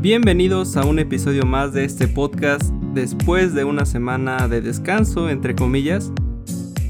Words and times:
Bienvenidos 0.00 0.78
a 0.78 0.86
un 0.86 0.98
episodio 0.98 1.44
más 1.44 1.74
de 1.74 1.84
este 1.84 2.08
podcast 2.08 2.62
después 2.94 3.52
de 3.52 3.64
una 3.64 3.84
semana 3.84 4.48
de 4.48 4.62
descanso, 4.62 5.28
entre 5.28 5.54
comillas. 5.54 6.10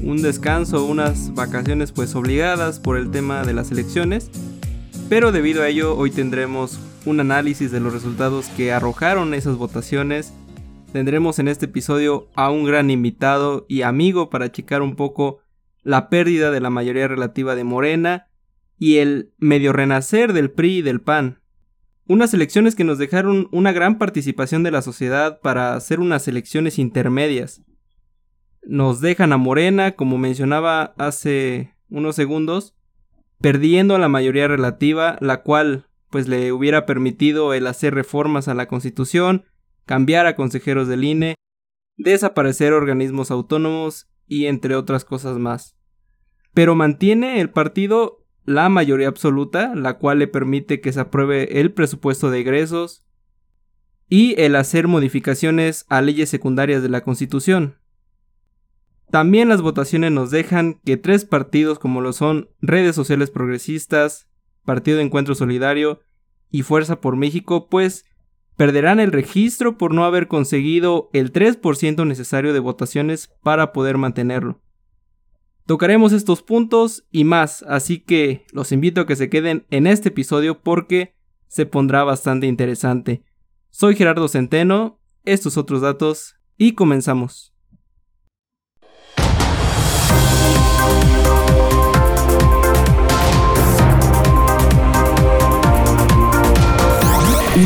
Un 0.01 0.21
descanso, 0.21 0.85
unas 0.85 1.33
vacaciones 1.33 1.91
pues 1.91 2.15
obligadas 2.15 2.79
por 2.79 2.95
el 2.95 3.11
tema 3.11 3.43
de 3.43 3.51
las 3.51 3.69
elecciones. 3.69 4.31
Pero 5.09 5.33
debido 5.33 5.61
a 5.61 5.67
ello 5.67 5.97
hoy 5.97 6.09
tendremos 6.09 6.79
un 7.05 7.19
análisis 7.19 7.69
de 7.69 7.81
los 7.81 7.91
resultados 7.91 8.47
que 8.55 8.71
arrojaron 8.71 9.33
esas 9.33 9.57
votaciones. 9.57 10.33
Tendremos 10.93 11.37
en 11.39 11.49
este 11.49 11.65
episodio 11.65 12.29
a 12.35 12.49
un 12.49 12.63
gran 12.63 12.89
invitado 12.89 13.65
y 13.67 13.81
amigo 13.81 14.29
para 14.29 14.53
checar 14.53 14.81
un 14.81 14.95
poco 14.95 15.39
la 15.83 16.07
pérdida 16.07 16.49
de 16.49 16.61
la 16.61 16.69
mayoría 16.69 17.09
relativa 17.09 17.55
de 17.55 17.65
Morena 17.65 18.27
y 18.79 18.99
el 18.99 19.33
medio 19.37 19.73
renacer 19.73 20.31
del 20.31 20.49
PRI 20.49 20.77
y 20.77 20.81
del 20.81 21.01
PAN. 21.01 21.40
Unas 22.11 22.33
elecciones 22.33 22.75
que 22.75 22.83
nos 22.83 22.97
dejaron 22.97 23.47
una 23.53 23.71
gran 23.71 23.97
participación 23.97 24.63
de 24.63 24.71
la 24.71 24.81
sociedad 24.81 25.39
para 25.39 25.75
hacer 25.75 26.01
unas 26.01 26.27
elecciones 26.27 26.77
intermedias. 26.77 27.61
Nos 28.63 28.99
dejan 28.99 29.31
a 29.31 29.37
Morena, 29.37 29.93
como 29.93 30.17
mencionaba 30.17 30.93
hace 30.97 31.73
unos 31.89 32.17
segundos, 32.17 32.75
perdiendo 33.39 33.97
la 33.97 34.09
mayoría 34.09 34.49
relativa, 34.49 35.15
la 35.21 35.41
cual 35.41 35.87
pues 36.09 36.27
le 36.27 36.51
hubiera 36.51 36.85
permitido 36.85 37.53
el 37.53 37.65
hacer 37.65 37.93
reformas 37.93 38.49
a 38.49 38.55
la 38.55 38.67
Constitución, 38.67 39.45
cambiar 39.85 40.25
a 40.25 40.35
consejeros 40.35 40.89
del 40.89 41.05
INE, 41.05 41.35
desaparecer 41.95 42.73
organismos 42.73 43.31
autónomos 43.31 44.09
y 44.27 44.47
entre 44.47 44.75
otras 44.75 45.05
cosas 45.05 45.37
más. 45.37 45.77
Pero 46.53 46.75
mantiene 46.75 47.39
el 47.39 47.51
partido 47.51 48.20
la 48.51 48.69
mayoría 48.69 49.07
absoluta, 49.07 49.73
la 49.75 49.97
cual 49.97 50.19
le 50.19 50.27
permite 50.27 50.81
que 50.81 50.93
se 50.93 50.99
apruebe 50.99 51.59
el 51.59 51.71
presupuesto 51.73 52.29
de 52.29 52.41
egresos 52.41 53.05
y 54.07 54.39
el 54.41 54.55
hacer 54.55 54.87
modificaciones 54.87 55.85
a 55.89 56.01
leyes 56.01 56.29
secundarias 56.29 56.83
de 56.83 56.89
la 56.89 57.01
Constitución. 57.01 57.77
También 59.09 59.49
las 59.49 59.61
votaciones 59.61 60.11
nos 60.11 60.31
dejan 60.31 60.75
que 60.85 60.97
tres 60.97 61.25
partidos 61.25 61.79
como 61.79 62.01
lo 62.01 62.13
son 62.13 62.49
Redes 62.61 62.95
Sociales 62.95 63.29
Progresistas, 63.29 64.29
Partido 64.63 64.97
de 64.97 65.03
Encuentro 65.03 65.35
Solidario 65.35 66.01
y 66.49 66.61
Fuerza 66.61 67.01
por 67.01 67.17
México, 67.17 67.67
pues 67.69 68.05
perderán 68.55 68.99
el 68.99 69.11
registro 69.11 69.77
por 69.77 69.93
no 69.93 70.05
haber 70.05 70.27
conseguido 70.27 71.09
el 71.13 71.33
3% 71.33 72.05
necesario 72.05 72.53
de 72.53 72.59
votaciones 72.59 73.31
para 73.41 73.73
poder 73.73 73.97
mantenerlo. 73.97 74.61
Tocaremos 75.65 76.11
estos 76.11 76.41
puntos 76.41 77.05
y 77.11 77.23
más, 77.23 77.63
así 77.67 77.99
que 77.99 78.45
los 78.51 78.71
invito 78.71 79.01
a 79.01 79.07
que 79.07 79.15
se 79.15 79.29
queden 79.29 79.65
en 79.69 79.87
este 79.87 80.09
episodio 80.09 80.61
porque 80.61 81.15
se 81.47 81.65
pondrá 81.65 82.03
bastante 82.03 82.47
interesante. 82.47 83.23
Soy 83.69 83.95
Gerardo 83.95 84.27
Centeno, 84.27 84.99
estos 85.23 85.57
otros 85.57 85.81
datos 85.81 86.35
y 86.57 86.73
comenzamos. 86.73 87.53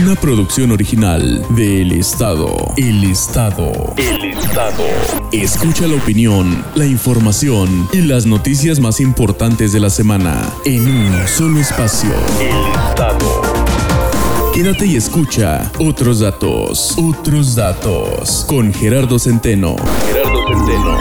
Una 0.01 0.16
producción 0.16 0.71
original 0.71 1.45
de 1.55 1.81
El 1.81 1.93
Estado. 1.93 2.73
El 2.75 3.03
Estado. 3.05 3.93
El 3.97 4.24
Escucha 5.33 5.85
la 5.85 5.95
opinión, 5.95 6.63
la 6.75 6.85
información 6.85 7.89
y 7.91 7.99
las 8.03 8.25
noticias 8.25 8.79
más 8.79 9.01
importantes 9.01 9.73
de 9.73 9.81
la 9.81 9.89
semana 9.89 10.49
en 10.63 10.87
un 10.87 11.27
solo 11.27 11.59
espacio. 11.59 12.11
El 12.39 12.65
Estado. 12.87 13.41
Quédate 14.53 14.85
y 14.85 14.95
escucha 14.95 15.69
otros 15.77 16.21
datos. 16.21 16.97
Otros 16.97 17.57
datos. 17.57 18.45
Con 18.47 18.73
Gerardo 18.73 19.19
Centeno. 19.19 19.75
Gerardo 20.07 20.47
Centeno. 20.47 20.97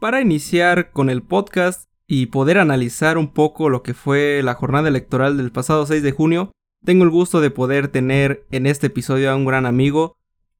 Para 0.00 0.20
iniciar 0.20 0.90
con 0.90 1.08
el 1.08 1.22
podcast 1.22 1.88
y 2.06 2.26
poder 2.26 2.58
analizar 2.58 3.18
un 3.18 3.32
poco 3.32 3.68
lo 3.68 3.82
que 3.82 3.94
fue 3.94 4.40
la 4.42 4.54
jornada 4.54 4.88
electoral 4.88 5.36
del 5.36 5.50
pasado 5.50 5.86
6 5.86 6.02
de 6.02 6.12
junio, 6.12 6.52
tengo 6.84 7.04
el 7.04 7.10
gusto 7.10 7.40
de 7.40 7.50
poder 7.50 7.88
tener 7.88 8.46
en 8.50 8.66
este 8.66 8.86
episodio 8.86 9.30
a 9.30 9.36
un 9.36 9.44
gran 9.44 9.66
amigo, 9.66 10.16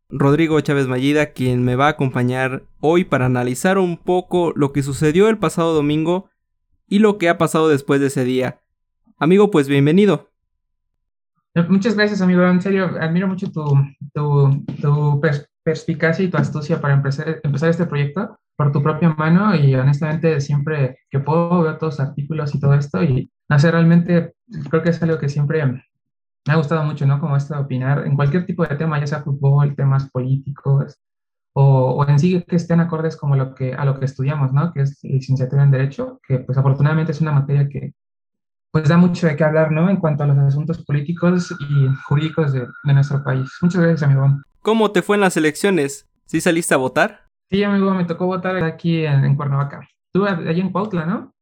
Rodrigo 0.09 0.61
Chávez 0.61 0.87
Mallida, 0.87 1.33
quien 1.33 1.65
me 1.65 1.77
va 1.77 1.87
a 1.87 1.91
acompañar 1.91 2.65
hoy 2.81 3.05
para 3.05 3.27
analizar 3.27 3.79
un 3.79 3.97
poco 3.97 4.53
lo 4.57 4.73
que 4.73 4.83
sucedió 4.83 5.29
el 5.29 5.39
pasado 5.39 5.75
domingo 5.75 6.29
y 6.89 6.99
lo 6.99 7.19
que 7.19 7.29
ha 7.29 7.39
pasado 7.39 7.69
después 7.69 8.01
de 8.01 8.09
ese 8.09 8.25
día. 8.25 8.61
Amigo, 9.19 9.51
pues 9.51 9.69
bienvenido. 9.69 10.31
Muchas 11.69 11.97
gracias, 11.97 12.21
amigo. 12.21 12.45
En 12.45 12.61
serio, 12.61 12.91
admiro 13.01 13.29
mucho 13.29 13.51
tu, 13.51 15.21
perspicacia 15.65 16.25
y 16.25 16.29
tu 16.29 16.37
astucia 16.37 16.81
para 16.81 16.95
empezar 16.95 17.71
este 17.71 17.87
proyecto 17.87 18.39
por 18.57 18.73
tu 18.73 18.83
propia 18.83 19.11
mano 19.11 19.55
y 19.55 19.75
honestamente 19.75 20.41
siempre 20.41 21.01
que 21.11 21.21
puedo 21.21 21.63
ver 21.63 21.79
todos 21.79 21.99
los 21.99 22.09
artículos 22.09 22.55
y 22.55 22.61
todo 22.61 22.75
esto 22.75 23.03
y 23.03 23.31
no 23.49 23.59
realmente 23.59 24.35
creo 24.71 24.83
que 24.83 24.91
es 24.91 25.03
algo 25.03 25.19
que 25.19 25.29
siempre 25.29 25.65
me 25.67 26.53
ha 26.53 26.57
gustado 26.57 26.83
mucho, 26.85 27.07
¿no? 27.07 27.21
Como 27.21 27.37
esto 27.37 27.55
de 27.55 27.61
opinar 27.61 28.07
en 28.07 28.17
cualquier 28.17 28.47
tipo 28.47 28.65
de 28.65 28.77
tema, 28.77 28.99
ya 28.99 29.07
sea 29.07 29.23
fútbol, 29.23 29.75
temas 29.75 30.09
políticos 30.11 30.99
o, 31.53 31.93
o, 31.93 32.09
en 32.09 32.19
sí 32.19 32.45
que 32.47 32.57
estén 32.57 32.81
acordes 32.81 33.17
como 33.17 33.35
lo 33.35 33.55
que, 33.55 33.75
a 33.75 33.85
lo 33.85 33.99
que 33.99 34.05
estudiamos, 34.05 34.53
¿no? 34.53 34.73
Que 34.73 34.83
es 34.83 34.99
licenciatura 35.03 35.63
en 35.63 35.71
Derecho, 35.71 36.21
que 36.27 36.41
pues 36.41 36.57
afortunadamente 36.59 37.13
es 37.13 37.21
una 37.21 37.33
materia 37.33 37.69
que 37.69 37.95
pues 38.71 38.89
da 38.89 38.99
mucho 38.99 39.27
de 39.27 39.37
qué 39.37 39.45
hablar, 39.45 39.73
¿no? 39.73 39.89
En 39.89 39.97
cuanto 39.97 40.25
a 40.25 40.27
los 40.27 40.37
asuntos 40.37 40.85
políticos 40.85 41.55
y 41.59 41.89
jurídicos 42.07 42.53
de, 42.53 42.67
de 42.85 42.93
nuestro 42.93 43.25
país. 43.25 43.51
Muchas 43.63 43.81
gracias, 43.81 44.03
amigo. 44.03 44.43
¿Cómo 44.61 44.93
te 44.93 45.01
fue 45.01 45.17
en 45.17 45.23
las 45.23 45.37
elecciones? 45.37 46.07
¿Sí 46.27 46.41
saliste 46.41 46.75
a 46.75 46.77
votar? 46.77 47.26
Sí, 47.51 47.63
amigo, 47.63 47.93
me 47.95 48.05
tocó 48.05 48.27
votar 48.27 48.57
aquí 48.65 49.05
en, 49.05 49.37
Cuernavaca. 49.37 49.89
Tú 50.13 50.25
allí 50.25 50.61
en 50.61 50.71
Cuautla, 50.71 51.07
¿no? 51.07 51.35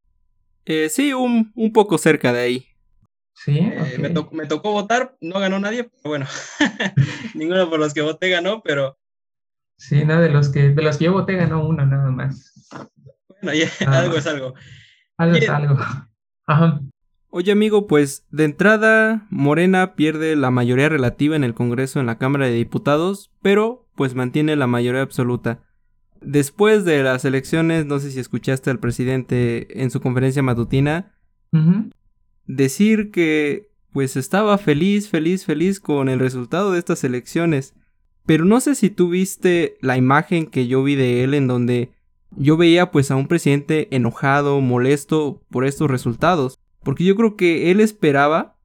Eh, 0.67 0.89
sí, 0.89 1.13
un, 1.13 1.53
un 1.55 1.73
poco 1.73 1.99
cerca 1.99 2.33
de 2.33 2.41
ahí. 2.41 2.67
Sí. 3.35 3.59
Eh, 3.59 3.99
me, 3.99 4.09
me, 4.09 4.47
tocó 4.47 4.73
votar, 4.73 5.17
no 5.21 5.41
ganó 5.41 5.59
nadie, 5.59 5.85
pero 5.85 6.03
bueno, 6.05 6.27
ninguno 7.35 7.69
por 7.69 7.79
los 7.79 7.93
que 7.93 8.03
voté 8.03 8.31
ganó, 8.31 8.63
pero. 8.63 8.97
Sí, 9.77 10.05
nada, 10.05 10.21
de 10.21 10.31
los 10.31 10.51
que, 10.51 10.71
de 10.71 10.83
los 10.83 10.99
que 10.99 11.07
yo 11.07 11.13
voté 11.13 11.35
ganó 11.35 11.67
uno 11.67 11.85
nada 11.85 12.11
más. 12.11 12.53
Bueno, 13.29 13.59
ya, 13.59 13.69
algo 13.91 14.17
es 14.17 14.27
algo. 14.27 14.55
Algo 15.17 15.37
es 15.37 15.49
algo. 15.49 15.77
Ajá. 16.47 16.81
Oye 17.37 17.51
amigo, 17.51 17.89
pues 17.89 18.25
de 18.31 18.45
entrada 18.45 19.27
Morena 19.29 19.97
pierde 19.97 20.37
la 20.37 20.53
mayoría 20.53 20.89
relativa 20.89 21.35
en 21.35 21.43
el 21.43 21.53
Congreso 21.53 21.99
en 21.99 22.07
la 22.07 22.17
Cámara 22.17 22.47
de 22.47 22.53
Diputados, 22.53 23.33
pero 23.43 23.89
pues 23.97 24.15
mantiene 24.15 24.55
la 24.55 24.69
mayoría 24.69 25.03
absoluta. 25.03 25.59
Después 26.25 26.85
de 26.85 27.03
las 27.03 27.25
elecciones, 27.25 27.87
no 27.87 27.99
sé 27.99 28.11
si 28.11 28.21
escuchaste 28.21 28.71
al 28.71 28.81
presidente 28.81 29.83
en 29.83 29.91
su 29.91 30.01
conferencia 30.01 30.43
matutina 30.43 31.13
decir 32.47 33.11
que 33.11 33.71
pues 33.93 34.17
estaba 34.17 34.59
feliz, 34.59 35.09
feliz, 35.09 35.45
feliz 35.45 35.79
con 35.79 36.09
el 36.09 36.19
resultado 36.19 36.73
de 36.73 36.81
estas 36.81 37.05
elecciones. 37.05 37.75
Pero 38.27 38.45
no 38.45 38.61
sé 38.61 38.75
si 38.75 38.91
tú 38.91 39.11
viste 39.11 39.77
la 39.81 39.97
imagen 39.97 40.47
que 40.47 40.67
yo 40.67 40.83
vi 40.83 40.97
de 40.97 41.23
él 41.23 41.35
en 41.35 41.47
donde 41.47 41.93
yo 42.37 42.57
veía 42.57 42.91
pues 42.91 43.11
a 43.11 43.17
un 43.17 43.29
presidente 43.29 43.95
enojado, 43.95 44.61
molesto 44.61 45.43
por 45.51 45.65
estos 45.65 45.89
resultados. 45.91 46.59
Porque 46.83 47.05
yo 47.05 47.15
creo 47.15 47.37
que 47.37 47.71
él 47.71 47.81
esperaba 47.81 48.57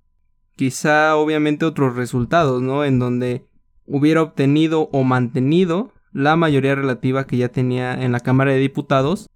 quizá 0.55 1.15
obviamente 1.15 1.65
otros 1.65 1.95
resultados, 1.95 2.61
¿no? 2.61 2.83
En 2.83 2.97
donde 2.99 3.45
hubiera 3.85 4.23
obtenido 4.23 4.89
o 4.91 5.03
mantenido 5.03 5.93
la 6.11 6.35
mayoría 6.35 6.75
relativa 6.75 7.25
que 7.25 7.37
ya 7.37 7.49
tenía 7.49 8.03
en 8.03 8.11
la 8.11 8.19
Cámara 8.19 8.51
de 8.51 8.59
Diputados. 8.59 9.29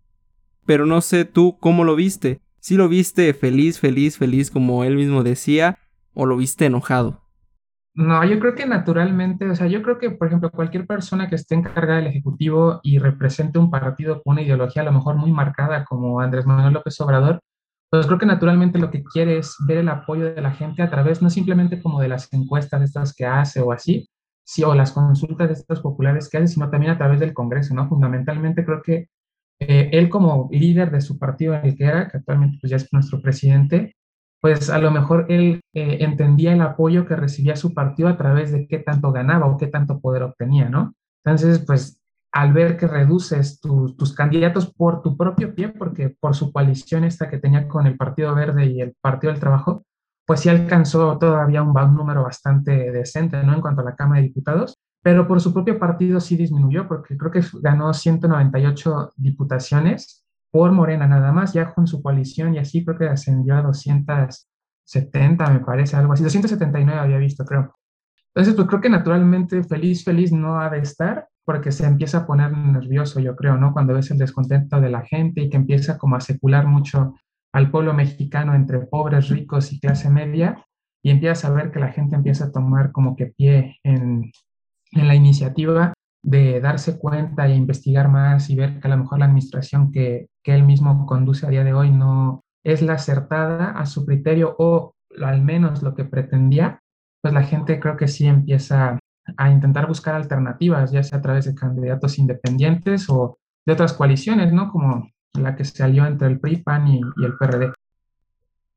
Pero 0.66 0.86
no 0.86 1.02
sé 1.02 1.26
tú 1.26 1.58
cómo 1.60 1.84
lo 1.84 1.96
viste. 1.96 2.42
Si 2.60 2.76
lo 2.78 2.88
viste 2.88 3.34
feliz, 3.34 3.80
feliz, 3.80 4.18
feliz 4.18 4.50
como 4.50 4.84
él 4.84 4.96
mismo 4.96 5.24
decía, 5.24 5.80
o 6.14 6.26
lo 6.26 6.38
viste 6.38 6.66
enojado. 6.66 7.22
No, 7.96 8.24
yo 8.26 8.40
creo 8.40 8.56
que 8.56 8.66
naturalmente, 8.66 9.48
o 9.48 9.56
sea, 9.56 9.68
yo 9.68 9.84
creo 9.84 10.00
que, 10.00 10.10
por 10.10 10.28
ejemplo, 10.28 10.50
cualquier 10.50 10.88
persona 10.88 11.30
que 11.30 11.36
esté 11.36 11.54
encargada 11.54 11.98
del 12.00 12.08
Ejecutivo 12.08 12.80
y 12.82 12.98
represente 12.98 13.60
un 13.60 13.70
partido 13.70 14.24
con 14.24 14.34
una 14.34 14.42
ideología 14.42 14.82
a 14.82 14.86
lo 14.86 14.94
mejor 14.94 15.16
muy 15.16 15.32
marcada 15.32 15.86
como 15.86 16.20
Andrés 16.20 16.48
Manuel 16.48 16.74
López 16.74 17.00
Obrador, 17.02 17.40
pues 17.92 18.08
creo 18.08 18.18
que 18.18 18.26
naturalmente 18.26 18.80
lo 18.80 18.90
que 18.90 19.04
quiere 19.04 19.38
es 19.38 19.56
ver 19.68 19.78
el 19.78 19.90
apoyo 19.90 20.34
de 20.34 20.42
la 20.42 20.50
gente 20.50 20.82
a 20.82 20.90
través 20.90 21.22
no 21.22 21.30
simplemente 21.30 21.80
como 21.80 22.02
de 22.02 22.08
las 22.08 22.34
encuestas 22.34 22.82
estas 22.82 23.14
que 23.14 23.28
hace 23.28 23.62
o 23.62 23.72
así, 23.72 24.10
sí, 24.44 24.64
o 24.64 24.74
las 24.76 24.92
consultas 24.92 25.48
de 25.48 25.54
estos 25.54 25.82
populares 25.82 26.30
que 26.30 26.38
hace, 26.38 26.48
sino 26.48 26.70
también 26.70 26.92
a 26.94 26.98
través 26.98 27.20
del 27.20 27.34
Congreso, 27.34 27.74
¿no? 27.74 27.88
Fundamentalmente 27.88 28.66
creo 28.66 28.82
que 28.82 29.10
eh, 29.60 29.90
él 29.94 30.10
como 30.10 30.50
líder 30.52 30.92
de 30.92 31.02
su 31.02 31.18
partido 31.18 31.56
el 31.56 31.76
que 31.76 31.86
era, 31.86 32.08
que 32.10 32.18
actualmente 32.18 32.58
pues 32.62 32.72
ya 32.72 32.78
es 32.78 32.92
nuestro 32.92 33.22
presidente, 33.22 33.96
pues 34.42 34.70
a 34.70 34.78
lo 34.78 34.92
mejor 34.92 35.28
él 35.30 35.62
eh, 35.74 35.98
entendía 36.02 36.54
el 36.54 36.62
apoyo 36.62 37.06
que 37.06 37.16
recibía 37.16 37.56
su 37.56 37.74
partido 37.74 38.10
a 38.10 38.18
través 38.18 38.52
de 38.52 38.68
qué 38.68 38.80
tanto 38.80 39.12
ganaba 39.12 39.46
o 39.48 39.58
qué 39.58 39.68
tanto 39.68 40.02
poder 40.02 40.24
obtenía, 40.24 40.68
¿no? 40.70 40.94
Entonces, 41.24 41.60
pues 41.66 42.00
al 42.34 42.52
ver 42.52 42.78
que 42.78 42.88
reduces 42.88 43.62
tus 43.62 44.14
candidatos 44.16 44.74
por 44.74 45.04
tu 45.04 45.16
propio 45.16 45.54
pie, 45.54 45.70
porque 45.70 46.10
por 46.10 46.36
su 46.36 46.52
coalición 46.52 47.04
esta 47.04 47.30
que 47.30 47.38
tenía 47.38 47.68
con 47.68 47.86
el 47.86 47.96
Partido 47.96 48.34
Verde 48.34 48.66
y 48.66 48.82
el 48.82 48.96
Partido 49.00 49.32
del 49.32 49.40
Trabajo, 49.40 49.86
pues 50.26 50.42
sí 50.42 50.50
alcanzó 50.50 51.18
todavía 51.18 51.62
un, 51.64 51.74
número 51.96 52.24
bastante 52.24 52.92
decente, 52.92 53.44
¿no? 53.44 53.54
En 53.54 53.62
cuanto 53.62 53.82
a 53.82 53.86
la 53.86 53.96
Cámara 53.96 54.22
de 54.22 54.28
Diputados, 54.28 54.76
pero 55.02 55.28
por 55.28 55.42
su 55.42 55.54
propio 55.54 55.78
partido 55.78 56.20
sí 56.20 56.38
disminuyó, 56.38 56.88
porque 56.88 57.18
creo 57.18 57.32
que 57.32 57.42
ganó 57.62 57.94
198 57.94 59.14
diputaciones 59.18 60.24
por 60.50 60.72
Morena 60.72 61.08
nada 61.08 61.32
más, 61.32 61.54
ya 61.54 61.74
con 61.74 61.88
su 61.88 62.02
coalición 62.02 62.54
y 62.54 62.60
así 62.60 62.86
creo 62.86 62.98
que 62.98 63.10
ascendió 63.10 63.56
a 63.56 63.64
270, 63.64 65.50
me 65.50 65.60
parece, 65.60 65.98
algo 65.98 66.14
así, 66.14 66.24
279 66.24 67.00
había 67.00 67.18
visto, 67.18 67.44
creo. 67.44 67.76
Entonces, 68.28 68.56
pues 68.56 68.68
creo 68.68 68.82
que 68.82 68.90
naturalmente 68.90 69.64
feliz, 69.64 70.04
feliz 70.04 70.32
no 70.32 70.60
ha 70.60 70.70
de 70.70 70.80
estar, 70.80 71.28
porque 71.46 71.72
se 71.72 71.86
empieza 71.86 72.20
a 72.20 72.26
poner 72.26 72.56
nervioso, 72.56 73.20
yo 73.20 73.36
creo, 73.36 73.58
¿no? 73.58 73.74
Cuando 73.74 73.94
ves 73.94 74.10
el 74.12 74.18
descontento 74.18 74.80
de 74.80 74.90
la 74.90 75.02
gente 75.02 75.42
y 75.42 75.50
que 75.50 75.58
empieza 75.58 75.98
como 75.98 76.16
a 76.16 76.22
secular 76.22 76.66
mucho 76.66 77.16
al 77.54 77.72
pueblo 77.72 77.94
mexicano 77.94 78.56
entre 78.56 78.80
pobres, 78.80 79.30
ricos 79.30 79.72
y 79.72 79.80
clase 79.80 80.10
media, 80.10 80.66
y 81.04 81.12
empieza 81.12 81.48
a 81.48 81.52
ver 81.52 81.72
que 81.72 81.80
la 81.80 81.92
gente 81.92 82.16
empieza 82.16 82.46
a 82.46 82.52
tomar 82.52 82.92
como 82.92 83.16
que 83.16 83.28
pie 83.28 83.78
en, 83.84 84.32
en 84.92 85.08
la 85.08 85.16
iniciativa 85.16 85.94
de 86.24 86.62
darse 86.62 86.98
cuenta 86.98 87.48
e 87.48 87.56
investigar 87.56 88.08
más 88.08 88.50
y 88.50 88.56
ver 88.56 88.80
que 88.80 88.88
a 88.88 88.92
lo 88.92 88.98
mejor 88.98 89.20
la 89.20 89.26
administración 89.26 89.92
que, 89.92 90.28
que 90.42 90.56
él 90.56 90.64
mismo 90.64 91.06
conduce 91.06 91.46
a 91.46 91.50
día 91.50 91.66
de 91.66 91.74
hoy 91.74 91.92
no 91.92 92.42
es 92.64 92.82
la 92.82 92.94
acertada 92.94 93.72
a 93.72 93.86
su 93.86 94.06
criterio 94.06 94.56
o 94.58 94.94
al 95.22 95.42
menos 95.42 95.84
lo 95.84 95.94
que 95.94 96.06
pretendía, 96.06 96.80
pues 97.22 97.34
la 97.34 97.44
gente 97.44 97.80
creo 97.80 97.98
que 97.98 98.08
sí 98.08 98.26
empieza 98.26 98.98
a 99.38 99.52
intentar 99.52 99.88
buscar 99.88 100.16
alternativas, 100.16 100.92
ya 100.92 101.04
sea 101.04 101.20
a 101.20 101.22
través 101.22 101.46
de 101.46 101.56
candidatos 101.56 102.18
independientes 102.18 103.10
o 103.10 103.38
de 103.66 103.74
otras 103.74 103.94
coaliciones, 103.94 104.52
¿no? 104.52 104.72
Como 104.72 105.10
la 105.34 105.56
que 105.56 105.66
se 105.66 105.76
salió 105.76 106.06
entre 106.06 106.28
el 106.28 106.40
PRI, 106.40 106.64
y, 106.88 107.02
y 107.22 107.26
el 107.26 107.36
PRD. 107.38 107.74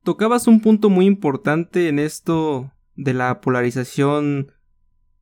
Tocabas 0.03 0.47
un 0.47 0.61
punto 0.61 0.88
muy 0.88 1.06
importante 1.06 1.88
en 1.88 1.99
esto 1.99 2.70
de 2.94 3.12
la 3.12 3.41
polarización 3.41 4.53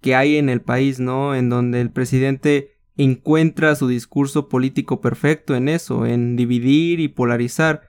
que 0.00 0.14
hay 0.14 0.36
en 0.36 0.48
el 0.48 0.60
país, 0.60 1.00
¿no? 1.00 1.34
En 1.34 1.48
donde 1.48 1.80
el 1.80 1.90
presidente 1.90 2.74
encuentra 2.96 3.74
su 3.74 3.88
discurso 3.88 4.48
político 4.48 5.00
perfecto 5.00 5.54
en 5.54 5.68
eso, 5.68 6.06
en 6.06 6.36
dividir 6.36 7.00
y 7.00 7.08
polarizar. 7.08 7.88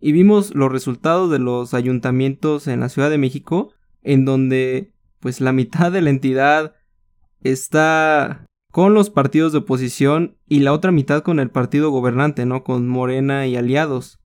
Y 0.00 0.12
vimos 0.12 0.54
los 0.54 0.72
resultados 0.72 1.30
de 1.30 1.38
los 1.38 1.74
ayuntamientos 1.74 2.66
en 2.66 2.80
la 2.80 2.88
Ciudad 2.88 3.10
de 3.10 3.18
México, 3.18 3.72
en 4.02 4.24
donde 4.24 4.92
pues 5.20 5.40
la 5.40 5.52
mitad 5.52 5.92
de 5.92 6.00
la 6.00 6.10
entidad 6.10 6.74
está 7.42 8.46
con 8.70 8.94
los 8.94 9.10
partidos 9.10 9.52
de 9.52 9.58
oposición 9.58 10.36
y 10.46 10.60
la 10.60 10.72
otra 10.72 10.92
mitad 10.92 11.22
con 11.22 11.40
el 11.40 11.50
partido 11.50 11.90
gobernante, 11.90 12.46
¿no? 12.46 12.62
Con 12.62 12.88
Morena 12.88 13.46
y 13.46 13.56
aliados. 13.56 14.20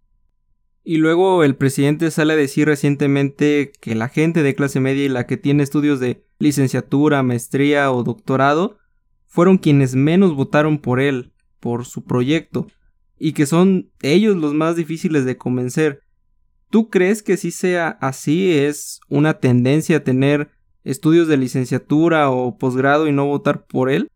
Y 0.84 0.98
luego 0.98 1.44
el 1.44 1.56
presidente 1.56 2.12
sale 2.12 2.34
a 2.34 2.38
decir 2.38 2.68
recientemente 2.68 3.72
que 3.82 3.96
la 3.96 4.08
gente 4.08 4.44
de 4.44 4.54
clase 4.54 4.80
media 4.80 5.06
y 5.06 5.10
la 5.10 5.26
que 5.26 5.38
tiene 5.38 5.64
estudios 5.64 6.00
de 6.00 6.28
licenciatura, 6.38 7.24
maestría 7.24 7.92
o 7.92 8.04
doctorado 8.04 8.78
fueron 9.26 9.58
quienes 9.58 9.96
menos 9.96 10.36
votaron 10.36 10.78
por 10.78 11.00
él, 11.00 11.34
por 11.60 11.86
su 11.86 12.04
proyecto, 12.06 12.68
y 13.18 13.34
que 13.34 13.48
son 13.48 13.90
ellos 14.04 14.38
los 14.38 14.54
más 14.54 14.76
difíciles 14.76 15.26
de 15.26 15.38
convencer. 15.38 16.02
¿Tú 16.70 16.92
crees 16.92 17.24
que 17.24 17.38
si 17.38 17.50
sea 17.50 17.98
así? 18.00 18.52
¿Es 18.52 19.00
una 19.10 19.40
tendencia 19.40 19.98
a 19.98 20.04
tener 20.04 20.52
estudios 20.84 21.28
de 21.28 21.38
licenciatura 21.38 22.30
o 22.30 22.60
posgrado 22.60 23.08
y 23.08 23.12
no 23.12 23.26
votar 23.26 23.66
por 23.66 23.90
él? 23.90 24.12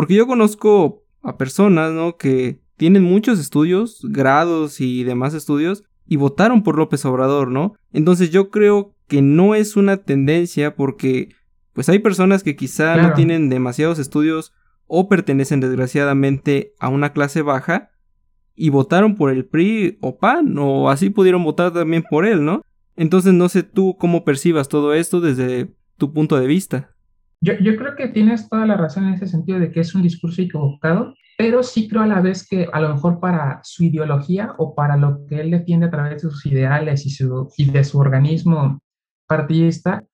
Porque 0.00 0.14
yo 0.14 0.26
conozco 0.26 1.04
a 1.20 1.36
personas, 1.36 1.92
¿no? 1.92 2.16
Que 2.16 2.62
tienen 2.78 3.02
muchos 3.02 3.38
estudios, 3.38 4.00
grados 4.02 4.80
y 4.80 5.04
demás 5.04 5.34
estudios, 5.34 5.84
y 6.06 6.16
votaron 6.16 6.62
por 6.62 6.78
López 6.78 7.04
Obrador, 7.04 7.50
¿no? 7.50 7.74
Entonces 7.92 8.30
yo 8.30 8.48
creo 8.48 8.94
que 9.08 9.20
no 9.20 9.54
es 9.54 9.76
una 9.76 9.98
tendencia 9.98 10.74
porque 10.74 11.34
pues 11.74 11.90
hay 11.90 11.98
personas 11.98 12.42
que 12.42 12.56
quizá 12.56 12.96
no 12.96 13.12
tienen 13.12 13.50
demasiados 13.50 13.98
estudios 13.98 14.54
o 14.86 15.06
pertenecen 15.06 15.60
desgraciadamente 15.60 16.72
a 16.78 16.88
una 16.88 17.12
clase 17.12 17.42
baja 17.42 17.90
y 18.54 18.70
votaron 18.70 19.16
por 19.16 19.30
el 19.30 19.44
PRI 19.44 19.98
o 20.00 20.16
PAN 20.16 20.56
o 20.56 20.88
así 20.88 21.10
pudieron 21.10 21.44
votar 21.44 21.74
también 21.74 22.04
por 22.08 22.24
él, 22.24 22.42
¿no? 22.42 22.62
Entonces 22.96 23.34
no 23.34 23.50
sé 23.50 23.64
tú 23.64 23.98
cómo 23.98 24.24
percibas 24.24 24.70
todo 24.70 24.94
esto 24.94 25.20
desde 25.20 25.74
tu 25.98 26.14
punto 26.14 26.40
de 26.40 26.46
vista. 26.46 26.94
Yo, 27.42 27.54
yo, 27.54 27.76
creo 27.76 27.96
que 27.96 28.08
tienes 28.08 28.48
toda 28.48 28.66
la 28.66 28.76
razón 28.76 29.06
en 29.06 29.14
ese 29.14 29.26
sentido 29.26 29.58
de 29.58 29.72
que 29.72 29.80
es 29.80 29.94
un 29.94 30.02
discurso 30.02 30.42
equivocado, 30.42 31.14
pero 31.38 31.62
sí 31.62 31.88
creo 31.88 32.02
a 32.02 32.06
la 32.06 32.20
vez 32.20 32.46
que 32.46 32.68
a 32.70 32.80
lo 32.80 32.94
mejor 32.94 33.18
para 33.18 33.60
su 33.62 33.84
ideología 33.84 34.54
o 34.58 34.74
para 34.74 34.98
lo 34.98 35.24
que 35.26 35.40
él 35.40 35.50
defiende 35.50 35.86
a 35.86 35.90
través 35.90 36.14
de 36.14 36.18
sus 36.20 36.44
ideales 36.44 37.06
y, 37.06 37.10
su, 37.10 37.50
y 37.56 37.70
de 37.70 37.82
su 37.82 37.98
organismo 37.98 38.82
partidista, 39.26 40.04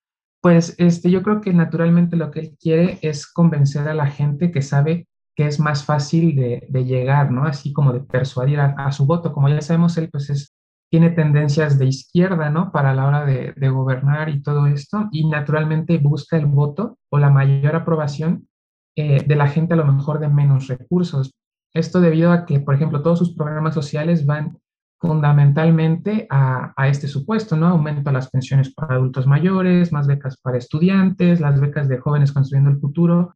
pues 0.40 0.76
este, 0.78 1.10
yo 1.10 1.24
creo 1.24 1.40
que 1.40 1.52
naturalmente 1.52 2.14
lo 2.14 2.30
que 2.30 2.40
él 2.40 2.56
quiere 2.60 3.00
es 3.02 3.26
convencer 3.26 3.88
a 3.88 3.94
la 3.94 4.06
gente 4.06 4.52
que 4.52 4.62
sabe 4.62 5.08
que 5.34 5.46
es 5.46 5.58
más 5.58 5.84
fácil 5.84 6.36
de, 6.36 6.84
llegar, 6.84 7.32
¿no? 7.32 7.44
Así 7.44 7.72
como 7.72 7.92
de 7.92 8.00
persuadir 8.00 8.60
a, 8.60 8.74
a, 8.78 8.92
su 8.92 9.04
voto. 9.04 9.32
Como 9.32 9.48
ya 9.48 9.60
sabemos, 9.60 9.98
él 9.98 10.08
pues 10.10 10.30
es 10.30 10.55
tiene 10.90 11.10
tendencias 11.10 11.78
de 11.78 11.86
izquierda, 11.86 12.50
¿no? 12.50 12.70
Para 12.72 12.94
la 12.94 13.06
hora 13.06 13.24
de, 13.24 13.68
gobernar 13.68 14.28
y 14.28 14.42
todo 14.42 14.66
esto, 14.66 15.08
y 15.10 15.28
naturalmente 15.28 15.98
busca 15.98 16.36
el 16.36 16.46
voto 16.46 16.98
o 17.10 17.18
la 17.18 17.30
mayor 17.30 17.74
aprobación 17.74 18.48
eh, 18.96 19.24
de 19.26 19.36
la 19.36 19.48
gente 19.48 19.74
a 19.74 19.76
lo 19.76 19.84
mejor 19.84 20.20
de 20.20 20.28
menos 20.28 20.68
recursos. 20.68 21.34
Esto 21.74 22.00
debido 22.00 22.32
a 22.32 22.46
que, 22.46 22.60
por 22.60 22.74
ejemplo, 22.74 23.02
todos 23.02 23.18
sus 23.18 23.34
programas 23.34 23.74
sociales 23.74 24.24
van 24.24 24.58
fundamentalmente 24.98 26.26
a, 26.30 26.72
a, 26.76 26.88
este 26.88 27.06
supuesto, 27.08 27.56
¿no? 27.56 27.66
Aumento 27.66 28.08
a 28.08 28.12
las 28.12 28.30
pensiones 28.30 28.72
para 28.72 28.94
adultos 28.94 29.26
mayores, 29.26 29.92
más 29.92 30.06
becas 30.06 30.38
para 30.38 30.56
estudiantes, 30.56 31.40
las 31.40 31.60
becas 31.60 31.88
de 31.88 31.98
jóvenes 31.98 32.32
construyendo 32.32 32.70
el 32.70 32.80
futuro, 32.80 33.34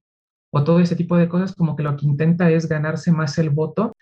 o 0.53 0.65
todo 0.65 0.81
ese 0.81 0.97
tipo 0.97 1.17
de 1.17 1.29
cosas, 1.29 1.55
como 1.55 1.77
que 1.77 1.83
lo 1.83 1.97
que 1.97 2.07
intenta 2.07 2.51
es 2.51 2.69
ganarse 2.69 3.13
más 3.13 3.37
el 3.39 3.51
voto 3.51 3.93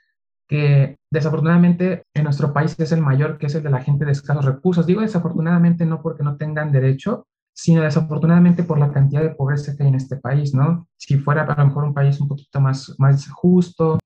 que 0.49 0.97
desafortunadamente 1.13 2.05
en 2.15 2.25
nuestro 2.25 2.53
país 2.53 2.75
es 2.79 2.93
el 2.93 3.03
mayor, 3.03 3.39
que 3.39 3.47
es 3.47 3.55
el 3.55 3.63
de 3.63 3.71
la 3.71 3.83
gente 3.83 4.05
de 4.05 4.13
escasos 4.13 4.45
recursos. 4.45 4.87
Digo 4.87 5.03
desafortunadamente 5.03 5.85
no 5.85 6.01
porque 6.03 6.23
no 6.23 6.37
tengan 6.37 6.73
derecho, 6.73 7.27
sino 7.55 7.83
desafortunadamente 7.83 8.63
por 8.63 8.79
la 8.79 8.93
cantidad 8.93 9.23
de 9.23 9.35
pobreza 9.35 9.77
que 9.77 9.83
hay 9.83 9.91
en 9.91 9.97
este 9.97 10.17
país, 10.17 10.55
¿no? 10.55 10.89
Si 10.97 11.19
fuera 11.19 11.43
a 11.43 11.61
lo 11.61 11.67
mejor 11.67 11.85
un 11.85 11.95
país 11.95 12.21
un 12.21 12.29
poquito 12.29 12.61
más, 12.61 12.95
más 12.99 13.29
justo 13.31 13.99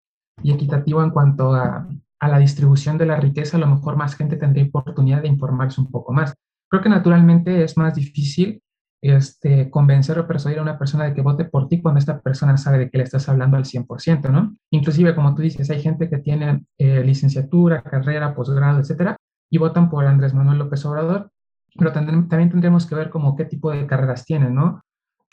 y 0.42 0.52
equitativo 0.52 1.02
en 1.02 1.10
cuanto 1.10 1.54
a, 1.54 1.86
a 2.18 2.28
la 2.28 2.38
distribución 2.38 2.98
de 2.98 3.06
la 3.06 3.16
riqueza, 3.16 3.56
a 3.56 3.60
lo 3.60 3.66
mejor 3.68 3.96
más 3.96 4.16
gente 4.16 4.36
tendría 4.36 4.66
oportunidad 4.66 5.22
de 5.22 5.28
informarse 5.28 5.80
un 5.80 5.90
poco 5.90 6.12
más. 6.12 6.34
Creo 6.68 6.82
que 6.82 6.88
naturalmente 6.88 7.62
es 7.62 7.76
más 7.76 7.94
difícil 7.94 8.62
este, 9.02 9.68
convencer 9.68 10.16
o 10.20 10.28
persuadir 10.28 10.60
a 10.60 10.62
una 10.62 10.78
persona 10.78 11.04
de 11.04 11.12
que 11.12 11.22
vote 11.22 11.44
por 11.44 11.66
ti 11.68 11.82
cuando 11.82 11.98
esta 11.98 12.20
persona 12.20 12.56
sabe 12.56 12.78
de 12.78 12.90
que 12.90 12.98
le 12.98 13.04
estás 13.04 13.28
hablando 13.28 13.56
al 13.56 13.64
100%, 13.64 14.30
¿no? 14.30 14.56
Inclusive, 14.70 15.14
como 15.16 15.34
tú 15.34 15.42
dices, 15.42 15.68
hay 15.70 15.82
gente 15.82 16.08
que 16.08 16.18
tiene 16.18 16.64
eh, 16.78 17.02
licenciatura, 17.04 17.82
carrera, 17.82 18.32
posgrado, 18.32 18.78
etcétera, 18.78 19.16
y 19.50 19.58
votan 19.58 19.90
por 19.90 20.06
Andrés 20.06 20.34
Manuel 20.34 20.58
López 20.58 20.84
Obrador, 20.86 21.30
pero 21.76 21.92
también, 21.92 22.28
tendremos 22.28 22.86
que 22.86 22.94
ver 22.94 23.10
como 23.10 23.34
qué 23.34 23.44
tipo 23.44 23.72
de 23.72 23.86
carreras 23.86 24.24
tienen, 24.24 24.54
¿no? 24.54 24.82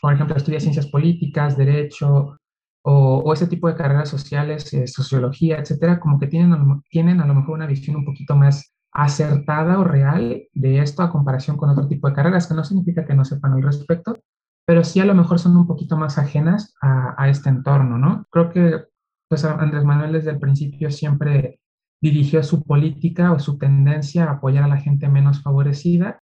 Por 0.01 0.13
ejemplo, 0.13 0.35
estudia 0.35 0.59
ciencias 0.59 0.87
políticas, 0.87 1.55
derecho, 1.55 2.37
o, 2.81 3.17
o 3.17 3.33
ese 3.33 3.45
tipo 3.45 3.67
de 3.67 3.75
carreras 3.75 4.09
sociales, 4.09 4.73
eh, 4.73 4.87
sociología, 4.87 5.59
etcétera, 5.59 5.99
como 5.99 6.19
que 6.19 6.27
tienen, 6.27 6.81
tienen 6.89 7.21
a 7.21 7.27
lo 7.27 7.35
mejor 7.35 7.55
una 7.55 7.67
visión 7.67 7.97
un 7.97 8.05
poquito 8.05 8.35
más 8.35 8.73
acertada 8.91 9.79
o 9.79 9.83
real 9.83 10.43
de 10.53 10.79
esto 10.79 11.03
a 11.03 11.11
comparación 11.11 11.57
con 11.57 11.69
otro 11.69 11.87
tipo 11.87 12.07
de 12.07 12.15
carreras, 12.15 12.47
que 12.47 12.55
no 12.55 12.63
significa 12.63 13.05
que 13.05 13.15
no 13.15 13.25
sepan 13.25 13.53
al 13.53 13.63
respecto, 13.63 14.17
pero 14.65 14.83
sí 14.83 14.99
a 14.99 15.05
lo 15.05 15.15
mejor 15.15 15.39
son 15.39 15.57
un 15.57 15.67
poquito 15.67 15.97
más 15.97 16.17
ajenas 16.17 16.75
a, 16.81 17.29
este 17.29 17.49
entorno, 17.49 17.97
¿no? 17.97 18.25
Creo 18.29 18.51
que 18.51 18.83
pues 19.27 19.45
Andrés 19.45 19.83
Manuel 19.83 20.13
desde 20.13 20.31
el 20.31 20.39
principio 20.39 20.89
siempre 20.91 21.59
dirigió 22.01 22.41
su 22.43 22.63
política 22.63 23.31
o 23.31 23.39
su 23.39 23.57
tendencia 23.57 24.25
a 24.25 24.33
apoyar 24.33 24.63
a 24.63 24.67
la 24.67 24.77
gente 24.77 25.07
menos 25.09 25.41
favorecida 25.41 26.19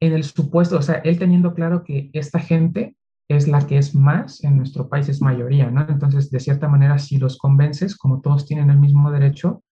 en 0.00 0.12
el 0.12 0.24
supuesto, 0.24 0.78
o 0.78 0.82
sea, 0.82 0.96
él 0.96 1.18
teniendo 1.18 1.54
claro 1.54 1.82
que 1.82 2.10
esta 2.12 2.38
gente 2.38 2.96
es 3.28 3.48
la 3.48 3.66
que 3.66 3.78
es 3.78 3.94
más 3.94 4.42
en 4.44 4.56
nuestro 4.56 4.88
país, 4.88 5.08
es 5.08 5.20
mayoría, 5.20 5.70
¿no? 5.70 5.86
Entonces, 5.88 6.30
de 6.30 6.40
cierta 6.40 6.68
manera, 6.68 6.98
si 6.98 7.18
los 7.18 7.36
convences, 7.36 7.96
como 7.96 8.20
todos 8.20 8.46
tienen 8.46 8.70
el 8.70 8.78
mismo 8.78 9.10
derecho, 9.10 9.62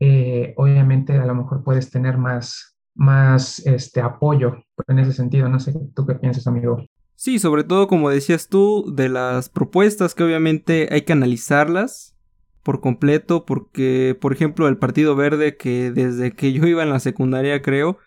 eh, 0.00 0.54
obviamente 0.56 1.14
a 1.14 1.26
lo 1.26 1.34
mejor 1.34 1.62
puedes 1.64 1.90
tener 1.90 2.18
más, 2.18 2.76
más 2.94 3.64
este, 3.66 4.00
apoyo 4.00 4.64
en 4.88 4.98
ese 4.98 5.12
sentido. 5.12 5.48
No 5.48 5.60
sé 5.60 5.74
tú 5.94 6.06
qué 6.06 6.14
piensas, 6.14 6.46
amigo. 6.46 6.84
Sí, 7.16 7.38
sobre 7.38 7.64
todo 7.64 7.86
como 7.86 8.10
decías 8.10 8.48
tú, 8.48 8.92
de 8.94 9.08
las 9.08 9.48
propuestas 9.48 10.14
que 10.14 10.24
obviamente 10.24 10.88
hay 10.90 11.02
que 11.02 11.12
analizarlas 11.12 12.14
por 12.62 12.80
completo, 12.80 13.44
porque, 13.44 14.16
por 14.18 14.32
ejemplo, 14.32 14.66
el 14.68 14.78
Partido 14.78 15.14
Verde, 15.14 15.56
que 15.56 15.92
desde 15.92 16.32
que 16.32 16.52
yo 16.52 16.66
iba 16.66 16.82
en 16.82 16.88
la 16.88 16.98
secundaria, 16.98 17.60
creo, 17.60 17.98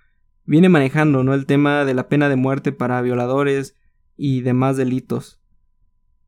viene 0.46 0.68
manejando, 0.68 1.24
¿no? 1.24 1.36
El 1.36 1.46
tema 1.46 1.86
de 1.86 1.94
la 1.94 2.10
pena 2.10 2.28
de 2.28 2.38
muerte 2.38 2.72
para 2.72 3.02
violadores 3.02 3.76
y 4.18 4.42
demás 4.42 4.76
delitos. 4.76 5.40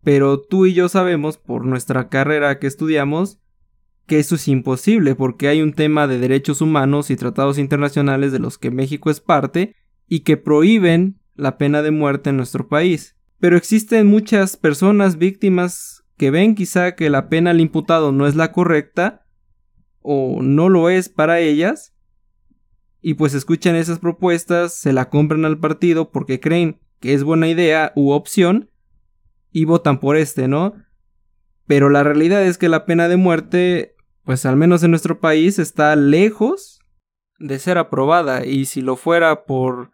Pero 0.03 0.39
tú 0.39 0.67
y 0.67 0.73
yo 0.73 0.89
sabemos, 0.89 1.37
por 1.37 1.65
nuestra 1.65 2.07
carrera 2.07 2.59
que 2.59 2.67
estudiamos, 2.67 3.39
que 4.09 4.19
eso 4.19 4.35
es 4.35 4.49
imposible 4.49 5.15
porque 5.15 5.47
hay 5.47 5.61
un 5.61 5.71
tema 5.71 6.05
de 6.05 6.19
derechos 6.19 6.59
humanos 6.59 7.09
y 7.09 7.15
tratados 7.15 7.57
internacionales 7.57 8.33
de 8.33 8.39
los 8.39 8.57
que 8.57 8.71
México 8.71 9.09
es 9.09 9.21
parte 9.21 9.75
y 10.07 10.21
que 10.21 10.35
prohíben 10.35 11.21
la 11.35 11.57
pena 11.57 11.81
de 11.81 11.91
muerte 11.91 12.31
en 12.31 12.37
nuestro 12.37 12.67
país. 12.67 13.15
Pero 13.39 13.55
existen 13.55 14.07
muchas 14.07 14.57
personas 14.57 15.17
víctimas 15.17 16.03
que 16.17 16.31
ven 16.31 16.55
quizá 16.55 16.95
que 16.95 17.09
la 17.09 17.29
pena 17.29 17.51
al 17.51 17.61
imputado 17.61 18.11
no 18.11 18.27
es 18.27 18.35
la 18.35 18.51
correcta 18.51 19.25
o 20.01 20.41
no 20.41 20.67
lo 20.67 20.89
es 20.89 21.07
para 21.07 21.39
ellas 21.39 21.93
y 23.01 23.13
pues 23.13 23.33
escuchan 23.33 23.75
esas 23.75 23.99
propuestas, 23.99 24.73
se 24.73 24.91
la 24.91 25.09
compran 25.09 25.45
al 25.45 25.59
partido 25.59 26.11
porque 26.11 26.39
creen 26.39 26.79
que 26.99 27.13
es 27.13 27.23
buena 27.23 27.47
idea 27.47 27.93
u 27.95 28.11
opción 28.11 28.69
y 29.51 29.65
votan 29.65 29.99
por 29.99 30.17
este, 30.17 30.47
¿no? 30.47 30.73
Pero 31.65 31.89
la 31.89 32.03
realidad 32.03 32.43
es 32.43 32.57
que 32.57 32.67
la 32.67 32.85
pena 32.85 33.07
de 33.07 33.17
muerte, 33.17 33.95
pues 34.29 34.45
al 34.45 34.57
menos 34.57 34.83
en 34.83 34.91
nuestro 34.91 35.19
país, 35.19 35.57
está 35.57 35.95
lejos 35.95 36.77
de 37.39 37.57
ser 37.57 37.79
aprobada 37.79 38.45
y 38.45 38.65
si 38.65 38.83
lo 38.83 38.95
fuera 38.95 39.43
por 39.45 39.89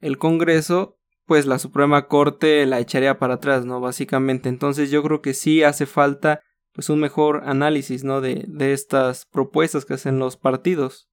el 0.00 0.18
Congreso, 0.18 0.98
pues 1.24 1.46
la 1.46 1.60
Suprema 1.60 2.08
Corte 2.08 2.66
la 2.66 2.80
echaría 2.80 3.20
para 3.20 3.34
atrás, 3.34 3.64
¿no? 3.64 3.80
Básicamente. 3.80 4.48
Entonces 4.48 4.90
yo 4.90 5.04
creo 5.04 5.22
que 5.22 5.34
sí 5.34 5.62
hace 5.62 5.86
falta 5.86 6.40
pues 6.72 6.90
un 6.90 6.98
mejor 6.98 7.44
análisis, 7.46 8.02
¿no? 8.02 8.20
De, 8.20 8.44
de 8.48 8.72
estas 8.72 9.24
propuestas 9.26 9.84
que 9.84 9.94
hacen 9.94 10.18
los 10.18 10.36
partidos. 10.36 11.08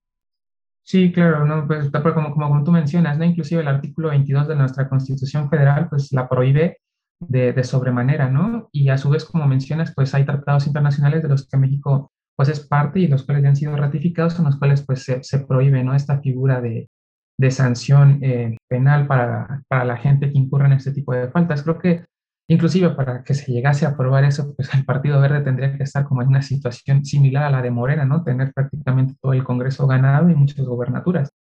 Sí, 0.82 1.12
claro, 1.12 1.46
¿no? 1.46 1.68
Pues, 1.68 1.92
como, 1.92 2.34
como, 2.34 2.64
tú 2.64 2.72
mencionas, 2.72 3.20
¿no? 3.20 3.24
Inclusive 3.24 3.62
el 3.62 3.68
artículo 3.68 4.10
22 4.10 4.48
de 4.48 4.56
nuestra 4.56 4.90
Constitución 4.90 5.48
Federal, 5.48 5.90
pues 5.90 6.12
la 6.12 6.28
prohíbe 6.28 6.80
de, 7.20 7.54
de, 7.54 7.64
sobremanera, 7.64 8.32
¿no? 8.32 8.70
Y 8.72 8.90
a 8.90 8.98
su 8.98 9.12
vez, 9.12 9.26
como 9.26 9.46
mencionas, 9.46 9.94
pues 9.94 10.16
hay 10.16 10.26
tratados 10.26 10.66
internacionales 10.66 11.22
de 11.22 11.30
los 11.30 11.48
que 11.48 11.58
México, 11.58 12.12
pues 12.36 12.50
es 12.50 12.60
parte 12.62 13.00
y 13.00 13.08
los 13.08 13.24
cuales 13.24 13.44
ya 13.44 13.50
han 13.50 13.56
sido 13.56 13.76
ratificados, 13.76 14.38
en 14.40 14.46
los 14.46 14.58
cuales, 14.58 14.84
pues 14.86 15.04
se, 15.04 15.24
se 15.24 15.40
prohíbe, 15.40 15.84
¿no? 15.84 15.96
Esta 15.96 16.20
figura 16.20 16.62
de, 16.62 16.90
de 17.38 17.52
sanción 17.52 18.20
eh, 18.22 18.58
penal 18.68 19.08
para, 19.08 19.62
para 19.68 19.86
la 19.86 19.98
gente 19.98 20.32
que 20.32 20.38
incurra 20.38 20.68
en 20.68 20.74
este 20.74 20.92
tipo 20.92 21.14
de 21.14 21.30
faltas. 21.30 21.64
Creo 21.64 21.80
que 21.80 22.06
Inclusive 22.48 22.90
para 22.92 23.24
que 23.24 23.34
se 23.34 23.52
llegase 23.52 23.86
a 23.86 23.90
aprobar 23.90 24.26
eso, 24.26 24.54
pues 24.56 24.74
el 24.74 24.84
Partido 24.84 25.20
Verde 25.22 25.42
tendría 25.42 25.78
que 25.78 25.84
estar 25.84 26.04
como 26.04 26.22
en 26.22 26.28
una 26.28 26.42
situación 26.42 27.06
similar 27.06 27.44
a 27.44 27.50
la 27.50 27.62
de 27.62 27.72
Morena, 27.72 28.06
¿no? 28.06 28.24
Tener 28.24 28.52
prácticamente 28.54 29.16
todo 29.22 29.34
el 29.34 29.46
Congreso 29.46 29.88
ganado 29.88 30.30
y 30.30 30.36
muchas 30.36 30.66
gobernaturas. 30.66 31.32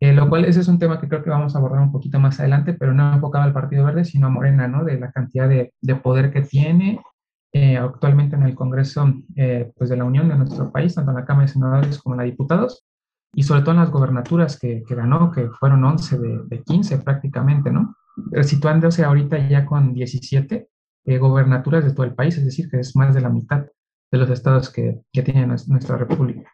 Eh, 0.00 0.12
lo 0.12 0.28
cual 0.28 0.44
ese 0.46 0.60
es 0.60 0.68
un 0.68 0.78
tema 0.78 1.00
que 1.00 1.08
creo 1.08 1.22
que 1.22 1.30
vamos 1.30 1.54
a 1.54 1.58
abordar 1.58 1.80
un 1.80 1.92
poquito 1.92 2.18
más 2.18 2.40
adelante, 2.40 2.74
pero 2.74 2.92
no 2.92 3.14
enfocado 3.14 3.44
al 3.44 3.52
Partido 3.52 3.84
Verde, 3.84 4.04
sino 4.04 4.26
a 4.26 4.30
Morena, 4.30 4.66
¿no? 4.66 4.84
De 4.84 4.98
la 4.98 5.12
cantidad 5.12 5.48
de, 5.48 5.72
de 5.80 5.94
poder 5.96 6.32
que 6.32 6.42
tiene 6.42 7.00
eh, 7.52 7.76
actualmente 7.76 8.36
en 8.36 8.42
el 8.42 8.54
Congreso 8.54 9.12
eh, 9.36 9.72
pues 9.76 9.90
de 9.90 9.96
la 9.96 10.04
Unión 10.04 10.28
de 10.28 10.36
nuestro 10.36 10.70
país, 10.70 10.94
tanto 10.94 11.10
en 11.10 11.16
la 11.16 11.24
Cámara 11.24 11.46
de 11.46 11.52
Senadores 11.52 11.98
como 11.98 12.14
en 12.14 12.18
la 12.18 12.24
Diputados, 12.24 12.84
y 13.32 13.42
sobre 13.42 13.62
todo 13.62 13.72
en 13.72 13.80
las 13.80 13.90
gobernaturas 13.90 14.58
que, 14.58 14.82
ganó, 14.88 15.30
que 15.30 15.48
fueron 15.58 15.84
11 15.84 16.18
de, 16.18 16.40
de 16.46 16.62
15 16.62 16.98
prácticamente, 16.98 17.70
¿no? 17.70 17.94
situándose 18.42 19.04
ahorita 19.04 19.48
ya 19.48 19.64
con 19.64 19.94
17 19.94 20.68
eh, 21.06 21.18
gobernaturas 21.18 21.84
de 21.84 21.92
todo 21.92 22.04
el 22.04 22.14
país, 22.14 22.36
es 22.36 22.44
decir, 22.44 22.68
que 22.68 22.78
es 22.78 22.94
más 22.94 23.14
de 23.14 23.20
la 23.20 23.30
mitad 23.30 23.66
de 24.10 24.18
los 24.18 24.28
estados 24.30 24.70
que, 24.70 25.00
que 25.12 25.22
tiene 25.22 25.46
nuestra 25.46 25.96
república. 25.96 26.52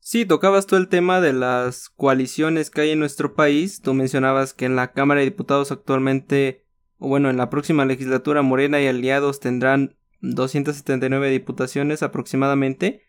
Sí, 0.00 0.24
tocabas 0.24 0.66
tú 0.66 0.76
el 0.76 0.88
tema 0.88 1.20
de 1.20 1.32
las 1.32 1.88
coaliciones 1.88 2.70
que 2.70 2.82
hay 2.82 2.90
en 2.90 3.00
nuestro 3.00 3.34
país. 3.34 3.80
Tú 3.82 3.92
mencionabas 3.92 4.54
que 4.54 4.64
en 4.64 4.76
la 4.76 4.92
Cámara 4.92 5.20
de 5.20 5.26
Diputados 5.26 5.72
actualmente, 5.72 6.64
o 6.98 7.08
bueno, 7.08 7.28
en 7.28 7.36
la 7.36 7.50
próxima 7.50 7.84
legislatura, 7.84 8.42
Morena 8.42 8.80
y 8.80 8.86
aliados 8.86 9.40
tendrán 9.40 9.96
279 10.34 11.30
diputaciones 11.30 12.02
aproximadamente. 12.02 13.02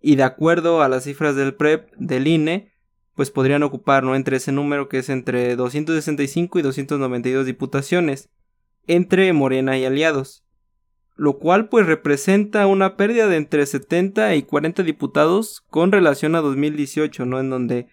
Y 0.00 0.16
de 0.16 0.24
acuerdo 0.24 0.82
a 0.82 0.88
las 0.88 1.04
cifras 1.04 1.36
del 1.36 1.54
PREP, 1.54 1.90
del 1.96 2.26
INE, 2.26 2.72
pues 3.14 3.30
podrían 3.30 3.62
ocupar, 3.62 4.04
¿no? 4.04 4.14
Entre 4.14 4.36
ese 4.36 4.52
número 4.52 4.88
que 4.88 4.98
es 4.98 5.08
entre 5.08 5.56
265 5.56 6.58
y 6.58 6.62
292 6.62 7.46
diputaciones, 7.46 8.28
entre 8.86 9.32
Morena 9.32 9.78
y 9.78 9.84
aliados. 9.84 10.44
Lo 11.14 11.38
cual 11.38 11.70
pues 11.70 11.86
representa 11.86 12.66
una 12.66 12.96
pérdida 12.96 13.26
de 13.26 13.36
entre 13.36 13.64
70 13.64 14.34
y 14.36 14.42
40 14.42 14.82
diputados 14.82 15.64
con 15.70 15.90
relación 15.92 16.34
a 16.34 16.42
2018, 16.42 17.24
¿no? 17.24 17.40
En 17.40 17.48
donde 17.48 17.88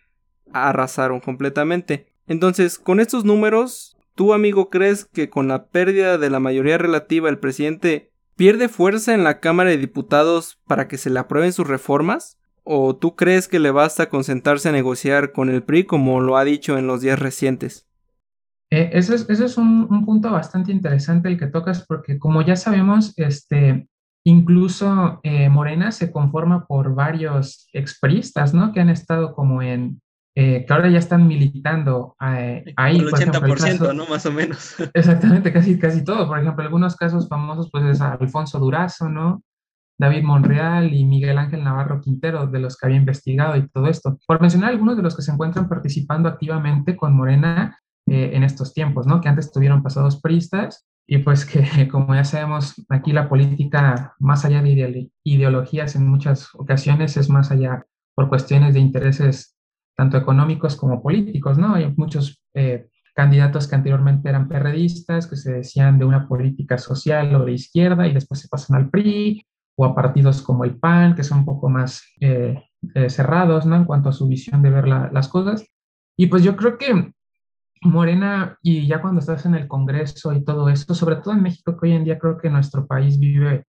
arrasaron 0.51 1.21
completamente. 1.21 2.07
Entonces, 2.27 2.77
con 2.77 2.99
estos 2.99 3.23
números, 3.23 3.95
¿tú 4.15 4.33
amigo 4.33 4.69
crees 4.69 5.05
que 5.05 5.29
con 5.29 5.47
la 5.47 5.67
pérdida 5.67 6.17
de 6.17 6.29
la 6.29 6.41
mayoría 6.41 6.77
relativa 6.77 7.29
el 7.29 7.39
presidente 7.39 8.12
pierde 8.35 8.69
fuerza 8.69 9.13
en 9.13 9.23
la 9.23 9.39
Cámara 9.39 9.69
de 9.69 9.77
Diputados 9.77 10.59
para 10.67 10.87
que 10.87 10.97
se 10.97 11.09
le 11.09 11.19
aprueben 11.19 11.53
sus 11.53 11.67
reformas? 11.67 12.37
¿O 12.63 12.95
tú 12.95 13.15
crees 13.15 13.47
que 13.47 13.59
le 13.59 13.71
basta 13.71 14.09
con 14.09 14.23
sentarse 14.23 14.69
a 14.69 14.71
negociar 14.71 15.33
con 15.33 15.49
el 15.49 15.63
PRI 15.63 15.85
como 15.85 16.21
lo 16.21 16.37
ha 16.37 16.45
dicho 16.45 16.77
en 16.77 16.87
los 16.87 17.01
días 17.01 17.19
recientes? 17.19 17.87
Eh, 18.71 18.89
ese 18.93 19.15
es, 19.15 19.57
un, 19.57 20.05
punto 20.05 20.31
bastante 20.31 20.71
interesante 20.71 21.27
el 21.27 21.37
que 21.37 21.47
tocas 21.47 21.85
porque 21.85 22.17
como 22.17 22.41
ya 22.41 22.55
sabemos, 22.55 23.13
este, 23.17 23.87
incluso 24.25 25.19
eh, 25.23 25.49
Morena 25.49 25.91
se 25.91 26.11
conforma 26.11 26.65
por 26.65 26.95
varios 26.95 27.67
expristas, 27.73 28.53
¿no? 28.53 28.71
Que 28.71 28.79
han 28.79 28.89
estado 28.89 29.33
como 29.33 29.61
en, 29.61 30.01
eh, 30.35 30.65
que 30.65 30.73
ahora 30.73 30.89
ya 30.89 30.97
están 30.97 31.27
militando 31.27 32.15
ahí. 32.17 32.63
El 32.97 33.07
80%, 33.07 33.95
¿no? 33.95 34.07
Más 34.07 34.25
o 34.25 34.31
menos. 34.31 34.75
Exactamente, 34.93 35.53
casi, 35.53 35.77
casi 35.77 36.03
todo. 36.03 36.27
Por 36.27 36.39
ejemplo, 36.39 36.63
algunos 36.63 36.95
casos 36.95 37.27
famosos, 37.27 37.69
pues 37.71 37.85
es 37.85 38.01
Alfonso 38.01 38.59
Durazo, 38.59 39.09
¿no? 39.09 39.43
David 39.99 40.23
Monreal 40.23 40.91
y 40.91 41.05
Miguel 41.05 41.37
Ángel 41.37 41.63
Navarro 41.63 42.01
Quintero, 42.01 42.47
de 42.47 42.59
los 42.59 42.77
que 42.77 42.87
había 42.87 42.97
investigado 42.97 43.55
y 43.57 43.67
todo 43.69 43.87
esto. 43.87 44.17
Por 44.25 44.41
mencionar 44.41 44.71
algunos 44.71 44.97
de 44.97 45.03
los 45.03 45.15
que 45.15 45.21
se 45.21 45.31
encuentran 45.31 45.69
participando 45.69 46.27
activamente 46.27 46.97
con 46.97 47.15
Morena 47.15 47.79
eh, 48.07 48.31
en 48.33 48.43
estos 48.43 48.73
tiempos, 48.73 49.05
¿no? 49.05 49.21
Que 49.21 49.29
antes 49.29 49.51
tuvieron 49.51 49.83
pasados 49.83 50.19
pristas 50.19 50.87
y 51.07 51.19
pues 51.19 51.45
que, 51.45 51.87
como 51.91 52.15
ya 52.15 52.23
sabemos, 52.23 52.73
aquí 52.89 53.11
la 53.11 53.29
política, 53.29 54.15
más 54.19 54.45
allá 54.45 54.61
de 54.63 55.11
ideologías 55.23 55.95
en 55.95 56.07
muchas 56.07 56.49
ocasiones, 56.55 57.17
es 57.17 57.29
más 57.29 57.51
allá 57.51 57.85
por 58.15 58.29
cuestiones 58.29 58.73
de 58.73 58.79
intereses 58.79 59.52
tanto 59.95 60.17
económicos 60.17 60.75
como 60.75 61.01
políticos, 61.01 61.57
¿no? 61.57 61.75
Hay 61.75 61.93
muchos 61.95 62.43
eh, 62.53 62.87
candidatos 63.13 63.67
que 63.67 63.75
anteriormente 63.75 64.29
eran 64.29 64.47
perredistas, 64.47 65.27
que 65.27 65.35
se 65.35 65.53
decían 65.53 65.99
de 65.99 66.05
una 66.05 66.27
política 66.27 66.77
social 66.77 67.33
o 67.35 67.45
de 67.45 67.53
izquierda 67.53 68.07
y 68.07 68.13
después 68.13 68.39
se 68.39 68.47
pasan 68.47 68.77
al 68.77 68.89
PRI, 68.89 69.45
o 69.75 69.85
a 69.85 69.95
partidos 69.95 70.41
como 70.41 70.63
el 70.65 70.77
PAN, 70.77 71.15
que 71.15 71.23
son 71.23 71.39
un 71.39 71.45
poco 71.45 71.69
más 71.69 72.03
eh, 72.19 72.63
eh, 72.93 73.09
cerrados 73.09 73.65
¿no? 73.65 73.75
en 73.75 73.85
cuanto 73.85 74.09
a 74.09 74.13
su 74.13 74.27
visión 74.27 74.61
de 74.61 74.69
ver 74.69 74.87
las 74.87 75.27
cosas. 75.27 75.65
Y 76.15 76.27
pues 76.27 76.43
yo 76.43 76.55
creo 76.55 76.77
que 76.77 77.11
Morena, 77.81 78.57
y 78.61 78.87
ya 78.87 79.01
cuando 79.01 79.19
estás 79.19 79.45
en 79.45 79.55
el 79.55 79.67
Congreso 79.67 80.31
y 80.33 80.43
todo 80.43 80.69
esto, 80.69 80.93
sobre 80.93 81.17
todo 81.17 81.33
en 81.33 81.43
México, 81.43 81.77
que 81.77 81.87
hoy 81.87 81.93
en 81.93 82.05
día 82.05 82.19
creo 82.19 82.37
que 82.37 82.49
nuestro 82.49 82.85
país 82.87 83.19
vive, 83.19 83.65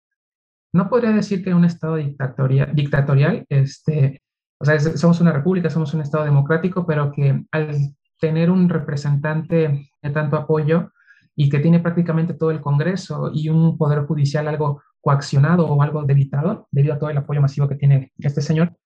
no 0.73 0.89
podría 0.89 1.11
decir 1.11 1.43
que 1.43 1.53
un 1.53 1.65
estado 1.65 1.97
dictatorial, 1.97 2.75
dictatorial 2.75 3.45
este, 3.49 4.23
o 4.61 4.65
sea, 4.65 4.79
somos 4.79 5.21
una 5.21 5.33
república, 5.33 5.71
somos 5.71 5.95
un 5.95 6.01
estado 6.01 6.25
democrático, 6.25 6.87
pero 6.87 7.13
que 7.13 7.45
al 7.53 7.95
tener 8.21 8.51
un 8.51 8.69
representante 8.69 9.91
de 10.03 10.11
tanto 10.11 10.37
apoyo 10.37 10.91
y 11.37 11.49
que 11.49 11.61
tiene 11.61 11.79
prácticamente 11.81 12.35
todo 12.35 12.51
el 12.51 12.61
Congreso 12.61 13.31
y 13.33 13.49
un 13.49 13.79
poder 13.79 14.05
judicial 14.07 14.49
algo 14.49 14.83
coaccionado 15.01 15.67
o 15.67 15.83
algo 15.83 16.03
debilitado 16.03 16.67
debido 16.73 16.95
a 16.95 16.99
todo 16.99 17.11
el 17.11 17.19
apoyo 17.19 17.41
masivo 17.41 17.69
que 17.69 17.77
tiene 17.77 18.13
este 18.19 18.43
señor, 18.43 18.77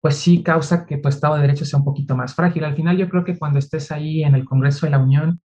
pues 0.00 0.16
sí 0.16 0.42
causa 0.44 0.86
que 0.86 0.98
tu 0.98 1.08
Estado 1.08 1.34
de 1.34 1.42
Derecho 1.42 1.64
sea 1.64 1.80
un 1.80 1.84
poquito 1.84 2.16
más 2.16 2.34
frágil. 2.34 2.64
Al 2.64 2.76
final 2.76 2.96
yo 2.96 3.08
creo 3.08 3.24
que 3.24 3.36
cuando 3.36 3.58
estés 3.58 3.90
ahí 3.90 4.22
en 4.22 4.36
el 4.36 4.44
Congreso 4.44 4.86
de 4.86 4.90
la 4.90 4.98
Unión, 4.98 5.40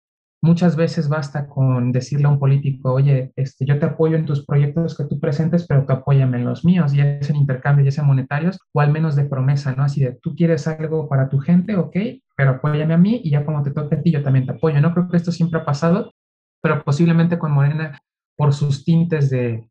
muchas 0.47 0.77
veces 0.77 1.09
basta 1.09 1.49
con 1.49 1.93
decirle 1.93 2.27
a 2.27 2.31
un 2.31 2.39
político, 2.39 2.93
oye, 2.93 3.33
este, 3.37 3.67
yo 3.67 3.79
te 3.79 3.87
apoyo 3.87 4.17
en 4.17 4.25
tus 4.25 4.47
proyectos 4.47 4.97
que 4.97 5.05
tú 5.05 5.19
presentes, 5.19 5.67
pero 5.67 5.85
tú 5.85 5.93
apóyame 5.93 6.39
en 6.39 6.45
los 6.45 6.65
míos, 6.65 6.93
ya 6.93 7.21
sea 7.23 7.35
en 7.35 7.43
intercambio, 7.43 7.85
ya 7.85 7.91
sea 7.91 8.05
monetarios, 8.05 8.59
o 8.73 8.81
al 8.81 8.93
menos 8.93 9.17
de 9.17 9.25
promesa, 9.25 9.75
¿no? 9.75 9.83
Así 9.83 10.01
de, 10.03 10.13
tú 10.23 10.35
quieres 10.35 10.67
algo 10.69 11.09
para 11.09 11.29
tu 11.29 11.39
gente, 11.39 11.77
ok, 11.77 11.97
pero 12.37 12.51
apóyame 12.53 12.95
a 12.95 12.99
mí 12.99 13.21
y 13.25 13.31
ya 13.31 13.45
como 13.45 13.63
te 13.63 13.73
toque 13.73 13.97
a 13.97 14.03
ti, 14.03 14.13
yo 14.13 14.23
también 14.23 14.47
te 14.47 14.53
apoyo. 14.53 14.81
No 14.81 14.93
creo 14.95 15.09
que 15.09 15.17
esto 15.17 15.33
siempre 15.33 15.61
ha 15.61 15.65
pasado, 15.65 16.13
pero 16.63 16.83
posiblemente 16.85 17.39
con 17.39 17.53
Morena, 17.53 17.99
por 18.37 18.53
sus 18.55 18.85
tintes 18.85 19.31
de, 19.31 19.69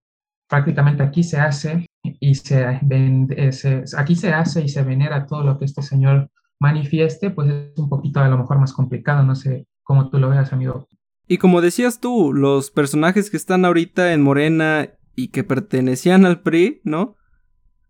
prácticamente 0.50 1.04
aquí 1.04 1.24
se 1.24 1.40
hace 1.40 1.88
y 2.04 2.36
se, 2.36 2.80
vende, 2.82 3.52
aquí 3.98 4.16
se 4.16 4.34
hace 4.34 4.62
y 4.62 4.68
se 4.70 4.84
venera 4.84 5.26
todo 5.26 5.44
lo 5.44 5.58
que 5.58 5.66
este 5.66 5.82
señor 5.82 6.30
manifieste, 6.60 7.32
pues 7.32 7.50
es 7.50 7.80
un 7.80 7.90
poquito 7.90 8.20
a 8.20 8.28
lo 8.28 8.38
mejor 8.38 8.60
más 8.60 8.74
complicado, 8.74 9.24
no 9.24 9.36
sé 9.36 9.66
cómo 9.86 10.10
tú 10.10 10.20
lo 10.20 10.28
veas, 10.28 10.52
amigo. 10.52 10.90
Y 11.26 11.38
como 11.38 11.62
decías 11.62 12.02
tú, 12.02 12.34
los 12.34 12.70
personajes 12.70 13.30
que 13.30 13.38
están 13.38 13.64
ahorita 13.64 14.12
en 14.12 14.22
Morena 14.22 14.90
y 15.16 15.30
que 15.30 15.46
pertenecían 15.46 16.26
al 16.26 16.42
PRI, 16.42 16.82
¿no? 16.84 17.16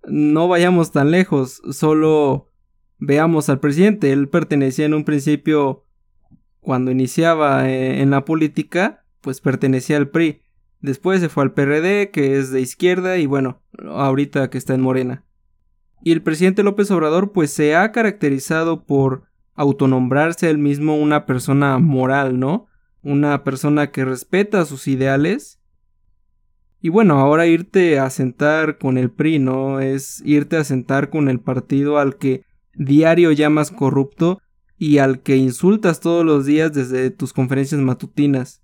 No 0.07 0.47
vayamos 0.47 0.91
tan 0.91 1.09
lejos, 1.09 1.63
solo 1.71 2.51
veamos 2.99 3.49
al 3.49 3.59
presidente, 3.59 4.13
él 4.13 4.29
pertenecía 4.29 4.85
en 4.85 4.93
un 4.93 5.03
principio, 5.03 5.87
cuando 6.59 6.91
iniciaba 6.91 7.67
eh, 7.67 8.03
en 8.03 8.11
la 8.11 8.23
política, 8.23 9.03
pues 9.21 9.41
pertenecía 9.41 9.97
al 9.97 10.09
PRI 10.09 10.43
Después 10.85 11.19
se 11.19 11.29
fue 11.29 11.43
al 11.43 11.53
PRD, 11.53 12.11
que 12.11 12.37
es 12.37 12.51
de 12.51 12.61
izquierda, 12.61 13.17
y 13.17 13.25
bueno, 13.25 13.63
ahorita 13.87 14.51
que 14.51 14.59
está 14.59 14.75
en 14.75 14.81
Morena. 14.81 15.25
Y 16.03 16.11
el 16.11 16.21
presidente 16.21 16.61
López 16.61 16.91
Obrador 16.91 17.31
pues 17.31 17.51
se 17.51 17.75
ha 17.75 17.91
caracterizado 17.91 18.85
por 18.85 19.23
autonombrarse 19.55 20.49
él 20.49 20.57
mismo 20.57 20.95
una 20.95 21.25
persona 21.25 21.79
moral, 21.79 22.39
¿no? 22.39 22.67
Una 23.01 23.43
persona 23.43 23.91
que 23.91 24.05
respeta 24.05 24.65
sus 24.65 24.87
ideales. 24.87 25.59
Y 26.81 26.89
bueno, 26.89 27.19
ahora 27.19 27.47
irte 27.47 27.99
a 27.99 28.09
sentar 28.09 28.77
con 28.77 28.97
el 28.97 29.09
PRI, 29.09 29.39
¿no? 29.39 29.79
Es 29.79 30.21
irte 30.25 30.57
a 30.57 30.63
sentar 30.63 31.09
con 31.09 31.29
el 31.29 31.39
partido 31.39 31.97
al 31.97 32.17
que 32.17 32.43
diario 32.73 33.31
llamas 33.31 33.71
corrupto 33.71 34.39
y 34.77 34.97
al 34.97 35.21
que 35.21 35.37
insultas 35.37 35.99
todos 35.99 36.25
los 36.25 36.45
días 36.45 36.73
desde 36.73 37.09
tus 37.09 37.33
conferencias 37.33 37.81
matutinas. 37.81 38.61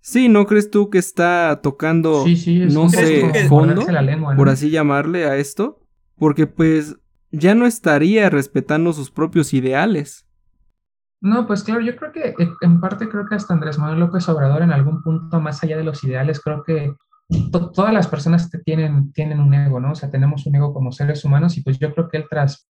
Sí, 0.00 0.28
¿no 0.28 0.46
crees 0.46 0.70
tú 0.70 0.90
que 0.90 0.98
está 0.98 1.60
tocando, 1.62 2.24
no 2.70 2.88
sé, 2.88 3.48
fondo, 3.48 3.86
por 4.36 4.48
así 4.48 4.70
llamarle 4.70 5.26
a 5.26 5.36
esto? 5.36 5.80
Porque 6.16 6.48
pues 6.48 6.96
ya 7.32 7.54
no 7.54 7.66
estaría 7.66 8.30
respetando 8.30 8.92
sus 8.92 9.10
propios 9.10 9.52
ideales. 9.54 10.26
No, 11.20 11.46
pues 11.46 11.62
claro, 11.62 11.80
yo 11.80 11.96
creo 11.96 12.12
que 12.12 12.28
eh, 12.28 12.48
en 12.60 12.80
parte 12.80 13.08
creo 13.08 13.26
que 13.26 13.36
hasta 13.36 13.54
Andrés 13.54 13.78
Manuel 13.78 14.00
López 14.00 14.28
Obrador 14.28 14.62
en 14.62 14.72
algún 14.72 15.02
punto 15.02 15.40
más 15.40 15.62
allá 15.62 15.76
de 15.76 15.84
los 15.84 16.02
ideales, 16.04 16.40
creo 16.40 16.62
que 16.64 16.94
todas 17.50 17.94
las 17.94 18.08
personas 18.08 18.50
tienen, 18.64 19.12
tienen 19.12 19.40
un 19.40 19.54
ego, 19.54 19.80
¿no? 19.80 19.92
O 19.92 19.94
sea, 19.94 20.10
tenemos 20.10 20.46
un 20.46 20.56
ego 20.56 20.74
como 20.74 20.92
seres 20.92 21.24
humanos 21.24 21.56
y 21.56 21.62
pues 21.62 21.78
yo 21.78 21.94
creo 21.94 22.08
que 22.08 22.18
él 22.18 22.26
tras 22.28 22.68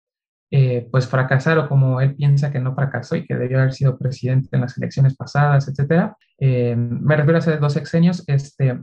eh, 0.51 0.85
pues 0.91 1.07
fracasar 1.07 1.57
o 1.59 1.69
como 1.69 2.01
él 2.01 2.13
piensa 2.13 2.51
que 2.51 2.59
no 2.59 2.75
fracasó 2.75 3.15
y 3.15 3.25
que 3.25 3.35
debió 3.35 3.59
haber 3.59 3.71
sido 3.71 3.97
presidente 3.97 4.49
en 4.51 4.61
las 4.61 4.77
elecciones 4.77 5.15
pasadas, 5.15 5.69
etcétera. 5.69 6.17
Eh, 6.37 6.75
me 6.75 7.15
refiero 7.15 7.37
a 7.37 7.39
hace 7.39 7.55
dos 7.55 7.71
sexenios, 7.71 8.25
este, 8.27 8.81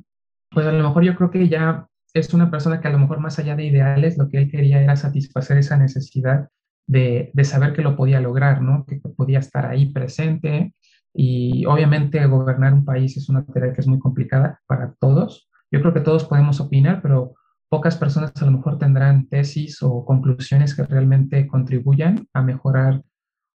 pues 0.50 0.66
a 0.66 0.72
lo 0.72 0.82
mejor 0.82 1.04
yo 1.04 1.14
creo 1.14 1.30
que 1.30 1.46
ya 1.46 1.86
es 2.14 2.32
una 2.34 2.50
persona 2.50 2.80
que 2.80 2.88
a 2.88 2.92
lo 2.92 2.98
mejor 2.98 3.20
más 3.20 3.38
allá 3.38 3.56
de 3.56 3.64
ideales, 3.64 4.18
lo 4.18 4.28
que 4.28 4.38
él 4.38 4.50
quería 4.50 4.82
era 4.82 4.96
satisfacer 4.96 5.58
esa 5.58 5.76
necesidad 5.76 6.48
de, 6.86 7.30
de 7.34 7.44
saber 7.44 7.72
que 7.72 7.82
lo 7.82 7.96
podía 7.96 8.20
lograr, 8.20 8.62
¿no? 8.62 8.84
Que 8.86 8.96
podía 8.96 9.38
estar 9.40 9.66
ahí 9.66 9.92
presente 9.92 10.74
y 11.14 11.66
obviamente 11.66 12.24
gobernar 12.26 12.72
un 12.74 12.84
país 12.84 13.16
es 13.16 13.28
una 13.28 13.44
tarea 13.44 13.72
que 13.72 13.80
es 13.80 13.88
muy 13.88 13.98
complicada 13.98 14.60
para 14.66 14.94
todos. 14.98 15.48
Yo 15.70 15.80
creo 15.80 15.92
que 15.92 16.00
todos 16.00 16.24
podemos 16.24 16.60
opinar, 16.60 17.02
pero 17.02 17.34
pocas 17.68 17.96
personas 17.96 18.32
a 18.40 18.46
lo 18.46 18.52
mejor 18.52 18.78
tendrán 18.78 19.28
tesis 19.28 19.82
o 19.82 20.04
conclusiones 20.04 20.74
que 20.74 20.84
realmente 20.84 21.46
contribuyan 21.46 22.26
a 22.32 22.42
mejorar 22.42 23.02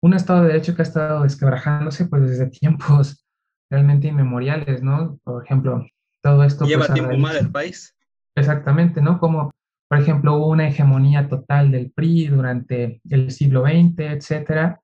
un 0.01 0.13
Estado 0.13 0.41
de 0.41 0.47
Derecho 0.47 0.75
que 0.75 0.81
ha 0.81 0.83
estado 0.83 1.23
desquebrajándose 1.23 2.05
pues 2.05 2.27
desde 2.27 2.47
tiempos 2.49 3.25
realmente 3.69 4.07
inmemoriales, 4.07 4.81
¿no? 4.81 5.19
Por 5.23 5.43
ejemplo, 5.43 5.85
todo 6.23 6.43
esto... 6.43 6.65
Lleva 6.65 6.87
pues, 6.87 6.93
tiempo 6.93 7.17
mal 7.17 7.35
el 7.35 7.51
país. 7.51 7.95
Exactamente, 8.35 9.01
¿no? 9.01 9.19
Como, 9.19 9.51
por 9.89 9.99
ejemplo, 9.99 10.35
hubo 10.35 10.49
una 10.49 10.67
hegemonía 10.67 11.27
total 11.27 11.71
del 11.71 11.91
PRI 11.91 12.27
durante 12.27 13.01
el 13.09 13.31
siglo 13.31 13.63
XX, 13.63 13.99
etcétera, 13.99 14.79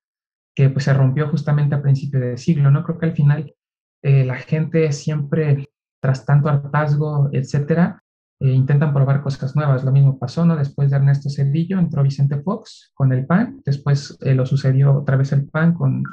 que 0.55 0.69
pues 0.69 0.85
se 0.85 0.93
rompió 0.93 1.29
justamente 1.29 1.75
a 1.75 1.81
principios 1.81 2.23
del 2.23 2.37
siglo, 2.37 2.71
¿no? 2.71 2.83
Creo 2.83 2.97
que 2.97 3.05
al 3.07 3.13
final 3.13 3.53
eh, 4.01 4.23
la 4.23 4.35
gente 4.35 4.91
siempre, 4.91 5.69
tras 6.01 6.25
tanto 6.25 6.47
hartazgo, 6.47 7.29
etcétera, 7.33 8.01
eh, 8.39 8.51
intentan 8.51 8.93
probar 8.93 9.21
cosas 9.21 9.55
nuevas. 9.55 9.83
Lo 9.83 9.91
mismo 9.91 10.17
pasó, 10.17 10.45
¿no? 10.45 10.55
Después 10.55 10.89
de 10.89 10.97
Ernesto 10.97 11.29
Cedillo 11.29 11.79
entró 11.79 12.03
Vicente 12.03 12.41
Fox 12.41 12.91
con 12.93 13.11
el 13.11 13.25
PAN, 13.25 13.61
después 13.65 14.17
eh, 14.21 14.33
lo 14.33 14.45
sucedió 14.45 14.93
otra 14.93 15.17
vez 15.17 15.31
el 15.33 15.47
PAN 15.47 15.73
con 15.73 16.03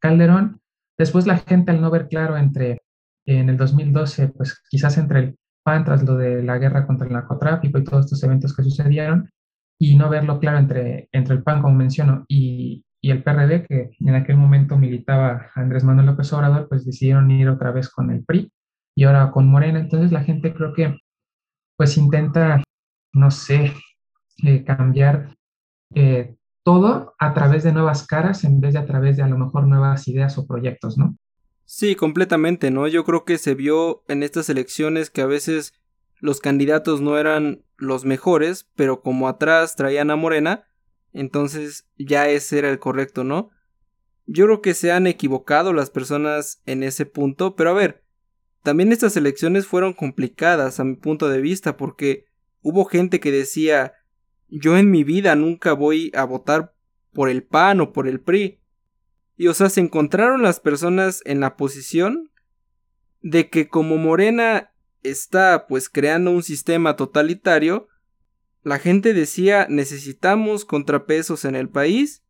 Calderón. 0.00 0.60
Después 0.98 1.26
la 1.26 1.38
gente 1.38 1.70
al 1.70 1.80
no 1.80 1.90
ver 1.90 2.08
claro 2.08 2.36
entre, 2.36 2.82
en 3.26 3.48
el 3.48 3.56
2012, 3.56 4.28
pues 4.28 4.62
quizás 4.68 4.98
entre 4.98 5.18
el 5.20 5.38
tras 5.64 6.02
lo 6.02 6.16
de 6.16 6.42
la 6.42 6.58
guerra 6.58 6.86
contra 6.86 7.06
el 7.06 7.12
narcotráfico 7.12 7.78
y 7.78 7.84
todos 7.84 8.06
estos 8.06 8.22
eventos 8.24 8.54
que 8.54 8.62
sucedieron, 8.62 9.30
y 9.78 9.96
no 9.96 10.08
verlo 10.08 10.38
claro 10.38 10.58
entre, 10.58 11.08
entre 11.12 11.34
el 11.34 11.42
PAN, 11.42 11.62
como 11.62 11.74
menciono, 11.74 12.24
y, 12.28 12.84
el 13.02 13.24
PRD, 13.24 13.66
que 13.66 13.90
en 13.98 14.14
aquel 14.14 14.36
momento 14.36 14.78
militaba 14.78 15.50
Andrés 15.56 15.82
Manuel 15.82 16.06
López 16.06 16.32
Obrador, 16.32 16.68
pues 16.68 16.84
decidieron 16.84 17.28
ir 17.32 17.48
otra 17.48 17.72
vez 17.72 17.88
con 17.90 18.12
el 18.12 18.24
PRI 18.24 18.52
y 18.94 19.04
ahora 19.04 19.32
con 19.32 19.48
Morena. 19.48 19.80
Entonces 19.80 20.12
la 20.12 20.22
gente 20.22 20.54
creo 20.54 20.72
que 20.72 20.96
pues 21.76 21.96
intenta, 21.98 22.62
no 23.12 23.32
sé, 23.32 23.72
eh, 24.44 24.62
cambiar 24.62 25.34
eh, 25.96 26.36
todo 26.64 27.14
a 27.18 27.34
través 27.34 27.64
de 27.64 27.72
nuevas 27.72 28.06
caras 28.06 28.44
en 28.44 28.60
vez 28.60 28.74
de 28.74 28.78
a 28.78 28.86
través 28.86 29.16
de 29.16 29.24
a 29.24 29.28
lo 29.28 29.36
mejor 29.36 29.66
nuevas 29.66 30.06
ideas 30.06 30.38
o 30.38 30.46
proyectos, 30.46 30.96
¿no? 30.96 31.16
Sí, 31.64 31.96
completamente, 31.96 32.70
¿no? 32.70 32.86
Yo 32.88 33.04
creo 33.04 33.24
que 33.24 33.38
se 33.38 33.54
vio 33.54 34.04
en 34.08 34.22
estas 34.22 34.48
elecciones 34.48 35.10
que 35.10 35.22
a 35.22 35.26
veces 35.26 35.74
los 36.20 36.40
candidatos 36.40 37.00
no 37.00 37.18
eran 37.18 37.64
los 37.76 38.04
mejores, 38.04 38.70
pero 38.76 39.00
como 39.00 39.28
atrás 39.28 39.74
traían 39.74 40.10
a 40.10 40.16
Morena, 40.16 40.64
entonces 41.12 41.88
ya 41.98 42.28
ese 42.28 42.58
era 42.58 42.70
el 42.70 42.78
correcto, 42.78 43.24
¿no? 43.24 43.50
Yo 44.26 44.44
creo 44.46 44.62
que 44.62 44.74
se 44.74 44.92
han 44.92 45.06
equivocado 45.06 45.72
las 45.72 45.90
personas 45.90 46.62
en 46.66 46.82
ese 46.82 47.06
punto, 47.06 47.56
pero 47.56 47.70
a 47.70 47.74
ver, 47.74 48.04
también 48.62 48.92
estas 48.92 49.16
elecciones 49.16 49.66
fueron 49.66 49.92
complicadas 49.92 50.78
a 50.78 50.84
mi 50.84 50.94
punto 50.94 51.28
de 51.28 51.40
vista 51.40 51.76
porque 51.76 52.26
hubo 52.62 52.84
gente 52.84 53.18
que 53.18 53.32
decía 53.32 53.94
yo 54.48 54.76
en 54.76 54.90
mi 54.90 55.02
vida 55.02 55.34
nunca 55.34 55.72
voy 55.72 56.12
a 56.14 56.24
votar 56.24 56.74
por 57.12 57.28
el 57.28 57.42
PAN 57.42 57.80
o 57.80 57.92
por 57.92 58.06
el 58.06 58.20
PRI. 58.20 58.60
Y 59.42 59.48
o 59.48 59.54
sea, 59.54 59.70
se 59.70 59.80
encontraron 59.80 60.42
las 60.42 60.60
personas 60.60 61.20
en 61.24 61.40
la 61.40 61.56
posición 61.56 62.30
de 63.22 63.50
que 63.50 63.66
como 63.66 63.96
Morena 63.96 64.70
está 65.02 65.66
pues 65.66 65.88
creando 65.88 66.30
un 66.30 66.44
sistema 66.44 66.94
totalitario, 66.94 67.88
la 68.62 68.78
gente 68.78 69.14
decía 69.14 69.66
necesitamos 69.68 70.64
contrapesos 70.64 71.44
en 71.44 71.56
el 71.56 71.68
país 71.68 72.22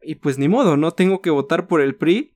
y 0.00 0.14
pues 0.14 0.38
ni 0.38 0.48
modo, 0.48 0.78
no 0.78 0.92
tengo 0.92 1.20
que 1.20 1.28
votar 1.28 1.66
por 1.66 1.82
el 1.82 1.96
PRI 1.96 2.34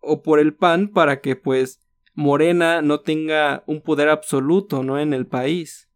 o 0.00 0.22
por 0.22 0.38
el 0.38 0.54
PAN 0.54 0.88
para 0.88 1.20
que 1.20 1.36
pues 1.36 1.78
Morena 2.14 2.80
no 2.80 3.00
tenga 3.00 3.64
un 3.66 3.82
poder 3.82 4.08
absoluto, 4.08 4.82
¿no? 4.82 4.98
En 4.98 5.12
el 5.12 5.26
país. 5.26 5.90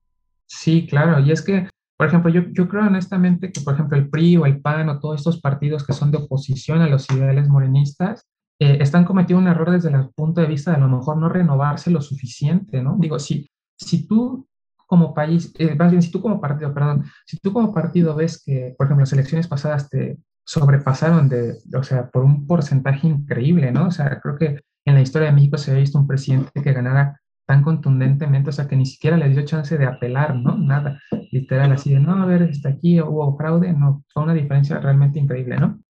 Sí, 0.45 0.87
claro, 0.87 1.21
y 1.21 1.33
es 1.33 1.41
que, 1.41 1.71
por 1.97 2.07
ejemplo, 2.07 2.31
yo, 2.31 2.43
yo 2.53 2.69
creo 2.69 2.87
honestamente 2.87 3.51
que, 3.51 3.61
por 3.61 3.75
ejemplo, 3.75 3.97
el 3.97 4.11
PRI 4.11 4.37
o 4.37 4.47
el 4.47 4.61
PAN 4.61 4.89
o 4.89 5.01
todos 5.01 5.17
estos 5.17 5.41
partidos 5.41 5.85
que 5.87 5.93
son 5.93 6.11
de 6.11 6.19
oposición 6.19 6.81
a 6.83 6.89
los 6.89 7.11
ideales 7.11 7.49
morenistas, 7.49 8.27
eh, 8.59 8.79
están 8.81 9.05
cometiendo 9.05 9.43
un 9.43 9.49
error 9.49 9.71
desde 9.71 9.91
el 9.91 10.11
punto 10.11 10.41
de 10.41 10.47
vista 10.47 10.71
de 10.71 10.79
a 10.79 10.81
lo 10.81 10.89
mejor 10.89 11.17
no 11.17 11.29
renovarse 11.29 11.91
lo 11.91 12.01
suficiente, 12.01 12.83
¿no? 12.83 12.97
Digo, 12.99 13.19
si, 13.19 13.49
si 13.79 14.07
tú 14.07 14.47
como 14.87 15.15
país, 15.15 15.53
eh, 15.59 15.75
más 15.75 15.91
bien, 15.91 16.03
si 16.03 16.11
tú 16.11 16.23
como 16.23 16.41
partido, 16.41 16.73
perdón, 16.73 17.05
si 17.27 17.39
tú 17.39 17.53
como 17.53 17.75
partido 17.75 18.15
ves 18.15 18.43
que, 18.43 18.75
por 18.79 18.87
ejemplo, 18.87 19.03
las 19.03 19.13
elecciones 19.13 19.49
pasadas 19.49 19.91
te 19.91 20.19
sobrepasaron 20.45 21.29
de, 21.29 21.59
o 21.77 21.83
sea, 21.83 22.09
por 22.09 22.25
un 22.25 22.47
porcentaje 22.47 23.09
increíble, 23.09 23.73
¿no? 23.73 23.89
O 23.89 23.91
sea, 23.91 24.21
creo 24.21 24.37
que 24.37 24.61
en 24.87 24.95
la 24.95 25.01
historia 25.01 25.29
de 25.29 25.35
México 25.35 25.59
se 25.59 25.73
había 25.73 25.81
visto 25.81 25.99
un 25.99 26.07
presidente 26.07 26.63
que 26.63 26.73
ganara 26.73 27.21
tan 27.47 27.63
contundentemente, 27.63 28.51
o 28.51 28.53
sea, 28.53 28.67
que 28.67 28.77
ni 28.77 28.87
siquiera 28.87 29.17
le 29.17 29.29
dio 29.29 29.45
chance 29.45 29.79
de 29.79 29.87
apelar, 29.87 30.35
¿no? 30.37 30.57
Nada, 30.57 31.01
literal, 31.31 31.73
así 31.73 31.95
de, 31.95 32.01
no, 32.01 32.23
a 32.23 32.27
ver, 32.27 32.43
está 32.43 32.71
aquí, 32.71 33.01
hubo 33.01 33.37
fraude, 33.37 33.73
no, 33.73 34.05
fue 34.13 34.25
una 34.25 34.35
diferencia 34.35 34.81
realmente 34.81 35.19
increíble, 35.19 35.57
¿no? 35.57 35.81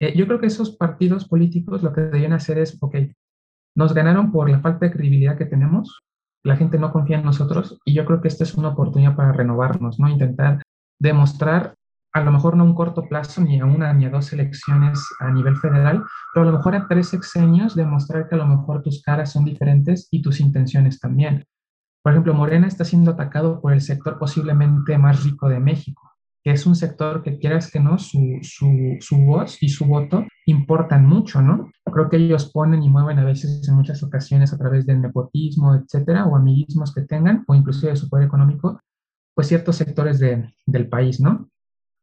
Eh, 0.00 0.16
yo 0.16 0.26
creo 0.26 0.40
que 0.40 0.46
esos 0.46 0.76
partidos 0.76 1.26
políticos 1.26 1.82
lo 1.82 1.92
que 1.92 2.02
debían 2.02 2.32
hacer 2.32 2.58
es, 2.58 2.78
ok, 2.80 2.96
nos 3.76 3.92
ganaron 3.92 4.32
por 4.32 4.48
la 4.48 4.60
falta 4.60 4.86
de 4.86 4.92
credibilidad 4.92 5.36
que 5.36 5.46
tenemos, 5.46 6.00
la 6.44 6.56
gente 6.56 6.78
no 6.78 6.92
confía 6.92 7.18
en 7.18 7.24
nosotros 7.24 7.78
y 7.84 7.92
yo 7.92 8.04
creo 8.04 8.20
que 8.20 8.28
esta 8.28 8.44
es 8.44 8.54
una 8.54 8.68
oportunidad 8.68 9.16
para 9.16 9.32
renovarnos, 9.32 9.98
¿no? 9.98 10.08
Intentar 10.08 10.62
demostrar 10.98 11.74
a 12.12 12.20
lo 12.20 12.32
mejor 12.32 12.56
no 12.56 12.64
a 12.64 12.66
un 12.66 12.74
corto 12.74 13.02
plazo, 13.08 13.40
ni 13.40 13.60
a 13.60 13.66
una 13.66 13.92
ni 13.92 14.04
a 14.04 14.10
dos 14.10 14.32
elecciones 14.32 15.00
a 15.20 15.30
nivel 15.30 15.56
federal, 15.56 16.04
pero 16.34 16.48
a 16.48 16.50
lo 16.50 16.56
mejor 16.56 16.74
a 16.74 16.88
tres 16.88 17.08
sexenios 17.08 17.74
demostrar 17.74 18.28
que 18.28 18.34
a 18.34 18.38
lo 18.38 18.46
mejor 18.46 18.82
tus 18.82 19.02
caras 19.02 19.32
son 19.32 19.44
diferentes 19.44 20.08
y 20.10 20.22
tus 20.22 20.40
intenciones 20.40 20.98
también. 20.98 21.44
Por 22.02 22.12
ejemplo, 22.12 22.34
Morena 22.34 22.66
está 22.66 22.84
siendo 22.84 23.12
atacado 23.12 23.60
por 23.60 23.72
el 23.72 23.80
sector 23.80 24.18
posiblemente 24.18 24.96
más 24.98 25.22
rico 25.22 25.48
de 25.48 25.60
México, 25.60 26.10
que 26.42 26.50
es 26.50 26.66
un 26.66 26.74
sector 26.74 27.22
que 27.22 27.38
quieras 27.38 27.70
que 27.70 27.78
no, 27.78 27.98
su, 27.98 28.38
su, 28.42 28.96
su 29.00 29.18
voz 29.18 29.62
y 29.62 29.68
su 29.68 29.84
voto 29.84 30.24
importan 30.46 31.06
mucho, 31.06 31.42
¿no? 31.42 31.70
Creo 31.84 32.08
que 32.08 32.16
ellos 32.16 32.50
ponen 32.50 32.82
y 32.82 32.88
mueven 32.88 33.18
a 33.18 33.24
veces 33.24 33.68
en 33.68 33.74
muchas 33.74 34.02
ocasiones 34.02 34.52
a 34.52 34.58
través 34.58 34.86
del 34.86 35.02
nepotismo, 35.02 35.74
etcétera, 35.74 36.24
o 36.24 36.34
amiguismos 36.34 36.94
que 36.94 37.02
tengan, 37.02 37.44
o 37.46 37.54
inclusive 37.54 37.92
de 37.92 37.96
su 37.96 38.08
poder 38.08 38.26
económico, 38.26 38.80
pues 39.34 39.48
ciertos 39.48 39.76
sectores 39.76 40.18
de, 40.18 40.52
del 40.66 40.88
país, 40.88 41.20
¿no? 41.20 41.50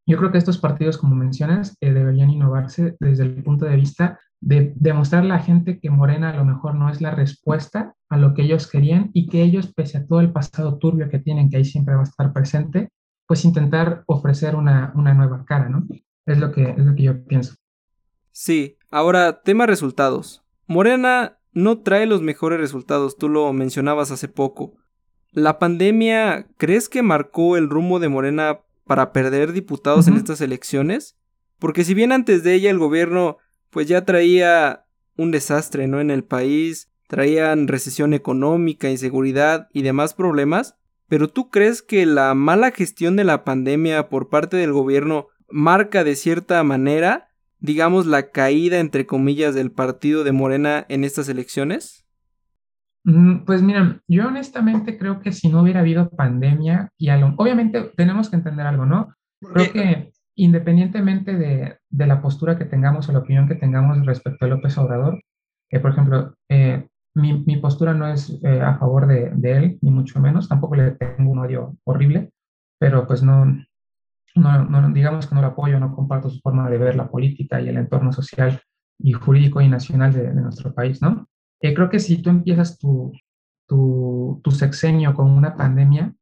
Yo 0.08 0.18
creo 0.18 0.32
que 0.32 0.38
estos 0.38 0.58
partidos, 0.58 0.98
como 0.98 1.16
mencionas, 1.16 1.76
eh, 1.82 1.92
deberían 1.92 2.30
innovarse 2.30 2.96
desde 3.02 3.24
el 3.24 3.44
punto 3.44 3.66
de 3.66 3.76
vista 3.76 4.20
de 4.40 4.72
demostrar 4.78 5.24
a 5.24 5.28
la 5.28 5.40
gente 5.40 5.80
que 5.80 5.90
Morena 5.90 6.30
a 6.30 6.36
lo 6.36 6.46
mejor 6.46 6.76
no 6.76 6.90
es 6.90 7.02
la 7.02 7.12
respuesta 7.12 7.94
a 8.08 8.16
lo 8.16 8.34
que 8.34 8.44
ellos 8.44 8.72
querían 8.72 9.12
y 9.14 9.28
que 9.28 9.42
ellos, 9.42 9.74
pese 9.74 9.98
a 9.98 10.08
todo 10.08 10.22
el 10.22 10.32
pasado 10.32 10.78
turbio 10.78 11.10
que 11.10 11.20
tienen, 11.20 11.50
que 11.50 11.58
ahí 11.58 11.66
siempre 11.66 11.96
va 11.96 12.02
a 12.02 12.06
estar 12.06 12.32
presente, 12.32 12.90
pues 13.28 13.44
intentar 13.44 14.04
ofrecer 14.08 14.56
una, 14.56 14.94
una 14.96 15.14
nueva 15.14 15.44
cara, 15.44 15.68
¿no? 15.68 15.86
Es 16.26 16.38
lo, 16.38 16.54
que, 16.54 16.70
es 16.70 16.86
lo 16.86 16.96
que 16.96 17.04
yo 17.04 17.26
pienso. 17.26 17.56
Sí, 18.32 18.78
ahora 18.90 19.42
tema 19.42 19.66
resultados. 19.66 20.42
Morena 20.68 21.38
no 21.52 21.80
trae 21.80 22.06
los 22.06 22.22
mejores 22.22 22.62
resultados, 22.62 23.18
tú 23.18 23.28
lo 23.28 23.52
mencionabas 23.52 24.12
hace 24.12 24.30
poco. 24.30 24.76
¿La 25.32 25.60
pandemia 25.60 26.48
crees 26.56 26.88
que 26.88 27.04
marcó 27.04 27.58
el 27.58 27.70
rumbo 27.70 28.00
de 28.00 28.08
Morena 28.08 28.60
para 28.88 29.12
perder 29.12 29.54
diputados 29.54 30.08
en 30.08 30.16
estas 30.16 30.42
elecciones? 30.42 31.18
Porque 31.60 31.84
si 31.84 31.94
bien 31.94 32.12
antes 32.12 32.44
de 32.44 32.54
ella 32.54 32.72
el 32.72 32.80
gobierno 32.80 33.38
pues 33.70 33.88
ya 33.88 34.06
traía 34.06 34.86
un 35.18 35.32
desastre, 35.32 35.88
¿no? 35.88 36.00
En 36.00 36.10
el 36.10 36.24
país, 36.24 36.90
traían 37.08 37.68
recesión 37.68 38.14
económica, 38.14 38.90
inseguridad 38.90 39.68
y 39.74 39.82
demás 39.82 40.14
problemas, 40.14 40.76
pero 41.08 41.30
¿tú 41.30 41.50
crees 41.50 41.82
que 41.82 42.06
la 42.06 42.34
mala 42.34 42.72
gestión 42.72 43.16
de 43.16 43.24
la 43.24 43.44
pandemia 43.44 44.10
por 44.10 44.30
parte 44.30 44.58
del 44.58 44.74
gobierno 44.74 45.28
marca 45.50 46.04
de 46.04 46.16
cierta 46.16 46.62
manera, 46.64 47.30
digamos, 47.60 48.06
la 48.06 48.32
caída, 48.32 48.80
entre 48.80 49.06
comillas, 49.06 49.56
del 49.56 49.72
partido 49.72 50.24
de 50.24 50.34
Morena 50.34 50.86
en 50.90 51.04
estas 51.04 51.30
elecciones? 51.30 52.07
Mm, 53.04 53.46
pues 53.46 53.62
mira, 53.62 54.02
yo 54.08 54.28
honestamente 54.28 54.98
creo 54.98 55.20
que 55.22 55.32
si 55.32 55.50
no 55.50 55.62
hubiera 55.62 55.82
habido 55.82 56.10
pandemia, 56.10 56.90
y 56.98 57.10
obviamente 57.10 57.92
tenemos 57.96 58.30
que 58.30 58.36
entender 58.36 58.66
algo, 58.66 58.86
¿no? 58.86 59.14
Creo 59.40 59.72
que 59.72 60.12
independientemente 60.36 61.36
de, 61.36 61.78
la 61.90 62.22
postura 62.22 62.58
que 62.58 62.66
tengamos 62.66 63.10
o 63.10 63.12
la 63.12 63.20
opinión 63.20 63.48
que 63.48 63.56
tengamos 63.56 64.06
respecto 64.06 64.46
a 64.46 64.48
López 64.48 64.78
Obrador, 64.78 65.22
eh, 65.72 65.80
por 65.80 65.92
ejemplo, 65.92 66.36
eh, 66.50 66.88
mi, 67.16 67.58
postura 67.58 67.94
no 67.94 68.08
es 68.08 68.40
eh, 68.44 68.62
a 68.62 68.78
favor 68.78 69.08
de, 69.08 69.52
él, 69.52 69.80
ni 69.82 69.90
mucho 69.90 70.20
menos, 70.20 70.48
tampoco 70.48 70.76
le 70.76 70.92
tengo 70.92 71.32
un 71.32 71.40
odio 71.40 71.76
horrible, 71.84 72.32
pero 72.80 73.08
pues 73.08 73.24
no, 73.24 73.46
no, 74.36 74.90
digamos 74.92 75.26
que 75.26 75.34
no 75.34 75.42
lo 75.42 75.48
apoyo, 75.48 75.80
no 75.80 75.96
comparto 75.96 76.30
su 76.30 76.40
forma 76.40 76.70
de 76.70 76.78
ver 76.78 76.96
la 76.96 77.10
política 77.10 77.60
y 77.60 77.70
el 77.70 77.78
entorno 77.78 78.12
social 78.12 78.62
y 79.00 79.14
jurídico 79.14 79.62
y 79.62 79.68
nacional 79.68 80.14
de, 80.14 80.34
nuestro 80.34 80.74
país, 80.74 81.02
¿no? 81.02 81.28
Creo 81.60 81.90
que 81.90 82.00
si 82.00 82.22
tú 82.22 82.30
empiezas 82.30 82.78
tu, 82.78 83.12
tu, 83.68 84.40
tu 84.44 84.52
sexenio 84.52 85.14
con 85.14 85.30
una 85.30 85.56
pandemia, 85.56 86.14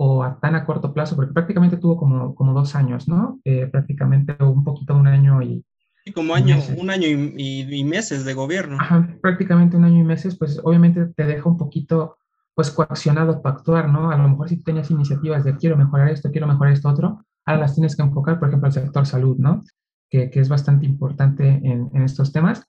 o 0.00 0.22
a 0.22 0.38
tan 0.38 0.54
a 0.54 0.64
corto 0.64 0.94
plazo, 0.94 1.16
porque 1.16 1.32
prácticamente 1.32 1.76
tuvo 1.76 1.96
como, 1.96 2.34
como 2.36 2.54
dos 2.54 2.76
años, 2.76 3.08
¿no? 3.08 3.40
Eh, 3.44 3.66
prácticamente 3.66 4.36
un 4.40 4.62
poquito 4.62 4.94
un 4.94 5.08
año 5.08 5.42
y... 5.42 5.64
Sí, 6.04 6.12
como 6.12 6.34
año, 6.34 6.56
un 6.76 6.88
año 6.88 7.08
y, 7.08 7.84
meses 7.84 8.24
de 8.24 8.32
gobierno. 8.32 8.78
Ajá, 8.80 9.18
prácticamente 9.20 9.76
un 9.76 9.84
año 9.84 10.00
y 10.00 10.04
meses, 10.04 10.38
pues 10.38 10.60
obviamente 10.62 11.06
te 11.06 11.24
deja 11.24 11.48
un 11.48 11.58
poquito, 11.58 12.16
pues 12.54 12.70
coaccionado 12.70 13.42
para 13.42 13.56
actuar, 13.56 13.88
¿no? 13.88 14.12
A 14.12 14.16
lo 14.16 14.28
mejor 14.28 14.48
si 14.48 14.62
tenías 14.62 14.88
iniciativas 14.92 15.42
de 15.42 15.56
quiero 15.56 15.76
mejorar 15.76 16.10
esto, 16.10 16.30
quiero 16.30 16.46
mejorar 16.46 16.74
esto 16.74 16.88
otro, 16.88 17.24
ahora 17.44 17.62
las 17.62 17.74
tienes 17.74 17.96
que 17.96 18.02
enfocar, 18.02 18.38
por 18.38 18.48
ejemplo, 18.48 18.68
al 18.68 18.72
sector 18.72 19.04
salud, 19.04 19.36
¿no? 19.36 19.64
Que, 20.08 20.30
que 20.30 20.38
es 20.38 20.48
bastante 20.48 20.86
importante 20.86 21.48
en, 21.48 21.90
en 21.92 22.02
estos 22.02 22.32
temas. 22.32 22.62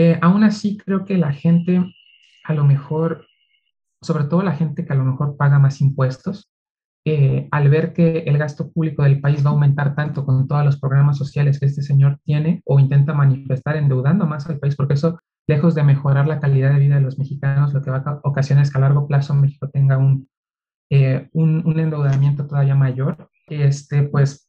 Eh, 0.00 0.16
aún 0.22 0.44
así, 0.44 0.78
creo 0.78 1.04
que 1.04 1.18
la 1.18 1.32
gente, 1.32 1.84
a 2.44 2.54
lo 2.54 2.64
mejor, 2.64 3.26
sobre 4.00 4.24
todo 4.24 4.42
la 4.42 4.54
gente 4.54 4.86
que 4.86 4.92
a 4.92 4.96
lo 4.96 5.04
mejor 5.04 5.36
paga 5.36 5.58
más 5.58 5.80
impuestos, 5.80 6.48
eh, 7.04 7.48
al 7.50 7.68
ver 7.68 7.94
que 7.94 8.18
el 8.20 8.38
gasto 8.38 8.70
público 8.70 9.02
del 9.02 9.20
país 9.20 9.44
va 9.44 9.50
a 9.50 9.52
aumentar 9.54 9.96
tanto 9.96 10.24
con 10.24 10.46
todos 10.46 10.64
los 10.64 10.78
programas 10.78 11.18
sociales 11.18 11.58
que 11.58 11.66
este 11.66 11.82
señor 11.82 12.20
tiene 12.24 12.62
o 12.64 12.78
intenta 12.78 13.12
manifestar 13.12 13.76
endeudando 13.76 14.26
más 14.26 14.48
al 14.48 14.60
país, 14.60 14.76
porque 14.76 14.94
eso, 14.94 15.18
lejos 15.48 15.74
de 15.74 15.82
mejorar 15.82 16.28
la 16.28 16.38
calidad 16.38 16.72
de 16.72 16.78
vida 16.78 16.96
de 16.96 17.00
los 17.00 17.18
mexicanos, 17.18 17.74
lo 17.74 17.82
que 17.82 17.90
va 17.90 18.04
a 18.06 18.20
ocasionar 18.22 18.62
es 18.64 18.70
que 18.70 18.78
a 18.78 18.82
largo 18.82 19.08
plazo 19.08 19.34
México 19.34 19.68
tenga 19.68 19.98
un, 19.98 20.28
eh, 20.90 21.28
un, 21.32 21.78
endeudamiento 21.78 22.46
todavía 22.46 22.76
mayor. 22.76 23.30
Este, 23.48 24.04
pues 24.04 24.48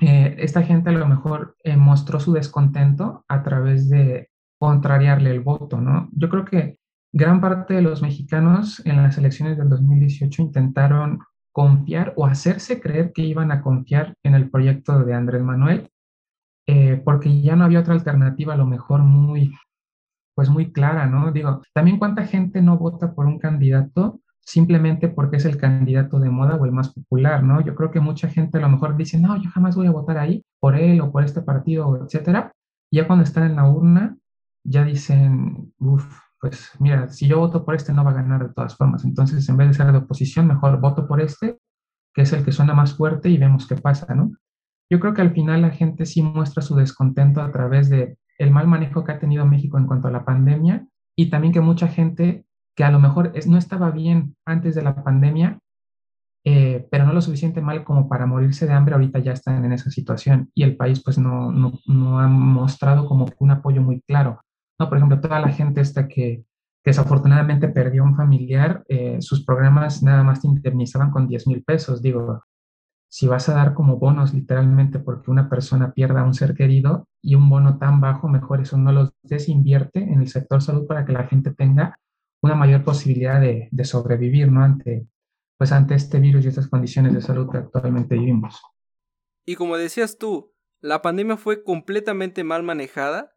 eh, 0.00 0.36
esta 0.40 0.62
gente 0.62 0.90
a 0.90 0.92
lo 0.92 1.06
mejor 1.06 1.56
mostró 1.76 2.20
su 2.20 2.32
descontento 2.32 3.24
a 3.28 3.42
través 3.42 3.88
de 3.88 4.29
contrariarle 4.60 5.30
el 5.30 5.40
voto, 5.40 5.80
¿no? 5.80 6.10
Yo 6.12 6.28
creo 6.28 6.44
que 6.44 6.78
gran 7.12 7.40
parte 7.40 7.74
de 7.74 7.82
los 7.82 8.02
mexicanos 8.02 8.84
en 8.84 8.98
las 8.98 9.16
elecciones 9.16 9.56
del 9.56 9.70
2018 9.70 10.42
intentaron 10.42 11.20
confiar 11.50 12.12
o 12.16 12.26
hacerse 12.26 12.78
creer 12.78 13.12
que 13.12 13.22
iban 13.22 13.50
a 13.52 13.62
confiar 13.62 14.14
en 14.22 14.34
el 14.34 14.50
proyecto 14.50 15.02
de 15.02 15.14
Andrés 15.14 15.42
Manuel, 15.42 15.90
eh, 16.66 17.00
porque 17.02 17.40
ya 17.40 17.56
no 17.56 17.64
había 17.64 17.80
otra 17.80 17.94
alternativa, 17.94 18.52
a 18.52 18.58
lo 18.58 18.66
mejor 18.66 19.00
muy, 19.00 19.52
pues 20.34 20.50
muy 20.50 20.70
clara, 20.72 21.06
¿no? 21.06 21.32
Digo, 21.32 21.62
también 21.72 21.98
cuánta 21.98 22.26
gente 22.26 22.60
no 22.60 22.76
vota 22.76 23.14
por 23.14 23.26
un 23.26 23.38
candidato 23.38 24.20
simplemente 24.40 25.08
porque 25.08 25.38
es 25.38 25.46
el 25.46 25.56
candidato 25.56 26.18
de 26.20 26.28
moda 26.28 26.56
o 26.56 26.66
el 26.66 26.72
más 26.72 26.92
popular, 26.92 27.42
¿no? 27.42 27.62
Yo 27.62 27.74
creo 27.74 27.90
que 27.90 28.00
mucha 28.00 28.28
gente 28.28 28.58
a 28.58 28.60
lo 28.60 28.68
mejor 28.68 28.94
dice, 28.96 29.18
no, 29.18 29.36
yo 29.42 29.48
jamás 29.50 29.74
voy 29.74 29.86
a 29.86 29.90
votar 29.90 30.18
ahí 30.18 30.44
por 30.60 30.76
él 30.76 31.00
o 31.00 31.10
por 31.10 31.24
este 31.24 31.40
partido, 31.40 32.04
etcétera. 32.04 32.52
Ya 32.92 33.06
cuando 33.06 33.24
están 33.24 33.44
en 33.44 33.56
la 33.56 33.68
urna, 33.70 34.16
ya 34.64 34.84
dicen, 34.84 35.72
uff, 35.78 36.04
pues 36.40 36.70
mira, 36.78 37.08
si 37.08 37.28
yo 37.28 37.38
voto 37.38 37.64
por 37.64 37.74
este 37.74 37.92
no 37.92 38.04
va 38.04 38.10
a 38.12 38.14
ganar 38.14 38.48
de 38.48 38.54
todas 38.54 38.76
formas. 38.76 39.04
Entonces, 39.04 39.48
en 39.48 39.56
vez 39.56 39.68
de 39.68 39.74
ser 39.74 39.92
de 39.92 39.98
oposición, 39.98 40.46
mejor 40.46 40.80
voto 40.80 41.06
por 41.06 41.20
este, 41.20 41.58
que 42.14 42.22
es 42.22 42.32
el 42.32 42.44
que 42.44 42.52
suena 42.52 42.74
más 42.74 42.94
fuerte 42.94 43.28
y 43.28 43.38
vemos 43.38 43.66
qué 43.66 43.76
pasa, 43.76 44.14
¿no? 44.14 44.32
Yo 44.90 44.98
creo 44.98 45.14
que 45.14 45.22
al 45.22 45.32
final 45.32 45.62
la 45.62 45.70
gente 45.70 46.06
sí 46.06 46.22
muestra 46.22 46.62
su 46.62 46.74
descontento 46.74 47.42
a 47.42 47.52
través 47.52 47.88
de 47.88 48.16
el 48.38 48.50
mal 48.50 48.66
manejo 48.66 49.04
que 49.04 49.12
ha 49.12 49.18
tenido 49.18 49.46
México 49.46 49.78
en 49.78 49.86
cuanto 49.86 50.08
a 50.08 50.10
la 50.10 50.24
pandemia 50.24 50.86
y 51.14 51.30
también 51.30 51.52
que 51.52 51.60
mucha 51.60 51.88
gente 51.88 52.44
que 52.74 52.84
a 52.84 52.90
lo 52.90 52.98
mejor 52.98 53.32
no 53.46 53.58
estaba 53.58 53.90
bien 53.90 54.36
antes 54.46 54.74
de 54.74 54.82
la 54.82 55.04
pandemia, 55.04 55.58
eh, 56.44 56.88
pero 56.90 57.04
no 57.04 57.12
lo 57.12 57.20
suficiente 57.20 57.60
mal 57.60 57.84
como 57.84 58.08
para 58.08 58.24
morirse 58.24 58.66
de 58.66 58.72
hambre, 58.72 58.94
ahorita 58.94 59.18
ya 59.18 59.32
están 59.32 59.62
en 59.64 59.72
esa 59.72 59.90
situación 59.90 60.50
y 60.54 60.62
el 60.62 60.76
país 60.76 61.02
pues 61.04 61.18
no, 61.18 61.52
no, 61.52 61.78
no 61.86 62.18
ha 62.18 62.26
mostrado 62.26 63.06
como 63.06 63.26
un 63.38 63.50
apoyo 63.50 63.82
muy 63.82 64.00
claro. 64.00 64.40
¿No? 64.80 64.88
Por 64.88 64.98
ejemplo, 64.98 65.20
toda 65.20 65.38
la 65.38 65.50
gente 65.50 65.80
esta 65.80 66.08
que, 66.08 66.44
desafortunadamente 66.84 67.68
perdió 67.68 68.02
un 68.02 68.16
familiar, 68.16 68.84
eh, 68.88 69.18
sus 69.20 69.44
programas 69.44 70.02
nada 70.02 70.22
más 70.22 70.40
te 70.40 70.48
indemnizaban 70.48 71.10
con 71.10 71.28
10 71.28 71.46
mil 71.46 71.62
pesos. 71.62 72.00
Digo, 72.02 72.42
si 73.08 73.26
vas 73.26 73.48
a 73.48 73.54
dar 73.54 73.74
como 73.74 73.98
bonos 73.98 74.32
literalmente 74.32 74.98
porque 74.98 75.30
una 75.30 75.48
persona 75.48 75.92
pierda 75.92 76.20
a 76.20 76.24
un 76.24 76.34
ser 76.34 76.54
querido 76.54 77.08
y 77.22 77.34
un 77.34 77.50
bono 77.50 77.78
tan 77.78 78.00
bajo, 78.00 78.28
mejor 78.28 78.60
eso 78.60 78.78
no 78.78 78.92
lo 78.92 79.12
desinvierte 79.22 80.00
en 80.00 80.20
el 80.20 80.28
sector 80.28 80.62
salud 80.62 80.86
para 80.86 81.04
que 81.04 81.12
la 81.12 81.26
gente 81.26 81.52
tenga 81.52 81.98
una 82.42 82.54
mayor 82.54 82.84
posibilidad 82.84 83.40
de, 83.40 83.68
de 83.70 83.84
sobrevivir, 83.84 84.50
¿no? 84.50 84.62
Ante, 84.62 85.06
pues 85.58 85.72
ante 85.72 85.94
este 85.94 86.20
virus 86.20 86.44
y 86.44 86.48
estas 86.48 86.68
condiciones 86.68 87.12
de 87.12 87.20
salud 87.20 87.50
que 87.50 87.58
actualmente 87.58 88.14
vivimos. 88.14 88.62
Y 89.44 89.56
como 89.56 89.76
decías 89.76 90.16
tú, 90.16 90.54
la 90.80 91.02
pandemia 91.02 91.36
fue 91.36 91.62
completamente 91.62 92.44
mal 92.44 92.62
manejada 92.62 93.32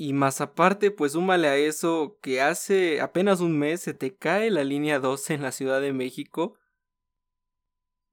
y 0.00 0.14
más 0.14 0.40
aparte, 0.40 0.90
pues 0.90 1.12
súmale 1.12 1.46
a 1.46 1.58
eso 1.58 2.16
que 2.22 2.40
hace 2.40 3.02
apenas 3.02 3.42
un 3.42 3.58
mes 3.58 3.82
se 3.82 3.92
te 3.92 4.16
cae 4.16 4.50
la 4.50 4.64
línea 4.64 4.98
12 4.98 5.34
en 5.34 5.42
la 5.42 5.52
Ciudad 5.52 5.82
de 5.82 5.92
México. 5.92 6.54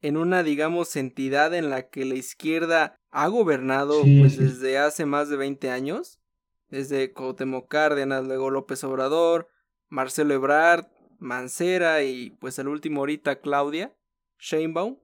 En 0.02 0.18
una, 0.18 0.44
digamos, 0.44 0.98
entidad 0.98 1.54
en 1.54 1.70
la 1.70 1.88
que 1.88 2.04
la 2.04 2.16
izquierda 2.16 3.00
ha 3.10 3.28
gobernado 3.30 4.02
pues 4.02 4.38
desde 4.38 4.78
hace 4.78 5.06
más 5.06 5.30
de 5.30 5.38
20 5.38 5.70
años. 5.72 6.20
Desde 6.68 7.14
Cuauhtémoc 7.14 7.70
Cárdenas, 7.70 8.28
luego 8.28 8.50
López 8.50 8.84
Obrador, 8.84 9.48
Marcelo 9.88 10.34
Ebrard, 10.34 10.88
Mancera 11.20 12.04
y 12.04 12.32
pues 12.32 12.60
el 12.60 12.68
último 12.68 13.00
ahorita 13.00 13.40
Claudia 13.40 13.96
Sheinbaum. 14.40 14.98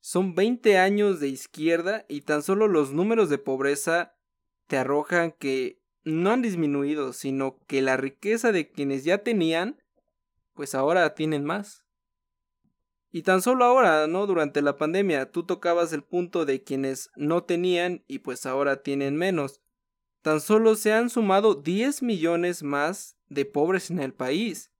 Son 0.00 0.34
20 0.34 0.78
años 0.78 1.20
de 1.20 1.28
izquierda 1.28 2.06
y 2.08 2.22
tan 2.22 2.42
solo 2.42 2.68
los 2.68 2.92
números 2.94 3.28
de 3.28 3.36
pobreza 3.36 4.14
te 4.66 4.76
arrojan 4.76 5.32
que 5.32 5.80
no 6.04 6.30
han 6.30 6.42
disminuido, 6.42 7.12
sino 7.12 7.58
que 7.66 7.82
la 7.82 7.96
riqueza 7.96 8.52
de 8.52 8.70
quienes 8.70 9.04
ya 9.04 9.18
tenían, 9.18 9.82
pues 10.54 10.74
ahora 10.74 11.14
tienen 11.14 11.44
más. 11.44 11.84
Y 13.10 13.22
tan 13.22 13.42
solo 13.42 13.64
ahora, 13.64 14.06
¿no? 14.06 14.26
Durante 14.26 14.60
la 14.60 14.76
pandemia, 14.76 15.30
tú 15.30 15.44
tocabas 15.44 15.92
el 15.92 16.02
punto 16.02 16.44
de 16.44 16.62
quienes 16.62 17.10
no 17.16 17.44
tenían 17.44 18.04
y 18.08 18.18
pues 18.18 18.44
ahora 18.44 18.82
tienen 18.82 19.16
menos. 19.16 19.60
Tan 20.20 20.40
solo 20.40 20.74
se 20.74 20.92
han 20.92 21.10
sumado 21.10 21.54
10 21.54 22.02
millones 22.02 22.62
más 22.62 23.16
de 23.28 23.44
pobres 23.44 23.90
en 23.90 24.00
el 24.00 24.14
país, 24.14 24.72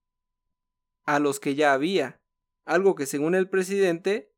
a 1.04 1.18
los 1.18 1.38
que 1.38 1.54
ya 1.54 1.74
había, 1.74 2.20
algo 2.64 2.94
que 2.94 3.06
según 3.06 3.34
el 3.34 3.48
presidente 3.48 4.32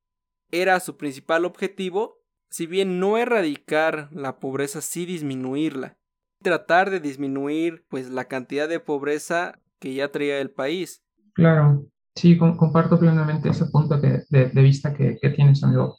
era 0.51 0.79
su 0.81 0.97
principal 0.97 1.45
objetivo 1.45 2.23
si 2.49 2.67
bien 2.67 3.01
no 3.01 3.19
erradicar 3.19 4.09
la 4.13 4.39
pobreza, 4.39 4.81
sí 4.81 5.07
disminuirla. 5.07 5.97
Tratar 6.43 6.91
de 6.91 7.01
disminuir 7.01 7.85
pues 7.89 8.11
la 8.11 8.27
cantidad 8.27 8.69
de 8.69 8.81
pobreza 8.81 9.61
que 9.79 9.95
ya 9.95 10.11
traía 10.11 10.39
el 10.39 10.51
país. 10.51 11.03
Claro, 11.35 11.87
sí, 12.15 12.37
comparto 12.37 12.99
plenamente 12.99 13.49
ese 13.49 13.67
punto 13.67 13.99
de, 13.99 14.51
vista 14.55 14.95
que, 14.95 15.17
que 15.21 15.31
tienes, 15.31 15.63
amigo. 15.63 15.97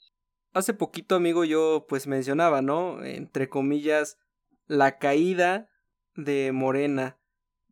Hace 0.53 0.73
poquito, 0.73 1.15
amigo, 1.15 1.43
yo 1.43 1.86
pues 1.88 2.07
mencionaba, 2.07 2.62
¿no? 2.62 3.03
Entre 3.03 3.49
comillas, 3.49 4.17
la 4.65 4.97
caída 4.97 5.69
de 6.15 6.51
Morena. 6.51 7.19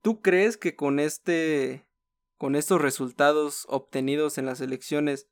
¿Tú 0.01 0.21
crees 0.21 0.57
que 0.57 0.75
con 0.75 0.99
este 0.99 1.88
con 2.38 2.55
estos 2.55 2.81
resultados 2.81 3.65
obtenidos 3.69 4.38
en 4.38 4.45
las 4.45 4.61
elecciones 4.61 5.27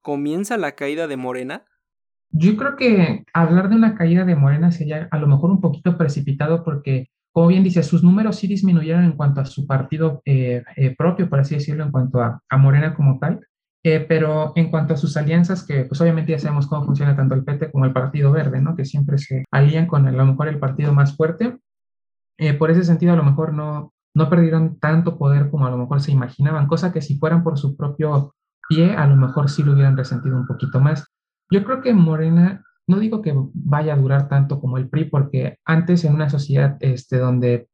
comienza 0.00 0.56
la 0.56 0.74
caída 0.74 1.06
de 1.06 1.16
Morena? 1.16 1.66
Yo 2.36 2.56
creo 2.56 2.76
que 2.76 3.24
hablar 3.32 3.68
de 3.68 3.76
una 3.76 3.94
caída 3.94 4.24
de 4.24 4.34
Morena 4.34 4.72
sería 4.72 5.08
a 5.10 5.18
lo 5.18 5.26
mejor 5.28 5.50
un 5.50 5.60
poquito 5.60 5.96
precipitado 5.96 6.64
porque 6.64 7.08
como 7.34 7.48
bien 7.48 7.64
dice, 7.64 7.82
sus 7.82 8.04
números 8.04 8.36
sí 8.36 8.46
disminuyeron 8.46 9.02
en 9.02 9.16
cuanto 9.16 9.40
a 9.40 9.44
su 9.44 9.66
partido 9.66 10.22
eh, 10.24 10.62
eh, 10.76 10.94
propio, 10.96 11.28
por 11.28 11.40
así 11.40 11.56
decirlo, 11.56 11.82
en 11.82 11.90
cuanto 11.90 12.22
a, 12.22 12.40
a 12.48 12.56
Morena 12.56 12.94
como 12.94 13.18
tal, 13.18 13.44
eh, 13.82 13.98
pero 14.08 14.52
en 14.54 14.70
cuanto 14.70 14.94
a 14.94 14.96
sus 14.96 15.16
alianzas, 15.16 15.66
que 15.66 15.84
pues 15.84 16.00
obviamente 16.00 16.30
ya 16.30 16.38
sabemos 16.38 16.68
cómo 16.68 16.84
funciona 16.84 17.16
tanto 17.16 17.34
el 17.34 17.42
PT 17.42 17.72
como 17.72 17.86
el 17.86 17.92
Partido 17.92 18.30
Verde, 18.30 18.60
¿no? 18.60 18.76
Que 18.76 18.84
siempre 18.84 19.18
se 19.18 19.44
alían 19.50 19.86
con 19.88 20.06
a 20.06 20.12
lo 20.12 20.26
mejor 20.26 20.46
el 20.46 20.60
partido 20.60 20.92
más 20.92 21.16
fuerte. 21.16 21.58
por 22.60 22.70
ese 22.70 22.84
sentido, 22.84 23.14
a 23.14 23.16
lo 23.16 23.24
mejor 23.24 23.52
no, 23.52 23.92
no 24.14 24.30
perdieron 24.30 24.78
tanto 24.78 25.18
poder 25.18 25.50
como 25.50 25.66
a 25.66 25.70
lo 25.70 25.76
mejor 25.76 26.00
se 26.00 26.12
imaginaban, 26.12 26.68
cosa 26.68 26.92
que 26.92 27.02
si 27.02 27.18
fueran 27.18 27.42
por 27.42 27.58
su 27.58 27.76
propio 27.76 28.36
pie, 28.68 28.94
a 28.94 29.08
lo 29.08 29.16
mejor 29.16 29.50
sí 29.50 29.64
lo 29.64 29.72
hubieran 29.72 29.96
resentido 29.96 30.36
un 30.36 30.46
poquito 30.46 30.78
más. 30.78 31.04
Yo 31.50 31.64
creo 31.64 31.80
que 31.82 31.92
Morena, 31.92 32.64
no 32.86 32.98
digo 32.98 33.22
que 33.22 33.34
vaya 33.52 33.94
a 33.94 33.96
durar 33.96 34.28
tanto 34.28 34.60
como 34.60 34.78
el 34.78 34.88
PRI, 34.88 35.06
porque 35.06 35.58
antes 35.64 36.04
en 36.04 36.14
una 36.14 36.30
sociedad 36.30 36.76
este, 36.80 37.18
donde 37.18 37.68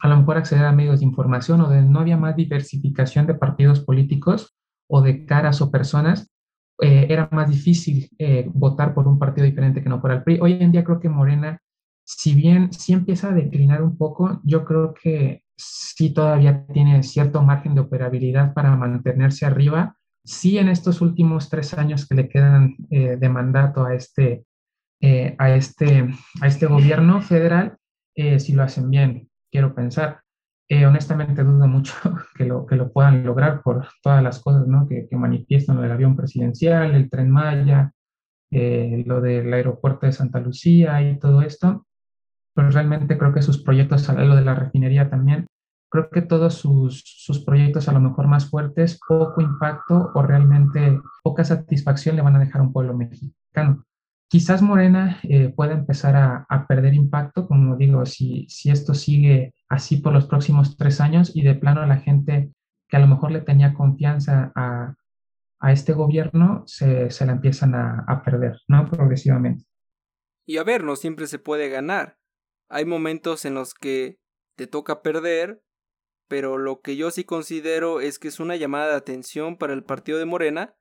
a 0.00 0.08
lo 0.08 0.16
mejor 0.16 0.36
acceder 0.36 0.64
a 0.64 0.72
medios 0.72 1.00
de 1.00 1.06
información 1.06 1.60
o 1.60 1.68
donde 1.68 1.82
no 1.82 2.00
había 2.00 2.16
más 2.16 2.34
diversificación 2.34 3.26
de 3.26 3.34
partidos 3.34 3.80
políticos 3.80 4.56
o 4.88 5.00
de 5.00 5.24
caras 5.24 5.62
o 5.62 5.70
personas, 5.70 6.28
eh, 6.80 7.06
era 7.08 7.28
más 7.30 7.48
difícil 7.48 8.10
eh, 8.18 8.50
votar 8.52 8.94
por 8.94 9.06
un 9.06 9.18
partido 9.18 9.44
diferente 9.44 9.82
que 9.82 9.88
no 9.88 10.00
fuera 10.00 10.16
el 10.16 10.22
PRI. 10.24 10.40
Hoy 10.40 10.52
en 10.54 10.72
día 10.72 10.82
creo 10.82 10.98
que 10.98 11.08
Morena, 11.08 11.60
si 12.04 12.34
bien 12.34 12.72
sí 12.72 12.92
empieza 12.92 13.28
a 13.28 13.32
declinar 13.32 13.82
un 13.82 13.96
poco, 13.96 14.40
yo 14.42 14.64
creo 14.64 14.92
que 14.92 15.44
sí 15.56 16.12
todavía 16.12 16.66
tiene 16.66 17.02
cierto 17.04 17.42
margen 17.42 17.74
de 17.74 17.82
operabilidad 17.82 18.52
para 18.54 18.74
mantenerse 18.74 19.46
arriba. 19.46 19.96
Sí, 20.24 20.58
en 20.58 20.68
estos 20.68 21.00
últimos 21.00 21.48
tres 21.48 21.74
años 21.74 22.06
que 22.06 22.14
le 22.14 22.28
quedan 22.28 22.76
eh, 22.90 23.16
de 23.16 23.28
mandato 23.28 23.84
a 23.84 23.94
este, 23.94 24.44
eh, 25.00 25.34
a, 25.38 25.54
este, 25.54 26.08
a 26.40 26.46
este 26.46 26.66
gobierno 26.66 27.20
federal, 27.20 27.76
eh, 28.14 28.38
si 28.38 28.52
lo 28.52 28.62
hacen 28.62 28.88
bien, 28.90 29.28
quiero 29.50 29.74
pensar. 29.74 30.20
honestamente 30.86 31.42
dudo 31.42 31.66
mucho 31.66 31.94
que 32.36 32.44
lo, 32.44 32.66
que 32.66 32.76
lo 32.76 32.92
puedan 32.92 33.24
lograr 33.24 33.62
por 33.62 33.88
todas 34.02 34.22
las 34.22 34.40
cosas 34.40 34.66
¿no? 34.66 34.86
que, 34.88 35.08
que 35.08 35.16
manifiestan, 35.16 35.76
lo 35.76 35.82
del 35.82 35.92
avión 35.92 36.16
presidencial, 36.16 36.94
el 36.94 37.10
tren 37.10 37.30
Maya, 37.30 37.92
lo 38.50 39.20
del 39.22 39.52
aeropuerto 39.52 40.06
de 40.06 40.12
Santa 40.12 40.38
Lucía 40.38 41.00
y 41.02 41.18
todo 41.18 41.40
esto 41.42 41.86
pero 42.54 42.70
realmente 42.70 43.16
creo 43.16 43.32
que 43.32 43.42
sus 43.42 43.62
proyectos, 43.62 44.08
lo 44.08 44.36
de 44.36 44.44
la 44.44 44.54
refinería 44.54 45.08
también, 45.08 45.46
creo 45.92 46.08
que 46.08 46.22
todos 46.22 46.54
sus, 46.54 47.02
sus, 47.04 47.44
proyectos 47.44 47.86
a 47.86 47.92
lo 47.92 48.00
mejor 48.00 48.26
más 48.26 48.48
fuertes, 48.48 48.98
poco 49.06 49.42
impacto 49.42 50.10
o 50.14 50.22
realmente 50.22 50.98
poca 51.22 51.44
satisfacción 51.44 52.16
le 52.16 52.22
van 52.22 52.34
a 52.34 52.38
dejar 52.38 52.62
a 52.62 52.64
un 52.64 52.72
pueblo 52.72 52.94
mexicano. 52.96 53.84
Quizás 54.28 54.62
Morena 54.62 55.20
eh, 55.24 55.52
pueda 55.54 55.74
empezar 55.74 56.16
a, 56.16 56.46
a, 56.48 56.66
perder 56.66 56.94
impacto, 56.94 57.46
como 57.46 57.76
digo, 57.76 58.06
si, 58.06 58.46
si 58.48 58.70
esto 58.70 58.94
sigue 58.94 59.52
así 59.68 59.98
por 59.98 60.14
los 60.14 60.24
próximos 60.24 60.78
tres 60.78 60.98
años 61.02 61.36
y 61.36 61.42
de 61.42 61.56
plano 61.56 61.84
la 61.84 61.98
gente 61.98 62.50
que 62.88 62.96
a 62.96 63.00
lo 63.00 63.06
mejor 63.06 63.30
le 63.30 63.42
tenía 63.42 63.74
confianza 63.74 64.50
a, 64.54 64.94
a 65.60 65.72
este 65.72 65.92
gobierno 65.92 66.64
se, 66.66 67.10
se 67.10 67.26
la 67.26 67.32
empiezan 67.32 67.74
a, 67.74 68.06
a 68.08 68.22
perder, 68.22 68.62
¿no? 68.66 68.88
Progresivamente. 68.88 69.66
Y 70.46 70.56
a 70.56 70.64
ver, 70.64 70.84
no 70.84 70.96
siempre 70.96 71.26
se 71.26 71.38
puede 71.38 71.68
ganar. 71.68 72.16
Hay 72.70 72.86
momentos 72.86 73.44
en 73.44 73.52
los 73.52 73.74
que 73.74 74.18
te 74.56 74.66
toca 74.66 75.02
perder 75.02 75.60
pero 76.32 76.56
lo 76.56 76.80
que 76.80 76.96
yo 76.96 77.10
sí 77.10 77.24
considero 77.24 78.00
es 78.00 78.18
que 78.18 78.28
es 78.28 78.40
una 78.40 78.56
llamada 78.56 78.88
de 78.88 78.94
atención 78.94 79.58
para 79.58 79.74
el 79.74 79.84
partido 79.84 80.18
de 80.18 80.24
Morena, 80.24 80.74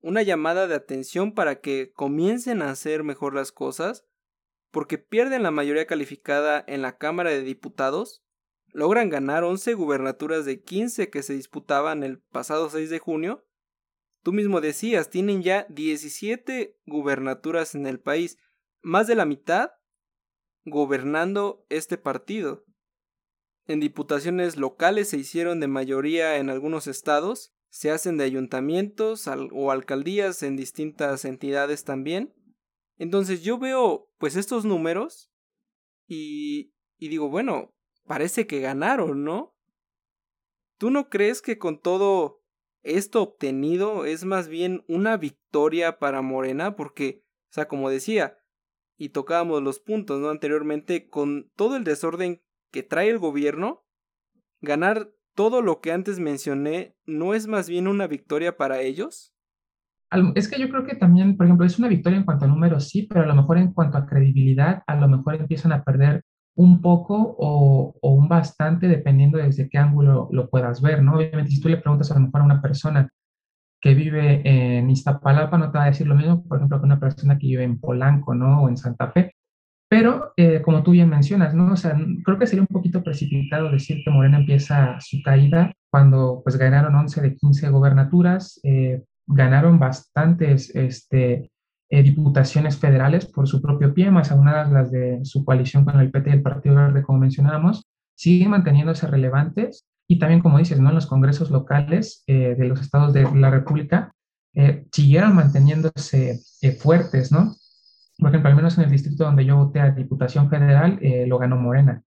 una 0.00 0.22
llamada 0.22 0.66
de 0.66 0.74
atención 0.74 1.34
para 1.34 1.60
que 1.60 1.92
comiencen 1.92 2.62
a 2.62 2.70
hacer 2.70 3.04
mejor 3.04 3.34
las 3.34 3.52
cosas, 3.52 4.06
porque 4.70 4.96
pierden 4.96 5.42
la 5.42 5.50
mayoría 5.50 5.86
calificada 5.86 6.64
en 6.66 6.80
la 6.80 6.96
Cámara 6.96 7.28
de 7.28 7.42
Diputados, 7.42 8.24
logran 8.72 9.10
ganar 9.10 9.44
11 9.44 9.74
gubernaturas 9.74 10.46
de 10.46 10.62
15 10.62 11.10
que 11.10 11.22
se 11.22 11.34
disputaban 11.34 12.02
el 12.02 12.20
pasado 12.32 12.70
6 12.70 12.88
de 12.88 12.98
junio. 12.98 13.46
Tú 14.22 14.32
mismo 14.32 14.62
decías, 14.62 15.10
tienen 15.10 15.42
ya 15.42 15.66
17 15.68 16.74
gubernaturas 16.86 17.74
en 17.74 17.86
el 17.86 18.00
país, 18.00 18.38
más 18.80 19.06
de 19.06 19.14
la 19.14 19.26
mitad 19.26 19.72
gobernando 20.64 21.66
este 21.68 21.98
partido. 21.98 22.64
En 23.66 23.80
diputaciones 23.80 24.56
locales 24.56 25.08
se 25.08 25.18
hicieron 25.18 25.60
de 25.60 25.66
mayoría 25.66 26.36
en 26.36 26.50
algunos 26.50 26.86
estados, 26.86 27.52
se 27.68 27.90
hacen 27.90 28.16
de 28.16 28.24
ayuntamientos 28.24 29.28
o 29.52 29.70
alcaldías 29.70 30.42
en 30.42 30.56
distintas 30.56 31.24
entidades 31.24 31.84
también. 31.84 32.32
Entonces 32.96 33.42
yo 33.42 33.58
veo 33.58 34.08
pues 34.18 34.36
estos 34.36 34.64
números 34.64 35.30
y, 36.06 36.72
y 36.96 37.08
digo, 37.08 37.28
bueno, 37.28 37.74
parece 38.06 38.46
que 38.46 38.60
ganaron, 38.60 39.24
¿no? 39.24 39.56
¿Tú 40.78 40.90
no 40.90 41.08
crees 41.08 41.42
que 41.42 41.58
con 41.58 41.80
todo 41.80 42.42
esto 42.82 43.22
obtenido 43.22 44.04
es 44.04 44.24
más 44.24 44.48
bien 44.48 44.84
una 44.88 45.16
victoria 45.16 45.98
para 45.98 46.22
Morena? 46.22 46.76
Porque, 46.76 47.24
o 47.50 47.52
sea, 47.52 47.66
como 47.66 47.90
decía, 47.90 48.38
y 48.96 49.10
tocábamos 49.10 49.62
los 49.62 49.80
puntos, 49.80 50.20
¿no? 50.20 50.30
Anteriormente, 50.30 51.08
con 51.08 51.50
todo 51.56 51.76
el 51.76 51.84
desorden 51.84 52.42
que 52.70 52.82
trae 52.82 53.10
el 53.10 53.18
gobierno, 53.18 53.84
ganar 54.60 55.10
todo 55.34 55.62
lo 55.62 55.80
que 55.80 55.92
antes 55.92 56.18
mencioné 56.18 56.96
no 57.04 57.34
es 57.34 57.46
más 57.46 57.68
bien 57.68 57.88
una 57.88 58.06
victoria 58.06 58.56
para 58.56 58.80
ellos? 58.80 59.34
Es 60.34 60.48
que 60.48 60.60
yo 60.60 60.68
creo 60.68 60.86
que 60.86 60.94
también, 60.94 61.36
por 61.36 61.46
ejemplo, 61.46 61.66
es 61.66 61.78
una 61.78 61.88
victoria 61.88 62.18
en 62.18 62.24
cuanto 62.24 62.44
a 62.44 62.48
números, 62.48 62.88
sí, 62.88 63.02
pero 63.02 63.22
a 63.22 63.26
lo 63.26 63.34
mejor 63.34 63.58
en 63.58 63.72
cuanto 63.72 63.98
a 63.98 64.06
credibilidad, 64.06 64.82
a 64.86 64.96
lo 64.96 65.08
mejor 65.08 65.34
empiezan 65.34 65.72
a 65.72 65.82
perder 65.82 66.24
un 66.54 66.80
poco 66.80 67.36
o, 67.38 67.94
un 68.02 68.28
bastante 68.28 68.88
dependiendo 68.88 69.38
desde 69.38 69.68
qué 69.68 69.78
ángulo 69.78 70.28
lo 70.32 70.48
puedas 70.48 70.80
ver, 70.80 71.02
¿no? 71.02 71.16
Obviamente, 71.16 71.50
si 71.50 71.60
tú 71.60 71.68
le 71.68 71.76
preguntas 71.76 72.10
a 72.10 72.14
lo 72.14 72.20
mejor 72.20 72.40
a 72.40 72.44
una 72.44 72.62
persona 72.62 73.10
que 73.80 73.94
vive 73.94 74.40
en 74.44 74.88
Iztapalapa, 74.88 75.58
no 75.58 75.70
te 75.70 75.78
va 75.78 75.84
a 75.84 75.88
decir 75.88 76.06
lo 76.06 76.14
mismo, 76.14 76.42
por 76.44 76.58
ejemplo, 76.58 76.80
que 76.80 76.86
una 76.86 77.00
persona 77.00 77.38
que 77.38 77.46
vive 77.46 77.64
en 77.64 77.78
Polanco, 77.78 78.34
¿no? 78.34 78.62
O 78.62 78.68
en 78.68 78.76
Santa 78.76 79.10
Fe. 79.12 79.35
Pero, 79.88 80.32
eh, 80.36 80.62
como 80.62 80.82
tú 80.82 80.90
bien 80.92 81.08
mencionas, 81.08 81.54
¿no? 81.54 81.72
O 81.72 81.76
sea, 81.76 81.96
creo 82.24 82.38
que 82.38 82.46
sería 82.46 82.62
un 82.62 82.66
poquito 82.66 83.04
precipitado 83.04 83.70
decir 83.70 84.02
que 84.04 84.10
Morena 84.10 84.38
empieza 84.38 84.98
su 85.00 85.22
caída 85.22 85.72
cuando 85.90 86.40
pues 86.42 86.56
ganaron 86.56 86.94
11 86.96 87.20
de 87.20 87.36
15 87.36 87.70
gobernaturas, 87.70 88.60
eh, 88.64 89.04
ganaron 89.26 89.78
bastantes 89.78 90.74
este, 90.74 91.50
eh, 91.88 92.02
diputaciones 92.02 92.78
federales 92.78 93.26
por 93.26 93.46
su 93.46 93.62
propio 93.62 93.94
pie, 93.94 94.10
más 94.10 94.32
aunadas 94.32 94.72
las 94.72 94.90
de 94.90 95.20
su 95.24 95.44
coalición 95.44 95.84
con 95.84 96.00
el 96.00 96.10
PT 96.10 96.30
y 96.30 96.32
el 96.32 96.42
Partido 96.42 96.74
Verde, 96.74 97.02
como 97.02 97.20
mencionábamos, 97.20 97.84
siguen 98.16 98.50
manteniéndose 98.50 99.06
relevantes 99.06 99.86
y 100.08 100.18
también, 100.18 100.40
como 100.40 100.58
dices, 100.58 100.80
¿no? 100.80 100.88
En 100.88 100.96
los 100.96 101.06
congresos 101.06 101.50
locales 101.50 102.24
de 102.26 102.56
los 102.68 102.80
estados 102.80 103.12
de 103.12 103.28
la 103.34 103.50
República 103.50 104.12
siguieron 104.92 105.34
manteniéndose 105.34 106.40
fuertes, 106.78 107.32
¿no? 107.32 107.56
Por 108.18 108.30
ejemplo, 108.30 108.50
al 108.50 108.56
menos 108.56 108.78
en 108.78 108.84
el 108.84 108.90
distrito 108.90 109.24
donde 109.24 109.44
yo 109.44 109.56
voté 109.56 109.80
a 109.80 109.90
Diputación 109.90 110.48
Federal, 110.48 110.98
eh, 111.02 111.26
lo 111.26 111.38
ganó 111.38 111.56
Morena. 111.56 112.02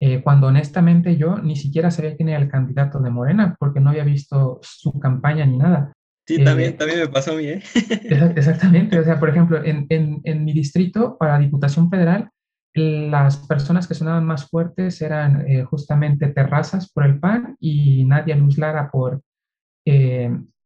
Eh, 0.00 0.22
cuando 0.22 0.48
honestamente 0.48 1.16
yo 1.16 1.38
ni 1.38 1.56
siquiera 1.56 1.90
sabía 1.90 2.16
quién 2.16 2.28
era 2.28 2.38
el 2.42 2.50
candidato 2.50 3.00
de 3.00 3.10
Morena, 3.10 3.56
porque 3.58 3.80
no 3.80 3.90
había 3.90 4.04
visto 4.04 4.60
su 4.62 4.98
campaña 4.98 5.46
ni 5.46 5.56
nada. 5.56 5.92
Sí, 6.26 6.42
también, 6.42 6.70
eh, 6.70 6.72
también 6.72 7.00
me 7.00 7.08
pasó 7.08 7.32
a 7.32 7.36
mí, 7.36 7.46
¿eh? 7.46 7.62
Exactamente, 8.36 8.98
o 8.98 9.04
sea, 9.04 9.18
por 9.18 9.30
ejemplo, 9.30 9.62
en, 9.62 9.86
en, 9.88 10.20
en, 10.24 10.44
mi 10.44 10.52
distrito, 10.52 11.16
para 11.18 11.38
Diputación 11.38 11.88
Federal, 11.88 12.30
las 12.74 13.36
personas 13.46 13.86
que 13.86 13.94
sonaban 13.94 14.24
más 14.26 14.48
fuertes 14.48 15.00
eran 15.00 15.46
justamente 15.66 16.26
Terrazas 16.26 16.90
por 16.90 17.06
el 17.06 17.20
PAN 17.20 17.56
y 17.60 18.04
Nadia 18.04 18.34
Luz 18.34 18.58
Lara 18.58 18.90
por, 18.90 19.22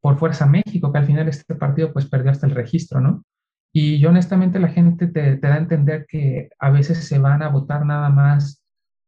por 0.00 0.18
Fuerza 0.18 0.46
México, 0.46 0.90
que 0.90 0.98
al 0.98 1.04
final 1.04 1.28
este 1.28 1.54
partido 1.54 1.92
pues 1.92 2.06
perdió 2.06 2.30
hasta 2.30 2.46
el 2.46 2.54
registro, 2.54 3.02
¿no? 3.02 3.24
Y 3.72 3.98
yo 3.98 4.08
honestamente 4.08 4.58
la 4.58 4.68
gente 4.68 5.06
te, 5.06 5.36
da 5.36 5.54
a 5.54 5.58
entender 5.58 6.06
que 6.08 6.48
a 6.58 6.70
veces 6.70 7.06
se 7.06 7.18
van 7.18 7.42
a 7.42 7.48
votar 7.48 7.84
nada 7.84 8.08
más 8.08 8.62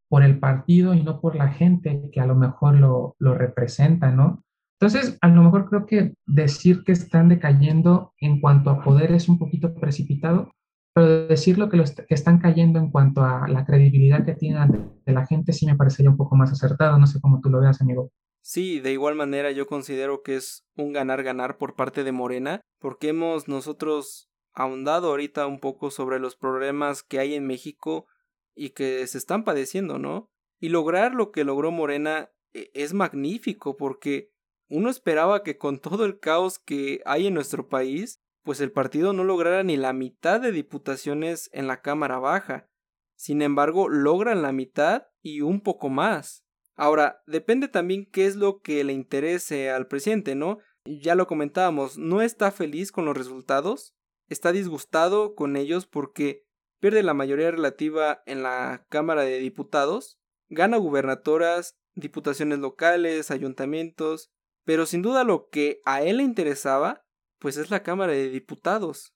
por 0.09 0.23
el 0.23 0.39
partido 0.39 0.95
y 0.95 1.03
no 1.03 1.21
por 1.21 1.37
la 1.37 1.49
gente 1.49 2.11
que 2.13 2.21
a 2.21 2.27
lo 2.27 2.35
mejor 2.35 2.75
lo, 2.75 3.17
lo 3.19 3.35
representa, 3.35 4.11
¿no? 4.11 4.45
Entonces, 4.81 5.19
a 5.21 5.29
lo 5.29 5.43
mejor 5.43 5.69
creo 5.69 5.87
que 5.87 6.15
decir 6.27 6.85
que 6.85 6.93
están 6.93 7.29
decayendo 7.29 8.15
en 8.19 8.41
cuanto 8.41 8.71
a 8.71 8.83
poder 8.83 9.13
es 9.13 9.29
un 9.29 9.39
poquito 9.39 9.75
precipitado, 9.75 10.53
pero 10.95 11.29
decir 11.29 11.59
lo 11.59 11.69
que, 11.69 11.77
los, 11.77 11.93
que 11.93 12.15
están 12.15 12.39
cayendo 12.39 12.79
en 12.79 12.91
cuanto 12.91 13.23
a 13.23 13.47
la 13.47 13.67
credibilidad 13.67 14.25
que 14.25 14.35
tienen 14.35 14.63
ante 14.63 15.13
la 15.13 15.27
gente 15.27 15.53
sí 15.53 15.67
me 15.67 15.77
parecería 15.77 16.11
un 16.11 16.17
poco 16.17 16.35
más 16.35 16.51
acertado. 16.51 16.99
No 16.99 17.07
sé 17.07 17.21
cómo 17.21 17.41
tú 17.41 17.51
lo 17.51 17.61
veas, 17.61 17.81
amigo. 17.81 18.11
Sí, 18.43 18.81
de 18.81 18.93
igual 18.93 19.17
manera 19.17 19.51
yo 19.51 19.67
considero 19.67 20.23
que 20.23 20.37
es 20.37 20.65
un 20.77 20.93
ganar-ganar 20.93 21.59
por 21.59 21.77
parte 21.77 22.03
de 22.03 22.13
Morena, 22.13 22.63
porque 22.79 23.11
hemos 23.11 23.49
nosotros 23.49 24.30
ahondado 24.53 25.09
ahorita 25.09 25.47
un 25.47 25.61
poco 25.61 25.91
sobre 25.91 26.19
los 26.19 26.37
problemas 26.37 27.03
que 27.03 27.19
hay 27.19 27.35
en 27.35 27.47
México 27.47 28.07
y 28.55 28.71
que 28.71 29.07
se 29.07 29.19
están 29.19 29.45
padeciendo, 29.45 29.99
¿no? 29.99 30.31
Y 30.59 30.69
lograr 30.69 31.15
lo 31.15 31.31
que 31.31 31.45
logró 31.45 31.71
Morena 31.71 32.31
e, 32.53 32.71
es 32.75 32.93
magnífico 32.95 33.77
porque 33.77 34.33
uno 34.69 34.91
esperaba 34.91 35.43
que 35.43 35.59
con 35.59 35.79
todo 35.79 36.05
el 36.05 36.19
caos 36.21 36.59
que 36.59 37.01
hay 37.05 37.27
en 37.27 37.35
nuestro 37.35 37.69
país, 37.69 38.21
pues 38.43 38.61
el 38.61 38.73
partido 38.73 39.13
no 39.13 39.25
lograra 39.25 39.63
ni 39.63 39.77
la 39.77 39.93
mitad 39.93 40.41
de 40.41 40.53
diputaciones 40.53 41.51
en 41.53 41.67
la 41.67 41.83
Cámara 41.83 42.19
Baja. 42.19 42.69
Sin 43.17 43.43
embargo, 43.43 43.89
logran 43.89 44.43
la 44.43 44.53
mitad 44.53 45.09
y 45.23 45.43
un 45.43 45.61
poco 45.61 45.89
más. 45.89 46.45
Ahora, 46.77 47.23
depende 47.27 47.69
también 47.69 48.09
qué 48.11 48.27
es 48.27 48.37
lo 48.37 48.61
que 48.61 48.83
le 48.85 48.95
interese 48.95 49.71
al 49.71 49.87
presidente, 49.87 50.35
¿no? 50.35 50.59
Ya 50.87 51.15
lo 51.15 51.27
comentábamos, 51.27 51.99
no 51.99 52.23
está 52.23 52.51
feliz 52.51 52.91
con 52.91 53.05
los 53.05 53.17
resultados, 53.17 53.95
está 54.31 54.53
disgustado 54.53 55.35
con 55.35 55.57
ellos 55.57 55.87
porque 55.87 56.47
pierde 56.79 57.03
la 57.03 57.13
mayoría 57.13 57.51
relativa 57.51 58.23
en 58.25 58.43
la 58.43 58.87
Cámara 58.89 59.23
de 59.23 59.39
Diputados, 59.39 60.19
gana 60.49 60.79
gubernatoras, 60.79 61.79
diputaciones 61.95 62.61
locales, 62.61 63.31
ayuntamientos, 63.31 64.33
pero 64.65 64.87
sin 64.87 65.03
duda 65.03 65.25
lo 65.25 65.49
que 65.51 65.83
a 65.85 66.03
él 66.03 66.19
le 66.19 66.23
interesaba, 66.23 67.05
pues 67.39 67.57
es 67.57 67.71
la 67.71 67.83
Cámara 67.83 68.13
de 68.13 68.31
Diputados, 68.31 69.15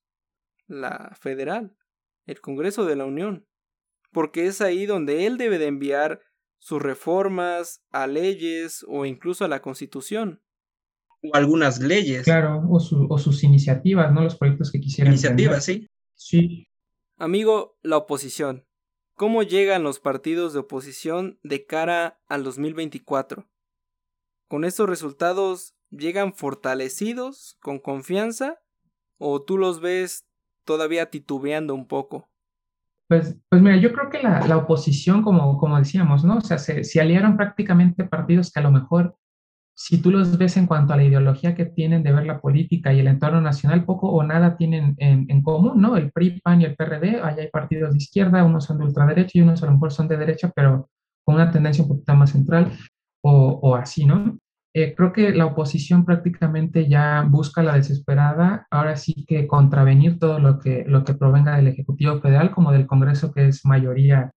la 0.67 1.17
federal, 1.19 1.77
el 2.27 2.41
Congreso 2.41 2.85
de 2.85 2.97
la 2.97 3.05
Unión, 3.05 3.47
porque 4.13 4.47
es 4.47 4.61
ahí 4.61 4.85
donde 4.85 5.27
él 5.27 5.39
debe 5.39 5.59
de 5.59 5.67
enviar 5.67 6.21
sus 6.59 6.83
reformas 6.83 7.85
a 7.91 8.07
leyes 8.07 8.85
o 8.89 9.05
incluso 9.05 9.45
a 9.45 9.49
la 9.49 9.63
Constitución. 9.63 10.43
O 11.25 11.35
algunas 11.35 11.81
leyes. 11.81 12.25
Claro, 12.25 12.63
o, 12.69 12.79
sus 12.79 13.45
iniciativas, 13.45 14.13
¿no? 14.13 14.23
Los 14.23 14.37
proyectos 14.37 14.71
que 14.71 14.81
quisieran. 14.81 15.15
Iniciativas, 15.15 15.65
sí. 15.65 15.89
Sí. 16.15 16.69
Amigo, 17.17 17.79
la 17.83 17.97
oposición. 17.97 18.67
¿Cómo 19.17 19.43
llegan 19.43 19.83
los 19.83 20.01
partidos 20.01 20.53
de 20.53 20.61
oposición 20.61 21.39
de 21.43 21.67
cara 21.67 22.21
al 22.29 22.43
2024? 22.43 23.49
¿Con 24.49 24.65
estos 24.65 24.89
resultados 24.89 25.75
llegan 25.91 26.35
fortalecidos, 26.35 27.57
con 27.61 27.79
confianza? 27.79 28.61
¿O 29.19 29.43
tú 29.43 29.57
los 29.57 29.81
ves 29.81 30.27
todavía 30.65 31.11
titubeando 31.11 31.75
un 31.75 31.87
poco? 31.87 32.29
Pues, 33.09 33.37
pues 33.49 33.63
mira, 33.63 33.77
yo 33.77 33.93
creo 33.93 34.11
que 34.11 34.23
la, 34.23 34.57
oposición, 34.57 35.23
como, 35.23 35.59
como 35.59 35.79
decíamos, 35.79 36.25
¿no? 36.25 36.39
O 36.39 36.41
sea, 36.41 36.59
se, 36.59 36.85
se, 36.85 37.01
aliaron 37.01 37.37
prácticamente 37.37 38.05
partidos 38.05 38.51
que 38.51 38.61
a 38.61 38.63
lo 38.63 38.71
mejor, 38.71 39.17
si 39.77 40.01
tú 40.01 40.11
los 40.11 40.39
ves 40.39 40.57
en 40.57 40.67
cuanto 40.67 40.93
a 40.93 40.97
la 40.97 41.05
ideología 41.05 41.55
que 41.55 41.67
tienen 41.67 42.03
de 42.03 42.13
ver 42.13 42.27
la 42.27 42.41
política 42.41 42.93
y 42.93 43.01
el 43.01 43.09
entorno 43.09 43.41
nacional, 43.41 43.85
poco 43.85 44.09
o 44.09 44.23
nada 44.23 44.57
tienen 44.57 44.95
en, 44.99 45.43
común, 45.43 45.81
¿no? 45.81 45.97
El 45.97 46.13
PRI, 46.13 46.41
PAN 46.41 46.61
y 46.61 46.65
el 46.65 46.77
PRD, 46.77 47.21
ahí 47.23 47.41
hay 47.41 47.49
partidos 47.49 47.93
de 47.93 47.99
izquierda, 47.99 48.45
unos 48.45 48.65
son 48.65 48.79
de 48.79 48.85
ultraderecha 48.85 49.33
y 49.35 49.43
unos 49.43 49.63
a 49.63 49.67
lo 49.67 49.73
mejor 49.73 49.93
son 49.93 50.09
de 50.09 50.17
derecha, 50.17 50.53
pero 50.55 50.89
con 51.25 51.37
una 51.37 51.51
tendencia 51.51 51.83
un 51.83 51.89
poquito 51.89 52.15
más 52.15 52.31
central 52.31 52.71
o, 53.23 53.59
o 53.63 53.75
así, 53.75 54.05
¿no? 54.07 54.39
Eh, 54.77 54.95
creo 54.97 55.13
que 55.13 55.33
la 55.33 55.47
oposición 55.47 56.05
prácticamente 56.05 56.89
ya 56.89 57.23
busca 57.23 57.63
la 57.63 57.75
desesperada, 57.77 58.67
ahora 58.73 58.97
sí 58.97 59.25
que 59.27 59.47
contravenir 59.47 60.19
todo 60.19 60.41
lo 60.41 60.59
que, 60.59 60.85
lo 60.89 61.05
que 61.05 61.15
provenga 61.15 61.57
del 61.57 61.69
Ejecutivo 61.69 62.21
Federal 62.21 62.51
como 62.51 62.73
del 62.73 62.87
Congreso, 62.87 63.33
que 63.33 63.47
es 63.47 63.65
mayoría 63.65 64.33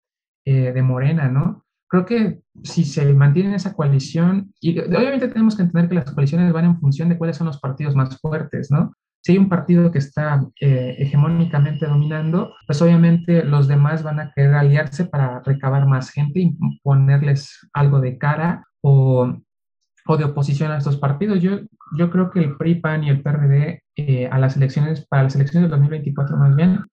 eh, 0.46 0.72
de 0.74 0.82
Morena, 0.84 1.28
¿no? 1.28 1.66
Creo 1.90 2.06
que 2.06 2.40
si 2.64 2.84
se 2.84 3.14
mantiene 3.14 3.56
esa 3.56 3.74
coalición, 3.74 4.54
y 4.60 4.78
obviamente 4.80 5.28
tenemos 5.30 5.56
que 5.56 5.64
entender 5.64 5.90
que 5.90 5.96
las 5.96 6.12
coaliciones 6.12 6.52
van 6.52 6.66
en 6.66 6.80
función 6.80 7.10
de 7.10 7.18
cuáles 7.18 7.38
son 7.38 7.48
los 7.48 7.60
partidos 7.60 7.96
más 7.96 8.20
fuertes, 8.20 8.72
¿no? 8.72 8.94
Si 9.24 9.34
hay 9.34 9.38
un 9.38 9.50
partido 9.50 9.92
que 9.92 9.98
está 9.98 10.46
eh, 10.62 10.96
hegemónicamente 11.00 11.86
dominando, 11.86 12.54
pues 12.66 12.82
obviamente 12.82 13.44
los 13.44 13.68
demás 13.68 14.04
van 14.04 14.20
a 14.20 14.32
querer 14.34 14.54
aliarse 14.56 15.06
para 15.06 15.42
recabar 15.44 15.86
más 15.88 16.12
gente 16.12 16.40
y 16.42 16.58
ponerles 16.82 17.68
algo 17.74 18.00
de 18.00 18.18
cara 18.18 18.64
o 18.82 19.34
o 20.08 20.18
de 20.18 20.24
oposición 20.24 20.72
a 20.72 20.78
estos 20.78 20.98
partidos. 20.98 21.42
Yo, 21.42 21.60
yo 21.98 22.10
creo 22.10 22.32
que 22.32 22.40
el 22.40 22.58
PRI, 22.58 22.76
PAN 22.76 23.04
y 23.04 23.10
el 23.10 23.22
PRD 23.22 23.84
eh, 23.96 24.28
a 24.32 24.40
las 24.40 24.56
elecciones, 24.56 25.06
para 25.06 25.24
las 25.24 25.36
elecciones 25.36 25.70
del 25.70 25.72
2024 25.72 26.38
más 26.38 26.56
bien, 26.56 26.86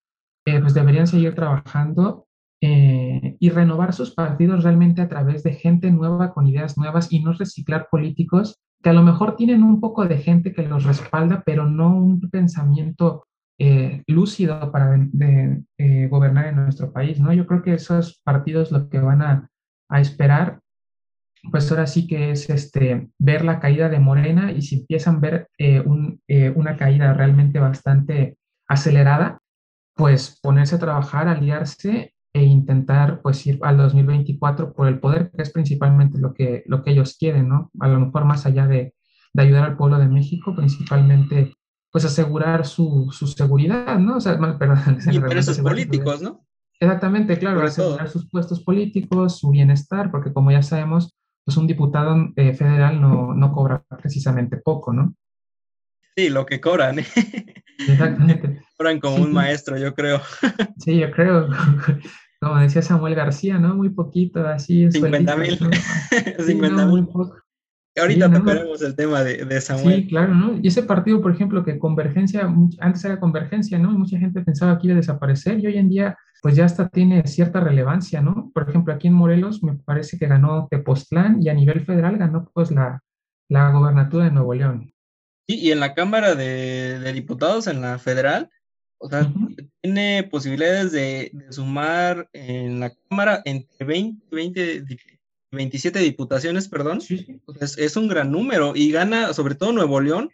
eh, 0.46 0.60
pues 0.60 0.74
deberían 0.74 1.06
seguir 1.06 1.34
trabajando 1.34 2.26
eh, 2.66 3.36
y 3.38 3.50
renovar 3.50 3.92
sus 3.92 4.14
partidos 4.14 4.64
realmente 4.64 5.02
a 5.02 5.08
través 5.08 5.42
de 5.42 5.52
gente 5.52 5.90
nueva 5.90 6.32
con 6.32 6.46
ideas 6.46 6.78
nuevas 6.78 7.12
y 7.12 7.20
no 7.20 7.32
reciclar 7.32 7.88
políticos 7.90 8.58
que 8.82 8.90
a 8.90 8.94
lo 8.94 9.02
mejor 9.02 9.36
tienen 9.36 9.62
un 9.62 9.80
poco 9.80 10.06
de 10.06 10.18
gente 10.18 10.52
que 10.52 10.66
los 10.66 10.84
respalda, 10.84 11.42
pero 11.44 11.68
no 11.68 11.96
un 11.96 12.20
pensamiento 12.30 13.24
lúcido 14.06 14.72
para 14.72 14.98
gobernar 16.10 16.46
en 16.46 16.56
nuestro 16.56 16.92
país, 16.92 17.20
¿no? 17.20 17.32
Yo 17.32 17.46
creo 17.46 17.62
que 17.62 17.74
esos 17.74 18.20
partidos 18.24 18.72
lo 18.72 18.88
que 18.90 18.98
van 18.98 19.22
a, 19.22 19.48
a 19.88 20.00
esperar 20.00 20.60
pues 21.50 21.70
ahora 21.70 21.86
sí 21.86 22.06
que 22.06 22.30
es 22.30 22.48
este, 22.50 23.08
ver 23.18 23.44
la 23.44 23.60
caída 23.60 23.88
de 23.88 23.98
Morena 23.98 24.52
y 24.52 24.62
si 24.62 24.76
empiezan 24.76 25.16
a 25.16 25.20
ver 25.20 25.48
eh, 25.58 25.82
eh, 26.28 26.50
una 26.50 26.76
caída 26.76 27.12
realmente 27.12 27.58
bastante 27.58 28.38
acelerada, 28.68 29.40
pues 29.94 30.38
ponerse 30.42 30.76
a 30.76 30.78
trabajar, 30.78 31.28
aliarse 31.28 32.13
e 32.34 32.42
intentar 32.42 33.22
pues 33.22 33.46
ir 33.46 33.60
al 33.62 33.76
2024 33.76 34.74
por 34.74 34.88
el 34.88 34.98
poder, 34.98 35.30
que 35.30 35.42
es 35.42 35.50
principalmente 35.50 36.18
lo 36.18 36.34
que, 36.34 36.64
lo 36.66 36.82
que 36.82 36.90
ellos 36.90 37.16
quieren, 37.16 37.48
¿no? 37.48 37.70
A 37.78 37.86
lo 37.86 38.00
mejor 38.00 38.24
más 38.24 38.44
allá 38.44 38.66
de, 38.66 38.92
de 39.32 39.42
ayudar 39.42 39.64
al 39.64 39.76
pueblo 39.76 39.98
de 39.98 40.08
México, 40.08 40.54
principalmente 40.54 41.54
pues 41.92 42.04
asegurar 42.04 42.66
su, 42.66 43.08
su 43.12 43.28
seguridad, 43.28 44.00
¿no? 44.00 44.16
O 44.16 44.20
sea, 44.20 44.36
perdón. 44.58 44.98
Intereses 45.12 45.60
políticos, 45.60 46.22
¿no? 46.22 46.44
Exactamente, 46.80 47.38
claro, 47.38 47.62
asegurar 47.62 48.08
sus 48.08 48.28
puestos 48.28 48.64
políticos, 48.64 49.38
su 49.38 49.50
bienestar, 49.50 50.10
porque 50.10 50.32
como 50.32 50.50
ya 50.50 50.60
sabemos, 50.62 51.16
pues 51.44 51.56
un 51.56 51.68
diputado 51.68 52.16
eh, 52.34 52.52
federal 52.52 53.00
no, 53.00 53.32
no, 53.32 53.52
cobra 53.52 53.84
precisamente 54.02 54.56
poco, 54.56 54.92
¿no? 54.92 55.14
Sí, 56.16 56.30
lo 56.30 56.44
que 56.46 56.60
cobran. 56.60 56.98
¿eh? 56.98 57.06
Exactamente. 57.78 58.60
Cobran 58.76 58.98
como 58.98 59.16
un 59.16 59.32
maestro, 59.32 59.78
yo 59.78 59.94
creo. 59.94 60.20
Sí, 60.78 60.98
yo 60.98 61.10
creo. 61.12 61.48
Como 62.44 62.60
decía 62.60 62.82
Samuel 62.82 63.14
García, 63.14 63.58
¿no? 63.58 63.74
Muy 63.74 63.90
poquito, 63.90 64.46
así. 64.46 64.90
50 64.90 65.36
mil. 65.36 65.58
50 66.38 66.86
mil. 66.86 67.08
Ahorita 67.96 68.32
tocaremos 68.32 68.82
el 68.82 68.96
tema 68.96 69.22
de, 69.22 69.44
de, 69.44 69.60
Samuel. 69.60 70.02
Sí, 70.02 70.08
claro, 70.08 70.34
¿no? 70.34 70.58
Y 70.60 70.66
ese 70.66 70.82
partido, 70.82 71.22
por 71.22 71.30
ejemplo, 71.30 71.64
que 71.64 71.78
Convergencia, 71.78 72.52
antes 72.80 73.04
era 73.04 73.20
Convergencia, 73.20 73.78
¿no? 73.78 73.92
Y 73.92 73.98
mucha 73.98 74.18
gente 74.18 74.42
pensaba 74.42 74.78
que 74.78 74.88
iba 74.88 74.94
a 74.94 74.96
desaparecer 74.96 75.60
y 75.60 75.68
hoy 75.68 75.78
en 75.78 75.88
día, 75.88 76.18
pues 76.42 76.56
ya 76.56 76.64
hasta 76.64 76.88
tiene 76.88 77.24
cierta 77.28 77.60
relevancia, 77.60 78.20
¿no? 78.20 78.50
Por 78.52 78.68
ejemplo, 78.68 78.92
aquí 78.92 79.06
en 79.06 79.14
Morelos 79.14 79.62
me 79.62 79.74
parece 79.74 80.18
que 80.18 80.26
ganó 80.26 80.66
Tepoztlán 80.68 81.40
y 81.40 81.48
a 81.50 81.54
nivel 81.54 81.84
federal 81.84 82.18
ganó 82.18 82.50
pues 82.52 82.72
la, 82.72 83.00
la 83.48 83.70
gobernatura 83.70 84.24
de 84.24 84.32
Nuevo 84.32 84.54
León. 84.54 84.92
Sí, 85.46 85.60
y 85.60 85.70
en 85.70 85.78
la 85.78 85.94
Cámara 85.94 86.34
de, 86.34 86.98
de 86.98 87.12
Diputados, 87.12 87.68
en 87.68 87.80
la 87.80 87.98
federal, 87.98 88.50
o 89.04 89.10
sea, 89.10 89.30
tiene 89.82 90.26
posibilidades 90.30 90.92
de, 90.92 91.30
de, 91.32 91.52
sumar 91.52 92.28
en 92.32 92.80
la 92.80 92.90
Cámara 93.08 93.42
entre 93.44 93.84
20 93.84 94.26
y 94.30 94.34
20 94.34 94.84
27 95.54 95.98
diputaciones, 96.00 96.68
perdón. 96.68 97.00
Es, 97.60 97.96
un 97.96 98.08
gran 98.08 98.32
número 98.32 98.72
y 98.74 98.90
gana 98.90 99.32
sobre 99.32 99.54
todo 99.54 99.72
Nuevo 99.72 100.00
León, 100.00 100.30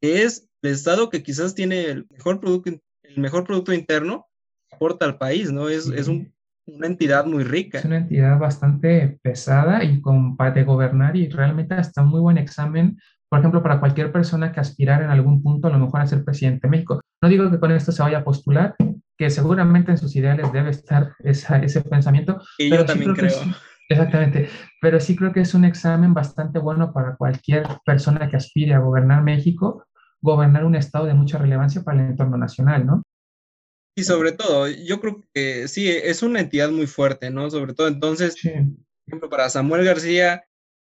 que 0.00 0.22
es 0.22 0.48
el 0.62 0.72
estado 0.72 1.08
que 1.08 1.22
quizás 1.22 1.54
tiene 1.54 1.84
el 1.84 2.06
mejor 2.10 2.40
producto, 2.40 2.70
el 3.02 3.18
mejor 3.18 3.44
producto 3.44 3.72
interno, 3.72 4.26
aporta 4.72 5.04
al 5.04 5.18
país, 5.18 5.52
¿no? 5.52 5.68
Es, 5.68 5.86
es 5.88 6.08
una 6.08 6.86
entidad 6.86 7.26
muy 7.26 7.44
rica. 7.44 7.78
Es 7.78 7.84
una 7.84 7.98
entidad 7.98 8.38
bastante 8.38 9.18
pesada 9.22 9.84
y 9.84 10.00
con, 10.00 10.36
de 10.54 10.64
gobernar 10.64 11.16
y 11.16 11.28
realmente 11.28 11.74
hasta 11.74 12.02
un 12.02 12.08
muy 12.08 12.20
buen 12.20 12.38
examen, 12.38 12.98
por 13.30 13.38
ejemplo, 13.38 13.62
para 13.62 13.78
cualquier 13.78 14.10
persona 14.10 14.52
que 14.52 14.60
aspirara 14.60 15.04
en 15.04 15.10
algún 15.10 15.42
punto 15.42 15.68
a 15.68 15.70
lo 15.70 15.78
mejor 15.78 16.00
a 16.00 16.06
ser 16.06 16.24
presidente 16.24 16.66
de 16.66 16.70
México. 16.70 17.00
No 17.22 17.28
digo 17.28 17.50
que 17.50 17.60
con 17.60 17.70
esto 17.70 17.92
se 17.92 18.02
vaya 18.02 18.18
a 18.18 18.24
postular, 18.24 18.74
que 19.16 19.30
seguramente 19.30 19.92
en 19.92 19.98
sus 19.98 20.16
ideales 20.16 20.52
debe 20.52 20.70
estar 20.70 21.14
ese 21.22 21.80
pensamiento. 21.82 22.42
Y 22.58 22.70
yo 22.70 22.84
también 22.84 23.14
creo. 23.14 23.32
Exactamente, 23.88 24.48
pero 24.80 25.00
sí 25.00 25.16
creo 25.16 25.32
que 25.32 25.40
es 25.40 25.52
un 25.52 25.64
examen 25.64 26.14
bastante 26.14 26.60
bueno 26.60 26.92
para 26.92 27.16
cualquier 27.16 27.66
persona 27.84 28.28
que 28.28 28.36
aspire 28.36 28.72
a 28.74 28.78
gobernar 28.78 29.22
México, 29.22 29.84
gobernar 30.20 30.64
un 30.64 30.76
estado 30.76 31.06
de 31.06 31.14
mucha 31.14 31.38
relevancia 31.38 31.82
para 31.82 32.00
el 32.00 32.10
entorno 32.10 32.36
nacional, 32.36 32.86
¿no? 32.86 33.02
Y 33.96 34.04
sobre 34.04 34.30
todo, 34.30 34.68
yo 34.68 35.00
creo 35.00 35.24
que 35.34 35.66
sí, 35.66 35.88
es 35.88 36.22
una 36.22 36.38
entidad 36.38 36.70
muy 36.70 36.86
fuerte, 36.86 37.30
¿no? 37.30 37.50
Sobre 37.50 37.74
todo 37.74 37.88
entonces, 37.88 38.36
por 38.40 38.52
ejemplo, 39.08 39.28
para 39.28 39.50
Samuel 39.50 39.84
García, 39.84 40.44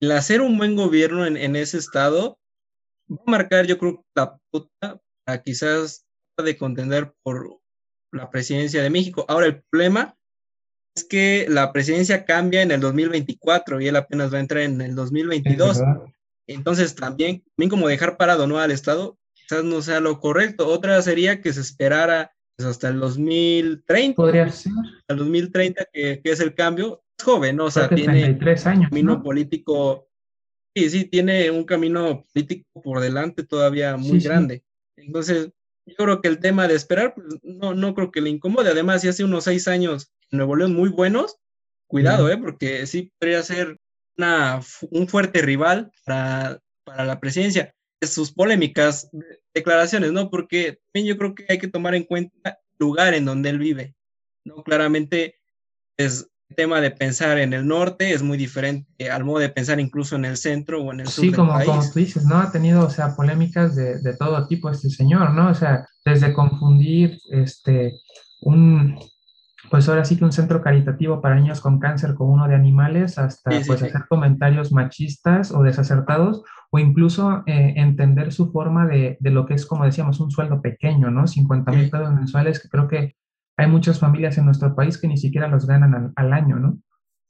el 0.03 0.11
hacer 0.11 0.41
un 0.41 0.57
buen 0.57 0.75
gobierno 0.75 1.25
en, 1.25 1.37
en 1.37 1.55
ese 1.55 1.77
estado 1.77 2.37
va 3.09 3.21
a 3.25 3.31
marcar, 3.31 3.65
yo 3.65 3.77
creo, 3.77 4.05
la 4.15 4.37
puta 4.51 5.01
a 5.25 5.37
quizás 5.41 6.05
de 6.43 6.57
contender 6.57 7.13
por 7.23 7.61
la 8.11 8.29
presidencia 8.29 8.83
de 8.83 8.89
México. 8.89 9.23
Ahora, 9.29 9.45
el 9.45 9.63
problema 9.63 10.17
es 10.93 11.05
que 11.05 11.45
la 11.49 11.71
presidencia 11.71 12.25
cambia 12.25 12.61
en 12.61 12.71
el 12.71 12.81
2024 12.81 13.79
y 13.79 13.87
él 13.87 13.95
apenas 13.95 14.33
va 14.33 14.37
a 14.37 14.41
entrar 14.41 14.63
en 14.63 14.81
el 14.81 14.93
2022. 14.93 15.81
Entonces 16.47 16.95
también, 16.95 17.41
también 17.55 17.69
como 17.69 17.87
dejar 17.87 18.17
parado 18.17 18.45
¿no? 18.45 18.59
al 18.59 18.71
Estado, 18.71 19.17
quizás 19.33 19.63
no 19.63 19.81
sea 19.81 20.01
lo 20.01 20.19
correcto. 20.19 20.67
Otra 20.67 21.01
sería 21.01 21.41
que 21.41 21.53
se 21.53 21.61
esperara 21.61 22.35
pues, 22.57 22.67
hasta 22.67 22.89
el 22.89 22.99
2030. 22.99 24.17
Podría 24.17 24.49
ser. 24.49 24.73
Hasta 24.99 25.13
el 25.13 25.19
2030, 25.19 25.85
que, 25.93 26.21
que 26.21 26.31
es 26.31 26.41
el 26.41 26.53
cambio. 26.53 27.02
Joven, 27.21 27.55
¿no? 27.55 27.65
O 27.65 27.71
sea, 27.71 27.89
tiene 27.89 28.31
un 28.31 28.83
camino 28.83 29.23
político. 29.23 30.09
Sí, 30.75 30.89
sí, 30.89 31.05
tiene 31.05 31.51
un 31.51 31.63
camino 31.65 32.25
político 32.33 32.81
por 32.81 32.99
delante 32.99 33.43
todavía 33.43 33.95
muy 33.95 34.19
grande. 34.19 34.63
Entonces, 34.97 35.51
yo 35.85 35.95
creo 35.95 36.21
que 36.21 36.27
el 36.27 36.39
tema 36.39 36.67
de 36.67 36.75
esperar, 36.75 37.13
pues, 37.13 37.27
no, 37.43 37.73
no 37.73 37.93
creo 37.93 38.11
que 38.11 38.21
le 38.21 38.29
incomode. 38.29 38.69
Además, 38.69 39.01
si 39.01 39.07
hace 39.07 39.23
unos 39.23 39.43
seis 39.43 39.67
años 39.67 40.11
Nuevo 40.31 40.55
León 40.55 40.73
muy 40.73 40.89
buenos, 40.89 41.37
cuidado, 41.87 42.29
¿eh? 42.29 42.37
Porque 42.37 42.87
sí 42.87 43.11
podría 43.19 43.43
ser 43.43 43.77
una, 44.17 44.61
un 44.89 45.07
fuerte 45.07 45.41
rival 45.41 45.91
para, 46.05 46.59
para 46.83 47.05
la 47.05 47.19
presidencia. 47.19 47.73
Sus 48.01 48.31
polémicas 48.31 49.09
declaraciones, 49.53 50.11
¿no? 50.11 50.29
Porque 50.29 50.79
también 50.91 51.13
yo 51.13 51.17
creo 51.17 51.35
que 51.35 51.45
hay 51.47 51.57
que 51.57 51.67
tomar 51.67 51.95
en 51.95 52.03
cuenta 52.03 52.59
el 52.67 52.75
lugar 52.79 53.13
en 53.13 53.25
donde 53.25 53.49
él 53.49 53.59
vive, 53.59 53.95
¿no? 54.43 54.63
Claramente 54.63 55.39
es 55.97 56.27
tema 56.53 56.81
de 56.81 56.91
pensar 56.91 57.37
en 57.37 57.53
el 57.53 57.67
norte 57.67 58.13
es 58.13 58.23
muy 58.23 58.37
diferente 58.37 59.09
al 59.09 59.23
modo 59.23 59.39
de 59.39 59.49
pensar 59.49 59.79
incluso 59.79 60.15
en 60.15 60.25
el 60.25 60.37
centro 60.37 60.81
o 60.81 60.93
en 60.93 61.01
el 61.01 61.07
sur. 61.07 61.25
Sí, 61.25 61.31
como, 61.31 61.53
como 61.63 61.81
tú 61.81 61.99
dices, 61.99 62.25
¿no? 62.25 62.37
Ha 62.37 62.51
tenido, 62.51 62.85
o 62.85 62.89
sea, 62.89 63.15
polémicas 63.15 63.75
de, 63.75 63.99
de, 63.99 64.15
todo 64.17 64.47
tipo 64.47 64.69
este 64.69 64.89
señor, 64.89 65.33
¿no? 65.33 65.49
O 65.49 65.53
sea, 65.53 65.85
desde 66.05 66.33
confundir 66.33 67.17
este, 67.31 67.93
un, 68.41 68.97
pues 69.69 69.89
ahora 69.89 70.05
sí 70.05 70.17
que 70.17 70.25
un 70.25 70.31
centro 70.31 70.61
caritativo 70.61 71.21
para 71.21 71.35
niños 71.35 71.61
con 71.61 71.79
cáncer 71.79 72.15
con 72.15 72.29
uno 72.29 72.47
de 72.47 72.55
animales, 72.55 73.17
hasta 73.17 73.49
pues 73.49 73.69
hacer 73.69 74.05
comentarios 74.09 74.71
machistas 74.71 75.51
o 75.51 75.63
desacertados, 75.63 76.43
o 76.71 76.79
incluso 76.79 77.43
eh, 77.45 77.73
entender 77.77 78.31
su 78.31 78.51
forma 78.51 78.85
de, 78.87 79.17
de, 79.19 79.29
lo 79.29 79.45
que 79.45 79.53
es, 79.53 79.65
como 79.65 79.85
decíamos, 79.85 80.19
un 80.19 80.31
sueldo 80.31 80.61
pequeño, 80.61 81.11
¿no? 81.11 81.27
50 81.27 81.71
mil 81.71 81.89
pesos 81.89 82.13
mensuales, 82.13 82.61
que 82.61 82.69
creo 82.69 82.87
que 82.87 83.15
hay 83.57 83.67
muchas 83.67 83.99
familias 83.99 84.37
en 84.37 84.45
nuestro 84.45 84.75
país 84.75 84.97
que 84.97 85.07
ni 85.07 85.17
siquiera 85.17 85.47
los 85.47 85.67
ganan 85.67 86.13
al, 86.15 86.33
año, 86.33 86.57
¿no? 86.57 86.79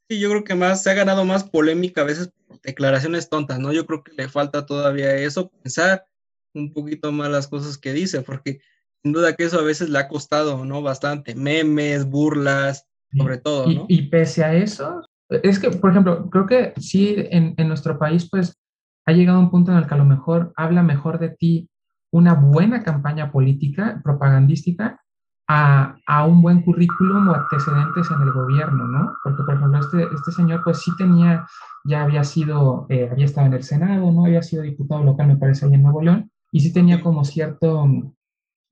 Sí, 0.10 0.20
yo 0.20 0.30
creo 0.30 0.44
que 0.44 0.56
más 0.56 0.84
se 0.84 0.92
ha 0.92 0.94
ganado 0.94 1.26
más 1.26 1.44
polémica 1.44 2.02
a 2.02 2.06
veces 2.06 2.32
por 2.48 2.62
declaraciones 2.62 3.30
tontas, 3.30 3.60
¿no? 3.60 3.74
Yo 3.74 3.86
creo 3.86 4.04
que 4.04 4.14
le 4.14 4.30
falta 4.30 4.66
todavía 4.66 5.16
eso, 5.16 5.50
pensar 5.50 6.06
un 6.54 6.72
poquito 6.72 7.12
más 7.12 7.30
las 7.30 7.48
cosas 7.48 7.78
que 7.78 7.94
dice, 7.94 8.22
porque 8.22 8.62
sin 9.02 9.12
duda 9.12 9.34
que 9.34 9.44
eso 9.44 9.60
a 9.60 9.64
veces 9.64 9.90
le 9.90 10.00
ha 10.00 10.08
costado, 10.08 10.64
¿no? 10.66 10.82
Bastante, 10.82 11.36
memes, 11.36 12.06
burlas, 12.06 12.88
sobre 13.16 13.38
todo, 13.38 13.68
¿no? 13.68 13.86
Y, 13.90 14.04
pese 14.04 14.44
a 14.44 14.54
eso, 14.54 15.06
es 15.30 15.60
que, 15.60 15.72
por 15.72 15.92
ejemplo, 15.92 16.30
creo 16.30 16.46
que 16.46 16.74
sí, 16.80 17.16
en, 17.18 17.54
en 17.58 17.68
nuestro 17.68 18.00
país, 18.00 18.30
pues, 18.30 18.58
ha 19.06 19.12
llegado 19.12 19.40
un 19.40 19.52
punto 19.52 19.72
en 19.72 19.78
el 19.78 19.88
que 19.88 19.94
a 19.94 19.98
lo 19.98 20.06
mejor 20.06 20.54
habla 20.56 20.84
mejor 20.84 21.20
de 21.20 21.30
ti 21.30 21.70
una 22.12 22.36
buena 22.36 22.84
campaña 22.84 23.32
política, 23.32 24.00
propagandística, 24.04 25.03
a, 25.48 25.96
a, 26.06 26.26
un 26.26 26.42
buen 26.42 26.62
currículum 26.62 27.28
o 27.28 27.36
antecedentes 27.36 28.08
en 28.12 28.22
el 28.22 28.32
gobierno, 28.32 28.88
¿no? 28.88 29.14
Porque, 29.24 29.44
por 29.44 29.56
ejemplo, 29.56 29.80
este, 29.80 30.04
este 30.16 30.32
señor 30.32 30.62
pues 30.64 30.80
sí 30.82 30.92
tenía, 30.98 31.46
ya 31.84 32.04
había 32.04 32.24
sido, 32.24 32.86
eh, 32.90 33.10
había 33.12 33.26
estado 33.26 33.48
en 33.48 33.54
el 33.54 33.64
Senado, 33.64 34.12
¿no? 34.12 34.26
Había 34.26 34.42
sido 34.42 34.64
diputado 34.64 35.04
local, 35.04 35.28
me 35.28 35.38
parece, 35.38 35.66
ahí 35.66 35.74
en 35.74 35.84
Nuevo 35.84 36.02
León, 36.02 36.32
y 36.52 36.62
sí 36.62 36.72
tenía 36.72 37.02
como 37.02 37.26
cierto 37.26 37.86
mm, 37.86 38.14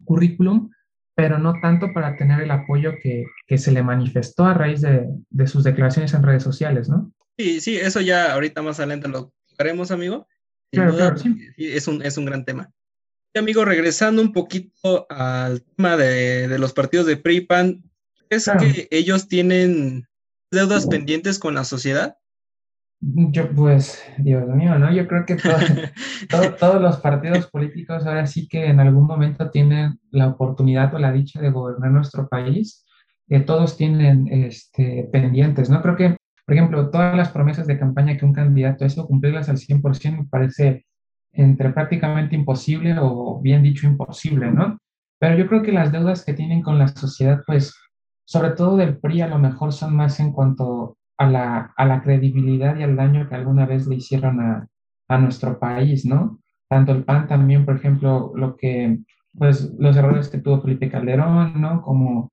currículum, 0.06 0.70
pero 1.14 1.38
no 1.38 1.54
tanto 1.62 1.94
para 1.94 2.16
tener 2.16 2.42
el 2.42 2.52
apoyo 2.52 2.94
que, 3.02 3.26
que 3.46 3.58
se 3.58 3.72
le 3.72 3.84
manifestó 3.84 4.46
a 4.46 4.54
raíz 4.54 4.82
de, 4.82 5.08
de, 5.30 5.48
sus 5.48 5.64
declaraciones 5.64 6.14
en 6.14 6.24
redes 6.24 6.44
sociales, 6.44 6.90
¿no? 6.90 7.12
Sí, 7.38 7.60
sí, 7.60 7.76
eso 7.76 8.00
ya 8.02 8.34
ahorita 8.34 8.62
más 8.62 8.80
adelante 8.80 9.08
lo 9.08 9.34
haremos, 9.58 9.92
amigo. 9.92 10.28
Claro, 10.72 10.96
claro, 10.96 11.18
sí. 11.18 11.36
Es 11.58 11.88
un, 11.88 12.02
es 12.02 12.18
un 12.18 12.26
gran 12.26 12.46
tema 12.46 12.72
amigo, 13.40 13.66
regresando 13.66 14.22
un 14.22 14.34
poquito 14.34 15.08
al 15.10 15.62
tema 15.62 15.98
de, 15.98 16.58
los 16.60 16.74
partidos 16.74 17.06
de 17.06 17.18
PRI-PAN, 17.18 17.84
¿es 18.30 18.50
que 18.60 18.88
ellos 18.92 19.28
tienen 19.28 20.08
deudas 20.52 20.88
pendientes 20.88 21.40
con 21.40 21.56
la 21.56 21.64
sociedad? 21.64 22.18
Yo, 23.04 23.50
pues, 23.50 24.04
Dios 24.20 24.48
mío, 24.48 24.78
¿no? 24.78 24.94
Yo 24.94 25.08
creo 25.08 25.26
que 25.26 25.36
todos 26.60 26.82
los 26.82 26.98
partidos 26.98 27.48
políticos 27.48 28.06
ahora 28.06 28.28
sí 28.28 28.48
que 28.48 28.66
en 28.66 28.80
algún 28.80 29.08
momento 29.08 29.50
tienen 29.50 30.00
la 30.12 30.28
oportunidad 30.28 30.94
o 30.94 31.00
la 31.00 31.12
dicha 31.12 31.42
de 31.42 31.50
gobernar 31.50 31.92
nuestro 31.92 32.28
país. 32.28 32.86
que 33.28 33.40
todos 33.40 33.78
tienen 33.78 34.28
este, 34.28 35.10
pendientes, 35.12 35.70
¿no? 35.70 35.82
Creo 35.82 35.96
que, 35.96 36.18
por 36.46 36.54
ejemplo, 36.54 36.90
todas 36.92 37.16
las 37.16 37.30
promesas 37.30 37.66
de 37.66 37.80
campaña 37.80 38.18
que 38.18 38.26
un 38.26 38.34
candidato 38.34 38.86
hizo, 38.86 39.08
cumplirlas 39.08 39.50
al 39.50 39.58
100% 39.58 40.18
me 40.18 40.26
parece 40.26 40.86
entre 41.34 41.72
prácticamente 41.72 42.36
imposible 42.36 42.96
o 43.00 43.40
bien 43.42 43.64
dicho 43.64 43.88
imposible, 43.88 44.52
¿no? 44.52 44.78
Pero 45.20 45.38
yo 45.38 45.48
creo 45.48 45.62
que 45.62 45.72
las 45.72 45.92
deudas 45.92 46.26
que 46.26 46.34
tienen 46.34 46.62
con 46.62 46.80
la 46.80 46.88
sociedad, 46.88 47.42
pues, 47.46 47.76
sobre 48.26 48.52
todo 48.52 48.78
del 48.78 48.98
PRI, 48.98 49.22
a 49.22 49.28
lo 49.28 49.38
mejor 49.40 49.74
son 49.74 49.96
más 49.96 50.20
en 50.20 50.32
cuanto 50.32 50.98
a 51.18 51.30
la, 51.30 51.74
a 51.78 51.86
la 51.86 52.02
credibilidad 52.02 52.76
y 52.78 52.84
al 52.84 52.96
daño 52.96 53.30
que 53.30 53.36
alguna 53.36 53.66
vez 53.66 53.88
le 53.88 53.96
hicieron 53.96 54.40
a, 54.42 54.68
a 55.08 55.18
nuestro 55.18 55.60
país, 55.60 56.06
¿no? 56.06 56.40
Tanto 56.68 56.92
el 56.94 57.04
PAN 57.04 57.28
también, 57.28 57.66
por 57.66 57.76
ejemplo, 57.76 58.32
lo 58.36 58.56
que, 58.56 59.00
pues, 59.38 59.74
los 59.78 59.96
errores 59.98 60.30
que 60.30 60.40
tuvo 60.40 60.62
Felipe 60.62 60.90
Calderón, 60.90 61.62
¿no? 61.62 61.82
Como, 61.82 62.32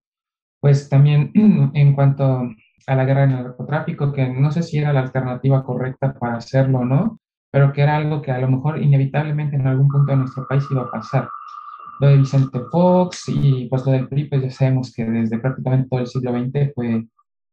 pues, 0.61 0.89
también 0.89 1.33
en 1.75 1.95
cuanto 1.95 2.49
a 2.87 2.95
la 2.95 3.05
guerra 3.05 3.23
del 3.23 3.33
narcotráfico, 3.33 4.13
que 4.13 4.29
no 4.29 4.51
sé 4.51 4.63
si 4.63 4.79
era 4.79 4.93
la 4.93 5.01
alternativa 5.01 5.65
correcta 5.65 6.15
para 6.15 6.37
hacerlo, 6.37 6.85
¿no? 6.85 7.19
Pero 7.51 7.73
que 7.73 7.83
era 7.83 7.97
algo 7.97 8.23
que 8.23 8.31
a 8.31 8.39
lo 8.39 8.49
mejor 8.49 8.83
inevitablemente 8.83 9.57
en 9.57 9.67
algún 9.67 9.89
punto 9.89 10.13
de 10.13 10.19
nuestro 10.19 10.47
país 10.47 10.65
iba 10.71 10.83
a 10.83 10.91
pasar. 10.91 11.29
Lo 12.01 12.09
de 12.09 12.19
Vicente 12.19 12.61
Fox 12.71 13.29
y 13.29 13.69
pues 13.69 13.85
lo 13.85 13.93
del 13.93 14.09
PRI, 14.09 14.25
pues 14.25 14.43
ya 14.43 14.51
sabemos 14.51 14.93
que 14.95 15.05
desde 15.05 15.39
prácticamente 15.39 15.89
todo 15.89 16.01
el 16.01 16.07
siglo 16.07 16.33
XX 16.33 16.73
fue, 16.75 17.07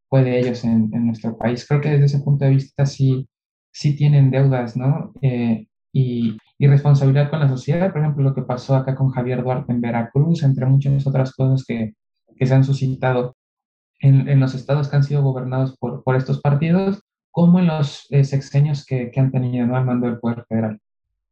fue 0.09 0.23
de 0.23 0.39
ellos 0.39 0.63
en, 0.63 0.89
en 0.93 1.07
nuestro 1.07 1.37
país. 1.37 1.65
Creo 1.67 1.81
que 1.81 1.89
desde 1.89 2.05
ese 2.05 2.19
punto 2.19 2.45
de 2.45 2.51
vista 2.51 2.85
sí, 2.85 3.27
sí 3.71 3.95
tienen 3.95 4.31
deudas, 4.31 4.77
¿no? 4.77 5.13
Eh, 5.21 5.67
y, 5.91 6.37
y, 6.57 6.67
responsabilidad 6.67 7.29
con 7.29 7.39
la 7.39 7.49
sociedad, 7.49 7.91
por 7.91 8.01
ejemplo, 8.01 8.23
lo 8.23 8.35
que 8.35 8.41
pasó 8.41 8.75
acá 8.75 8.95
con 8.95 9.09
Javier 9.09 9.43
Duarte 9.43 9.71
en 9.71 9.81
Veracruz, 9.81 10.43
entre 10.43 10.65
muchas 10.65 11.07
otras 11.07 11.33
cosas 11.33 11.65
que, 11.65 11.93
que 12.37 12.45
se 12.45 12.53
han 12.53 12.63
suscitado 12.63 13.35
en, 13.99 14.27
en, 14.27 14.39
los 14.39 14.53
estados 14.55 14.89
que 14.89 14.95
han 14.97 15.03
sido 15.03 15.23
gobernados 15.23 15.77
por, 15.77 16.03
por 16.03 16.15
estos 16.15 16.41
partidos, 16.41 17.01
como 17.36 17.59
en 17.59 17.67
los 17.67 18.07
eh, 18.11 18.23
sexenios 18.23 18.86
que, 18.86 19.11
que, 19.11 19.19
han 19.19 19.29
tenido 19.29 19.67
¿no? 19.67 19.75
al 19.75 19.83
mando 19.83 20.07
del 20.07 20.19
Poder 20.19 20.45
Federal. 20.47 20.79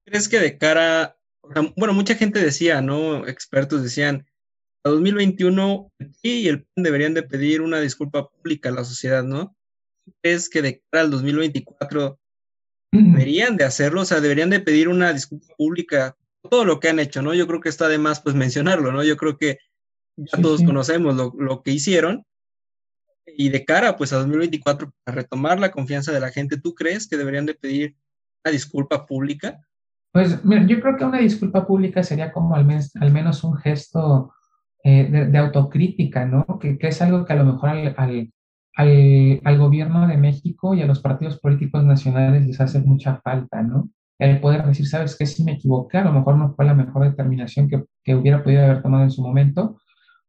¿Crees 0.03 0.27
que 0.27 0.37
de 0.37 0.57
cara, 0.57 1.15
bueno, 1.77 1.93
mucha 1.93 2.15
gente 2.15 2.43
decía, 2.43 2.81
¿no? 2.81 3.25
Expertos 3.25 3.81
decían, 3.81 4.25
a 4.83 4.89
2021 4.89 5.93
sí 6.21 6.41
y 6.41 6.47
el 6.49 6.63
PAN 6.63 6.83
deberían 6.83 7.13
de 7.13 7.23
pedir 7.23 7.61
una 7.61 7.79
disculpa 7.79 8.27
pública 8.27 8.67
a 8.67 8.73
la 8.73 8.83
sociedad, 8.83 9.23
¿no? 9.23 9.55
¿Crees 10.21 10.49
que 10.49 10.61
de 10.61 10.83
cara 10.91 11.05
al 11.05 11.11
2024 11.11 12.19
deberían 12.91 13.55
de 13.55 13.63
hacerlo? 13.63 14.01
O 14.01 14.05
sea, 14.05 14.19
deberían 14.19 14.49
de 14.49 14.59
pedir 14.59 14.89
una 14.89 15.13
disculpa 15.13 15.55
pública 15.57 16.17
por 16.41 16.51
todo 16.51 16.65
lo 16.65 16.81
que 16.81 16.89
han 16.89 16.99
hecho, 16.99 17.21
¿no? 17.21 17.33
Yo 17.33 17.47
creo 17.47 17.61
que 17.61 17.69
está 17.69 17.87
de 17.87 17.97
más 17.97 18.19
pues 18.19 18.35
mencionarlo, 18.35 18.91
¿no? 18.91 19.05
Yo 19.05 19.15
creo 19.15 19.37
que 19.37 19.59
ya 20.17 20.41
todos 20.41 20.59
sí. 20.59 20.65
conocemos 20.65 21.15
lo, 21.15 21.33
lo 21.37 21.63
que 21.63 21.71
hicieron, 21.71 22.25
y 23.37 23.49
de 23.49 23.65
cara 23.65 23.95
pues 23.97 24.13
a 24.13 24.17
2024 24.17 24.91
para 25.03 25.15
retomar 25.15 25.59
la 25.59 25.71
confianza 25.71 26.11
de 26.11 26.19
la 26.19 26.31
gente, 26.31 26.57
¿tú 26.57 26.73
crees 26.73 27.07
que 27.07 27.17
deberían 27.17 27.45
de 27.45 27.55
pedir 27.55 27.95
una 28.43 28.51
disculpa 28.51 29.05
pública? 29.05 29.59
Pues 30.11 30.43
mira, 30.45 30.65
yo 30.67 30.79
creo 30.79 30.95
que 30.95 31.05
una 31.05 31.19
disculpa 31.19 31.65
pública 31.65 32.03
sería 32.03 32.31
como 32.31 32.55
al, 32.55 32.65
mes, 32.65 32.95
al 32.97 33.11
menos 33.11 33.43
un 33.43 33.55
gesto 33.57 34.33
eh, 34.83 35.07
de, 35.09 35.25
de, 35.25 35.37
autocrítica, 35.37 36.25
¿no? 36.25 36.45
Que, 36.59 36.77
que, 36.77 36.87
es 36.89 37.01
algo 37.01 37.25
que 37.25 37.33
a 37.33 37.37
lo 37.37 37.45
mejor 37.45 37.69
al, 37.69 37.95
al, 37.97 38.31
al, 38.75 39.41
al, 39.43 39.57
gobierno 39.57 40.07
de 40.07 40.17
México 40.17 40.75
y 40.75 40.81
a 40.81 40.85
los 40.85 40.99
partidos 40.99 41.39
políticos 41.39 41.83
nacionales 41.83 42.45
les 42.45 42.61
hace 42.61 42.79
mucha 42.79 43.19
falta, 43.21 43.63
¿no? 43.63 43.89
El 44.19 44.39
poder 44.39 44.65
decir, 44.65 44.87
¿sabes 44.87 45.15
qué? 45.17 45.25
Si 45.25 45.43
me 45.43 45.53
equivoqué, 45.53 45.97
a 45.97 46.03
lo 46.03 46.13
mejor 46.13 46.37
no 46.37 46.53
fue 46.53 46.65
la 46.65 46.75
mejor 46.75 47.03
determinación 47.03 47.67
que, 47.67 47.83
que 48.03 48.13
hubiera 48.13 48.43
podido 48.43 48.63
haber 48.63 48.83
tomado 48.83 49.03
en 49.03 49.11
su 49.11 49.23
momento 49.23 49.79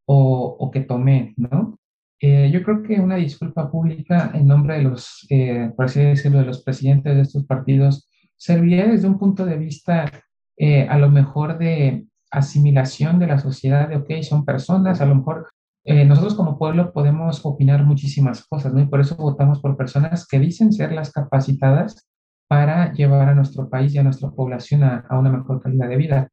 o, 0.07 0.57
o 0.59 0.71
que 0.71 0.81
tomé, 0.81 1.35
¿no? 1.37 1.79
Eh, 2.27 2.51
yo 2.51 2.63
creo 2.63 2.83
que 2.83 2.99
una 3.01 3.17
disculpa 3.17 3.71
pública 3.71 4.31
en 4.33 4.47
nombre 4.47 4.77
de 4.79 4.83
los, 4.83 5.27
eh, 5.29 5.71
por 5.77 5.85
así 5.85 6.01
decirlo, 6.01 6.39
de 6.39 6.47
los 6.47 6.63
presidentes 6.63 7.15
de 7.15 7.21
estos 7.21 7.45
partidos 7.45 8.09
serviría 8.35 8.87
desde 8.87 9.09
un 9.09 9.19
punto 9.19 9.45
de 9.45 9.59
vista 9.59 10.11
eh, 10.57 10.87
a 10.89 10.97
lo 10.97 11.11
mejor 11.11 11.59
de 11.59 12.07
asimilación 12.31 13.19
de 13.19 13.27
la 13.27 13.39
sociedad, 13.39 13.91
de, 13.91 13.97
ok, 13.97 14.23
son 14.23 14.47
personas, 14.47 15.03
a 15.03 15.05
lo 15.05 15.17
mejor 15.17 15.49
eh, 15.85 16.07
nosotros 16.07 16.35
como 16.35 16.57
pueblo 16.57 16.95
podemos 16.95 17.45
opinar 17.45 17.85
muchísimas 17.85 18.47
cosas, 18.47 18.73
¿no? 18.73 18.81
Y 18.81 18.87
por 18.87 19.03
eso 19.03 19.17
votamos 19.17 19.61
por 19.61 19.77
personas 19.77 20.27
que 20.27 20.39
dicen 20.39 20.73
ser 20.73 20.93
las 20.93 21.13
capacitadas 21.13 22.09
para 22.49 22.91
llevar 22.95 23.29
a 23.29 23.35
nuestro 23.35 23.69
país 23.69 23.95
y 23.95 23.99
a 23.99 24.03
nuestra 24.03 24.31
población 24.31 24.83
a, 24.83 25.05
a 25.11 25.19
una 25.19 25.31
mejor 25.31 25.61
calidad 25.61 25.91
de 25.91 25.97
vida. 25.99 26.29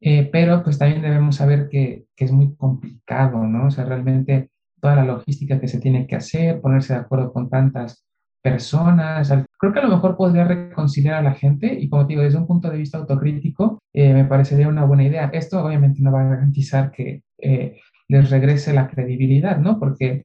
Eh, 0.00 0.28
pero 0.32 0.64
pues 0.64 0.76
también 0.76 1.02
debemos 1.02 1.36
saber 1.36 1.68
que, 1.68 2.06
que, 2.16 2.24
es 2.24 2.32
muy 2.32 2.56
complicado, 2.56 3.44
¿no? 3.46 3.66
O 3.66 3.70
sea, 3.70 3.84
realmente 3.84 4.50
toda 4.80 4.96
la 4.96 5.04
logística 5.04 5.60
que 5.60 5.68
se 5.68 5.80
tiene 5.80 6.06
que 6.06 6.16
hacer, 6.16 6.60
ponerse 6.60 6.94
de 6.94 7.00
acuerdo 7.00 7.32
con 7.32 7.48
tantas 7.48 8.04
personas. 8.42 9.32
Creo 9.58 9.72
que 9.72 9.78
a 9.78 9.84
lo 9.84 9.94
mejor 9.94 10.16
podría 10.16 10.44
reconciliar 10.44 11.16
a 11.16 11.22
la 11.22 11.34
gente 11.34 11.72
y 11.78 11.88
como 11.88 12.06
te 12.06 12.12
digo, 12.12 12.22
desde 12.22 12.38
un 12.38 12.46
punto 12.46 12.70
de 12.70 12.78
vista 12.78 12.98
autocrítico, 12.98 13.78
eh, 13.92 14.14
me 14.14 14.24
parecería 14.24 14.68
una 14.68 14.84
buena 14.84 15.04
idea. 15.04 15.30
Esto 15.32 15.64
obviamente 15.64 16.00
no 16.02 16.12
va 16.12 16.22
a 16.22 16.30
garantizar 16.30 16.90
que 16.90 17.22
eh, 17.38 17.78
les 18.08 18.30
regrese 18.30 18.72
la 18.72 18.88
credibilidad, 18.88 19.58
¿no? 19.58 19.78
Porque 19.78 20.24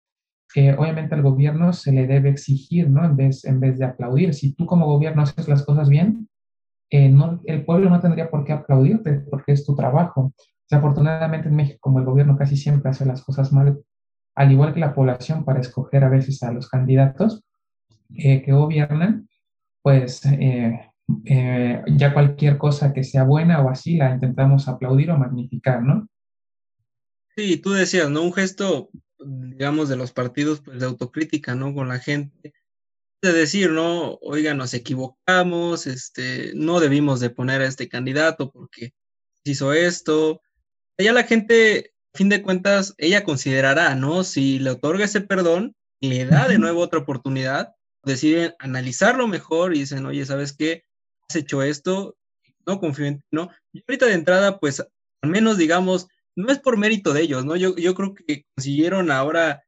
eh, 0.55 0.75
obviamente 0.77 1.15
al 1.15 1.21
gobierno 1.21 1.73
se 1.73 1.91
le 1.91 2.07
debe 2.07 2.29
exigir, 2.29 2.89
¿no? 2.89 3.03
En 3.03 3.15
vez, 3.15 3.43
en 3.45 3.59
vez 3.59 3.77
de 3.77 3.85
aplaudir. 3.85 4.33
Si 4.33 4.53
tú 4.53 4.65
como 4.65 4.85
gobierno 4.85 5.21
haces 5.23 5.47
las 5.47 5.63
cosas 5.63 5.89
bien, 5.89 6.27
no, 6.91 7.41
el 7.43 7.65
pueblo 7.65 7.89
no 7.89 7.99
tendría 7.99 8.29
por 8.29 8.45
qué 8.45 8.53
aplaudirte 8.53 9.19
porque 9.29 9.51
es 9.51 9.65
tu 9.65 9.75
trabajo. 9.75 10.31
Desafortunadamente 10.69 11.49
en 11.49 11.55
México, 11.55 11.79
como 11.81 11.99
el 11.99 12.05
gobierno 12.05 12.37
casi 12.37 12.55
siempre 12.55 12.89
hace 12.89 13.05
las 13.05 13.21
cosas 13.21 13.51
mal, 13.51 13.81
al 14.35 14.51
igual 14.51 14.73
que 14.73 14.81
la 14.81 14.93
población, 14.93 15.45
para 15.45 15.61
escoger 15.61 16.03
a 16.03 16.09
veces 16.09 16.43
a 16.43 16.51
los 16.51 16.69
candidatos 16.69 17.43
eh, 18.13 18.43
que 18.43 18.51
gobiernan, 18.51 19.29
pues 19.81 20.25
eh, 20.25 20.91
eh, 21.25 21.81
ya 21.87 22.13
cualquier 22.13 22.57
cosa 22.57 22.93
que 22.93 23.03
sea 23.03 23.23
buena 23.23 23.61
o 23.61 23.69
así 23.69 23.97
la 23.97 24.13
intentamos 24.13 24.67
aplaudir 24.67 25.11
o 25.11 25.17
magnificar, 25.17 25.81
¿no? 25.81 26.07
Sí, 27.35 27.57
tú 27.57 27.71
decías, 27.71 28.09
¿no? 28.09 28.21
Un 28.21 28.33
gesto, 28.33 28.89
digamos, 29.19 29.89
de 29.89 29.97
los 29.97 30.11
partidos, 30.11 30.61
pues 30.61 30.79
de 30.79 30.85
autocrítica, 30.85 31.55
¿no? 31.55 31.73
Con 31.73 31.89
la 31.89 31.99
gente. 31.99 32.53
De 33.21 33.33
decir, 33.33 33.71
¿no? 33.71 34.15
Oiga, 34.21 34.53
nos 34.53 34.73
equivocamos, 34.73 35.87
este, 35.87 36.51
no 36.55 36.79
debimos 36.79 37.19
de 37.19 37.29
poner 37.29 37.61
a 37.61 37.67
este 37.67 37.89
candidato 37.89 38.51
porque 38.51 38.93
hizo 39.43 39.73
esto. 39.73 40.41
Ya 40.97 41.11
la 41.11 41.23
gente 41.23 41.94
fin 42.15 42.29
de 42.29 42.41
cuentas, 42.41 42.93
ella 42.97 43.23
considerará, 43.23 43.95
¿no? 43.95 44.23
Si 44.23 44.59
le 44.59 44.71
otorga 44.71 45.05
ese 45.05 45.21
perdón, 45.21 45.75
le 46.01 46.25
da 46.25 46.47
de 46.47 46.57
nuevo 46.57 46.81
otra 46.81 46.99
oportunidad, 46.99 47.73
deciden 48.03 48.53
analizarlo 48.59 49.27
mejor 49.27 49.75
y 49.75 49.79
dicen, 49.79 50.05
oye, 50.05 50.25
¿sabes 50.25 50.53
qué? 50.53 50.83
Has 51.29 51.35
hecho 51.35 51.63
esto, 51.63 52.15
no 52.65 52.79
confío 52.79 53.05
en 53.05 53.19
ti, 53.19 53.25
¿no? 53.31 53.49
Y 53.73 53.83
ahorita 53.87 54.05
de 54.05 54.13
entrada, 54.13 54.59
pues, 54.59 54.79
al 55.21 55.29
menos 55.29 55.57
digamos, 55.57 56.07
no 56.35 56.51
es 56.51 56.59
por 56.59 56.77
mérito 56.77 57.13
de 57.13 57.21
ellos, 57.21 57.45
¿no? 57.45 57.55
Yo, 57.55 57.75
yo 57.75 57.95
creo 57.95 58.13
que 58.13 58.45
consiguieron 58.55 59.11
ahora 59.11 59.63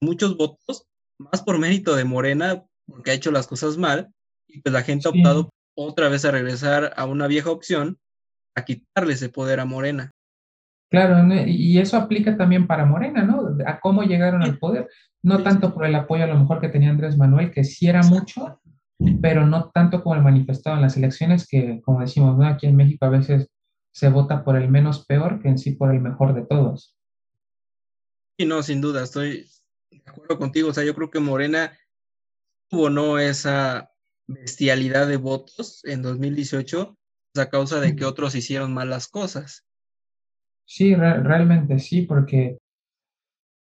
muchos 0.00 0.36
votos, 0.36 0.86
más 1.18 1.42
por 1.42 1.58
mérito 1.58 1.94
de 1.94 2.04
Morena, 2.04 2.64
porque 2.86 3.10
ha 3.10 3.14
hecho 3.14 3.30
las 3.30 3.46
cosas 3.46 3.76
mal, 3.76 4.12
y 4.48 4.60
pues 4.60 4.72
la 4.72 4.82
gente 4.82 5.08
ha 5.08 5.10
optado 5.10 5.50
otra 5.74 6.08
vez 6.08 6.24
a 6.24 6.30
regresar 6.30 6.92
a 6.96 7.04
una 7.04 7.26
vieja 7.26 7.50
opción, 7.50 7.98
a 8.54 8.64
quitarle 8.64 9.14
ese 9.14 9.28
poder 9.28 9.60
a 9.60 9.64
Morena. 9.64 10.12
Claro, 10.88 11.26
y 11.46 11.78
eso 11.78 11.96
aplica 11.96 12.36
también 12.36 12.66
para 12.66 12.84
Morena, 12.84 13.24
¿no? 13.24 13.56
A 13.66 13.80
cómo 13.80 14.04
llegaron 14.04 14.42
al 14.42 14.58
poder. 14.58 14.88
No 15.22 15.42
tanto 15.42 15.74
por 15.74 15.84
el 15.84 15.94
apoyo 15.94 16.24
a 16.24 16.28
lo 16.28 16.38
mejor 16.38 16.60
que 16.60 16.68
tenía 16.68 16.90
Andrés 16.90 17.16
Manuel, 17.16 17.50
que 17.50 17.64
sí 17.64 17.88
era 17.88 18.02
mucho, 18.02 18.60
pero 19.20 19.44
no 19.44 19.70
tanto 19.70 20.02
como 20.02 20.14
el 20.14 20.22
manifestado 20.22 20.76
en 20.76 20.82
las 20.82 20.96
elecciones, 20.96 21.46
que 21.48 21.80
como 21.84 22.00
decimos, 22.00 22.38
¿no? 22.38 22.46
Aquí 22.46 22.66
en 22.66 22.76
México 22.76 23.04
a 23.04 23.10
veces 23.10 23.48
se 23.90 24.08
vota 24.08 24.44
por 24.44 24.56
el 24.56 24.70
menos 24.70 25.04
peor 25.06 25.42
que 25.42 25.48
en 25.48 25.58
sí 25.58 25.72
por 25.72 25.92
el 25.92 26.00
mejor 26.00 26.34
de 26.34 26.46
todos. 26.46 26.96
Sí, 28.38 28.46
no, 28.46 28.62
sin 28.62 28.80
duda, 28.80 29.02
estoy 29.02 29.48
de 29.90 30.02
acuerdo 30.06 30.38
contigo. 30.38 30.68
O 30.68 30.72
sea, 30.72 30.84
yo 30.84 30.94
creo 30.94 31.10
que 31.10 31.18
Morena 31.18 31.76
tuvo 32.68 32.90
no 32.90 33.18
esa 33.18 33.90
bestialidad 34.28 35.08
de 35.08 35.16
votos 35.16 35.84
en 35.84 36.02
2018 36.02 36.96
a 37.34 37.50
causa 37.50 37.80
de 37.80 37.96
que 37.96 38.04
otros 38.04 38.34
hicieron 38.34 38.72
malas 38.72 39.08
cosas. 39.08 39.65
Sí, 40.66 40.94
realmente 40.94 41.78
sí, 41.78 42.02
porque, 42.02 42.58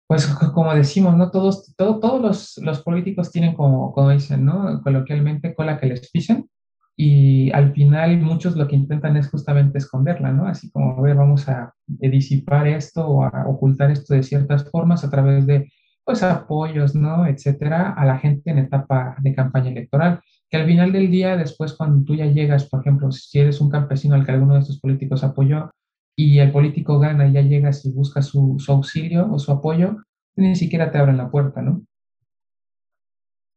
pues 0.07 0.25
como 0.53 0.73
decimos, 0.73 1.15
¿no? 1.15 1.31
Todos, 1.31 1.73
todo, 1.75 1.99
todos 1.99 2.21
los, 2.21 2.57
los, 2.65 2.81
políticos 2.83 3.31
tienen 3.31 3.55
como, 3.55 3.93
como 3.93 4.09
dicen, 4.11 4.45
¿no? 4.45 4.81
Coloquialmente 4.83 5.53
cola 5.55 5.79
que 5.79 5.87
les 5.87 6.09
pisen 6.11 6.49
y 6.97 7.51
al 7.51 7.73
final 7.73 8.17
muchos 8.21 8.55
lo 8.55 8.67
que 8.67 8.75
intentan 8.75 9.17
es 9.17 9.29
justamente 9.29 9.77
esconderla, 9.79 10.31
¿no? 10.31 10.47
Así 10.47 10.71
como, 10.71 10.97
a 10.97 11.01
ver, 11.01 11.15
vamos 11.15 11.47
a 11.49 11.73
disipar 11.87 12.67
esto 12.67 13.07
o 13.07 13.23
a 13.23 13.47
ocultar 13.47 13.91
esto 13.91 14.13
de 14.13 14.23
ciertas 14.23 14.69
formas 14.69 15.03
a 15.03 15.09
través 15.09 15.45
de, 15.45 15.71
pues, 16.05 16.23
apoyos, 16.23 16.95
¿no? 16.95 17.27
Etcétera, 17.27 17.91
a 17.93 18.05
la 18.05 18.17
gente 18.19 18.51
en 18.51 18.59
etapa 18.59 19.15
de 19.19 19.35
campaña 19.35 19.71
electoral. 19.71 20.21
Que 20.49 20.57
al 20.57 20.65
final 20.67 20.91
del 20.93 21.11
día, 21.11 21.35
después 21.37 21.73
cuando 21.73 22.03
tú 22.05 22.15
ya 22.15 22.25
llegas, 22.27 22.65
por 22.69 22.81
ejemplo, 22.81 23.11
si 23.11 23.39
eres 23.39 23.61
un 23.61 23.69
campesino 23.69 24.15
al 24.15 24.25
que 24.25 24.31
alguno 24.31 24.53
de 24.53 24.61
estos 24.61 24.79
políticos 24.79 25.23
apoyó, 25.23 25.71
y 26.15 26.39
el 26.39 26.51
político 26.51 26.99
gana 26.99 27.27
y 27.27 27.33
ya 27.33 27.41
llegas 27.41 27.85
y 27.85 27.91
busca 27.91 28.21
su, 28.21 28.57
auxilio 28.67 29.31
o 29.31 29.39
su 29.39 29.51
apoyo, 29.51 29.97
ni 30.35 30.55
siquiera 30.55 30.91
te 30.91 30.97
abren 30.97 31.17
la 31.17 31.29
puerta, 31.29 31.61
¿no? 31.61 31.85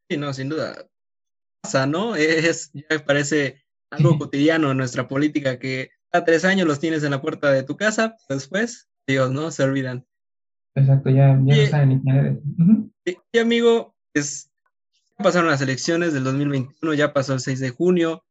Sí, 0.09 0.17
no, 0.17 0.33
sin 0.33 0.49
duda. 0.49 0.89
Pasa, 1.61 1.85
¿no? 1.85 2.15
Es, 2.15 2.71
ya 2.73 3.05
parece 3.05 3.63
algo 3.89 4.17
cotidiano 4.17 4.71
en 4.71 4.77
nuestra 4.77 5.07
política 5.07 5.59
que 5.59 5.91
a 6.11 6.23
tres 6.23 6.43
años 6.45 6.67
los 6.67 6.79
tienes 6.79 7.03
en 7.03 7.11
la 7.11 7.21
puerta 7.21 7.51
de 7.51 7.63
tu 7.63 7.77
casa, 7.77 8.17
después, 8.27 8.89
Dios, 9.07 9.31
¿no? 9.31 9.51
Se 9.51 9.63
olvidan. 9.63 10.05
Exacto, 10.75 11.09
ya, 11.09 11.39
ya 11.43 11.55
no 11.55 11.67
saben 11.67 11.89
ni 11.89 12.01
quién 12.01 12.15
eres. 12.15 12.37
y, 13.31 13.37
amigo, 13.37 13.95
es, 14.13 14.51
ya 15.17 15.23
pasaron 15.23 15.49
las 15.49 15.61
elecciones 15.61 16.13
del 16.13 16.23
2021, 16.23 16.93
ya 16.93 17.13
pasó 17.13 17.33
el 17.33 17.39
6 17.39 17.59
de 17.59 17.69
junio, 17.69 18.23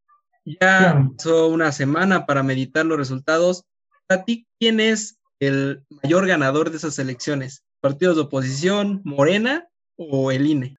ya 0.44 1.06
pasó 1.16 1.48
una 1.48 1.72
semana 1.72 2.26
para 2.26 2.42
meditar 2.42 2.86
los 2.86 2.98
resultados 2.98 3.66
para 4.08 4.24
ti, 4.24 4.46
¿quién 4.58 4.80
es 4.80 5.20
el 5.38 5.84
mayor 6.02 6.26
ganador 6.26 6.70
de 6.70 6.78
esas 6.78 6.98
elecciones? 6.98 7.64
¿Partidos 7.80 8.16
de 8.16 8.22
oposición, 8.22 9.02
Morena 9.04 9.68
o 9.96 10.32
el 10.32 10.46
INE? 10.46 10.76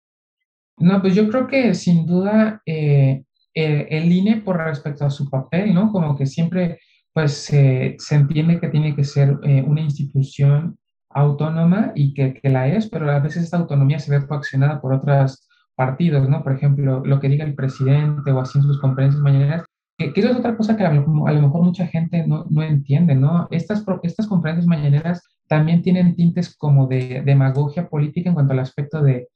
No, 0.78 1.02
pues 1.02 1.16
yo 1.16 1.30
creo 1.30 1.48
que 1.48 1.74
sin 1.76 2.06
duda 2.06 2.62
eh, 2.66 3.24
el, 3.54 4.12
INE 4.12 4.38
por 4.38 4.58
respecto 4.58 5.06
a 5.06 5.10
su 5.10 5.30
papel, 5.30 5.74
¿no? 5.74 5.92
Como 5.92 6.18
que 6.18 6.26
siempre 6.26 6.80
pues 7.14 7.34
se 7.34 7.98
entiende 8.12 8.60
que 8.60 8.70
tiene 8.70 8.96
que 8.96 9.04
ser 9.04 9.38
eh, 9.44 9.64
una 9.66 9.82
institución 9.82 10.78
autónoma 11.10 11.92
y 11.96 12.14
que, 12.14 12.36
que, 12.36 12.50
la 12.50 12.68
es, 12.68 12.88
pero 12.88 13.12
a 13.12 13.20
veces 13.20 13.44
esta 13.44 13.58
autonomía 13.58 14.00
se 14.00 14.12
ve 14.12 14.26
coaccionada 14.26 14.80
por 14.80 14.94
otros 14.94 15.48
partidos, 15.76 16.30
¿no? 16.30 16.44
Por 16.44 16.54
ejemplo, 16.54 17.04
lo 17.04 17.20
que 17.20 17.30
diga 17.30 17.46
el 17.46 17.56
presidente 17.56 18.32
o 18.32 18.40
así 18.40 18.60
en 18.60 18.64
sus 18.64 18.80
conferencias 18.80 19.22
mañaneras 19.22 19.64
que, 20.00 20.20
eso 20.20 20.30
es 20.30 20.38
otra 20.38 20.56
cosa 20.56 20.78
que 20.78 20.84
a 20.84 20.94
lo, 20.94 21.06
mejor 21.08 21.62
mucha 21.62 21.86
gente 21.86 22.26
no, 22.26 22.46
no, 22.50 22.64
entiende, 22.64 23.16
¿no? 23.16 23.48
Estas, 23.52 23.84
estas 24.04 24.28
conferencias 24.28 24.66
mañaneras 24.66 25.22
también 25.48 25.82
tienen 25.82 26.16
tintes 26.16 26.56
como 26.56 26.88
de, 26.88 27.22
demagogia 27.26 27.90
política 27.90 28.30
en 28.30 28.36
cuanto 28.36 28.54
al 28.54 28.60
aspecto 28.60 29.02
de 29.02 29.28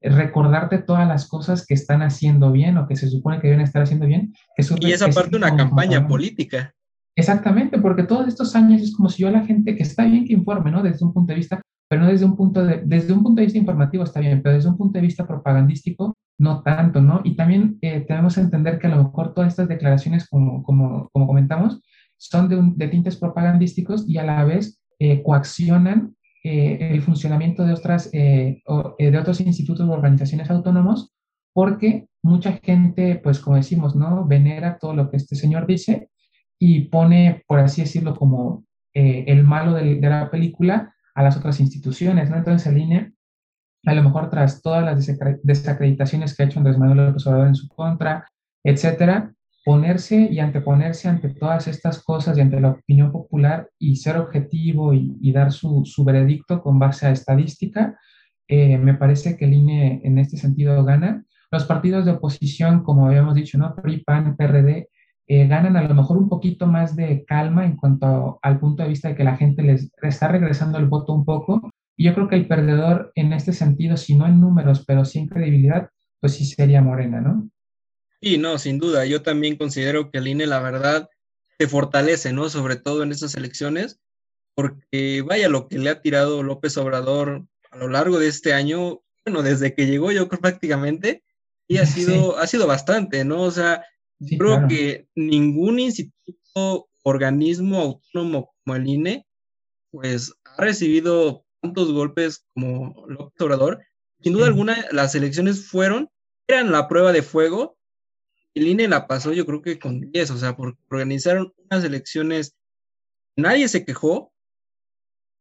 recordarte 0.00 0.78
todas 0.78 1.06
las 1.06 1.28
cosas 1.28 1.66
que 1.66 1.74
están 1.74 2.02
haciendo 2.02 2.50
bien 2.52 2.76
o 2.76 2.86
que 2.86 2.96
se 2.96 3.08
supone 3.08 3.40
que 3.40 3.48
deben 3.48 3.62
estar 3.62 3.82
haciendo 3.82 4.06
bien. 4.06 4.32
Que 4.56 4.64
y 4.80 4.92
es 4.92 5.02
aparte 5.02 5.36
una 5.36 5.56
campaña 5.56 6.06
política. 6.06 6.72
Exactamente, 7.14 7.78
porque 7.78 8.04
todos 8.04 8.26
estos 8.26 8.54
años 8.56 8.80
es 8.80 8.96
como 8.96 9.08
si 9.08 9.22
yo 9.22 9.28
a 9.28 9.32
la 9.32 9.44
gente 9.44 9.76
que 9.76 9.82
está 9.82 10.04
bien 10.04 10.24
que 10.24 10.32
informe, 10.32 10.70
¿no? 10.70 10.82
Desde 10.82 11.04
un 11.04 11.12
punto 11.12 11.32
de 11.32 11.38
vista, 11.38 11.60
pero 11.88 12.02
no 12.02 12.08
desde 12.08 12.24
un 12.24 12.36
punto 12.36 12.64
de, 12.64 12.82
desde 12.84 13.12
un 13.12 13.22
punto 13.22 13.40
de 13.40 13.46
vista 13.46 13.58
informativo 13.58 14.04
está 14.04 14.20
bien, 14.20 14.40
pero 14.42 14.54
desde 14.54 14.70
un 14.70 14.78
punto 14.78 14.98
de 14.98 15.02
vista 15.02 15.26
propagandístico 15.26 16.16
no 16.42 16.62
tanto, 16.62 17.00
¿no? 17.00 17.20
Y 17.22 17.36
también 17.36 17.78
eh, 17.82 18.00
tenemos 18.00 18.34
que 18.34 18.40
entender 18.40 18.80
que 18.80 18.88
a 18.88 18.90
lo 18.90 19.04
mejor 19.04 19.32
todas 19.32 19.52
estas 19.52 19.68
declaraciones, 19.68 20.28
como, 20.28 20.64
como, 20.64 21.08
como 21.12 21.26
comentamos, 21.28 21.80
son 22.16 22.76
de, 22.76 22.88
tintes 22.88 23.16
propagandísticos 23.16 24.08
y 24.08 24.18
a 24.18 24.24
la 24.24 24.44
vez 24.44 24.80
eh, 24.98 25.22
coaccionan 25.22 26.16
eh, 26.42 26.90
el 26.90 27.00
funcionamiento 27.02 27.64
de, 27.64 27.72
otras, 27.72 28.10
de 28.10 29.18
otros 29.20 29.40
institutos 29.40 29.88
o 29.88 29.92
organizaciones 29.92 30.50
autónomos 30.50 31.12
porque 31.52 32.06
mucha 32.22 32.52
gente, 32.62 33.20
pues 33.22 33.38
como 33.38 33.56
decimos, 33.56 33.94
¿no? 33.94 34.26
Venera 34.26 34.78
todo 34.78 34.94
lo 34.94 35.10
que 35.10 35.18
este 35.18 35.36
señor 35.36 35.66
dice 35.66 36.08
y 36.58 36.86
pone, 36.86 37.44
por 37.46 37.60
así 37.60 37.82
decirlo, 37.82 38.16
como 38.16 38.64
el 38.94 39.44
malo 39.44 39.74
de, 39.74 39.96
de, 39.96 40.08
la 40.08 40.30
película 40.30 40.94
a 41.14 41.22
las 41.22 41.36
otras 41.36 41.60
instituciones, 41.60 42.30
¿no? 42.30 42.36
Entonces 42.36 42.66
el 42.66 42.78
INE 42.78 43.12
a 43.84 43.94
lo 43.94 44.02
mejor 44.02 44.30
tras 44.30 44.62
todas 44.62 44.84
las 44.84 45.06
desacreditaciones 45.42 46.36
que 46.36 46.42
ha 46.42 46.46
hecho 46.46 46.58
Andrés 46.58 46.78
Manuel 46.78 47.08
López 47.08 47.26
Obrador 47.26 47.48
en 47.48 47.54
su 47.54 47.68
contra, 47.68 48.28
etcétera, 48.64 49.32
ponerse 49.64 50.28
y 50.30 50.38
anteponerse 50.40 51.08
ante 51.08 51.30
todas 51.30 51.68
estas 51.68 52.02
cosas 52.02 52.36
y 52.36 52.40
ante 52.40 52.60
la 52.60 52.70
opinión 52.70 53.12
popular 53.12 53.68
y 53.78 53.96
ser 53.96 54.16
objetivo 54.16 54.92
y, 54.94 55.32
dar 55.32 55.52
su, 55.52 55.84
veredicto 56.04 56.62
con 56.62 56.78
base 56.78 57.06
a 57.06 57.10
estadística, 57.10 57.98
eh, 58.48 58.78
me 58.78 58.94
parece 58.94 59.36
que 59.36 59.44
el 59.44 59.54
INE 59.54 60.00
en 60.04 60.18
este 60.18 60.36
sentido 60.36 60.84
gana. 60.84 61.24
Los 61.50 61.64
partidos 61.64 62.04
de 62.04 62.12
oposición, 62.12 62.82
como 62.82 63.06
habíamos 63.06 63.34
dicho, 63.34 63.58
¿no? 63.58 63.74
PRI, 63.74 64.02
PAN, 64.04 64.36
PRD, 64.36 64.88
eh, 65.28 65.46
ganan 65.46 65.76
a 65.76 65.82
lo 65.82 65.94
mejor 65.94 66.18
un 66.18 66.28
poquito 66.28 66.66
más 66.66 66.96
de 66.96 67.24
calma 67.24 67.64
en 67.64 67.76
cuanto 67.76 68.38
al 68.42 68.58
punto 68.58 68.82
de 68.82 68.88
vista 68.88 69.08
de 69.08 69.14
que 69.14 69.24
la 69.24 69.36
gente 69.36 69.62
les 69.62 69.90
está 70.02 70.28
regresando 70.28 70.78
el 70.78 70.86
voto 70.86 71.12
un 71.12 71.24
poco 71.24 71.70
y 71.96 72.04
yo 72.04 72.14
creo 72.14 72.28
que 72.28 72.36
el 72.36 72.48
perdedor 72.48 73.12
en 73.14 73.32
este 73.32 73.52
sentido, 73.52 73.96
si 73.96 74.14
no 74.14 74.26
en 74.26 74.40
números, 74.40 74.84
pero 74.86 75.04
sí 75.04 75.18
en 75.18 75.28
credibilidad, 75.28 75.90
pues 76.20 76.34
sí 76.34 76.44
sería 76.44 76.82
Morena, 76.82 77.20
¿no? 77.20 77.50
Sí, 78.20 78.38
no, 78.38 78.58
sin 78.58 78.78
duda. 78.78 79.04
Yo 79.04 79.22
también 79.22 79.56
considero 79.56 80.10
que 80.10 80.18
el 80.18 80.28
INE, 80.28 80.46
la 80.46 80.60
verdad, 80.60 81.08
se 81.58 81.66
fortalece, 81.66 82.32
¿no? 82.32 82.48
Sobre 82.48 82.76
todo 82.76 83.02
en 83.02 83.10
estas 83.10 83.34
elecciones, 83.34 84.00
porque 84.54 85.22
vaya 85.26 85.48
lo 85.48 85.68
que 85.68 85.78
le 85.78 85.90
ha 85.90 86.00
tirado 86.00 86.42
López 86.42 86.76
Obrador 86.76 87.46
a 87.70 87.76
lo 87.76 87.88
largo 87.88 88.18
de 88.18 88.28
este 88.28 88.52
año, 88.52 89.02
bueno, 89.24 89.42
desde 89.42 89.74
que 89.74 89.86
llegó 89.86 90.12
yo 90.12 90.28
creo 90.28 90.40
prácticamente, 90.40 91.24
y 91.66 91.78
ha 91.78 91.86
sido, 91.86 92.38
ha 92.38 92.46
sido 92.46 92.66
bastante, 92.66 93.24
¿no? 93.24 93.42
O 93.42 93.50
sea, 93.50 93.84
creo 94.38 94.68
que 94.68 95.08
ningún 95.14 95.80
instituto, 95.80 96.88
organismo 97.02 97.78
autónomo 97.80 98.54
como 98.64 98.76
el 98.76 98.86
INE, 98.86 99.26
pues 99.90 100.32
ha 100.44 100.62
recibido 100.62 101.44
tantos 101.62 101.92
golpes 101.92 102.44
como 102.54 103.06
López 103.08 103.40
Obrador, 103.40 103.80
sin 104.20 104.34
duda 104.34 104.46
alguna 104.46 104.86
las 104.90 105.14
elecciones 105.14 105.66
fueron, 105.68 106.10
eran 106.46 106.72
la 106.72 106.88
prueba 106.88 107.12
de 107.12 107.22
fuego. 107.22 107.78
El 108.54 108.66
INE 108.66 108.88
la 108.88 109.06
pasó 109.06 109.32
yo 109.32 109.46
creo 109.46 109.62
que 109.62 109.78
con 109.78 110.00
10, 110.00 110.30
o 110.32 110.36
sea, 110.36 110.56
porque 110.56 110.78
organizaron 110.90 111.54
unas 111.70 111.84
elecciones, 111.84 112.54
nadie 113.36 113.68
se 113.68 113.84
quejó, 113.84 114.32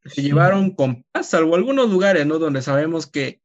se 0.05 0.21
llevaron 0.21 0.71
con 0.71 1.03
paz, 1.11 1.29
salvo 1.29 1.55
algunos 1.55 1.89
lugares, 1.89 2.25
¿no? 2.25 2.39
Donde 2.39 2.61
sabemos 2.61 3.07
que 3.07 3.41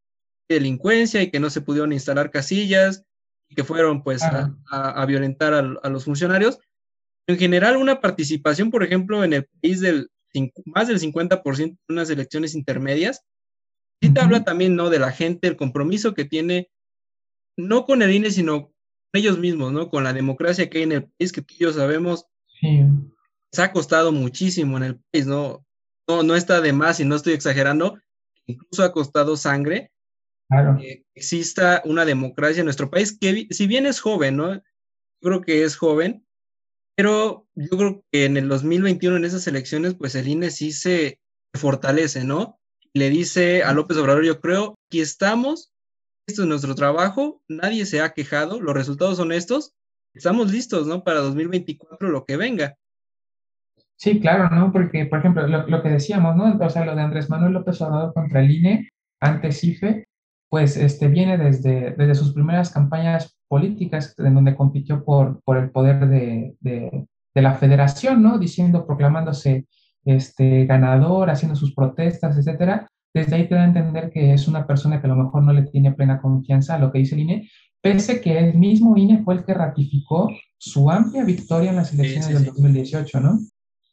delincuencia 0.49 1.22
y 1.22 1.31
que 1.31 1.41
no 1.41 1.51
se 1.51 1.61
pudieron 1.61 1.93
instalar 1.93 2.31
casillas 2.31 3.05
y 3.49 3.55
que 3.55 3.64
fueron, 3.64 4.03
pues, 4.03 4.22
a, 4.22 5.07
violentar 5.07 5.55
a, 5.55 5.89
los 5.89 6.05
funcionarios. 6.05 6.59
En 7.27 7.39
general, 7.39 7.77
una 7.77 8.01
participación, 8.01 8.70
por 8.70 8.85
ejemplo, 8.85 9.24
en 9.24 9.33
el 9.33 9.49
país 9.61 9.81
del 9.81 10.11
más 10.64 10.89
del 10.89 11.01
50% 11.01 11.62
en 11.62 11.78
unas 11.89 12.11
elecciones 12.11 12.55
intermedias, 12.55 13.24
sí 14.01 14.12
te 14.12 14.20
habla 14.20 14.45
también, 14.45 14.76
¿no? 14.76 14.91
De 14.91 14.99
la 14.99 15.12
gente, 15.12 15.49
el 15.49 15.57
compromiso 15.57 16.14
que 16.14 16.24
tiene, 16.24 16.70
no 17.57 17.87
con 17.87 18.03
el 18.03 18.12
INE, 18.12 18.30
sino 18.30 18.66
con 18.66 18.74
ellos 19.14 19.39
mismos, 19.39 19.72
¿no? 19.72 19.89
Con 19.89 20.05
la 20.05 20.12
democracia 20.12 20.68
que 20.68 20.78
hay 20.78 20.84
en 20.84 20.93
el 20.93 21.05
país, 21.05 21.32
que 21.32 21.43
tú 21.43 21.55
y 21.55 21.62
yo 21.62 21.72
sabemos, 21.72 22.26
se 23.53 23.62
ha 23.62 23.72
costado 23.72 24.12
muchísimo 24.12 24.76
en 24.76 24.82
el 24.82 25.01
país, 25.11 25.26
¿no? 25.26 25.64
No, 26.09 26.22
no 26.22 26.37
está 26.37 26.61
de 26.61 26.72
más 26.72 27.01
y 27.01 27.05
no 27.05 27.16
estoy 27.16 27.32
exagerando, 27.32 27.99
incluso 28.47 28.84
ha 28.84 28.93
costado 28.93 29.37
sangre 29.37 29.91
que 30.78 31.05
exista 31.14 31.82
una 31.84 32.05
democracia 32.05 32.61
en 32.61 32.66
nuestro 32.66 32.91
país, 32.91 33.16
que 33.18 33.49
si 33.51 33.66
bien 33.66 33.87
es 33.87 34.01
joven, 34.01 34.37
¿no? 34.37 34.55
Yo 34.55 34.62
creo 35.20 35.41
que 35.41 35.64
es 35.64 35.76
joven, 35.76 36.26
pero 36.97 37.47
yo 37.55 37.76
creo 37.76 38.05
que 38.11 38.24
en 38.24 38.36
el 38.38 38.49
2021, 38.49 39.18
en 39.18 39.24
esas 39.26 39.47
elecciones, 39.47 39.94
pues 39.94 40.14
el 40.14 40.26
INE 40.26 40.51
sí 40.51 40.72
se 40.72 41.20
fortalece, 41.55 42.24
¿no? 42.24 42.59
Le 42.94 43.11
dice 43.11 43.62
a 43.62 43.74
López 43.74 43.99
Obrador, 43.99 44.24
yo 44.24 44.40
creo, 44.40 44.74
aquí 44.88 45.01
estamos, 45.01 45.74
esto 46.26 46.42
es 46.42 46.49
nuestro 46.49 46.74
trabajo, 46.74 47.42
nadie 47.49 47.84
se 47.84 48.01
ha 48.01 48.14
quejado, 48.14 48.61
los 48.61 48.74
resultados 48.74 49.18
son 49.18 49.30
estos, 49.30 49.74
estamos 50.14 50.51
listos, 50.51 50.86
¿no? 50.86 51.05
Para 51.05 51.20
2024, 51.20 52.09
lo 52.09 52.24
que 52.24 52.38
venga. 52.38 52.76
Sí, 53.97 54.18
claro, 54.18 54.49
¿no? 54.49 54.72
Porque, 54.72 55.05
por 55.05 55.18
ejemplo, 55.18 55.47
lo, 55.47 55.82
que 55.82 55.90
decíamos, 55.90 56.34
¿no? 56.34 56.59
O 56.59 56.70
sea, 56.70 56.86
lo 56.86 56.94
de 56.97 57.03
Andrés 57.03 57.28
Manuel 57.28 57.53
López 57.53 57.80
Obrador 57.82 58.14
contra 58.14 58.40
el 58.40 58.51
INE, 58.51 58.88
antes 59.20 59.62
IFE, 59.62 60.07
pues 60.49 60.78
este, 60.78 61.09
viene 61.09 61.36
desde, 61.36 61.94
desde 61.97 62.14
sus 62.14 62.32
primeras 62.32 62.70
campañas 62.70 63.36
políticas 63.49 64.14
en 64.18 64.34
donde 64.34 64.57
compitió 64.57 65.05
por, 65.05 65.40
por 65.42 65.57
el 65.57 65.70
poder 65.70 66.09
de, 66.09 66.55
de, 66.61 67.07
la 67.34 67.55
federación, 67.55 68.22
¿no? 68.22 68.38
Diciendo, 68.38 68.86
proclamándose 68.86 69.66
este, 70.05 70.64
ganador, 70.64 71.28
haciendo 71.28 71.55
sus 71.55 71.74
protestas, 71.74 72.36
etcétera. 72.38 72.88
Desde 73.12 73.36
ahí 73.36 73.49
te 73.49 73.55
da 73.55 73.62
a 73.62 73.66
entender 73.66 74.11
que 74.11 74.32
es 74.32 74.49
una 74.49 74.66
persona 74.66 75.01
que 75.01 75.07
a 75.07 75.11
lo 75.11 75.16
mejor 75.16 75.42
no 75.42 75.53
le 75.53 75.62
tiene 75.62 75.92
plena 75.92 76.20
confianza 76.20 76.74
a 76.74 76.78
lo 76.78 76.90
que 76.90 77.01
dice 77.01 77.14
el 77.14 77.22
INE, 77.22 77.51
pese 77.82 78.20
que 78.20 78.38
el 78.38 78.55
mismo 78.55 78.97
INE 78.97 79.22
fue 79.22 79.34
el 79.34 79.44
que 79.44 79.55
ratificó 79.55 80.30
su 80.59 80.90
amplia 80.90 81.24
victoria 81.24 81.70
en 81.70 81.76
las 81.76 81.92
elecciones 81.92 82.28
del 82.28 82.44
2018, 82.47 83.20
¿no? 83.20 83.38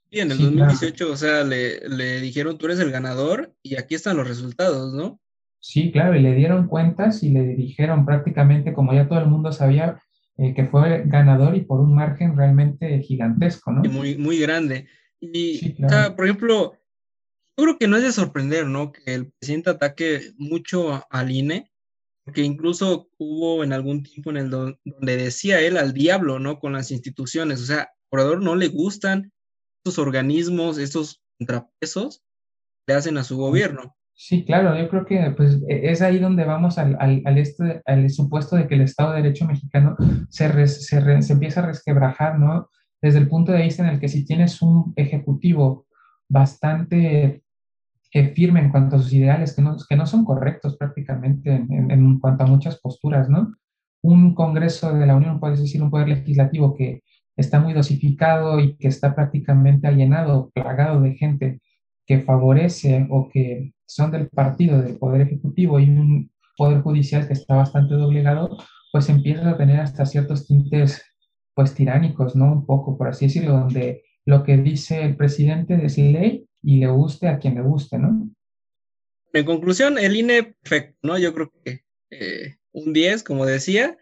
Sí, 0.10 0.20
en 0.20 0.32
el 0.32 0.38
2018, 0.38 1.12
o 1.12 1.18
sea, 1.18 1.44
le, 1.44 1.88
le 1.90 2.22
dijeron, 2.22 2.58
tú 2.58 2.68
eres 2.68 2.80
el 2.80 2.92
ganador 2.92 3.54
y 3.62 3.76
aquí 3.76 3.96
están 3.96 4.18
los 4.18 4.28
resultados, 4.28 4.94
¿no? 4.94 5.20
Sí, 5.64 5.94
claro, 5.94 6.14
y 6.14 6.20
le 6.20 6.36
dieron 6.36 6.68
cuentas 6.68 7.24
y 7.24 7.30
le 7.30 7.56
dijeron 7.56 8.06
prácticamente, 8.06 8.74
como 8.74 8.94
ya 8.94 9.08
todo 9.08 9.20
el 9.20 9.28
mundo 9.28 9.54
sabía, 9.54 9.98
eh, 10.38 10.54
que 10.54 10.66
fue 10.66 11.04
ganador 11.06 11.56
y 11.56 11.62
por 11.62 11.80
un 11.80 11.96
margen 11.96 12.36
realmente 12.36 13.00
gigantesco, 13.00 13.72
¿no? 13.72 13.82
muy, 13.90 14.18
muy 14.18 14.38
grande. 14.40 14.88
Y, 15.22 15.78
por 16.18 16.26
ejemplo, 16.26 16.74
yo 17.56 17.64
creo 17.64 17.78
que 17.78 17.88
no 17.88 17.96
es 17.96 18.04
de 18.04 18.12
sorprender, 18.12 18.68
¿no? 18.68 18.92
Que 18.92 19.14
el 19.14 19.32
presidente 19.32 19.70
ataque 19.70 20.34
mucho 20.38 21.02
al 21.10 21.32
INE, 21.32 21.72
porque 22.26 22.42
incluso 22.42 23.08
hubo 23.18 23.64
en 23.64 23.72
algún 23.72 24.04
tiempo 24.04 24.32
en 24.32 24.38
el 24.38 24.50
donde 24.50 25.16
decía 25.16 25.62
él 25.62 25.78
al 25.78 25.94
diablo, 25.94 26.40
¿no? 26.40 26.60
Con 26.60 26.74
las 26.74 26.92
instituciones, 26.92 27.62
o 27.62 27.66
sea, 27.66 27.90
Orador 28.10 28.44
no 28.44 28.58
le 28.58 28.68
gustan 28.68 29.32
estos 29.78 29.98
organismos, 29.98 30.78
estos 30.78 31.24
contrapesos 31.38 32.22
que 32.86 32.92
le 32.92 32.96
hacen 32.96 33.18
a 33.18 33.24
su 33.24 33.38
gobierno. 33.38 33.96
Sí, 34.16 34.46
claro, 34.46 34.78
yo 34.78 34.88
creo 34.90 35.06
que 35.06 35.34
pues, 35.36 35.60
e, 35.68 35.92
es 35.92 36.02
ahí 36.02 36.20
donde 36.20 36.46
vamos 36.46 36.78
al, 36.78 36.96
al, 37.00 37.38
este, 37.38 37.82
al 37.86 38.10
supuesto 38.10 38.56
de 38.56 38.68
que 38.68 38.76
el 38.76 38.82
Estado 38.82 39.12
de 39.12 39.22
Derecho 39.22 39.46
mexicano 39.46 39.96
se, 40.30 40.68
se, 40.68 41.22
se, 41.22 41.34
empieza 41.34 41.62
a 41.62 41.66
resquebrajar, 41.66 42.40
¿no? 42.40 42.70
Desde 43.02 43.20
el 43.20 43.28
punto 43.28 43.52
de 43.52 43.64
vista 43.64 43.84
en 43.84 43.90
el 43.90 44.00
que 44.00 44.08
si 44.08 44.24
tienes 44.26 44.62
un 44.62 44.94
ejecutivo 44.96 45.88
bastante 46.30 47.44
eh, 48.14 48.28
firme 48.36 48.60
en 48.60 48.70
cuanto 48.70 48.96
a 48.96 49.00
sus 49.00 49.12
ideales, 49.14 49.56
que 49.56 49.62
no, 49.64 49.76
que 49.90 49.96
no 49.96 50.06
son 50.06 50.24
correctos 50.24 50.78
prácticamente 50.78 51.52
en, 51.52 51.92
en, 51.92 52.20
cuanto 52.20 52.44
a 52.44 52.48
muchas 52.48 52.80
posturas, 52.80 53.30
¿no? 53.30 53.56
Un 54.04 54.36
Congreso 54.36 54.94
de 54.94 55.08
la 55.08 55.16
Unión, 55.16 55.40
puedes 55.40 55.60
decir, 55.60 55.82
un 55.82 55.90
poder 55.90 56.10
legislativo 56.10 56.76
que 56.76 57.02
está 57.36 57.60
muy 57.60 57.74
dosificado 57.74 58.60
y 58.60 58.76
que 58.78 58.88
está 58.88 59.16
prácticamente 59.16 59.88
allenado, 59.88 60.52
plagado 60.54 61.02
de 61.02 61.16
gente 61.16 61.62
que 62.06 62.20
favorece 62.20 63.08
o 63.10 63.30
que 63.30 63.74
son 63.94 64.12
del 64.12 64.28
partido 64.30 64.82
del 64.82 64.98
Poder 64.98 65.22
Ejecutivo 65.22 65.80
y 65.80 65.90
un 65.90 66.32
Poder 66.58 66.82
Judicial 66.82 67.28
que 67.28 67.34
está 67.34 67.56
bastante 67.56 67.96
doblegado, 67.96 68.58
pues 68.92 69.10
empiezas 69.10 69.46
a 69.48 69.58
tener 69.58 69.80
hasta 69.80 70.06
ciertos 70.06 70.48
tintes 70.48 71.04
pues 71.56 71.74
tiránicos, 71.74 72.36
¿no? 72.36 72.52
Un 72.52 72.66
poco, 72.66 72.98
por 72.98 73.08
así 73.08 73.26
decirlo, 73.26 73.54
donde 73.54 74.04
lo 74.26 74.44
que 74.44 74.58
dice 74.58 75.04
el 75.04 75.16
presidente 75.16 75.80
es 75.84 75.98
ley 75.98 76.48
y 76.62 76.78
le 76.78 76.88
guste 76.88 77.28
a 77.28 77.40
quien 77.40 77.56
le 77.56 77.62
guste, 77.62 77.98
¿no? 77.98 78.30
En 79.34 79.46
conclusión, 79.46 79.98
el 79.98 80.16
INE, 80.16 80.56
¿no? 81.02 81.18
Yo 81.18 81.34
creo 81.34 81.52
que 81.64 81.84
eh, 82.12 82.58
un 82.72 82.94
10, 82.94 83.24
como 83.24 83.46
decía, 83.46 83.98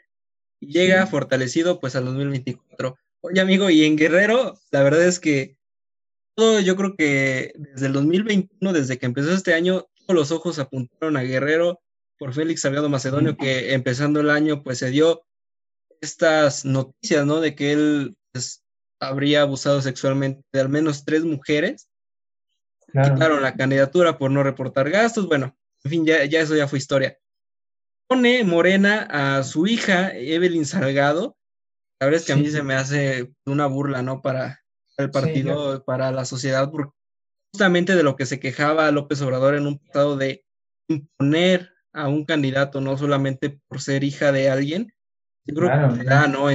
llega 0.59 1.07
fortalecido 1.07 1.79
pues 1.79 1.95
al 1.95 2.05
2024. 2.05 2.97
Oye, 3.21 3.41
amigo, 3.41 3.69
y 3.69 3.85
en 3.85 3.97
Guerrero, 3.97 4.59
la 4.71 4.83
verdad 4.83 5.05
es 5.05 5.19
que 5.19 5.57
yo 6.37 6.75
creo 6.75 6.95
que 6.95 7.53
desde 7.55 7.87
el 7.87 7.93
2021, 7.93 8.73
desde 8.73 8.97
que 8.97 9.05
empezó 9.05 9.31
este 9.33 9.53
año, 9.53 9.87
todos 9.95 10.15
los 10.15 10.31
ojos 10.31 10.59
apuntaron 10.59 11.17
a 11.17 11.23
Guerrero 11.23 11.81
por 12.17 12.33
Félix 12.33 12.61
Salgado 12.61 12.89
Macedonio, 12.89 13.35
que 13.35 13.73
empezando 13.73 14.19
el 14.19 14.29
año, 14.29 14.63
pues 14.63 14.79
se 14.79 14.89
dio 14.89 15.23
estas 16.01 16.65
noticias, 16.65 17.25
¿no? 17.25 17.41
De 17.41 17.55
que 17.55 17.71
él 17.71 18.17
pues, 18.31 18.63
habría 18.99 19.41
abusado 19.41 19.81
sexualmente 19.81 20.43
de 20.51 20.61
al 20.61 20.69
menos 20.69 21.05
tres 21.05 21.23
mujeres. 21.23 21.89
Quitaron 22.87 23.41
la 23.41 23.55
candidatura 23.55 24.17
por 24.17 24.31
no 24.31 24.43
reportar 24.43 24.89
gastos. 24.89 25.27
Bueno, 25.27 25.55
en 25.83 25.91
fin, 25.91 26.05
ya, 26.05 26.25
ya 26.25 26.41
eso 26.41 26.55
ya 26.55 26.67
fue 26.67 26.79
historia. 26.79 27.17
Pone 28.07 28.43
Morena 28.43 29.07
a 29.09 29.43
su 29.43 29.65
hija, 29.65 30.13
Evelyn 30.13 30.65
Salgado. 30.65 31.37
La 31.99 32.07
verdad 32.07 32.19
es 32.19 32.27
que 32.27 32.33
a 32.33 32.35
mí 32.35 32.49
se 32.49 32.63
me 32.63 32.73
hace 32.73 33.31
una 33.45 33.67
burla, 33.67 34.01
¿no? 34.01 34.21
Para, 34.21 34.60
el 35.01 35.11
partido 35.11 35.83
para 35.83 36.11
la 36.11 36.25
sociedad, 36.25 36.71
justamente 37.53 37.95
de 37.95 38.03
lo 38.03 38.15
que 38.15 38.25
se 38.25 38.39
quejaba 38.39 38.91
López 38.91 39.21
Obrador 39.21 39.55
en 39.55 39.67
un 39.67 39.79
pasado 39.79 40.17
de 40.17 40.45
imponer 40.87 41.71
a 41.93 42.07
un 42.07 42.25
candidato, 42.25 42.81
no 42.81 42.97
solamente 42.97 43.59
por 43.67 43.81
ser 43.81 44.03
hija 44.03 44.31
de 44.31 44.49
alguien, 44.49 44.93
yo 45.45 45.55
creo 45.55 45.69
que 45.69 46.03
¿no? 46.29 46.49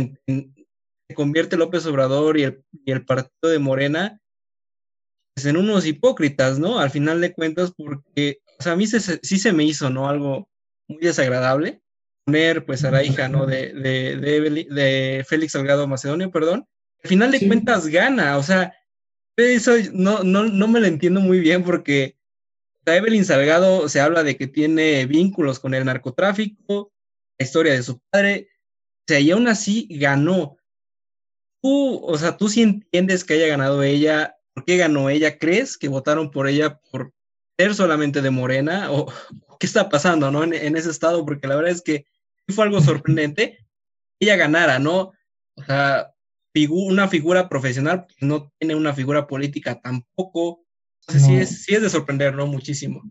se 1.08 1.14
convierte 1.14 1.56
López 1.56 1.86
Obrador 1.86 2.38
y 2.38 2.44
el, 2.44 2.64
y 2.84 2.92
el 2.92 3.04
partido 3.04 3.50
de 3.50 3.58
Morena 3.58 4.20
pues, 5.36 5.46
en 5.46 5.56
unos 5.56 5.86
hipócritas, 5.86 6.58
¿no? 6.58 6.78
Al 6.78 6.90
final 6.90 7.20
de 7.20 7.34
cuentas, 7.34 7.72
porque, 7.76 8.40
o 8.58 8.62
sea, 8.62 8.72
a 8.72 8.76
mí 8.76 8.86
sí 8.86 9.38
se 9.38 9.52
me 9.52 9.64
hizo, 9.64 9.90
¿no? 9.90 10.08
Algo 10.08 10.48
muy 10.88 11.00
desagradable 11.00 11.82
poner, 12.24 12.64
pues, 12.64 12.84
a 12.84 12.90
la 12.90 13.04
hija, 13.04 13.28
¿no? 13.28 13.46
De, 13.46 13.72
de, 13.74 14.16
de, 14.16 14.66
de 14.70 15.24
Félix 15.28 15.52
Salgado 15.52 15.86
Macedonio, 15.86 16.30
perdón, 16.30 16.66
al 17.02 17.08
final 17.08 17.30
de 17.30 17.46
cuentas 17.46 17.86
gana, 17.86 18.36
o 18.38 18.42
sea, 18.42 18.74
eso 19.36 19.72
no, 19.92 20.22
no, 20.24 20.44
no 20.44 20.68
me 20.68 20.80
lo 20.80 20.86
entiendo 20.86 21.20
muy 21.20 21.40
bien 21.40 21.62
porque 21.62 22.16
Evelyn 22.94 23.24
Salgado 23.24 23.88
se 23.88 24.00
habla 24.00 24.22
de 24.22 24.36
que 24.36 24.46
tiene 24.46 25.06
vínculos 25.06 25.58
con 25.58 25.74
el 25.74 25.84
narcotráfico, 25.84 26.92
la 27.38 27.44
historia 27.44 27.72
de 27.72 27.82
su 27.82 27.98
padre, 27.98 28.48
o 29.00 29.04
sea, 29.08 29.20
y 29.20 29.30
aún 29.30 29.48
así 29.48 29.88
ganó. 29.90 30.56
Tú, 31.62 32.04
o 32.04 32.16
sea, 32.16 32.36
tú 32.36 32.48
sí 32.48 32.62
entiendes 32.62 33.24
que 33.24 33.34
haya 33.34 33.48
ganado 33.48 33.82
ella, 33.82 34.36
¿por 34.54 34.64
qué 34.64 34.76
ganó 34.76 35.10
ella? 35.10 35.38
¿Crees 35.38 35.76
que 35.76 35.88
votaron 35.88 36.30
por 36.30 36.48
ella 36.48 36.80
por 36.90 37.12
ser 37.58 37.74
solamente 37.74 38.22
de 38.22 38.30
Morena? 38.30 38.90
¿O 38.92 39.06
qué 39.58 39.66
está 39.66 39.88
pasando, 39.88 40.30
no? 40.30 40.44
En, 40.44 40.54
en 40.54 40.76
ese 40.76 40.90
estado, 40.90 41.24
porque 41.24 41.48
la 41.48 41.56
verdad 41.56 41.72
es 41.72 41.82
que 41.82 42.06
fue 42.48 42.64
algo 42.64 42.80
sorprendente. 42.80 43.66
Ella 44.20 44.36
ganara, 44.36 44.78
¿no? 44.78 45.12
O 45.56 45.64
sea, 45.64 46.14
una 46.64 47.08
figura 47.08 47.48
profesional, 47.48 48.06
no 48.20 48.50
tiene 48.58 48.74
una 48.74 48.94
figura 48.94 49.26
política 49.26 49.78
tampoco. 49.80 50.64
Entonces, 51.02 51.26
sí, 51.26 51.36
es, 51.36 51.64
sí 51.64 51.74
es 51.74 51.82
de 51.82 51.90
sorprender, 51.90 52.34
¿no? 52.34 52.46
Muchísimo. 52.46 53.02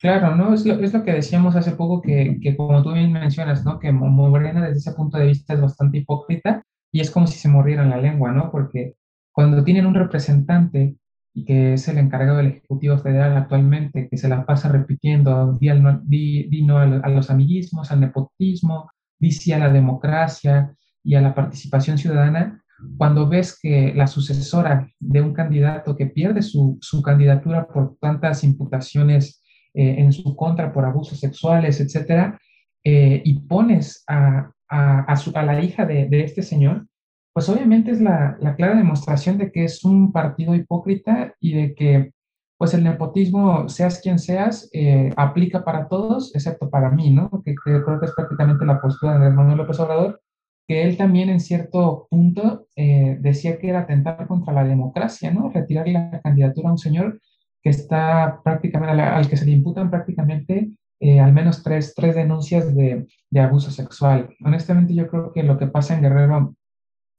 Claro, 0.00 0.34
¿no? 0.34 0.54
Es 0.54 0.64
lo, 0.64 0.74
es 0.80 0.92
lo 0.92 1.04
que 1.04 1.12
decíamos 1.12 1.56
hace 1.56 1.72
poco, 1.72 2.02
que, 2.02 2.38
que, 2.42 2.56
como 2.56 2.82
tú 2.82 2.92
bien 2.92 3.12
mencionas, 3.12 3.64
¿no? 3.64 3.78
Que 3.78 3.92
Morena 3.92 4.66
desde 4.66 4.78
ese 4.78 4.92
punto 4.92 5.18
de 5.18 5.26
vista 5.26 5.54
es 5.54 5.60
bastante 5.60 5.98
hipócrita 5.98 6.64
y 6.90 7.00
es 7.00 7.10
como 7.10 7.26
si 7.26 7.38
se 7.38 7.48
morriera 7.48 7.84
la 7.84 7.98
lengua, 7.98 8.32
¿no? 8.32 8.50
Porque 8.50 8.94
cuando 9.32 9.64
tienen 9.64 9.86
un 9.86 9.94
representante 9.94 10.96
y 11.34 11.44
que 11.44 11.74
es 11.74 11.88
el 11.88 11.98
encargado 11.98 12.38
del 12.38 12.46
Ejecutivo 12.46 12.96
Federal 12.98 13.36
actualmente, 13.36 14.08
que 14.08 14.16
se 14.16 14.28
la 14.28 14.46
pasa 14.46 14.68
repitiendo, 14.68 15.58
di, 15.58 16.62
no, 16.62 16.78
a, 16.78 17.08
los 17.08 17.30
amiguismos, 17.30 17.90
al 17.90 18.00
nepotismo, 18.00 18.90
di 19.18 19.32
sí 19.32 19.52
a 19.52 19.58
la 19.58 19.72
democracia 19.72 20.72
y 21.02 21.16
a 21.16 21.20
la 21.20 21.34
participación 21.34 21.98
ciudadana, 21.98 22.62
cuando 22.96 23.28
ves 23.28 23.58
que 23.60 23.92
la 23.94 24.06
sucesora 24.06 24.88
de 25.00 25.20
un 25.20 25.32
candidato 25.32 25.96
que 25.96 26.06
pierde 26.06 26.42
su, 26.42 26.78
su 26.80 27.02
candidatura 27.02 27.66
por 27.66 27.96
tantas 28.00 28.44
imputaciones 28.44 29.42
eh, 29.74 29.96
en 29.98 30.12
su 30.12 30.36
contra 30.36 30.72
por 30.72 30.84
abusos 30.84 31.20
sexuales, 31.20 31.80
etcétera, 31.80 32.38
eh, 32.84 33.22
y 33.24 33.40
pones 33.40 34.04
a, 34.06 34.50
a, 34.68 35.06
a, 35.34 35.42
la 35.42 35.62
hija 35.62 35.84
de, 35.86 36.06
de, 36.08 36.24
este 36.24 36.42
señor, 36.42 36.86
pues 37.32 37.48
obviamente 37.48 37.90
es 37.90 38.00
la, 38.00 38.36
la, 38.40 38.54
clara 38.54 38.76
demostración 38.76 39.38
de 39.38 39.50
que 39.50 39.64
es 39.64 39.84
un 39.84 40.12
partido 40.12 40.54
hipócrita 40.54 41.34
y 41.40 41.54
de 41.54 41.74
que 41.74 42.12
pues 42.56 42.72
el 42.74 42.84
nepotismo, 42.84 43.68
seas 43.68 44.00
quien 44.00 44.18
seas, 44.18 44.70
eh, 44.72 45.10
aplica 45.16 45.64
para 45.64 45.88
todos, 45.88 46.34
excepto 46.34 46.70
para 46.70 46.90
mí, 46.90 47.10
¿no? 47.10 47.30
Que, 47.44 47.52
que, 47.52 47.82
creo 47.82 47.98
que 47.98 48.06
es 48.06 48.12
prácticamente 48.14 48.64
la 48.64 48.80
postura 48.80 49.18
de 49.18 49.30
Manuel 49.30 49.58
López 49.58 49.80
Obrador, 49.80 50.20
que 50.66 50.82
él 50.82 50.96
también 50.96 51.28
en 51.28 51.40
cierto 51.40 52.06
punto 52.10 52.66
eh, 52.76 53.18
decía 53.20 53.58
que 53.58 53.68
era 53.68 53.80
atentar 53.80 54.26
contra 54.26 54.52
la 54.52 54.64
democracia, 54.64 55.30
¿no? 55.30 55.50
Retirar 55.50 55.88
la 55.88 56.20
candidatura 56.22 56.68
a 56.68 56.72
un 56.72 56.78
señor 56.78 57.20
que 57.62 57.70
está 57.70 58.40
prácticamente, 58.42 59.02
al, 59.02 59.28
que 59.28 59.36
se 59.36 59.46
le 59.46 59.52
imputan 59.52 59.90
prácticamente 59.90 60.70
eh, 61.00 61.20
al 61.20 61.32
menos 61.32 61.62
tres, 61.62 61.94
tres 61.94 62.14
denuncias 62.14 62.74
de, 62.74 63.06
de, 63.30 63.40
abuso 63.40 63.70
sexual. 63.70 64.34
Honestamente, 64.44 64.94
yo 64.94 65.08
creo 65.08 65.32
que 65.32 65.42
lo 65.42 65.58
que 65.58 65.66
pasa 65.66 65.94
en 65.94 66.02
Guerrero 66.02 66.54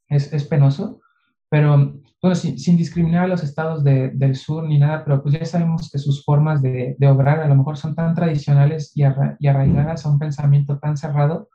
es, 0.10 0.32
es 0.34 0.46
penoso, 0.46 1.02
pero 1.50 1.93
bueno, 2.22 2.36
sin, 2.36 2.78
discriminar 2.78 3.26
a 3.26 3.28
los 3.28 3.43
estados 3.43 3.84
de, 3.84 4.10
del 4.10 4.36
sur 4.36 4.64
ni 4.64 4.80
nada, 4.80 5.04
pero 5.04 5.22
pues 5.22 5.36
ya 5.36 5.46
sabemos 5.46 5.91
que 5.91 6.00
sus 6.00 6.24
formas 6.24 6.62
de, 6.62 6.96
de 6.98 7.08
obrar 7.08 7.39
a 7.39 7.48
lo 7.48 7.56
mejor 7.56 7.78
son 7.78 7.93
tan 7.93 8.16
tradicionales 8.16 8.91
y, 8.96 9.04
arra, 9.04 9.38
y 9.39 9.48
arraigadas 9.48 10.06
a 10.06 10.10
un 10.10 10.18
pensamiento 10.18 10.80
tan 10.80 10.98
cerrado 10.98 11.50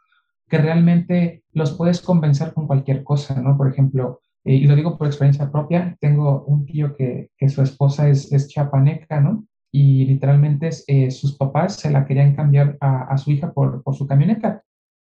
que 0.51 0.59
realmente 0.59 1.45
los 1.53 1.73
puedes 1.73 2.03
convencer 2.03 2.53
con 2.53 2.67
cualquier 2.67 3.05
cosa, 3.05 3.41
¿no? 3.41 3.57
Por 3.57 3.69
ejemplo, 3.69 4.21
eh, 4.45 4.55
y 4.55 4.67
lo 4.67 4.75
digo 4.75 4.99
por 4.99 5.07
experiencia 5.07 5.51
propia, 5.51 5.97
tengo 6.01 6.45
un 6.45 6.67
tío 6.67 6.95
que, 6.97 7.31
que 7.39 7.49
su 7.49 7.63
esposa 7.63 8.09
es, 8.09 8.31
es 8.33 8.49
chiapaneca, 8.49 9.21
¿no? 9.21 9.47
Y 9.73 10.05
literalmente 10.07 10.71
eh, 10.89 11.11
sus 11.13 11.37
papás 11.37 11.77
se 11.77 11.91
la 11.91 12.05
querían 12.05 12.35
cambiar 12.35 12.77
a, 12.81 13.05
a 13.05 13.17
su 13.17 13.31
hija 13.31 13.53
por, 13.53 13.83
por, 13.85 13.95
su 13.95 14.07
camioneta. 14.07 14.63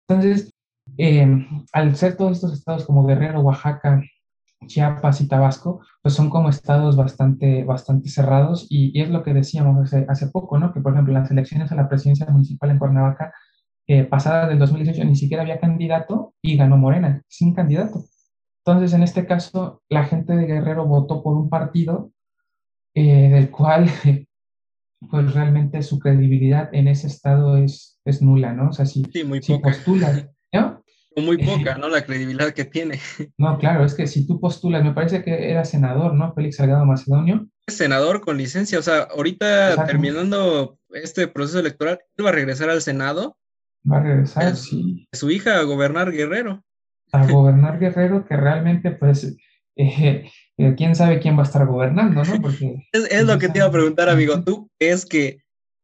Entonces, 0.09 0.53
eh, 0.99 1.47
al 1.72 1.94
ser 1.97 2.16
todos 2.16 2.32
estos 2.32 2.53
estados 2.53 2.84
como 2.84 3.07
Guerrero, 3.07 3.40
Oaxaca, 3.40 4.03
Chiapas 4.66 5.20
y 5.20 5.28
Tabasco, 5.28 5.80
pues 6.03 6.14
son 6.14 6.28
como 6.28 6.49
estados 6.49 6.97
bastante, 6.97 7.62
bastante 7.62 8.09
cerrados 8.09 8.66
y, 8.68 8.99
y 8.99 9.03
es 9.03 9.11
lo 9.11 9.22
que 9.22 9.34
decíamos 9.34 9.78
hace, 9.78 10.07
hace, 10.09 10.26
poco, 10.28 10.59
¿no? 10.59 10.72
Que 10.72 10.80
por 10.80 10.92
ejemplo 10.92 11.14
las 11.14 11.30
elecciones 11.30 11.70
a 11.70 11.76
la 11.76 11.88
presidencia 11.88 12.26
municipal 12.26 12.70
en 12.70 12.78
Cuernavaca 12.78 13.32
eh, 13.89 14.05
pasada 14.05 14.49
del 14.49 14.59
2018 14.59 15.05
ni 15.05 15.16
siquiera 15.16 15.43
había 15.43 15.61
candidato 15.61 16.34
y 16.43 16.57
ganó 16.57 16.76
Morena, 16.76 17.22
sin 17.28 17.55
candidato. 17.55 18.05
Entonces, 18.64 18.93
en 18.95 19.05
este 19.05 19.26
caso, 19.26 19.82
la 19.89 20.05
gente 20.05 20.34
de 20.34 20.47
Guerrero 20.47 20.87
votó 20.87 21.22
por 21.22 21.37
un 21.37 21.49
partido 21.49 22.11
eh, 22.95 23.28
del 23.30 23.51
cual, 23.51 23.89
pues 25.11 25.34
realmente 25.34 25.82
su 25.82 25.99
credibilidad 26.01 26.68
en 26.72 26.89
ese 26.89 27.07
estado 27.07 27.57
es, 27.59 28.01
es 28.05 28.22
nula, 28.22 28.53
¿no? 28.55 28.70
O 28.70 28.72
sea, 28.72 28.87
si, 28.87 29.05
sí, 29.12 29.22
muy 29.22 29.41
si 29.41 29.55
poca. 29.55 29.70
postulas, 29.70 30.28
¿no? 30.53 30.82
Muy 31.16 31.39
poca, 31.39 31.78
¿no? 31.78 31.89
La 31.89 32.05
credibilidad 32.05 32.53
que 32.53 32.66
tiene. 32.66 33.01
No, 33.39 33.59
claro, 33.59 33.87
es 33.87 33.95
que 33.95 34.07
si 34.07 34.26
tú 34.26 34.39
postulas, 34.39 34.84
me 34.84 34.93
parece 34.93 35.22
que 35.22 35.51
era 35.51 35.64
senador, 35.64 36.12
¿no? 36.12 36.34
Félix 36.34 36.57
Salgado 36.57 36.84
Macedonio. 36.84 37.49
Senador 37.66 38.20
con 38.20 38.37
licencia, 38.37 38.78
o 38.78 38.82
sea, 38.82 39.05
ahorita 39.05 39.87
terminando 39.87 40.78
este 40.91 41.26
proceso 41.26 41.61
electoral, 41.61 42.01
él 42.16 42.26
va 42.26 42.30
a 42.30 42.34
regresar 42.34 42.68
al 42.68 42.82
Senado. 42.82 43.39
Va 43.91 43.99
a 43.99 44.03
regresar, 44.03 44.53
es, 44.53 44.61
sí. 44.61 45.07
Su 45.12 45.30
hija 45.30 45.59
a 45.59 45.62
gobernar 45.62 46.12
Guerrero. 46.12 46.64
A 47.12 47.26
gobernar 47.30 47.78
Guerrero, 47.78 48.24
que 48.24 48.37
realmente, 48.37 48.91
pues, 48.91 49.37
eh, 49.76 50.30
eh, 50.59 50.74
quién 50.76 50.95
sabe 50.95 51.20
quién 51.20 51.37
va 51.37 51.43
a 51.43 51.47
estar 51.47 51.66
gobernando, 51.66 52.22
¿no? 52.24 52.43
Porque, 52.43 52.89
es, 52.93 53.11
es 53.11 53.24
lo 53.24 53.39
que 53.39 53.49
te 53.49 53.59
iba 53.59 53.66
a 53.66 53.72
preguntar, 53.72 54.09
amigo. 54.09 54.43
¿Tú 54.43 54.70
crees 54.78 55.07
que 55.07 55.39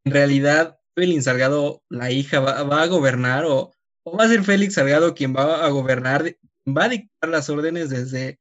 en 0.05 0.13
realidad 0.13 0.79
Félix 0.95 1.25
Salgado, 1.25 1.83
la 1.89 2.11
hija, 2.11 2.41
va, 2.41 2.63
va 2.65 2.83
a 2.83 2.87
gobernar 2.87 3.45
o, 3.45 3.73
o, 4.05 4.17
va 4.17 4.25
a 4.25 4.29
ser 4.29 4.43
Félix 4.43 4.75
Salgado 4.75 5.15
quien 5.15 5.35
va 5.35 5.65
a 5.65 5.69
gobernar, 5.71 6.37
va 6.67 6.85
a 6.85 6.89
dictar 6.89 7.31
las 7.31 7.49
órdenes 7.49 7.91
desde 7.91 8.39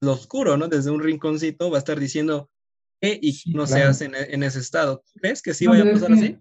lo 0.00 0.12
oscuro, 0.12 0.56
¿no? 0.56 0.68
Desde 0.68 0.90
un 0.90 1.02
rinconcito, 1.02 1.70
va 1.70 1.78
a 1.78 1.80
estar 1.80 1.98
diciendo 1.98 2.50
qué 3.00 3.18
y 3.20 3.32
no 3.52 3.64
claro. 3.64 3.66
se 3.66 3.82
hace 3.82 4.04
en, 4.06 4.14
en, 4.14 4.42
ese 4.42 4.60
estado. 4.60 5.02
¿Crees 5.20 5.42
que 5.42 5.52
sí 5.52 5.64
no, 5.66 5.72
vaya 5.72 5.84
a 5.84 5.92
pasar 5.92 6.12
así? 6.12 6.38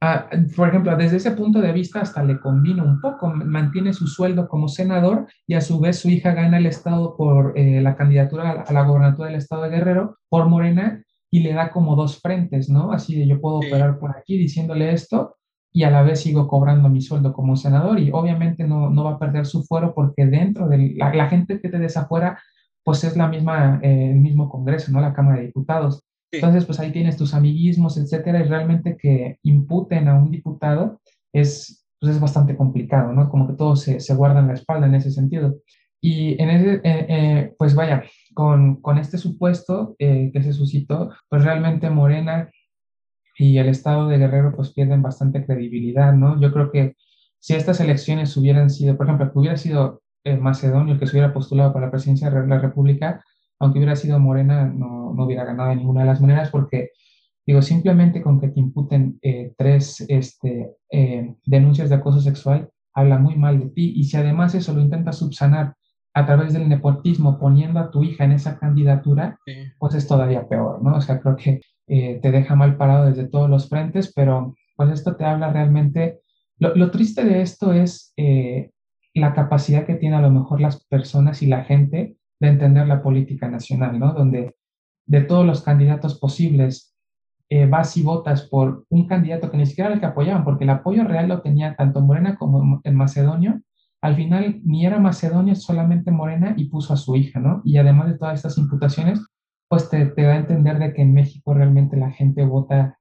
Ah, 0.00 0.28
por 0.54 0.68
ejemplo, 0.68 0.94
desde 0.96 1.16
ese 1.16 1.30
punto 1.30 1.60
de 1.60 1.72
vista 1.72 2.00
hasta 2.00 2.22
le 2.22 2.38
convino 2.38 2.84
un 2.84 3.00
poco, 3.00 3.28
mantiene 3.28 3.94
su 3.94 4.06
sueldo 4.06 4.46
como 4.46 4.68
senador 4.68 5.26
y 5.46 5.54
a 5.54 5.62
su 5.62 5.80
vez 5.80 5.98
su 5.98 6.10
hija 6.10 6.32
gana 6.32 6.58
el 6.58 6.66
estado 6.66 7.16
por 7.16 7.58
eh, 7.58 7.80
la 7.80 7.96
candidatura 7.96 8.64
a 8.66 8.72
la 8.72 8.82
gobernatura 8.82 9.28
del 9.28 9.38
estado 9.38 9.62
de 9.62 9.70
Guerrero 9.70 10.18
por 10.28 10.48
Morena 10.48 11.02
y 11.30 11.40
le 11.40 11.54
da 11.54 11.70
como 11.70 11.96
dos 11.96 12.20
frentes, 12.20 12.68
¿no? 12.68 12.92
Así 12.92 13.18
de 13.18 13.26
yo 13.26 13.40
puedo 13.40 13.56
operar 13.56 13.98
por 13.98 14.16
aquí 14.16 14.36
diciéndole 14.36 14.92
esto 14.92 15.36
y 15.72 15.84
a 15.84 15.90
la 15.90 16.02
vez 16.02 16.20
sigo 16.20 16.46
cobrando 16.46 16.88
mi 16.90 17.00
sueldo 17.00 17.32
como 17.32 17.56
senador 17.56 17.98
y 17.98 18.10
obviamente 18.12 18.64
no, 18.66 18.90
no 18.90 19.04
va 19.04 19.12
a 19.12 19.18
perder 19.18 19.46
su 19.46 19.62
fuero 19.64 19.94
porque 19.94 20.26
dentro 20.26 20.68
de 20.68 20.94
la, 20.96 21.14
la 21.14 21.28
gente 21.28 21.60
que 21.60 21.68
te 21.70 21.78
desafuera 21.78 22.38
pues 22.86 23.02
es 23.02 23.16
la 23.16 23.26
misma, 23.26 23.80
eh, 23.82 24.10
el 24.12 24.20
mismo 24.20 24.48
Congreso, 24.48 24.92
¿no? 24.92 25.00
La 25.00 25.12
Cámara 25.12 25.38
de 25.38 25.46
Diputados. 25.46 26.04
Entonces, 26.32 26.64
pues 26.64 26.80
ahí 26.80 26.92
tienes 26.92 27.16
tus 27.16 27.34
amiguismos, 27.34 27.96
etcétera, 27.96 28.40
y 28.40 28.48
realmente 28.48 28.96
que 28.96 29.38
imputen 29.42 30.08
a 30.08 30.14
un 30.14 30.30
diputado 30.30 31.00
es, 31.32 31.86
pues 32.00 32.14
es 32.14 32.20
bastante 32.20 32.56
complicado, 32.56 33.12
¿no? 33.12 33.28
Como 33.28 33.46
que 33.46 33.54
todos 33.54 33.82
se, 33.82 34.00
se 34.00 34.14
guardan 34.14 34.48
la 34.48 34.54
espalda 34.54 34.86
en 34.86 34.94
ese 34.94 35.10
sentido. 35.10 35.60
Y 36.00 36.40
en 36.40 36.50
ese, 36.50 36.74
eh, 36.84 37.06
eh, 37.08 37.54
pues 37.58 37.74
vaya, 37.74 38.04
con, 38.34 38.80
con 38.80 38.98
este 38.98 39.18
supuesto 39.18 39.96
eh, 39.98 40.30
que 40.32 40.42
se 40.42 40.52
suscitó, 40.52 41.10
pues 41.28 41.42
realmente 41.44 41.90
Morena 41.90 42.50
y 43.38 43.58
el 43.58 43.68
Estado 43.68 44.08
de 44.08 44.18
Guerrero 44.18 44.54
pues 44.54 44.72
pierden 44.72 45.02
bastante 45.02 45.44
credibilidad, 45.44 46.12
¿no? 46.12 46.40
Yo 46.40 46.52
creo 46.52 46.70
que 46.70 46.96
si 47.38 47.54
estas 47.54 47.80
elecciones 47.80 48.36
hubieran 48.36 48.70
sido, 48.70 48.96
por 48.96 49.06
ejemplo, 49.06 49.32
que 49.32 49.38
hubiera 49.38 49.56
sido 49.56 50.02
Macedonio 50.40 50.94
el 50.94 51.00
que 51.00 51.06
se 51.06 51.12
hubiera 51.12 51.32
postulado 51.32 51.72
para 51.72 51.86
la 51.86 51.92
presidencia 51.92 52.30
de 52.30 52.46
la 52.46 52.58
República, 52.58 53.24
aunque 53.58 53.78
hubiera 53.78 53.96
sido 53.96 54.18
Morena, 54.18 54.66
no, 54.66 55.12
no, 55.14 55.24
hubiera 55.24 55.44
ganado 55.44 55.70
de 55.70 55.76
ninguna 55.76 56.02
de 56.02 56.06
las 56.06 56.20
maneras, 56.20 56.50
porque, 56.50 56.90
digo, 57.46 57.62
simplemente 57.62 58.22
con 58.22 58.40
que 58.40 58.48
te 58.48 58.60
imputen 58.60 59.18
eh, 59.22 59.52
tres 59.56 60.04
este, 60.08 60.70
eh, 60.90 61.34
denuncias 61.44 61.88
de 61.88 61.96
acoso 61.96 62.20
sexual, 62.20 62.70
habla 62.94 63.18
muy 63.18 63.36
mal 63.36 63.58
de 63.60 63.70
ti. 63.70 63.92
Y 63.96 64.04
si 64.04 64.16
además 64.16 64.54
eso 64.54 64.72
lo 64.72 64.80
intentas 64.80 65.18
subsanar 65.18 65.74
a 66.14 66.26
través 66.26 66.52
del 66.52 66.68
nepotismo, 66.68 67.38
poniendo 67.38 67.78
a 67.78 67.90
tu 67.90 68.02
hija 68.02 68.24
en 68.24 68.32
esa 68.32 68.58
candidatura, 68.58 69.38
sí. 69.44 69.52
pues 69.78 69.94
es 69.94 70.06
todavía 70.06 70.48
peor, 70.48 70.82
¿no? 70.82 70.96
O 70.96 71.00
sea, 71.00 71.20
creo 71.20 71.36
que 71.36 71.60
eh, 71.88 72.18
te 72.22 72.30
deja 72.30 72.56
mal 72.56 72.76
parado 72.76 73.06
desde 73.06 73.28
todos 73.28 73.50
los 73.50 73.68
frentes, 73.68 74.12
pero 74.14 74.54
pues 74.76 74.90
esto 74.90 75.16
te 75.16 75.24
habla 75.24 75.52
realmente... 75.52 76.20
Lo, 76.58 76.74
lo 76.74 76.90
triste 76.90 77.22
de 77.22 77.42
esto 77.42 77.74
es 77.74 78.14
la 79.12 79.34
capacidad 79.34 79.84
que 79.84 79.94
tienen 79.94 80.18
a 80.18 80.22
lo 80.22 80.30
mejor 80.30 80.60
las 80.60 80.82
personas 80.86 81.42
y 81.42 81.46
la 81.48 81.64
gente 81.64 82.16
de 82.40 82.48
entender 82.48 82.86
la 82.86 83.02
política 83.02 83.48
nacional, 83.48 83.98
¿no? 83.98 84.12
Donde 84.12 84.54
de 85.06 85.20
todos 85.22 85.46
los 85.46 85.62
candidatos 85.62 86.18
posibles 86.18 86.94
eh, 87.48 87.66
vas 87.66 87.96
y 87.96 88.02
votas 88.02 88.48
por 88.48 88.84
un 88.88 89.06
candidato 89.06 89.50
que 89.50 89.56
ni 89.56 89.66
siquiera 89.66 89.88
era 89.88 89.94
el 89.94 90.00
que 90.00 90.06
apoyaban, 90.06 90.44
porque 90.44 90.64
el 90.64 90.70
apoyo 90.70 91.04
real 91.04 91.28
lo 91.28 91.42
tenía 91.42 91.76
tanto 91.76 92.00
Morena 92.00 92.36
como 92.36 92.80
el 92.82 92.94
Macedonio. 92.94 93.62
Al 94.00 94.16
final 94.16 94.60
ni 94.64 94.84
era 94.84 94.98
Macedonio, 94.98 95.54
solamente 95.54 96.10
Morena 96.10 96.54
y 96.56 96.68
puso 96.68 96.92
a 96.92 96.96
su 96.96 97.16
hija, 97.16 97.40
¿no? 97.40 97.62
Y 97.64 97.78
además 97.78 98.08
de 98.08 98.18
todas 98.18 98.34
estas 98.34 98.58
imputaciones, 98.58 99.24
pues 99.68 99.88
te, 99.88 100.06
te 100.06 100.22
da 100.22 100.34
a 100.34 100.38
entender 100.38 100.78
de 100.78 100.92
que 100.92 101.02
en 101.02 101.14
México 101.14 101.54
realmente 101.54 101.96
la 101.96 102.10
gente 102.10 102.44
vota 102.44 102.98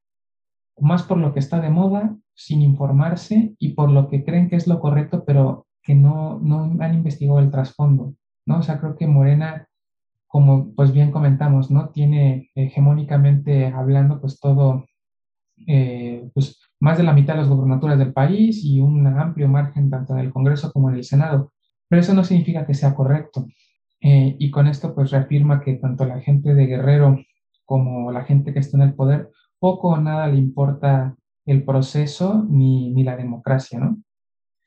más 0.79 1.03
por 1.03 1.17
lo 1.17 1.33
que 1.33 1.39
está 1.39 1.59
de 1.59 1.69
moda, 1.69 2.15
sin 2.33 2.61
informarse 2.61 3.55
y 3.59 3.73
por 3.73 3.89
lo 3.89 4.09
que 4.09 4.23
creen 4.23 4.49
que 4.49 4.57
es 4.57 4.67
lo 4.67 4.79
correcto, 4.79 5.23
pero 5.25 5.67
que 5.81 5.95
no, 5.95 6.39
no 6.39 6.75
han 6.79 6.93
investigado 6.93 7.39
el 7.39 7.51
trasfondo. 7.51 8.13
¿No? 8.45 8.59
O 8.59 8.63
sea, 8.63 8.79
creo 8.79 8.95
que 8.95 9.07
Morena, 9.07 9.67
como 10.27 10.73
pues 10.73 10.91
bien 10.91 11.11
comentamos, 11.11 11.71
¿no? 11.71 11.89
Tiene 11.89 12.49
hegemónicamente 12.55 13.67
hablando 13.67 14.19
pues 14.21 14.39
todo, 14.39 14.85
eh, 15.67 16.29
pues 16.33 16.59
más 16.79 16.97
de 16.97 17.03
la 17.03 17.13
mitad 17.13 17.33
de 17.33 17.41
las 17.41 17.49
gobernaturas 17.49 17.97
del 17.97 18.13
país 18.13 18.63
y 18.63 18.79
un 18.79 19.05
amplio 19.07 19.47
margen 19.47 19.89
tanto 19.89 20.13
en 20.13 20.19
el 20.19 20.31
Congreso 20.31 20.71
como 20.71 20.89
en 20.89 20.97
el 20.97 21.03
Senado. 21.03 21.53
Pero 21.87 22.01
eso 22.01 22.13
no 22.13 22.23
significa 22.23 22.65
que 22.65 22.73
sea 22.73 22.95
correcto. 22.95 23.47
Eh, 24.01 24.35
y 24.37 24.51
con 24.51 24.67
esto 24.67 24.93
pues 24.93 25.11
reafirma 25.11 25.61
que 25.61 25.75
tanto 25.75 26.05
la 26.05 26.19
gente 26.19 26.53
de 26.53 26.67
Guerrero 26.67 27.17
como 27.65 28.11
la 28.11 28.23
gente 28.23 28.53
que 28.53 28.59
está 28.59 28.77
en 28.77 28.83
el 28.83 28.93
poder, 28.93 29.29
poco 29.59 29.89
o 29.89 29.97
nada 29.97 30.27
le 30.27 30.37
importa 30.37 31.15
el 31.45 31.63
proceso 31.63 32.45
ni, 32.49 32.91
ni 32.91 33.03
la 33.03 33.15
democracia, 33.15 33.79
¿no? 33.79 33.97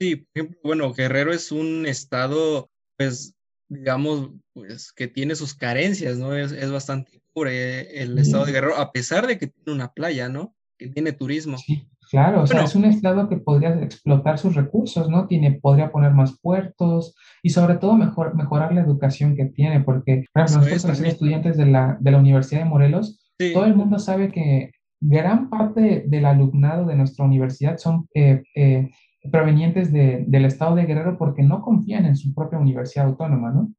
Sí, 0.00 0.26
bueno, 0.62 0.92
Guerrero 0.92 1.32
es 1.32 1.50
un 1.50 1.86
estado, 1.86 2.70
pues, 2.96 3.34
digamos, 3.68 4.30
pues 4.52 4.92
que 4.92 5.08
tiene 5.08 5.34
sus 5.34 5.54
carencias, 5.54 6.18
¿no? 6.18 6.34
Es, 6.34 6.52
es 6.52 6.70
bastante 6.70 7.20
pobre 7.32 8.02
el 8.02 8.18
estado 8.18 8.44
de 8.46 8.52
Guerrero, 8.52 8.76
a 8.76 8.92
pesar 8.92 9.26
de 9.26 9.38
que 9.38 9.48
tiene 9.48 9.72
una 9.72 9.92
playa, 9.92 10.28
¿no? 10.28 10.54
Que 10.78 10.88
tiene 10.88 11.12
turismo. 11.12 11.58
Sí. 11.58 11.88
Claro, 12.10 12.42
o 12.42 12.46
sea, 12.46 12.64
es 12.64 12.74
un 12.74 12.86
estado 12.86 13.28
que 13.28 13.36
podría 13.36 13.74
explotar 13.82 14.38
sus 14.38 14.54
recursos, 14.54 15.10
¿no? 15.10 15.26
Tiene, 15.26 15.58
podría 15.60 15.92
poner 15.92 16.12
más 16.12 16.38
puertos 16.40 17.14
y 17.42 17.50
sobre 17.50 17.76
todo 17.76 17.94
mejor, 17.96 18.34
mejorar 18.34 18.72
la 18.72 18.80
educación 18.80 19.36
que 19.36 19.44
tiene, 19.44 19.80
porque, 19.80 20.24
por 20.32 20.42
ejemplo, 20.42 20.68
nosotros 20.68 20.98
los 20.98 21.08
estudiantes 21.08 21.58
de 21.58 21.66
la, 21.66 21.98
de 22.00 22.10
la 22.10 22.18
Universidad 22.18 22.62
de 22.62 22.70
Morelos, 22.70 23.20
todo 23.52 23.66
el 23.66 23.76
mundo 23.76 23.98
sabe 23.98 24.32
que 24.32 24.72
gran 25.00 25.50
parte 25.50 26.04
del 26.06 26.24
alumnado 26.24 26.86
de 26.86 26.96
nuestra 26.96 27.24
universidad 27.24 27.76
son 27.76 28.08
eh, 28.14 28.42
eh, 28.54 28.88
provenientes 29.30 29.92
de, 29.92 30.24
del 30.26 30.44
estado 30.44 30.76
de 30.76 30.84
Guerrero 30.84 31.18
porque 31.18 31.42
no 31.42 31.62
confían 31.62 32.06
en 32.06 32.16
su 32.16 32.34
propia 32.34 32.58
universidad 32.58 33.06
autónoma, 33.06 33.50
¿no? 33.50 33.72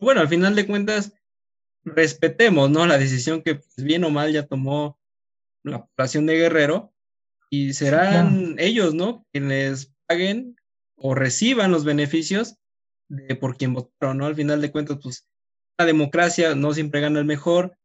Bueno, 0.00 0.20
al 0.20 0.28
final 0.28 0.54
de 0.56 0.66
cuentas, 0.66 1.14
respetemos, 1.84 2.70
¿no? 2.70 2.86
La 2.86 2.98
decisión 2.98 3.42
que 3.42 3.56
pues, 3.56 3.76
bien 3.76 4.04
o 4.04 4.10
mal 4.10 4.32
ya 4.32 4.46
tomó 4.46 4.98
la 5.62 5.86
población 5.86 6.26
de 6.26 6.36
Guerrero 6.36 6.92
y 7.50 7.72
serán 7.74 8.56
ellos, 8.58 8.94
¿no? 8.94 9.24
Quienes 9.32 9.94
paguen 10.06 10.56
o 10.96 11.14
reciban 11.14 11.70
los 11.70 11.84
beneficios 11.84 12.56
de 13.08 13.36
por 13.36 13.56
quien 13.56 13.74
votaron, 13.74 14.18
¿no? 14.18 14.26
Al 14.26 14.34
final 14.34 14.60
de 14.60 14.72
cuentas, 14.72 14.98
pues 15.02 15.28
la 15.78 15.86
democracia 15.86 16.54
no 16.54 16.72
siempre 16.72 17.00
gana 17.00 17.18
el 17.18 17.24
mejor, 17.24 17.76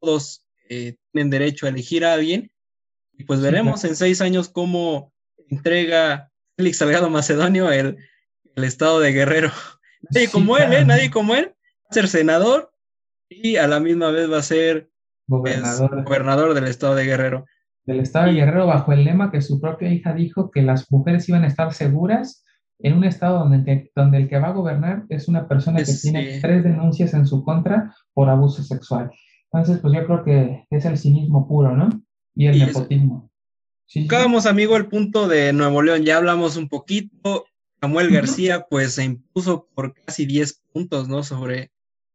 todos 0.00 0.46
eh, 0.68 0.96
tienen 1.12 1.30
derecho 1.30 1.66
a 1.66 1.70
elegir 1.70 2.04
a 2.04 2.14
alguien, 2.14 2.50
y 3.18 3.24
pues 3.24 3.40
veremos 3.40 3.84
en 3.84 3.96
seis 3.96 4.20
años 4.20 4.48
cómo 4.48 5.12
entrega 5.48 6.30
Félix 6.56 6.78
Salgado 6.78 7.10
Macedonio 7.10 7.70
el, 7.70 7.96
el 8.54 8.64
estado 8.64 9.00
de 9.00 9.12
Guerrero. 9.12 9.50
Nadie 10.10 10.28
como 10.28 10.56
él, 10.56 10.72
¿eh? 10.72 10.84
Nadie 10.84 11.10
como 11.10 11.34
él. 11.34 11.46
Va 11.46 11.90
a 11.90 11.94
ser 11.94 12.08
senador 12.08 12.72
y 13.28 13.56
a 13.56 13.66
la 13.68 13.80
misma 13.80 14.10
vez 14.10 14.30
va 14.30 14.38
a 14.38 14.42
ser 14.42 14.90
pues, 15.26 15.40
gobernador, 15.40 16.04
gobernador 16.04 16.54
del 16.54 16.66
estado 16.66 16.94
de 16.94 17.04
Guerrero 17.04 17.46
del 17.86 18.00
Estado 18.00 18.26
de 18.26 18.34
Guerrero 18.34 18.66
bajo 18.66 18.92
el 18.92 19.04
lema 19.04 19.30
que 19.30 19.40
su 19.40 19.60
propia 19.60 19.92
hija 19.92 20.12
dijo 20.12 20.50
que 20.50 20.62
las 20.62 20.90
mujeres 20.90 21.28
iban 21.28 21.44
a 21.44 21.46
estar 21.46 21.72
seguras 21.72 22.44
en 22.80 22.94
un 22.94 23.04
estado 23.04 23.38
donde, 23.38 23.90
donde 23.94 24.18
el 24.18 24.28
que 24.28 24.38
va 24.38 24.48
a 24.48 24.52
gobernar 24.52 25.04
es 25.08 25.28
una 25.28 25.48
persona 25.48 25.78
que 25.78 25.92
tiene 26.02 26.40
tres 26.40 26.64
denuncias 26.64 27.14
en 27.14 27.26
su 27.26 27.42
contra 27.42 27.94
por 28.12 28.28
abuso 28.28 28.62
sexual. 28.62 29.10
Entonces, 29.50 29.78
pues 29.80 29.94
yo 29.94 30.04
creo 30.04 30.24
que 30.24 30.66
es 30.68 30.84
el 30.84 30.98
cinismo 30.98 31.48
puro, 31.48 31.74
¿no? 31.74 31.88
Y 32.34 32.46
el 32.46 32.58
nepotismo. 32.58 33.30
Sí, 33.86 34.08
amigo, 34.46 34.76
el 34.76 34.86
punto 34.88 35.28
de 35.28 35.52
Nuevo 35.52 35.82
León. 35.82 36.04
Ya 36.04 36.16
hablamos 36.16 36.56
un 36.56 36.68
poquito. 36.68 37.46
Samuel 37.80 38.10
García, 38.10 38.66
pues 38.68 38.94
se 38.94 39.04
impuso 39.04 39.68
por 39.74 39.94
casi 39.94 40.26
10 40.26 40.62
puntos, 40.72 41.08
¿no? 41.08 41.22
Sobre 41.22 41.70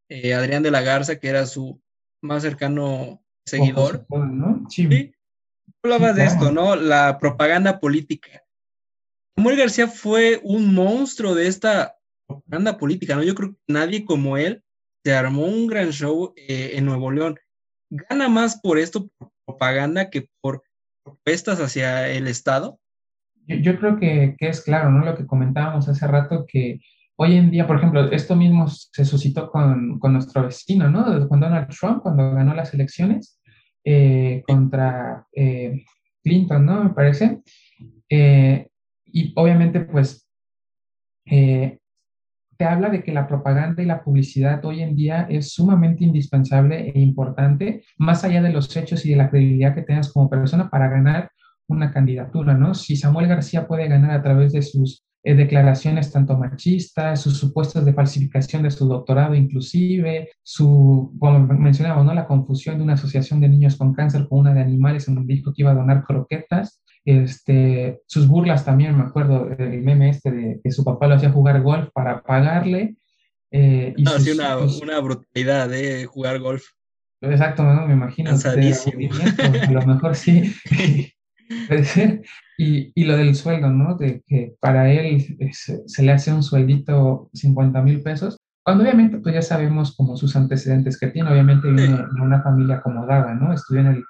eh, 0.10 0.34
Adrián 0.34 0.64
de 0.64 0.72
la 0.72 0.82
Garza, 0.82 1.18
que 1.18 1.30
era 1.30 1.46
su 1.46 1.82
más 2.22 2.44
cercano 2.44 3.22
seguidor. 3.46 4.06
¿no? 4.10 4.66
sí 4.70 4.88
hablabas 5.84 6.16
de 6.16 6.26
esto, 6.26 6.52
¿no? 6.52 6.76
La 6.76 7.18
propaganda 7.18 7.80
política. 7.80 8.44
Samuel 9.36 9.58
García 9.58 9.88
fue 9.88 10.40
un 10.44 10.74
monstruo 10.74 11.34
de 11.34 11.48
esta 11.48 11.98
propaganda 12.28 12.78
política, 12.78 13.16
¿no? 13.16 13.24
Yo 13.24 13.34
creo 13.34 13.54
que 13.54 13.60
nadie 13.68 14.06
como 14.06 14.38
él 14.38 14.64
se 15.04 15.14
armó 15.14 15.46
un 15.46 15.68
gran 15.68 15.92
show 15.92 16.34
eh, 16.36 16.72
en 16.76 16.86
Nuevo 16.86 17.10
León. 17.12 17.40
Gana 17.90 18.30
más 18.30 18.60
por 18.62 18.78
esto, 18.78 19.08
por 19.18 19.32
propaganda, 19.46 20.10
que 20.10 20.30
por 20.42 20.64
propuestas 21.04 21.60
hacia 21.60 22.10
el 22.10 22.28
Estado. 22.28 22.80
Yo, 23.48 23.78
creo 23.80 24.00
que, 24.00 24.36
es 24.40 24.62
claro, 24.62 24.92
¿no? 24.92 25.04
Lo 25.04 25.16
que 25.16 25.26
comentábamos 25.26 25.88
hace 25.90 26.08
rato, 26.08 26.46
que 26.48 26.80
hoy 27.16 27.36
en 27.36 27.52
día, 27.52 27.68
por 27.68 27.78
ejemplo, 27.78 28.12
esto 28.12 28.36
mismo 28.36 28.68
se 28.68 29.04
suscitó 29.04 29.50
con, 29.50 30.00
con 30.00 30.14
nuestro 30.14 30.44
vecino, 30.44 30.90
¿no? 30.90 31.28
Con 31.28 31.40
Donald 31.40 31.68
Trump, 31.70 32.02
cuando 32.04 32.32
ganó 32.34 32.54
las 32.54 32.74
elecciones 32.74 33.40
eh, 33.84 34.44
contra 34.48 35.26
eh, 35.34 35.84
Clinton, 36.24 36.66
¿no? 36.66 36.84
Me 36.84 36.90
parece. 36.92 37.42
Eh, 38.10 38.68
y 39.06 39.34
obviamente, 39.36 39.82
pues, 39.82 40.28
te 42.62 42.68
habla 42.68 42.90
de 42.90 43.02
que 43.02 43.12
la 43.12 43.26
propaganda 43.26 43.82
y 43.82 43.88
la 43.88 44.04
publicidad 44.04 44.64
hoy 44.66 44.84
en 44.84 44.96
día 44.96 45.26
es 45.28 45.52
sumamente 45.52 46.04
indispensable 46.04 46.92
e 46.94 47.00
importante, 47.00 47.82
más 47.98 48.24
allá 48.24 48.40
de 48.44 48.54
los 48.54 48.78
hechos 48.78 49.04
y 49.04 49.10
de 49.10 49.16
la 49.16 49.32
credibilidad 49.32 49.74
que 49.74 49.82
tengas 49.82 50.14
como 50.14 50.30
persona 50.30 50.70
para 50.70 50.88
ganar 50.88 51.32
una 51.68 51.92
candidatura, 51.92 52.54
¿no? 52.54 52.76
Si 52.76 52.96
Samuel 52.96 53.28
García 53.28 53.66
puede 53.66 53.88
ganar 53.88 54.12
a 54.12 54.22
través 54.22 54.54
de 54.54 54.62
sus 54.62 55.04
eh, 55.24 55.36
declaraciones 55.36 56.12
tanto 56.12 56.38
machistas, 56.38 57.22
sus 57.22 57.38
supuestos 57.38 57.86
de 57.86 57.94
falsificación 57.94 58.64
de 58.64 58.72
su 58.72 58.88
doctorado 58.88 59.36
inclusive, 59.36 60.30
su, 60.42 61.16
como 61.20 61.40
mencionamos, 61.40 62.06
¿no? 62.06 62.14
la 62.14 62.28
confusión 62.28 62.78
de 62.78 62.84
una 62.84 62.94
asociación 62.94 63.40
de 63.40 63.50
niños 63.50 63.76
con 63.76 63.94
cáncer 63.94 64.28
con 64.28 64.40
una 64.40 64.54
de 64.54 64.62
animales 64.62 65.08
en 65.08 65.16
donde 65.16 65.36
dijo 65.36 65.54
que 65.54 65.62
iba 65.62 65.72
a 65.72 65.76
donar 65.76 66.04
croquetas, 66.04 66.82
este, 67.06 68.02
sus 68.06 68.28
burlas 68.28 68.64
también, 68.66 68.98
me 68.98 69.04
acuerdo 69.04 69.46
del 69.46 69.82
meme 69.82 70.10
este 70.10 70.32
de 70.32 70.62
que 70.64 70.72
su 70.72 70.84
papá 70.84 71.08
lo 71.08 71.16
hacía 71.16 71.32
jugar 71.32 71.62
golf 71.62 71.90
para 71.94 72.22
pagarle. 72.22 72.96
Eh, 73.52 73.94
y 73.98 74.04
no, 74.04 74.12
sí, 74.20 74.32
una, 74.32 74.58
una, 74.58 75.00
brutalidad 75.00 75.68
de 75.68 76.06
jugar 76.06 76.40
golf. 76.40 76.64
Exacto, 77.22 77.64
¿no? 77.64 77.86
me 77.88 77.94
imagino. 77.94 78.32
a 78.32 79.72
lo 79.72 79.86
mejor 79.86 80.16
sí. 80.16 80.54
Y, 82.64 82.92
y, 82.94 83.06
lo 83.06 83.18
del 83.18 83.34
sueldo, 83.34 83.72
¿no? 83.72 83.96
De 83.96 84.22
que 84.28 84.56
para 84.60 84.94
él 84.94 85.26
se, 85.52 86.04
le 86.04 86.12
hace 86.12 86.32
un 86.32 86.44
sueldito 86.44 87.32
50 87.34 87.82
mil 87.82 88.04
pesos, 88.04 88.38
cuando 88.62 88.84
obviamente 88.84 89.18
pues 89.18 89.34
ya 89.34 89.42
sabemos 89.42 89.96
como 89.96 90.16
sus 90.16 90.36
antecedentes 90.36 91.00
que 91.00 91.08
tiene, 91.08 91.32
obviamente 91.32 91.72
viene 91.72 91.98
de 91.98 92.22
una 92.22 92.44
familia 92.44 92.76
acomodada, 92.76 93.34
¿no? 93.34 93.52
Estudió 93.52 93.82
en 93.82 93.88
el 93.88 94.04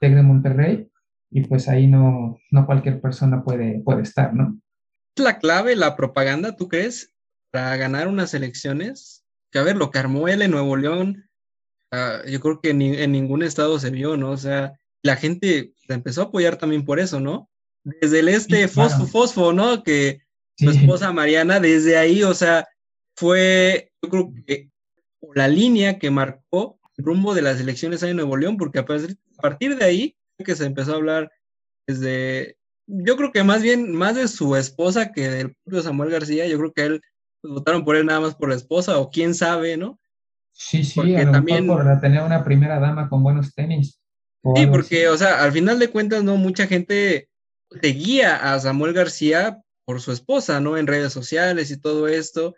TEC 0.00 0.14
de 0.14 0.22
Monterrey 0.22 0.88
y 1.30 1.42
pues 1.42 1.68
ahí 1.68 1.86
no, 1.86 2.38
no 2.50 2.64
cualquier 2.64 2.98
persona 3.02 3.44
puede, 3.44 3.82
puede 3.84 4.00
estar, 4.00 4.32
¿no? 4.32 4.58
¿Es 5.14 5.22
la 5.22 5.38
clave 5.38 5.76
la 5.76 5.94
propaganda, 5.94 6.56
tú 6.56 6.66
crees, 6.66 7.12
para 7.50 7.76
ganar 7.76 8.08
unas 8.08 8.32
elecciones? 8.32 9.22
Que 9.50 9.58
a 9.58 9.64
ver, 9.64 9.76
lo 9.76 9.90
que 9.90 9.98
armó 9.98 10.28
él 10.28 10.40
en 10.40 10.52
Nuevo 10.52 10.78
León, 10.78 11.28
ah, 11.92 12.20
yo 12.26 12.40
creo 12.40 12.62
que 12.62 12.70
en 12.70 13.12
ningún 13.12 13.42
estado 13.42 13.78
se 13.78 13.90
vio, 13.90 14.16
¿no? 14.16 14.30
O 14.30 14.38
sea, 14.38 14.72
la 15.02 15.16
gente 15.16 15.74
se 15.86 15.92
empezó 15.92 16.22
a 16.22 16.24
apoyar 16.24 16.56
también 16.56 16.86
por 16.86 17.00
eso, 17.00 17.20
¿no? 17.20 17.50
Desde 18.00 18.20
el 18.20 18.28
este 18.28 18.68
Fosfo 18.68 19.06
Fosfo, 19.06 19.52
¿no? 19.52 19.82
Que 19.82 20.20
su 20.56 20.70
esposa 20.70 21.12
Mariana, 21.12 21.60
desde 21.60 21.96
ahí, 21.96 22.22
o 22.22 22.34
sea, 22.34 22.66
fue, 23.16 23.92
yo 24.02 24.10
creo 24.10 24.32
que 24.46 24.70
la 25.34 25.48
línea 25.48 25.98
que 25.98 26.10
marcó 26.10 26.78
el 26.96 27.04
rumbo 27.04 27.34
de 27.34 27.42
las 27.42 27.60
elecciones 27.60 28.02
ahí 28.02 28.10
en 28.10 28.16
Nuevo 28.16 28.36
León, 28.36 28.56
porque 28.56 28.80
a 28.80 28.84
partir 28.84 29.76
de 29.76 29.84
ahí 29.84 30.16
que 30.44 30.56
se 30.56 30.66
empezó 30.66 30.92
a 30.92 30.96
hablar 30.96 31.30
desde, 31.86 32.56
yo 32.86 33.16
creo 33.16 33.32
que 33.32 33.44
más 33.44 33.62
bien, 33.62 33.92
más 33.94 34.14
de 34.14 34.28
su 34.28 34.56
esposa 34.56 35.12
que 35.12 35.28
del 35.28 35.54
propio 35.64 35.82
Samuel 35.82 36.10
García, 36.10 36.46
yo 36.46 36.58
creo 36.58 36.72
que 36.72 36.82
él 36.82 37.00
pues, 37.40 37.54
votaron 37.54 37.84
por 37.84 37.96
él 37.96 38.06
nada 38.06 38.20
más 38.20 38.34
por 38.34 38.48
la 38.48 38.56
esposa, 38.56 38.98
o 38.98 39.10
quién 39.10 39.34
sabe, 39.34 39.76
¿no? 39.76 39.98
Sí, 40.52 40.82
sí, 40.82 40.94
porque 40.96 41.26
también 41.26 41.66
por 41.66 42.00
tener 42.00 42.22
una 42.22 42.42
primera 42.42 42.80
dama 42.80 43.08
con 43.08 43.22
buenos 43.22 43.54
tenis. 43.54 44.00
Sí, 44.56 44.66
porque, 44.66 45.08
o 45.08 45.16
sea, 45.16 45.42
al 45.42 45.52
final 45.52 45.78
de 45.78 45.90
cuentas, 45.90 46.24
¿no? 46.24 46.36
Mucha 46.36 46.66
gente 46.66 47.28
seguía 47.82 48.36
a 48.36 48.58
Samuel 48.58 48.92
García 48.92 49.62
por 49.84 50.00
su 50.00 50.12
esposa, 50.12 50.60
¿no? 50.60 50.76
En 50.76 50.86
redes 50.86 51.12
sociales 51.12 51.70
y 51.70 51.80
todo 51.80 52.08
esto. 52.08 52.54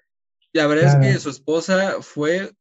La 0.52 0.66
verdad 0.66 1.02
es 1.02 1.14
que 1.14 1.20
su 1.20 1.30
esposa 1.30 1.96
fue 2.00 2.52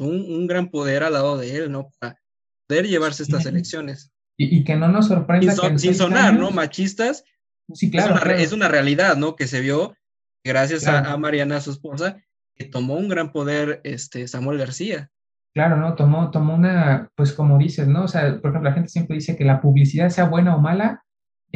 un, 0.00 0.46
gran 0.46 0.68
poder 0.70 1.04
al 1.04 1.12
lado 1.12 1.38
de 1.38 1.56
él, 1.56 1.70
¿no? 1.70 1.92
Para 2.00 2.18
poder 2.66 2.88
llevarse 2.88 3.22
estas 3.22 3.46
elecciones. 3.46 4.10
Y, 4.36 4.64
que 4.64 4.76
no 4.76 4.88
nos 4.88 5.08
sorprenda. 5.08 5.54
Sin, 5.78 5.94
sonar, 5.94 6.34
¿no? 6.34 6.50
Machistas. 6.50 7.24
Sí, 7.72 7.90
claro 7.90 8.16
es, 8.32 8.52
una, 8.52 8.68
realidad, 8.68 9.16
¿no? 9.16 9.34
Que 9.34 9.46
se 9.46 9.60
vio 9.60 9.96
gracias 10.44 10.86
a, 10.86 11.12
a, 11.12 11.16
Mariana, 11.16 11.60
su 11.60 11.70
esposa, 11.70 12.22
que 12.54 12.64
tomó 12.64 12.94
un 12.94 13.08
gran 13.08 13.32
poder 13.32 13.80
este, 13.84 14.28
Samuel 14.28 14.58
García. 14.58 15.10
Claro, 15.56 15.76
¿no? 15.78 15.94
Tomó, 15.94 16.30
tomó 16.30 16.54
una, 16.54 17.10
pues 17.16 17.32
como 17.32 17.58
dices, 17.58 17.88
¿no? 17.88 18.04
O 18.04 18.08
sea, 18.08 18.40
por 18.40 18.50
ejemplo, 18.50 18.68
la 18.68 18.74
gente 18.74 18.90
siempre 18.90 19.14
dice 19.14 19.36
que 19.36 19.44
la 19.44 19.62
publicidad, 19.62 20.10
sea 20.10 20.24
buena 20.24 20.54
o 20.54 20.60
mala, 20.60 21.05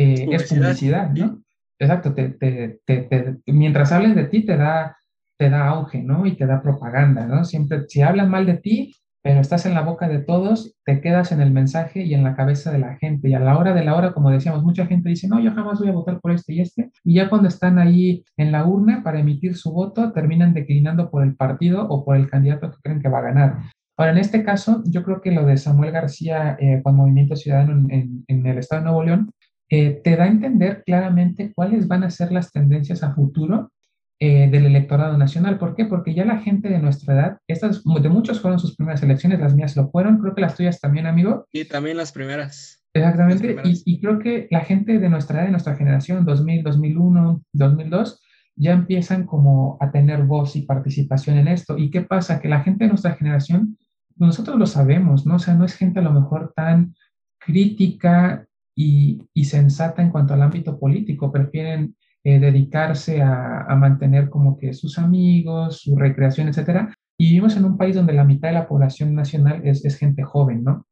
eh, 0.01 0.29
es 0.31 0.49
publicidad, 0.49 1.11
¿no? 1.11 1.43
Exacto, 1.79 2.15
te, 2.15 2.31
te, 2.31 2.81
te, 2.87 3.37
mientras 3.47 3.93
hables 3.93 4.15
de 4.15 4.25
ti 4.25 4.45
te 4.45 4.57
da, 4.57 4.97
te 5.39 5.49
da 5.49 5.69
auge, 5.69 6.03
¿no? 6.03 6.27
Y 6.27 6.37
te 6.37 6.47
da 6.47 6.63
propaganda, 6.63 7.27
¿no? 7.27 7.45
Siempre, 7.45 7.85
si 7.89 8.03
hablan 8.03 8.31
mal 8.31 8.47
de 8.47 8.59
ti, 8.59 8.95
pero 9.23 9.41
estás 9.41 9.67
en 9.67 9.75
la 9.75 9.83
boca 9.83 10.09
de 10.09 10.21
todos, 10.21 10.75
te 10.85 11.01
quedas 11.03 11.33
en 11.33 11.43
el 11.43 11.51
mensaje 11.51 12.03
y 12.03 12.15
en 12.15 12.25
la 12.25 12.35
cabeza 12.35 12.73
de 12.73 12.79
la 12.79 12.97
gente. 12.97 13.29
Y 13.29 13.35
a 13.35 13.41
la 13.41 13.59
hora 13.59 13.75
de 13.75 13.85
la 13.85 13.95
hora, 13.95 14.13
como 14.13 14.31
decíamos, 14.31 14.63
mucha 14.63 14.87
gente 14.87 15.11
dice, 15.11 15.29
no, 15.29 15.41
yo 15.41 15.53
jamás 15.53 15.79
voy 15.79 15.89
a 15.89 15.93
votar 15.93 16.21
por 16.21 16.33
este 16.33 16.55
y 16.55 16.61
este. 16.61 16.91
Y 17.05 17.15
ya 17.15 17.29
cuando 17.29 17.49
están 17.49 17.79
ahí 17.79 18.25
en 18.39 18.53
la 18.53 18.65
urna 18.65 19.03
para 19.03 19.21
emitir 19.21 19.57
su 19.57 19.73
voto, 19.73 20.13
terminan 20.13 20.55
declinando 20.55 21.11
por 21.11 21.23
el 21.23 21.37
partido 21.37 21.87
o 21.89 22.05
por 22.05 22.17
el 22.17 22.31
candidato 22.31 22.71
que 22.71 22.79
creen 22.83 23.03
que 23.03 23.11
va 23.11 23.19
a 23.19 23.23
ganar. 23.23 23.59
Ahora, 23.99 24.13
en 24.13 24.19
este 24.19 24.43
caso, 24.43 24.83
yo 24.87 25.03
creo 25.03 25.21
que 25.21 25.31
lo 25.31 25.45
de 25.45 25.59
Samuel 25.59 25.93
García 25.93 26.57
eh, 26.59 26.81
con 26.83 26.97
Movimiento 26.97 27.37
Ciudadano 27.37 27.87
en, 27.91 28.25
el 28.29 28.57
Estado 28.57 28.81
de 28.81 28.85
Nuevo 28.87 29.05
León 29.05 29.31
eh, 29.71 30.01
te 30.03 30.17
da 30.17 30.25
a 30.25 30.29
entender 30.29 30.83
claramente 30.85 31.53
cuáles 31.55 31.87
van 31.87 32.03
a 32.03 32.11
ser 32.11 32.33
las 32.33 32.51
tendencias 32.51 33.05
a 33.05 33.15
futuro 33.15 33.71
eh, 34.19 34.51
del 34.51 34.67
electorado 34.67 35.17
nacional. 35.17 35.59
¿Por 35.59 35.77
qué? 35.77 35.85
Porque 35.85 36.13
ya 36.13 36.25
la 36.25 36.39
gente 36.39 36.69
de 36.69 36.81
nuestra 36.81 37.15
edad, 37.15 37.39
estas 37.47 37.83
de 37.85 38.09
muchos 38.09 38.41
fueron 38.41 38.59
sus 38.59 38.77
primeras 38.77 39.03
elecciones, 39.03 39.39
las 39.39 39.55
mías 39.55 39.77
lo 39.77 39.89
fueron, 39.89 40.19
creo 40.19 40.35
que 40.35 40.41
las 40.41 40.57
tuyas 40.57 40.81
también, 40.81 41.07
amigo. 41.07 41.47
Y 41.53 41.65
también 41.65 41.97
las 41.97 42.13
primeras. 42.13 42.83
Exactamente, 42.93 43.57
y, 43.63 43.83
y, 43.85 44.01
creo 44.01 44.19
que 44.19 44.49
la 44.51 44.63
gente 44.63 44.99
de 44.99 45.09
nuestra 45.09 45.39
edad, 45.39 45.47
de 45.47 45.53
nuestra 45.53 45.77
generación, 45.77 46.25
2000, 46.25 46.65
2001, 46.65 47.45
2002, 47.53 48.21
ya 48.57 48.73
empiezan 48.73 49.25
como 49.25 49.79
a 49.81 49.93
tener 49.93 50.25
voz 50.25 50.57
y 50.57 50.63
participación 50.63 51.39
en 51.39 51.47
esto. 51.47 51.79
¿Y 51.79 51.91
qué 51.91 52.03
pasa? 52.03 52.41
Que 52.41 52.49
la 52.49 52.63
gente 52.63 52.85
de 52.85 52.89
nuestra 52.89 53.15
generación, 53.15 53.79
nosotros 54.17 54.59
lo 54.59 54.67
sabemos, 54.67 55.25
¿no? 55.25 55.37
O 55.37 55.39
sea, 55.39 55.55
no 55.55 55.65
es 55.65 55.77
gente 55.77 56.01
a 56.01 56.03
lo 56.03 56.13
mejor 56.13 56.53
tan 56.55 56.95
crítica 57.39 58.47
y, 58.83 59.45
sensata 59.45 60.01
en 60.03 60.11
cuanto 60.11 60.35
al 60.35 60.43
ámbito 60.43 60.79
político, 60.79 61.33
prefieren 61.33 61.97
eh, 62.25 62.39
dedicarse 62.39 63.21
a, 63.21 63.63
a, 63.63 63.77
mantener 63.77 64.31
como 64.31 64.57
que 64.57 64.73
sus 64.73 64.99
amigos, 64.99 65.81
su 65.81 65.97
recreación, 65.97 66.49
etcétera. 66.49 66.95
Y 67.19 67.27
vivimos 67.29 67.57
en 67.57 67.65
un 67.65 67.77
país 67.77 67.97
donde 67.97 68.13
la 68.13 68.25
mitad 68.25 68.49
de 68.49 68.55
la 68.55 68.69
población 68.69 69.15
nacional 69.15 69.61
es, 69.65 69.85
es 69.85 69.97
gente 69.97 70.23
joven, 70.23 70.63
¿no? 70.63 70.87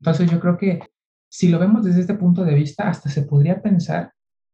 Entonces 0.00 0.30
yo 0.30 0.40
creo 0.40 0.58
que 0.58 0.80
si 1.28 1.48
lo 1.48 1.58
vemos 1.58 1.84
desde 1.84 2.00
este 2.00 2.14
punto 2.14 2.44
de 2.44 2.54
vista, 2.54 2.88
hasta 2.88 3.08
se 3.08 3.22
podría 3.22 3.62
pensar 3.62 4.12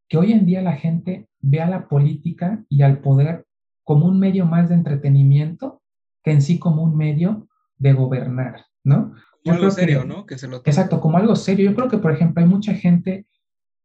que 0.09 0.19
hoy 0.19 0.33
en 0.33 0.47
día 0.47 0.63
la 0.63 0.75
gente 0.77 1.29
ve 1.41 1.61
a 1.61 1.69
la 1.69 1.89
política 1.89 2.65
y 2.69 2.83
al 2.83 3.01
poder 3.01 3.47
como 3.83 4.07
un 4.07 4.19
medio 4.19 4.47
más 4.47 4.69
de 4.69 4.77
entretenimiento 4.77 5.83
que 6.23 6.33
en 6.33 6.43
sí 6.43 6.59
como 6.59 6.83
un 6.83 6.97
medio 6.97 7.49
de 7.79 7.93
gobernar, 7.93 8.67
¿no? 8.85 9.15
Como 9.49 9.61
algo 9.61 9.71
serio, 9.71 10.05
¿no? 10.05 10.27
Que 10.27 10.39
se 10.39 10.49
lo 10.49 10.59
exacto, 10.59 11.01
como 11.01 11.19
algo 11.19 11.37
serio. 11.37 11.71
Yo 11.71 11.77
creo 11.77 11.89
que, 11.89 11.99
por 11.99 12.13
ejemplo, 12.13 12.43
hay 12.43 12.49
mucha 12.49 12.75
gente 12.75 13.27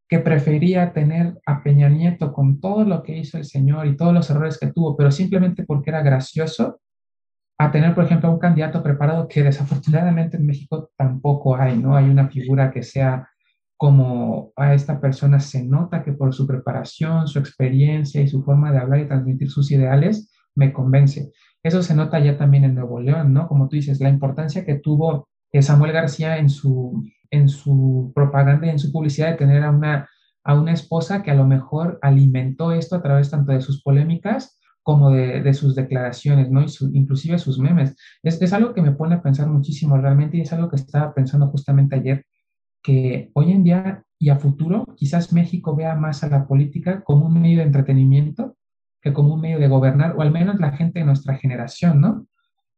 que 0.07 0.19
prefería 0.19 0.93
tener 0.93 1.39
a 1.45 1.63
Peña 1.63 1.89
Nieto 1.89 2.33
con 2.33 2.59
todo 2.59 2.83
lo 2.83 3.03
que 3.03 3.17
hizo 3.17 3.37
el 3.37 3.45
señor 3.45 3.87
y 3.87 3.97
todos 3.97 4.13
los 4.13 4.29
errores 4.29 4.59
que 4.59 4.67
tuvo, 4.67 4.95
pero 4.95 5.11
simplemente 5.11 5.63
porque 5.63 5.89
era 5.89 6.01
gracioso, 6.01 6.79
a 7.57 7.71
tener, 7.71 7.95
por 7.95 8.03
ejemplo, 8.03 8.31
un 8.31 8.39
candidato 8.39 8.83
preparado 8.83 9.27
que 9.27 9.43
desafortunadamente 9.43 10.37
en 10.37 10.45
México 10.45 10.91
tampoco 10.97 11.55
hay, 11.55 11.77
¿no? 11.77 11.95
Hay 11.95 12.05
una 12.09 12.27
figura 12.27 12.71
que 12.71 12.83
sea 12.83 13.29
como 13.77 14.53
a 14.55 14.73
esta 14.73 14.99
persona 14.99 15.39
se 15.39 15.63
nota 15.63 16.03
que 16.03 16.13
por 16.13 16.33
su 16.33 16.47
preparación, 16.47 17.27
su 17.27 17.39
experiencia 17.39 18.21
y 18.21 18.27
su 18.27 18.43
forma 18.43 18.71
de 18.71 18.79
hablar 18.79 18.99
y 18.99 19.07
transmitir 19.07 19.49
sus 19.49 19.71
ideales, 19.71 20.31
me 20.55 20.71
convence. 20.71 21.31
Eso 21.63 21.81
se 21.81 21.95
nota 21.95 22.19
ya 22.19 22.37
también 22.37 22.65
en 22.65 22.75
Nuevo 22.75 22.99
León, 22.99 23.33
¿no? 23.33 23.47
Como 23.47 23.67
tú 23.67 23.75
dices, 23.75 23.99
la 23.99 24.09
importancia 24.09 24.65
que 24.65 24.75
tuvo 24.75 25.27
Samuel 25.61 25.91
García 25.91 26.37
en 26.37 26.49
su, 26.49 27.03
en 27.29 27.49
su 27.49 28.11
propaganda 28.15 28.67
y 28.67 28.71
en 28.71 28.79
su 28.79 28.91
publicidad 28.91 29.31
de 29.31 29.37
tener 29.37 29.63
a 29.63 29.71
una, 29.71 30.09
a 30.43 30.53
una 30.55 30.73
esposa 30.73 31.21
que 31.21 31.31
a 31.31 31.35
lo 31.35 31.45
mejor 31.45 31.99
alimentó 32.01 32.71
esto 32.71 32.95
a 32.95 33.01
través 33.01 33.29
tanto 33.29 33.51
de 33.51 33.61
sus 33.61 33.81
polémicas 33.83 34.59
como 34.81 35.11
de, 35.11 35.41
de 35.41 35.53
sus 35.53 35.75
declaraciones, 35.75 36.49
¿no? 36.51 36.61
Y 36.61 36.67
inclusive 36.93 37.37
sus 37.37 37.57
memes. 37.59 37.95
Es, 38.21 38.41
es 38.41 38.51
algo 38.51 38.73
que 38.73 38.81
me 38.81 38.91
pone 38.91 39.15
a 39.15 39.21
pensar 39.21 39.47
muchísimo 39.47 39.97
realmente 39.97 40.37
y 40.37 40.41
es 40.41 40.51
algo 40.51 40.69
que 40.69 40.75
estaba 40.75 41.13
pensando 41.13 41.47
justamente 41.47 41.95
ayer 41.95 42.25
que 42.81 43.31
hoy 43.33 43.51
en 43.51 43.63
día 43.63 44.03
y 44.19 44.29
a 44.29 44.37
futuro 44.37 44.85
quizás 44.97 45.31
México 45.31 45.75
vea 45.75 45.95
más 45.95 46.23
a 46.23 46.29
la 46.29 46.47
política 46.47 47.01
como 47.03 47.27
un 47.27 47.41
medio 47.41 47.59
de 47.59 47.63
entretenimiento 47.63 48.57
que 49.01 49.13
como 49.13 49.33
un 49.33 49.41
medio 49.41 49.59
de 49.59 49.67
gobernar, 49.67 50.15
o 50.17 50.21
al 50.21 50.31
menos 50.31 50.59
la 50.59 50.71
gente 50.71 50.99
de 50.99 51.05
nuestra 51.05 51.35
generación, 51.35 51.99
¿no? 51.99 52.25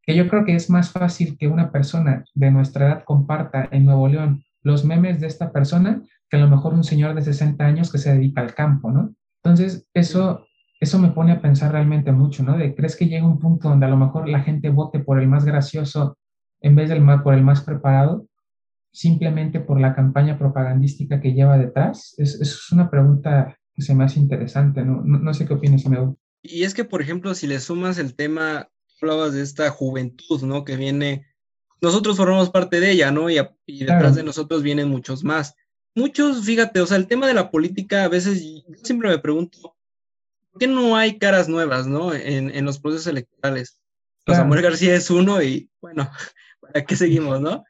Que 0.06 0.16
yo 0.16 0.28
creo 0.28 0.45
que 0.45 0.56
es 0.56 0.70
más 0.70 0.91
fácil 0.91 1.38
que 1.38 1.47
una 1.47 1.72
persona 1.72 2.24
de 2.34 2.51
nuestra 2.51 2.88
edad 2.88 3.03
comparta 3.03 3.68
en 3.72 3.86
Nuevo 3.86 4.08
León 4.08 4.43
los 4.62 4.84
memes 4.84 5.20
de 5.20 5.28
esta 5.28 5.51
persona 5.51 6.01
que 6.30 6.38
a 6.38 6.39
lo 6.39 6.49
mejor 6.49 6.74
un 6.74 6.84
señor 6.84 7.14
de 7.14 7.22
60 7.22 7.64
años 7.64 7.91
que 7.91 7.97
se 7.97 8.14
dedica 8.14 8.41
al 8.41 8.56
campo, 8.56 8.91
¿no? 8.91 9.14
Entonces, 9.43 9.88
eso, 9.93 10.47
eso 10.80 10.97
me 10.97 11.10
pone 11.10 11.32
a 11.32 11.41
pensar 11.41 11.72
realmente 11.72 12.12
mucho, 12.12 12.43
¿no? 12.43 12.58
De, 12.58 12.74
¿crees 12.74 12.95
que 12.95 13.08
llega 13.08 13.28
un 13.28 13.39
punto 13.39 13.70
donde 13.70 13.86
a 13.86 13.89
lo 13.89 13.97
mejor 13.97 14.28
la 14.28 14.41
gente 14.41 14.70
vote 14.70 14.99
por 14.99 15.20
el 15.20 15.28
más 15.28 15.45
gracioso 15.45 16.18
en 16.62 16.76
vez 16.76 16.89
del 16.89 17.01
más, 17.01 17.22
por 17.22 17.36
el 17.36 17.43
más 17.43 17.62
preparado? 17.62 18.28
simplemente 18.95 19.60
por 19.60 19.80
la 19.82 19.93
campaña 19.93 20.39
propagandística 20.39 21.20
que 21.20 21.34
lleva 21.34 21.58
detrás? 21.58 22.16
Es, 22.18 22.39
es 22.39 22.72
una 22.72 22.89
pregunta 22.89 23.58
que 23.74 23.82
se 23.82 23.93
me 23.93 24.06
hace 24.06 24.22
interesante, 24.22 24.86
¿no? 24.86 25.01
No, 25.03 25.34
sé 25.34 25.45
qué 25.45 25.53
opinas, 25.53 25.86
Meo. 25.86 26.18
Y 26.41 26.64
es 26.64 26.74
que, 26.74 26.86
por 26.86 27.01
ejemplo, 27.01 27.36
si 27.36 27.45
le 27.45 27.60
sumas 27.60 27.97
el 27.97 28.16
tema, 28.16 28.70
hablabas 29.02 29.34
de 29.34 29.41
esta 29.41 29.70
juventud, 29.70 30.41
¿no? 30.43 30.64
Que 30.64 30.76
viene, 30.76 31.28
nosotros 31.82 32.18
formamos 32.18 32.50
parte 32.50 32.80
de 32.80 32.91
ella, 32.91 33.12
¿no? 33.12 33.30
Y, 33.30 33.39
y 33.66 33.80
detrás 33.80 34.16
de 34.16 34.24
nosotros 34.24 34.64
vienen 34.64 34.89
muchos 34.89 35.24
más. 35.24 35.56
Muchos, 35.93 36.46
fíjate, 36.46 36.82
o 36.82 36.86
sea, 36.86 36.98
el 36.98 37.08
tema 37.08 37.28
de 37.28 37.34
la 37.34 37.52
política, 37.52 38.04
a 38.04 38.10
veces 38.10 38.43
yo 38.43 38.62
siempre 38.84 39.10
me 39.10 39.20
pregunto, 39.20 39.76
¿por 40.52 40.60
qué 40.60 40.68
no 40.68 40.96
hay 40.96 41.18
caras 41.18 41.48
nuevas, 41.48 41.88
¿no? 41.88 42.14
En, 42.14 42.54
en 42.54 42.66
los 42.66 42.80
procesos 42.80 43.08
electorales. 43.08 43.80
Pues 44.26 44.38
Samuel 44.38 44.62
García 44.62 44.96
es 44.96 45.10
uno 45.10 45.41
y, 45.41 45.70
bueno, 45.82 46.10
¿para 46.60 46.86
qué 46.86 46.96
seguimos, 46.96 47.39
no? 47.39 47.64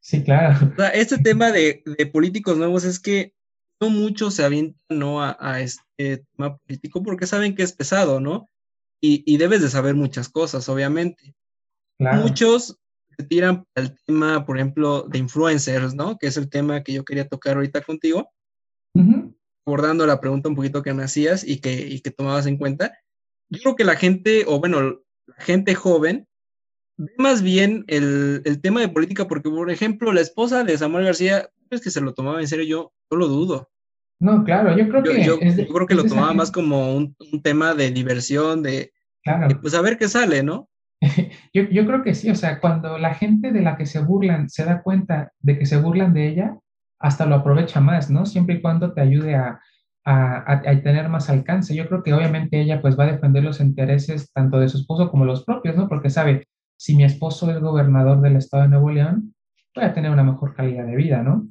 Sí, 0.00 0.22
claro. 0.24 0.72
O 0.72 0.76
sea, 0.76 0.88
este 0.88 1.18
tema 1.18 1.52
de, 1.52 1.82
de, 1.84 2.06
políticos 2.06 2.56
nuevos 2.56 2.84
es 2.84 2.98
que 2.98 3.34
no 3.80 3.90
muchos 3.90 4.34
se 4.34 4.44
avientan 4.44 4.98
¿no? 4.98 5.22
a, 5.22 5.36
a, 5.38 5.60
este 5.60 6.24
tema 6.32 6.56
político 6.56 7.02
porque 7.02 7.26
saben 7.26 7.54
que 7.54 7.62
es 7.62 7.72
pesado, 7.72 8.18
¿no? 8.18 8.48
Y, 9.00 9.22
y 9.26 9.38
debes 9.38 9.62
de 9.62 9.70
saber 9.70 9.94
muchas 9.94 10.28
cosas, 10.28 10.68
obviamente. 10.68 11.34
Claro. 11.98 12.22
Muchos 12.22 12.78
se 13.16 13.26
tiran 13.26 13.66
al 13.74 13.96
tema, 14.06 14.46
por 14.46 14.56
ejemplo, 14.56 15.02
de 15.08 15.18
influencers, 15.18 15.94
¿no? 15.94 16.18
Que 16.18 16.26
es 16.26 16.36
el 16.36 16.48
tema 16.48 16.82
que 16.82 16.92
yo 16.92 17.04
quería 17.04 17.28
tocar 17.28 17.56
ahorita 17.56 17.82
contigo, 17.82 18.30
uh 18.94 19.00
-huh. 19.00 19.34
abordando 19.66 20.06
la 20.06 20.20
pregunta 20.20 20.48
un 20.48 20.56
poquito 20.56 20.82
que 20.82 20.94
me 20.94 21.02
hacías 21.02 21.44
y 21.44 21.60
que, 21.60 21.72
y 21.72 22.00
que 22.00 22.10
tomabas 22.10 22.46
en 22.46 22.56
cuenta. 22.56 22.92
Yo 23.50 23.60
creo 23.60 23.76
que 23.76 23.84
la 23.84 23.96
gente, 23.96 24.44
o 24.46 24.60
bueno, 24.60 25.02
la 25.26 25.44
gente 25.44 25.74
joven, 25.74 26.26
ve 26.96 27.12
más 27.18 27.42
bien 27.42 27.84
el, 27.88 28.42
el, 28.44 28.60
tema 28.60 28.80
de 28.80 28.88
política, 28.88 29.26
porque, 29.26 29.50
por 29.50 29.70
ejemplo, 29.70 30.12
la 30.12 30.20
esposa 30.20 30.64
de 30.64 30.78
Samuel 30.78 31.04
García, 31.04 31.50
es 31.70 31.80
que 31.80 31.90
se 31.90 32.00
lo 32.00 32.14
tomaba 32.14 32.40
en 32.40 32.48
serio, 32.48 32.64
yo, 32.64 32.92
yo 33.10 33.16
lo 33.16 33.28
dudo. 33.28 33.70
No, 34.20 34.44
claro, 34.44 34.76
yo 34.76 34.88
creo 34.88 35.02
yo, 35.02 35.12
que. 35.12 35.24
Yo, 35.24 35.40
yo, 35.40 35.74
creo 35.74 35.86
que 35.86 35.94
lo 35.94 36.04
tomaba 36.04 36.34
más 36.34 36.52
como 36.52 36.94
un, 36.94 37.16
un, 37.32 37.42
tema 37.42 37.74
de 37.74 37.90
diversión, 37.90 38.62
de, 38.62 38.92
claro. 39.24 39.48
de, 39.48 39.56
pues 39.56 39.74
a 39.74 39.80
ver 39.80 39.96
qué 39.96 40.08
sale, 40.08 40.42
¿no? 40.42 40.68
yo, 41.54 41.62
yo 41.62 41.86
creo 41.86 42.02
que 42.02 42.14
sí, 42.14 42.28
o 42.30 42.34
sea, 42.34 42.60
cuando 42.60 42.98
la 42.98 43.14
gente 43.14 43.50
de 43.50 43.62
la 43.62 43.78
que 43.78 43.86
se 43.86 44.00
burlan 44.00 44.50
se 44.50 44.66
da 44.66 44.82
cuenta 44.82 45.32
de 45.40 45.58
que 45.58 45.64
se 45.64 45.78
burlan 45.78 46.12
de 46.12 46.28
ella, 46.28 46.58
hasta 46.98 47.24
lo 47.24 47.36
aprovecha 47.36 47.80
más, 47.80 48.10
¿no? 48.10 48.26
Siempre 48.26 48.56
y 48.56 48.60
cuando 48.60 48.92
te 48.92 49.00
ayude 49.00 49.34
a, 49.34 49.58
a, 50.04 50.36
a, 50.36 50.52
a, 50.52 50.82
tener 50.82 51.08
más 51.08 51.30
alcance. 51.30 51.74
Yo 51.74 51.88
creo 51.88 52.02
que 52.02 52.12
obviamente 52.12 52.60
ella 52.60 52.82
pues 52.82 52.98
va 52.98 53.04
a 53.04 53.12
defender 53.12 53.42
los 53.42 53.60
intereses 53.60 54.30
tanto 54.34 54.60
de 54.60 54.68
su 54.68 54.76
esposo 54.76 55.10
como 55.10 55.24
los 55.24 55.44
propios, 55.44 55.76
¿no? 55.76 55.88
Porque 55.88 56.10
sabe, 56.10 56.46
si 56.76 56.94
mi 56.94 57.04
esposo 57.04 57.50
es 57.50 57.58
gobernador 57.58 58.20
del 58.20 58.36
estado 58.36 58.64
de 58.64 58.68
Nuevo 58.68 58.90
León, 58.90 59.34
voy 59.74 59.84
a 59.84 59.94
tener 59.94 60.10
una 60.10 60.24
mejor 60.24 60.54
calidad 60.54 60.84
de 60.84 60.96
vida, 60.96 61.22
¿no? 61.22 61.48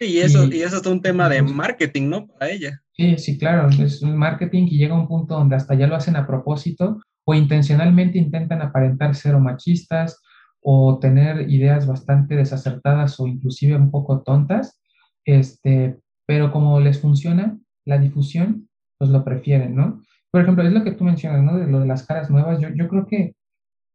Y 0.00 0.18
eso, 0.18 0.46
y, 0.46 0.56
y 0.56 0.62
eso 0.62 0.76
es 0.76 0.86
un 0.86 1.00
tema 1.00 1.28
de 1.28 1.42
marketing, 1.42 2.08
¿no? 2.08 2.26
Para 2.26 2.50
ella. 2.50 2.82
Sí, 2.92 3.18
sí, 3.18 3.38
claro, 3.38 3.68
es 3.68 4.02
un 4.02 4.16
marketing 4.16 4.66
y 4.70 4.78
llega 4.78 4.94
a 4.94 4.98
un 4.98 5.08
punto 5.08 5.34
donde 5.34 5.56
hasta 5.56 5.74
ya 5.74 5.86
lo 5.86 5.96
hacen 5.96 6.16
a 6.16 6.26
propósito 6.26 7.00
o 7.24 7.34
intencionalmente 7.34 8.18
intentan 8.18 8.62
aparentar 8.62 9.14
ser 9.14 9.36
machistas 9.38 10.22
o 10.62 10.98
tener 10.98 11.48
ideas 11.50 11.86
bastante 11.86 12.36
desacertadas 12.36 13.18
o 13.20 13.26
inclusive 13.26 13.76
un 13.76 13.90
poco 13.90 14.22
tontas, 14.22 14.80
este, 15.24 15.98
pero 16.26 16.52
como 16.52 16.80
les 16.80 17.00
funciona 17.00 17.58
la 17.84 17.98
difusión, 17.98 18.68
pues 18.98 19.10
lo 19.10 19.24
prefieren, 19.24 19.74
¿no? 19.74 20.02
Por 20.30 20.42
ejemplo, 20.42 20.64
es 20.64 20.72
lo 20.72 20.82
que 20.82 20.92
tú 20.92 21.04
mencionas, 21.04 21.42
¿no? 21.42 21.56
De 21.58 21.66
lo 21.66 21.80
de 21.80 21.86
las 21.86 22.06
caras 22.06 22.30
nuevas, 22.30 22.60
yo, 22.60 22.68
yo 22.70 22.88
creo 22.88 23.06
que 23.06 23.34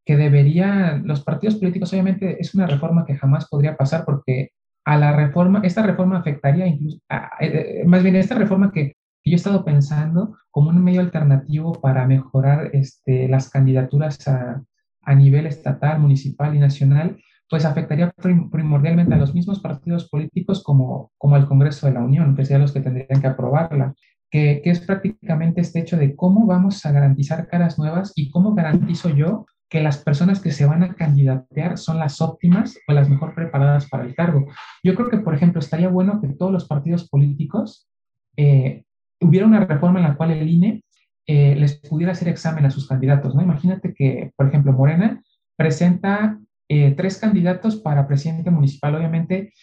que 0.05 0.17
debería, 0.17 0.99
los 1.03 1.23
partidos 1.23 1.55
políticos 1.55 1.93
obviamente 1.93 2.37
es 2.39 2.55
una 2.55 2.67
reforma 2.67 3.05
que 3.05 3.15
jamás 3.15 3.47
podría 3.47 3.77
pasar 3.77 4.03
porque 4.05 4.49
a 4.85 4.97
la 4.97 5.11
reforma, 5.15 5.61
esta 5.63 5.83
reforma 5.83 6.17
afectaría 6.17 6.67
incluso, 6.67 6.99
a, 7.09 7.29
eh, 7.39 7.83
más 7.85 8.03
bien 8.03 8.15
esta 8.15 8.35
reforma 8.35 8.71
que, 8.71 8.95
yo 9.23 9.33
he 9.33 9.35
estado 9.35 9.63
pensando 9.63 10.35
como 10.49 10.71
un 10.71 10.83
medio 10.83 10.99
alternativo 10.99 11.73
para 11.73 12.07
mejorar 12.07 12.71
este, 12.73 13.27
las 13.27 13.51
candidaturas 13.51 14.27
a, 14.27 14.63
a 15.03 15.15
nivel 15.15 15.45
estatal, 15.45 15.99
municipal 15.99 16.55
y 16.55 16.59
nacional, 16.59 17.17
pues 17.47 17.65
afectaría 17.65 18.11
prim 18.11 18.49
primordialmente 18.49 19.13
a 19.13 19.17
los 19.17 19.35
mismos 19.35 19.59
partidos 19.59 20.09
políticos 20.09 20.63
como, 20.63 21.11
como 21.17 21.35
al 21.35 21.47
Congreso 21.47 21.85
de 21.85 21.93
la 21.93 22.01
Unión, 22.01 22.35
que 22.35 22.45
serían 22.45 22.61
los 22.61 22.71
que 22.71 22.81
tendrían 22.81 23.21
que 23.21 23.27
aprobarla. 23.27 23.93
Que, 24.31 24.61
que, 24.63 24.69
es 24.69 24.79
prácticamente 24.79 25.59
este 25.59 25.81
hecho 25.81 25.97
de 25.97 26.15
cómo 26.15 26.45
vamos 26.45 26.85
a 26.85 26.91
garantizar 26.91 27.47
caras 27.47 27.77
nuevas 27.77 28.13
y 28.15 28.31
cómo 28.31 28.55
garantizo 28.55 29.09
yo 29.09 29.45
que 29.71 29.81
las 29.81 29.97
personas 29.97 30.41
que 30.41 30.51
se 30.51 30.65
van 30.65 30.83
a 30.83 30.93
candidatear 30.93 31.77
son 31.77 31.97
las 31.97 32.19
óptimas 32.19 32.77
o 32.87 32.93
las 32.93 33.09
mejor 33.09 33.33
preparadas 33.33 33.87
para 33.89 34.03
el 34.03 34.13
cargo. 34.13 34.45
Yo 34.83 34.93
creo 34.95 35.09
que, 35.09 35.17
por 35.17 35.33
ejemplo, 35.33 35.59
estaría 35.59 35.87
bueno 35.87 36.19
que 36.19 36.27
todos 36.27 36.51
los 36.51 36.67
partidos 36.67 37.07
políticos 37.07 37.87
eh, 38.35 38.83
una 39.21 39.65
reforma 39.65 39.99
en 39.99 40.07
la 40.07 40.15
cual 40.15 40.31
el 40.31 40.49
INE 40.49 40.83
eh, 41.27 41.55
les 41.55 41.79
pudiera 41.79 42.11
hacer 42.11 42.27
examen 42.27 42.65
a 42.65 42.71
sus 42.71 42.87
candidatos. 42.87 43.33
¿no? 43.33 43.41
Imagínate 43.41 43.93
que, 43.93 44.31
por 44.35 44.47
ejemplo, 44.47 44.73
Morena 44.73 45.21
presenta 45.55 46.37
eh, 46.67 46.93
tres 46.95 47.17
candidatos 47.17 47.77
para 47.77 48.07
presidente 48.07 48.51
municipal. 48.51 48.95
Obviamente, 48.95 49.53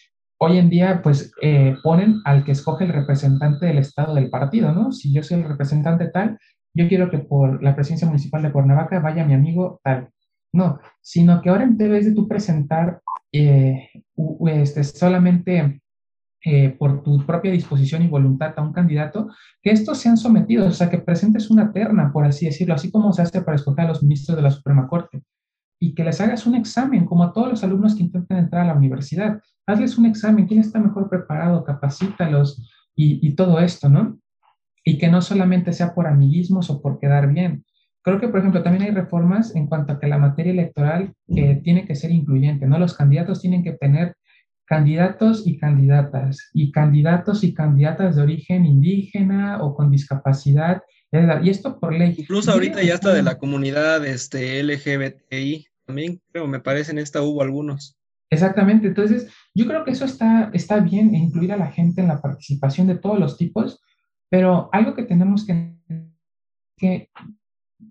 hoy 0.41 0.59
en 0.59 0.71
día, 0.71 1.03
pues 1.03 1.33
eh, 1.43 1.77
ponen 1.83 2.21
al 2.25 2.45
que 2.45 2.53
escoge 2.53 2.85
el 2.85 2.93
representante 2.93 3.67
del 3.67 3.79
estado 3.79 4.15
del 4.15 4.31
partido, 4.31 4.73
¿no? 4.73 4.93
Si 4.93 5.13
yo 5.13 5.23
soy 5.23 5.41
el 5.41 5.49
representante 5.49 6.09
tal, 6.09 6.39
yo 6.75 6.89
quiero 6.89 7.11
que 7.11 7.19
por 7.19 7.63
la 7.63 7.75
presidencia 7.75 8.07
municipal 8.07 8.43
de 8.43 8.53
Cuernavaca 8.53 9.01
vaya 9.01 9.25
mi 9.25 9.35
amigo 9.35 9.81
tal. 9.83 10.11
No, 10.53 10.79
sino 11.01 11.43
que 11.43 11.51
ahora 11.51 11.69
vez 11.69 12.07
de 12.07 12.15
tú 12.15 12.27
presentar 12.27 13.03
eh, 13.33 13.91
este, 14.47 14.83
solamente 14.85 15.83
eh, 16.45 16.71
por 16.71 17.03
tu 17.03 17.25
propia 17.27 17.53
disposición 17.53 18.03
y 18.03 18.09
voluntad 18.09 18.55
a 18.57 18.63
un 18.63 18.73
candidato, 18.73 19.29
que 19.63 19.71
estos 19.71 19.99
sean 19.99 20.17
sometidos, 20.17 20.69
o 20.69 20.73
sea, 20.73 20.89
que 20.89 20.99
presentes 20.99 21.51
una 21.51 21.73
terna, 21.73 22.13
por 22.13 22.25
así 22.25 22.47
decirlo, 22.47 22.75
así 22.75 22.91
como 22.91 23.13
se 23.13 23.23
hace 23.23 23.43
para 23.43 23.57
escoger 23.57 23.85
a 23.85 23.89
los 23.89 24.03
ministros 24.03 24.37
de 24.37 24.43
la 24.43 24.51
Suprema 24.51 24.89
Corte, 24.89 25.23
y 25.81 25.95
que 25.95 26.05
les 26.05 26.21
hagas 26.21 26.47
un 26.47 26.55
examen, 26.55 27.05
como 27.05 27.25
a 27.25 27.33
todos 27.33 27.49
los 27.51 27.65
alumnos 27.65 27.95
que 27.95 28.05
intentan 28.05 28.39
entrar 28.39 28.63
a 28.63 28.69
la 28.69 28.75
universidad. 28.75 29.41
Hazles 29.67 29.99
un 29.99 30.07
examen, 30.07 30.47
quién 30.47 30.61
está 30.61 30.81
mejor 30.81 31.11
preparado, 31.11 31.63
capacítalos 31.65 32.69
y 32.97 33.35
todo 33.37 33.61
esto, 33.61 33.89
¿no? 33.89 34.19
Y 34.89 34.99
que 34.99 35.09
no 35.09 35.21
solamente 35.21 35.73
sea 35.73 35.95
por 35.95 36.07
amiguismos 36.07 36.71
o 36.71 36.81
por 36.81 36.99
quedar 36.99 37.33
bien. 37.33 37.65
Creo 38.03 38.19
que, 38.21 38.29
por 38.29 38.41
ejemplo, 38.41 38.63
también 38.63 38.85
hay 38.85 38.91
reformas 38.91 39.55
en 39.55 39.67
cuanto 39.67 39.93
a 39.93 40.01
que 40.01 40.07
la 40.07 40.17
materia 40.17 40.53
electoral 40.53 41.13
que 41.27 41.61
tiene 41.63 41.85
que 41.85 41.95
ser 41.95 42.11
incluyente, 42.11 42.67
¿no? 42.67 42.79
Los 42.79 42.95
candidatos 42.95 43.43
tienen 43.43 43.63
que 43.63 43.73
tener 43.73 44.17
candidatos 44.65 45.47
y 45.47 45.59
candidatas, 45.59 46.51
y 46.55 46.73
candidatos 46.73 47.45
y 47.45 47.53
candidatas 47.53 48.17
de 48.17 48.23
origen 48.23 48.65
indígena 48.65 49.63
o 49.63 49.75
con 49.75 49.91
discapacidad, 49.91 50.83
y 51.43 51.51
esto 51.51 51.79
por 51.81 51.93
ley. 51.95 52.15
Incluso 52.17 52.53
ahorita 52.53 52.83
ya 52.83 52.95
está 52.95 53.13
de 53.13 53.23
la 53.23 53.39
comunidad 53.39 54.07
este, 54.07 54.63
LGBTI, 54.63 55.67
también 55.87 56.21
creo, 56.33 56.47
me 56.47 56.61
parece 56.61 56.93
en 56.93 56.99
esta 56.99 57.23
hubo 57.23 57.43
algunos. 57.43 57.97
Exactamente, 58.31 58.89
entonces 58.89 59.31
yo 59.55 59.67
creo 59.67 59.85
que 59.85 59.93
eso 59.93 60.05
está, 60.05 60.51
está 60.53 60.81
bien, 60.81 61.15
incluir 61.15 61.53
a 61.53 61.57
la 61.57 61.71
gente 61.71 62.03
en 62.03 62.09
la 62.09 62.21
participación 62.21 62.87
de 62.87 62.99
todos 62.99 63.19
los 63.19 63.39
tipos, 63.39 63.81
pero 64.29 64.69
algo 64.73 64.95
que 64.95 65.05
tenemos 65.05 65.47
que, 65.47 65.77
que 66.77 67.11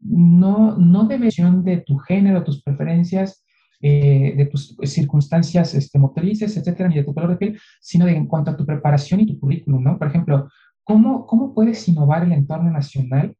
no, 0.01 0.77
no 0.77 1.05
debe 1.05 1.29
de 1.29 1.77
tu 1.77 1.97
género, 1.97 2.43
tus 2.43 2.61
preferencias, 2.61 3.43
eh, 3.79 4.33
de 4.35 4.45
tus 4.47 4.75
circunstancias 4.85 5.75
este, 5.75 5.99
motrices, 5.99 6.57
etcétera, 6.57 6.89
ni 6.89 6.95
de 6.95 7.03
tu 7.03 7.13
color 7.13 7.29
de 7.29 7.37
piel, 7.37 7.59
sino 7.79 8.07
de 8.07 8.15
en 8.15 8.25
cuanto 8.25 8.49
a 8.49 8.57
tu 8.57 8.65
preparación 8.65 9.19
y 9.19 9.27
tu 9.27 9.39
currículum, 9.39 9.83
¿no? 9.83 9.99
Por 9.99 10.07
ejemplo, 10.07 10.49
¿cómo, 10.83 11.27
cómo 11.27 11.53
puedes 11.53 11.87
innovar 11.87 12.23
el 12.23 12.31
entorno 12.31 12.71
nacional 12.71 13.35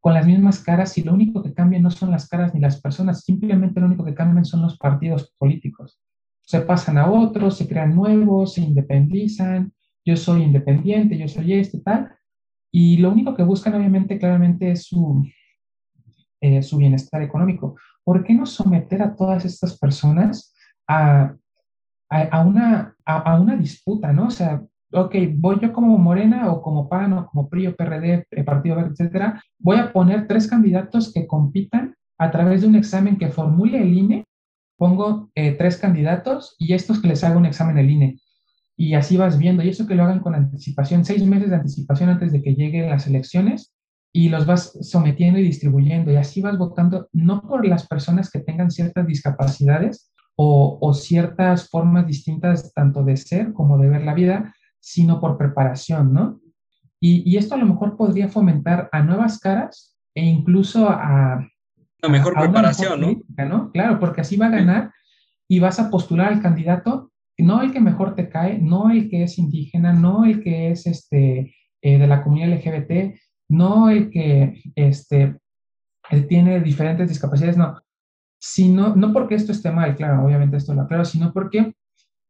con 0.00 0.14
las 0.14 0.26
mismas 0.26 0.60
caras 0.60 0.92
si 0.92 1.02
lo 1.02 1.12
único 1.12 1.42
que 1.42 1.52
cambia 1.52 1.80
no 1.80 1.90
son 1.90 2.10
las 2.10 2.28
caras 2.28 2.54
ni 2.54 2.60
las 2.60 2.80
personas, 2.80 3.24
simplemente 3.24 3.78
lo 3.78 3.86
único 3.86 4.06
que 4.06 4.14
cambian 4.14 4.46
son 4.46 4.62
los 4.62 4.78
partidos 4.78 5.34
políticos? 5.36 6.00
Se 6.40 6.62
pasan 6.62 6.96
a 6.96 7.10
otros, 7.10 7.58
se 7.58 7.68
crean 7.68 7.94
nuevos, 7.94 8.54
se 8.54 8.62
independizan, 8.62 9.74
yo 10.04 10.16
soy 10.16 10.42
independiente, 10.42 11.18
yo 11.18 11.28
soy 11.28 11.54
este, 11.54 11.80
tal, 11.80 12.12
y 12.70 12.98
lo 12.98 13.10
único 13.10 13.34
que 13.34 13.42
buscan 13.42 13.74
obviamente 13.74 14.18
claramente 14.18 14.70
es 14.70 14.84
su, 14.84 15.26
eh, 16.40 16.62
su 16.62 16.78
bienestar 16.78 17.22
económico. 17.22 17.76
¿por 18.08 18.24
qué 18.24 18.32
no 18.32 18.46
someter 18.46 19.02
a 19.02 19.14
todas 19.14 19.44
estas 19.44 19.78
personas 19.78 20.54
a, 20.88 21.34
a, 22.08 22.40
una, 22.40 22.96
a, 23.04 23.38
una 23.38 23.54
disputa, 23.54 24.14
¿no? 24.14 24.28
O 24.28 24.30
sea, 24.30 24.62
ok, 24.94 25.14
voy 25.36 25.58
yo 25.60 25.74
como 25.74 25.98
Morena 25.98 26.50
o 26.50 26.62
como 26.62 26.88
PAN 26.88 27.12
o 27.12 27.26
como 27.26 27.50
PRI 27.50 27.66
o 27.66 27.76
PRD, 27.76 28.26
eh, 28.30 28.44
Partido 28.44 28.76
Verde, 28.76 28.92
etcétera, 28.92 29.42
voy 29.58 29.76
a 29.76 29.92
poner 29.92 30.26
tres 30.26 30.48
candidatos 30.48 31.12
que 31.12 31.26
compitan 31.26 31.96
a 32.16 32.30
través 32.30 32.62
de 32.62 32.68
un 32.68 32.76
examen 32.76 33.18
que 33.18 33.28
formule 33.28 33.82
el 33.82 33.92
INE, 33.92 34.24
pongo 34.78 35.28
eh, 35.34 35.52
tres 35.52 35.76
candidatos 35.76 36.56
y 36.58 36.72
estos 36.72 37.02
que 37.02 37.08
les 37.08 37.22
haga 37.24 37.36
un 37.36 37.44
examen 37.44 37.76
el 37.76 37.90
INE. 37.90 38.16
Y 38.78 38.94
así 38.94 39.18
vas 39.18 39.36
viendo, 39.36 39.62
y 39.62 39.68
eso 39.68 39.86
que 39.86 39.94
lo 39.94 40.04
hagan 40.04 40.20
con 40.20 40.34
anticipación, 40.34 41.04
seis 41.04 41.26
meses 41.26 41.50
de 41.50 41.56
anticipación 41.56 42.08
antes 42.08 42.32
de 42.32 42.40
que 42.40 42.54
lleguen 42.54 42.88
las 42.88 43.06
elecciones, 43.06 43.74
y 44.12 44.28
los 44.28 44.46
vas 44.46 44.76
sometiendo 44.82 45.38
y 45.38 45.44
distribuyendo 45.44 46.10
y 46.10 46.16
así 46.16 46.40
vas 46.40 46.56
votando 46.56 47.08
no 47.12 47.42
por 47.42 47.66
las 47.66 47.86
personas 47.86 48.30
que 48.30 48.40
tengan 48.40 48.70
ciertas 48.70 49.06
discapacidades 49.06 50.10
o, 50.40 50.94
ciertas 50.94 51.68
formas 51.68 52.06
distintas 52.06 52.72
tanto 52.72 53.02
de 53.02 53.16
ser 53.16 53.52
como 53.52 53.76
de 53.76 53.88
ver 53.88 54.04
la 54.04 54.14
vida, 54.14 54.54
sino 54.78 55.20
por 55.20 55.36
preparación, 55.36 56.12
¿no? 56.12 56.40
Y, 57.00 57.36
esto 57.36 57.56
a 57.56 57.58
lo 57.58 57.66
mejor 57.66 57.96
podría 57.96 58.28
fomentar 58.28 58.88
a 58.92 59.02
nuevas 59.02 59.40
caras 59.40 59.96
e 60.14 60.24
incluso 60.24 60.88
a... 60.88 61.44
La 62.00 62.08
mejor 62.08 62.34
preparación, 62.34 63.00
¿no? 63.00 63.72
Claro, 63.72 63.98
porque 63.98 64.20
así 64.20 64.36
va 64.36 64.46
a 64.46 64.50
ganar 64.50 64.92
y 65.48 65.58
vas 65.58 65.80
a 65.80 65.90
postular 65.90 66.32
al 66.32 66.40
candidato, 66.40 67.10
no 67.38 67.62
el 67.62 67.72
que 67.72 67.80
mejor 67.80 68.14
te 68.14 68.28
cae, 68.28 68.58
no 68.58 68.90
el 68.90 69.08
que 69.08 69.22
es 69.22 69.38
indígena, 69.38 69.92
no 69.92 70.24
el 70.24 70.42
que 70.42 70.70
es 70.70 70.86
este, 70.86 71.54
eh, 71.82 71.98
de 71.98 72.06
la 72.06 72.22
comunidad 72.22 72.58
LGBT, 72.58 73.14
no 73.48 73.90
el 73.90 74.10
que 74.10 74.62
este, 74.74 75.36
él 76.10 76.26
tiene 76.26 76.60
diferentes 76.60 77.08
discapacidades, 77.08 77.56
no, 77.56 77.80
sino, 78.38 78.94
no 78.96 79.12
porque 79.12 79.34
esto 79.34 79.52
esté 79.52 79.70
mal, 79.70 79.96
claro, 79.96 80.24
obviamente 80.24 80.56
esto 80.56 80.74
lo 80.74 80.82
aclaro, 80.82 81.04
sino 81.04 81.32
porque 81.32 81.74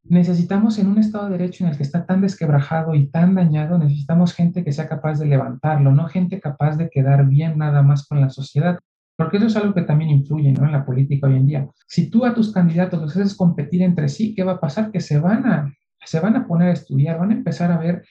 necesitamos 0.05 0.79
en 0.79 0.89
un 0.89 0.99
Estado 0.99 1.27
de 1.27 1.39
Derecho 1.39 1.65
en 1.65 1.71
el 1.71 1.77
que 1.77 1.83
está 1.83 2.07
tan 2.07 2.21
desquebrajado 2.21 2.95
y 2.95 3.09
tan 3.09 3.35
dañado, 3.35 3.79
necesitamos 3.79 4.35
gente 4.35 4.65
que 4.65 4.73
sea 4.73 4.89
capaz 4.89 5.19
de 5.19 5.27
levantarlo, 5.27 5.93
no 5.93 6.09
gente 6.09 6.41
capaz 6.41 6.77
de 6.77 6.89
quedar 6.89 7.27
bien 7.27 7.59
nada 7.59 7.83
más 7.83 8.07
con 8.07 8.21
la 8.21 8.31
sociedad, 8.31 8.79
porque 9.19 9.39
eso 9.39 9.47
es 9.47 9.57
algo 9.57 9.75
que 9.75 9.83
también 9.83 10.11
influye 10.11 10.53
¿no? 10.53 10.65
en 10.65 10.71
la 10.71 10.87
política 10.87 11.27
hoy 11.27 11.35
en 11.35 11.47
día. 11.47 11.69
Si 11.89 12.09
tú 12.09 12.25
a 12.25 12.33
tus 12.33 12.53
candidatos 12.53 13.03
los 13.03 13.17
haces 13.17 13.35
competir 13.35 13.83
entre 13.83 14.09
sí, 14.09 14.33
¿qué 14.33 14.45
va 14.45 14.53
a 14.53 14.61
pasar? 14.61 14.93
Que 14.93 15.01
se 15.01 15.19
van 15.19 15.45
a, 15.45 15.75
se 16.05 16.21
van 16.21 16.37
a 16.37 16.47
poner 16.47 16.69
a 16.69 16.73
estudiar, 16.73 17.19
van 17.19 17.33
a 17.33 17.35
empezar 17.35 17.73
a 17.73 17.79
ver 17.79 18.05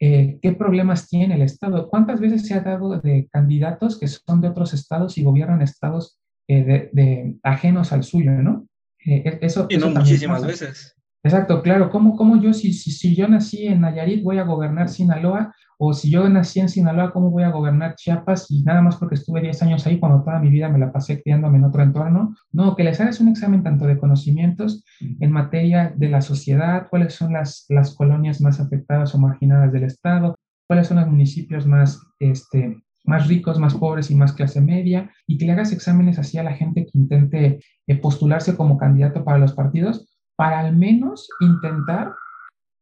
eh, 0.00 0.40
qué 0.42 0.52
problemas 0.54 1.06
tiene 1.06 1.36
el 1.36 1.42
Estado. 1.42 1.88
¿Cuántas 1.88 2.18
veces 2.18 2.44
se 2.44 2.54
ha 2.54 2.60
dado 2.60 3.00
de 3.00 3.28
candidatos 3.30 4.00
que 4.00 4.08
son 4.08 4.40
de 4.40 4.48
otros 4.48 4.74
estados 4.74 5.16
y 5.16 5.22
gobiernan 5.22 5.62
estados 5.62 6.18
eh, 6.48 6.90
de, 6.92 7.36
ajenos 7.44 7.92
al 7.92 8.02
suyo, 8.02 8.32
¿no? 8.32 8.66
Eh, 9.06 9.22
e, 9.24 9.38
eso, 9.42 9.68
y 9.70 9.76
no 9.76 9.90
muchísimas 9.90 10.44
veces. 10.44 10.97
Exacto, 11.24 11.62
claro. 11.62 11.90
¿Cómo, 11.90 12.16
cómo 12.16 12.40
yo, 12.40 12.52
si, 12.52 12.72
si, 12.72 12.92
si, 12.92 13.14
yo 13.16 13.26
nací 13.26 13.66
en 13.66 13.80
Nayarit, 13.80 14.22
voy 14.22 14.38
a 14.38 14.44
gobernar 14.44 14.88
Sinaloa? 14.88 15.52
O 15.76 15.92
si 15.92 16.10
yo 16.10 16.28
nací 16.28 16.60
en 16.60 16.68
Sinaloa, 16.68 17.12
¿cómo 17.12 17.30
voy 17.30 17.42
a 17.42 17.50
gobernar 17.50 17.96
Chiapas? 17.96 18.50
Y 18.50 18.62
nada 18.62 18.82
más 18.82 18.96
porque 18.96 19.16
estuve 19.16 19.40
10 19.40 19.62
años 19.62 19.86
ahí 19.86 19.98
cuando 19.98 20.22
toda 20.22 20.38
mi 20.38 20.48
vida 20.48 20.68
me 20.68 20.78
la 20.78 20.92
pasé 20.92 21.20
criándome 21.20 21.58
en 21.58 21.64
otro 21.64 21.82
entorno. 21.82 22.36
No, 22.52 22.76
que 22.76 22.84
les 22.84 23.00
hagas 23.00 23.20
un 23.20 23.28
examen 23.28 23.62
tanto 23.62 23.86
de 23.86 23.98
conocimientos 23.98 24.84
en 25.00 25.32
materia 25.32 25.92
de 25.96 26.08
la 26.08 26.20
sociedad, 26.20 26.86
cuáles 26.88 27.14
son 27.14 27.32
las, 27.32 27.66
las 27.68 27.94
colonias 27.94 28.40
más 28.40 28.60
afectadas 28.60 29.14
o 29.14 29.18
marginadas 29.18 29.72
del 29.72 29.84
Estado, 29.84 30.36
cuáles 30.68 30.86
son 30.86 30.98
los 30.98 31.08
municipios 31.08 31.66
más, 31.66 32.00
este, 32.20 32.80
más 33.04 33.26
ricos, 33.26 33.58
más 33.58 33.74
pobres 33.74 34.10
y 34.10 34.14
más 34.14 34.32
clase 34.32 34.60
media, 34.60 35.10
y 35.26 35.36
que 35.38 35.46
le 35.46 35.52
hagas 35.52 35.72
exámenes 35.72 36.18
así 36.18 36.38
a 36.38 36.44
la 36.44 36.54
gente 36.54 36.86
que 36.86 36.98
intente 36.98 37.60
eh, 37.86 37.96
postularse 37.96 38.56
como 38.56 38.78
candidato 38.78 39.24
para 39.24 39.38
los 39.38 39.52
partidos 39.52 40.08
para 40.38 40.60
al 40.60 40.76
menos 40.76 41.28
intentar 41.40 42.14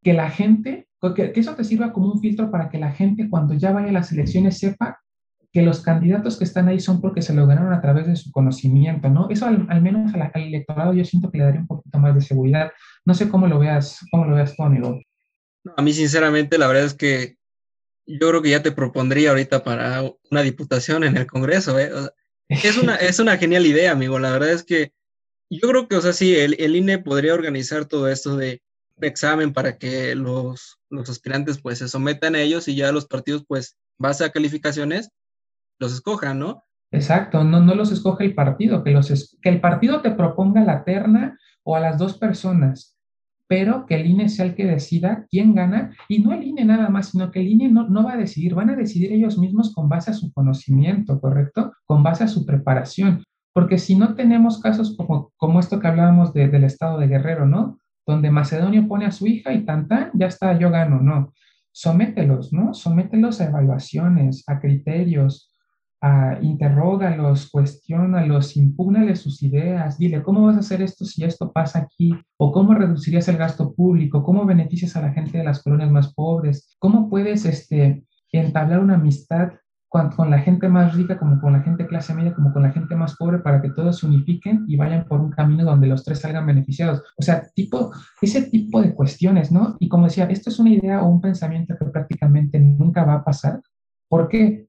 que 0.02 0.12
la 0.12 0.28
gente, 0.28 0.88
que, 1.16 1.32
eso 1.34 1.54
te 1.54 1.64
sirva 1.64 1.90
como 1.90 2.12
un 2.12 2.20
filtro 2.20 2.50
para 2.50 2.68
que 2.68 2.78
la 2.78 2.92
gente 2.92 3.30
cuando 3.30 3.54
ya 3.54 3.72
vaya 3.72 3.88
a 3.88 3.92
las 3.92 4.12
elecciones 4.12 4.58
sepa 4.58 5.00
que 5.52 5.62
los 5.62 5.80
candidatos 5.80 6.36
que 6.36 6.44
están 6.44 6.68
ahí 6.68 6.78
son 6.80 7.00
porque 7.00 7.22
se 7.22 7.32
lo 7.32 7.46
ganaron 7.46 7.72
a 7.72 7.80
través 7.80 8.06
de 8.06 8.14
su 8.14 8.30
conocimiento, 8.30 9.08
¿no? 9.08 9.30
Eso 9.30 9.46
al, 9.46 9.80
menos 9.80 10.12
al, 10.12 10.30
electorado 10.34 10.92
yo 10.92 11.02
siento 11.02 11.30
que 11.30 11.38
le 11.38 11.44
daría 11.44 11.60
un 11.62 11.66
poquito 11.66 11.98
más 11.98 12.14
de 12.14 12.20
seguridad. 12.20 12.72
No 13.06 13.14
sé 13.14 13.30
cómo 13.30 13.46
lo 13.46 13.58
veas, 13.58 14.00
cómo 14.10 14.26
lo 14.26 14.36
veas 14.36 14.54
tú, 14.54 14.62
amigo. 14.62 15.00
A 15.76 15.80
mí, 15.80 15.94
sinceramente, 15.94 16.58
la 16.58 16.66
verdad 16.66 16.84
es 16.84 16.94
que 16.94 17.36
yo 18.06 18.28
creo 18.28 18.42
que 18.42 18.50
ya 18.50 18.62
te 18.62 18.70
propondría 18.70 19.30
ahorita 19.30 19.64
para 19.64 20.02
una 20.30 20.42
diputación 20.42 21.04
en 21.04 21.16
el 21.16 21.26
Congreso, 21.26 21.78
¿eh? 21.78 21.90
es, 22.50 22.76
una, 22.76 22.96
es 22.96 23.18
una 23.18 23.38
genial 23.38 23.64
idea, 23.64 23.92
amigo. 23.92 24.18
La 24.18 24.30
verdad 24.30 24.50
es 24.50 24.62
que 24.62 24.92
yo 25.50 25.68
creo 25.68 25.88
que, 25.88 25.96
o 25.96 26.00
sea, 26.00 26.12
sí, 26.12 26.34
el, 26.34 26.56
el 26.58 26.76
INE 26.76 26.98
podría 26.98 27.34
organizar 27.34 27.84
todo 27.84 28.08
esto 28.08 28.36
de 28.36 28.62
examen 29.00 29.52
para 29.52 29.76
que 29.78 30.14
los, 30.14 30.78
los 30.90 31.08
aspirantes 31.10 31.60
pues 31.60 31.78
se 31.78 31.88
sometan 31.88 32.34
a 32.34 32.40
ellos 32.40 32.68
y 32.68 32.76
ya 32.76 32.92
los 32.92 33.06
partidos 33.06 33.44
pues 33.46 33.76
base 33.98 34.24
a 34.24 34.30
calificaciones 34.30 35.10
los 35.78 35.92
escojan, 35.92 36.38
¿no? 36.38 36.62
Exacto, 36.90 37.44
no, 37.44 37.60
no 37.60 37.74
los 37.74 37.92
escoge 37.92 38.24
el 38.24 38.34
partido, 38.34 38.82
que, 38.82 38.92
los 38.92 39.36
que 39.42 39.48
el 39.48 39.60
partido 39.60 40.00
te 40.00 40.12
proponga 40.12 40.64
la 40.64 40.84
terna 40.84 41.38
o 41.64 41.76
a 41.76 41.80
las 41.80 41.98
dos 41.98 42.16
personas, 42.16 42.96
pero 43.48 43.86
que 43.86 43.96
el 43.96 44.06
INE 44.06 44.28
sea 44.28 44.46
el 44.46 44.54
que 44.54 44.64
decida 44.64 45.26
quién 45.28 45.54
gana, 45.54 45.94
y 46.08 46.20
no 46.20 46.32
el 46.32 46.44
INE 46.44 46.64
nada 46.64 46.88
más, 46.88 47.10
sino 47.10 47.30
que 47.30 47.40
el 47.40 47.48
INE 47.48 47.68
no, 47.68 47.88
no 47.88 48.04
va 48.04 48.14
a 48.14 48.16
decidir, 48.16 48.54
van 48.54 48.70
a 48.70 48.76
decidir 48.76 49.12
ellos 49.12 49.36
mismos 49.36 49.74
con 49.74 49.88
base 49.88 50.10
a 50.10 50.14
su 50.14 50.32
conocimiento, 50.32 51.20
¿correcto? 51.20 51.72
Con 51.84 52.02
base 52.02 52.24
a 52.24 52.28
su 52.28 52.46
preparación. 52.46 53.24
Porque 53.56 53.78
si 53.78 53.96
no 53.96 54.14
tenemos 54.14 54.60
casos 54.60 54.94
como, 54.98 55.32
como 55.38 55.60
esto 55.60 55.80
que 55.80 55.86
hablábamos 55.86 56.34
del 56.34 56.62
estado 56.62 56.98
de 56.98 57.06
Guerrero, 57.06 57.46
¿no? 57.46 57.80
Donde 58.06 58.30
Macedonio 58.30 58.86
pone 58.86 59.06
a 59.06 59.10
su 59.10 59.26
hija 59.26 59.54
y 59.54 59.64
tan, 59.64 59.88
ya 60.12 60.26
está, 60.26 60.58
yo 60.58 60.70
gano, 60.70 61.00
no. 61.00 61.32
Somételos, 61.72 62.52
¿no? 62.52 62.74
Somételos 62.74 63.40
a 63.40 63.46
evaluaciones, 63.46 64.44
a 64.46 64.60
criterios, 64.60 65.54
a 66.02 66.38
interrógalos, 66.42 67.48
cuestiónalos, 67.50 68.58
impúgnale 68.58 69.16
sus 69.16 69.42
ideas, 69.42 69.96
dile, 69.96 70.22
¿cómo 70.22 70.44
vas 70.44 70.56
a 70.56 70.60
hacer 70.60 70.82
esto 70.82 71.06
si 71.06 71.24
esto 71.24 71.50
pasa 71.50 71.78
aquí? 71.78 72.12
¿O 72.36 72.52
cómo 72.52 72.74
reducirías 72.74 73.26
el 73.28 73.38
gasto 73.38 73.72
público? 73.72 74.22
¿Cómo 74.22 74.44
beneficias 74.44 74.96
a 74.96 75.00
la 75.00 75.14
gente 75.14 75.38
de 75.38 75.44
las 75.44 75.62
colonias 75.62 75.90
más 75.90 76.12
pobres? 76.12 76.76
¿Cómo 76.78 77.08
puedes 77.08 77.46
este, 77.46 78.04
entablar 78.32 78.80
una 78.80 78.96
amistad 78.96 79.52
con, 80.16 80.30
la 80.30 80.38
gente 80.38 80.68
más 80.68 80.94
rica, 80.94 81.18
como 81.18 81.40
con 81.40 81.52
la 81.52 81.60
gente 81.60 81.86
clase 81.86 82.14
media, 82.14 82.34
como 82.34 82.52
con 82.52 82.62
la 82.62 82.70
gente 82.70 82.94
más 82.94 83.16
pobre, 83.16 83.38
para 83.38 83.60
que 83.60 83.70
todos 83.70 83.98
se 83.98 84.06
unifiquen 84.06 84.64
y 84.68 84.76
vayan 84.76 85.04
por 85.04 85.20
un 85.20 85.30
camino 85.30 85.64
donde 85.64 85.86
los 85.86 86.04
tres 86.04 86.20
salgan 86.20 86.46
beneficiados. 86.46 87.02
O 87.16 87.22
sea, 87.22 87.42
tipo, 87.54 87.92
ese 88.20 88.42
tipo 88.42 88.80
de 88.80 88.94
cuestiones, 88.94 89.52
¿no? 89.52 89.76
Y 89.80 89.88
como 89.88 90.06
decía, 90.06 90.26
esto 90.26 90.50
es 90.50 90.58
una 90.58 90.70
idea 90.70 91.02
o 91.02 91.08
un 91.08 91.20
pensamiento 91.20 91.74
que 91.78 91.86
prácticamente 91.86 92.58
nunca 92.58 93.04
va 93.04 93.14
a 93.14 93.24
pasar. 93.24 93.60
¿Por 94.08 94.28
qué? 94.28 94.66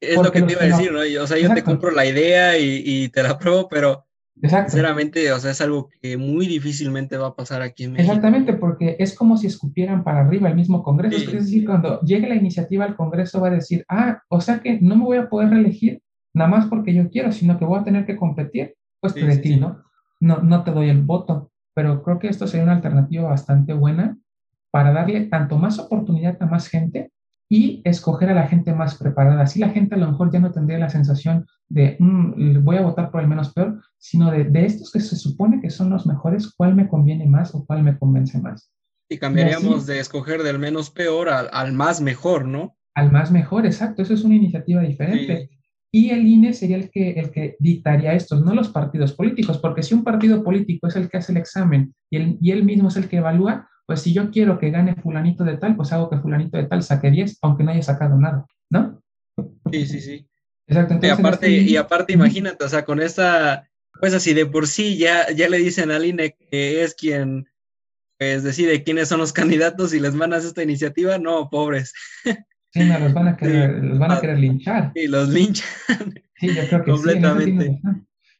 Es 0.00 0.16
lo 0.16 0.30
que 0.30 0.42
te 0.42 0.52
iba 0.52 0.62
a 0.62 0.66
decir, 0.66 0.92
¿no? 0.92 1.00
O 1.22 1.26
sea, 1.26 1.38
yo 1.38 1.52
te 1.52 1.62
compro 1.62 1.90
la 1.90 2.06
idea 2.06 2.58
y, 2.58 2.82
y 2.84 3.08
te 3.08 3.22
la 3.22 3.38
pruebo, 3.38 3.68
pero 3.68 4.05
Sinceramente, 4.42 5.32
o 5.32 5.38
sea, 5.38 5.50
es 5.50 5.60
algo 5.60 5.88
que 6.00 6.16
muy 6.16 6.46
difícilmente 6.46 7.16
va 7.16 7.28
a 7.28 7.34
pasar 7.34 7.62
aquí 7.62 7.84
en 7.84 7.92
México. 7.92 8.12
Exactamente, 8.12 8.52
porque 8.52 8.96
es 8.98 9.14
como 9.14 9.36
si 9.38 9.46
escupieran 9.46 10.04
para 10.04 10.20
arriba 10.20 10.48
el 10.48 10.54
mismo 10.54 10.82
Congreso. 10.82 11.16
Es 11.16 11.32
decir, 11.32 11.64
cuando 11.64 12.00
llegue 12.02 12.28
la 12.28 12.34
iniciativa 12.34 12.84
al 12.84 12.96
Congreso 12.96 13.40
va 13.40 13.48
a 13.48 13.52
decir, 13.52 13.84
ah, 13.88 14.22
o 14.28 14.40
sea 14.40 14.60
que 14.60 14.78
no 14.80 14.96
me 14.96 15.04
voy 15.04 15.16
a 15.16 15.28
poder 15.28 15.50
reelegir 15.50 16.02
nada 16.34 16.50
más 16.50 16.66
porque 16.66 16.92
yo 16.92 17.08
quiero, 17.08 17.32
sino 17.32 17.58
que 17.58 17.64
voy 17.64 17.80
a 17.80 17.84
tener 17.84 18.04
que 18.04 18.16
competir, 18.16 18.74
pues 19.00 19.14
te 19.14 19.36
ti, 19.38 19.56
¿no? 19.56 19.82
¿no? 20.20 20.38
No 20.42 20.64
te 20.64 20.70
doy 20.70 20.90
el 20.90 21.02
voto, 21.02 21.50
pero 21.72 22.02
creo 22.02 22.18
que 22.18 22.28
esto 22.28 22.46
sería 22.46 22.64
una 22.64 22.74
alternativa 22.74 23.30
bastante 23.30 23.72
buena 23.72 24.18
para 24.70 24.92
darle 24.92 25.22
tanto 25.26 25.56
más 25.56 25.78
oportunidad 25.78 26.36
a 26.42 26.46
más 26.46 26.68
gente 26.68 27.10
y 27.48 27.80
escoger 27.84 28.30
a 28.30 28.34
la 28.34 28.48
gente 28.48 28.74
más 28.74 28.96
preparada. 28.96 29.42
Así 29.42 29.60
la 29.60 29.70
gente 29.70 29.94
a 29.94 29.98
lo 29.98 30.10
mejor 30.10 30.32
ya 30.32 30.40
no 30.40 30.52
tendría 30.52 30.78
la 30.78 30.90
sensación 30.90 31.46
de 31.68 31.96
mm, 31.98 32.64
voy 32.64 32.76
a 32.76 32.82
votar 32.82 33.10
por 33.10 33.20
el 33.20 33.28
menos 33.28 33.52
peor, 33.52 33.80
sino 33.98 34.30
de, 34.30 34.44
de, 34.44 34.66
estos 34.66 34.90
que 34.90 35.00
se 35.00 35.16
supone 35.16 35.60
que 35.60 35.70
son 35.70 35.90
los 35.90 36.06
mejores, 36.06 36.52
cuál 36.56 36.74
me 36.74 36.88
conviene 36.88 37.26
más 37.26 37.54
o 37.54 37.64
cuál 37.64 37.82
me 37.82 37.98
convence 37.98 38.40
más. 38.40 38.72
Y 39.08 39.18
cambiaríamos 39.18 39.86
de 39.86 40.00
escoger 40.00 40.42
del 40.42 40.58
menos 40.58 40.90
peor 40.90 41.28
al, 41.28 41.48
al, 41.52 41.72
más 41.72 42.00
mejor, 42.00 42.44
¿no? 42.44 42.76
Al 42.94 43.12
más 43.12 43.30
mejor, 43.30 43.64
exacto. 43.64 44.02
Eso 44.02 44.14
es 44.14 44.24
una 44.24 44.34
iniciativa 44.34 44.82
diferente. 44.82 45.50
Y 45.92 46.10
el 46.10 46.26
INE 46.26 46.52
sería 46.52 46.76
el 46.76 46.90
que, 46.90 47.12
el 47.12 47.30
que 47.30 47.56
dictaría 47.60 48.14
estos, 48.14 48.44
no 48.44 48.54
los 48.54 48.68
partidos 48.68 49.12
políticos, 49.12 49.58
porque 49.58 49.82
si 49.84 49.94
un 49.94 50.02
partido 50.02 50.42
político 50.42 50.88
es 50.88 50.96
el 50.96 51.08
que 51.08 51.18
hace 51.18 51.32
el 51.32 51.38
examen 51.38 51.94
y, 52.10 52.16
el, 52.16 52.38
y 52.40 52.50
él 52.50 52.64
mismo 52.64 52.88
es 52.88 52.96
el 52.96 53.08
que 53.08 53.18
evalúa, 53.18 53.68
pues 53.86 54.02
si 54.02 54.12
yo 54.12 54.30
quiero 54.30 54.58
que 54.58 54.70
gane 54.70 54.96
fulanito 54.96 55.44
de 55.44 55.56
tal, 55.56 55.76
pues 55.76 55.92
hago 55.92 56.10
que 56.10 56.18
fulanito 56.18 56.56
de 56.56 56.64
tal 56.64 56.82
saque 56.82 57.10
10, 57.10 57.38
aunque 57.42 57.64
no 57.64 57.70
haya 57.70 57.82
sacado 57.82 58.18
nada, 58.18 58.46
¿no? 58.68 59.00
Sí, 59.70 59.86
sí, 59.86 60.00
sí. 60.00 60.28
Exacto. 60.66 60.98
y 61.00 61.08
aparte, 61.08 61.48
y 61.48 61.76
aparte 61.76 62.12
imagínate, 62.12 62.64
o 62.64 62.68
sea, 62.68 62.84
con 62.84 63.00
esta, 63.00 63.68
pues 64.00 64.12
así 64.14 64.34
de 64.34 64.46
por 64.46 64.66
sí 64.66 64.96
ya, 64.98 65.30
ya 65.30 65.48
le 65.48 65.58
dicen 65.58 65.92
al 65.92 66.04
INE 66.04 66.36
que 66.50 66.82
es 66.82 66.94
quien 66.94 67.46
pues 68.18 68.42
decide 68.42 68.82
quiénes 68.82 69.08
son 69.08 69.20
los 69.20 69.32
candidatos 69.32 69.94
y 69.94 70.00
les 70.00 70.14
mandas 70.14 70.44
esta 70.44 70.62
iniciativa, 70.62 71.18
no, 71.18 71.48
pobres. 71.50 71.92
Sí, 72.72 72.84
no, 72.84 72.98
los 72.98 73.12
van 73.12 73.28
a 73.28 73.36
querer, 73.38 73.84
los 73.84 73.98
van 73.98 74.12
a 74.12 74.20
querer 74.20 74.38
linchar. 74.38 74.92
Sí, 74.94 75.06
los 75.06 75.28
linchan. 75.28 75.66
Sí, 76.38 76.48
yo 76.54 76.66
creo 76.68 76.84
que 76.84 76.90
Completamente. 76.90 77.66
Sí, 77.66 77.80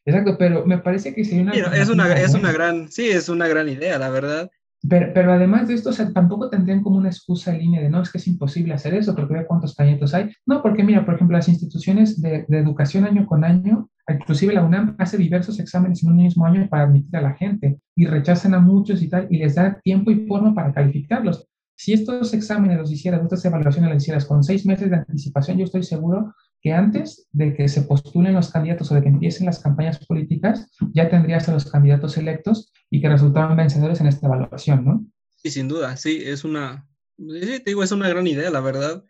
Exacto, 0.05 0.37
pero 0.37 0.65
me 0.65 0.77
parece 0.77 1.13
que 1.13 1.25
sería 1.25 1.43
una... 1.43 1.53
es 1.75 1.89
una, 1.89 2.13
es 2.13 2.33
una 2.33 2.51
gran, 2.51 2.89
sí, 2.89 3.09
es 3.09 3.27
una 3.27 3.47
gran 3.47 3.67
idea, 3.67 3.97
la 3.97 4.09
verdad. 4.09 4.49
Pero, 4.87 5.33
además 5.33 5.67
de 5.67 5.73
esto, 5.73 5.91
tampoco 6.13 6.49
tendrían 6.49 6.83
como 6.83 6.97
una 6.97 7.09
excusa 7.09 7.51
en 7.53 7.59
línea 7.59 7.81
de 7.81 7.89
no, 7.89 8.01
es 8.01 8.11
que 8.11 8.19
es 8.19 8.27
imposible 8.27 8.73
hacer 8.73 8.93
eso 8.93 9.15
porque 9.15 9.33
ve 9.33 9.45
cuántos 9.47 9.75
cañetos 9.75 10.13
hay. 10.13 10.29
No, 10.45 10.61
porque 10.61 10.83
mira, 10.83 11.05
por 11.05 11.15
ejemplo, 11.15 11.35
las 11.35 11.49
instituciones 11.49 12.21
de, 12.21 12.45
educación 12.49 13.05
año 13.05 13.25
con 13.25 13.43
año, 13.43 13.89
inclusive 14.07 14.53
la 14.53 14.63
UNAM 14.63 14.95
hace 14.99 15.17
diversos 15.17 15.59
exámenes 15.59 16.03
en 16.03 16.11
un 16.11 16.17
mismo 16.17 16.45
año 16.45 16.67
para 16.69 16.83
admitir 16.83 17.15
a 17.17 17.21
la 17.21 17.33
gente 17.33 17.79
y 17.95 18.05
rechazan 18.05 18.53
a 18.53 18.59
muchos 18.59 19.01
y 19.01 19.09
tal 19.09 19.27
y 19.29 19.37
les 19.37 19.55
da 19.55 19.79
tiempo 19.81 20.11
y 20.11 20.27
forma 20.27 20.53
para 20.53 20.73
calificarlos. 20.73 21.47
Si 21.75 21.93
estos 21.93 22.33
exámenes 22.33 22.77
los 22.77 22.91
hicieras, 22.91 23.21
estas 23.21 23.45
evaluaciones 23.45 23.91
las 23.91 24.03
hicieras 24.03 24.25
con 24.25 24.43
seis 24.43 24.65
meses 24.65 24.89
de 24.89 24.95
anticipación, 24.95 25.57
yo 25.57 25.65
estoy 25.65 25.83
seguro 25.83 26.33
que 26.61 26.73
antes 26.73 27.27
de 27.31 27.55
que 27.55 27.67
se 27.67 27.83
postulen 27.83 28.33
los 28.33 28.51
candidatos 28.51 28.91
o 28.91 28.95
de 28.95 29.01
que 29.01 29.09
empiecen 29.09 29.45
las 29.45 29.59
campañas 29.59 30.05
políticas, 30.05 30.69
ya 30.93 31.09
tendrías 31.09 31.47
a 31.49 31.53
los 31.53 31.69
candidatos 31.69 32.17
electos 32.17 32.71
y 32.89 33.01
que 33.01 33.09
resultaban 33.09 33.57
vencedores 33.57 34.01
en 34.01 34.07
esta 34.07 34.27
evaluación, 34.27 34.85
¿no? 34.85 35.05
Sí, 35.35 35.51
sin 35.51 35.67
duda, 35.67 35.95
sí, 35.97 36.21
es 36.23 36.43
una, 36.43 36.87
sí, 37.17 37.59
te 37.59 37.71
digo, 37.71 37.83
es 37.83 37.91
una 37.91 38.09
gran 38.09 38.25
idea, 38.25 38.49
la 38.49 38.59
verdad, 38.59 39.03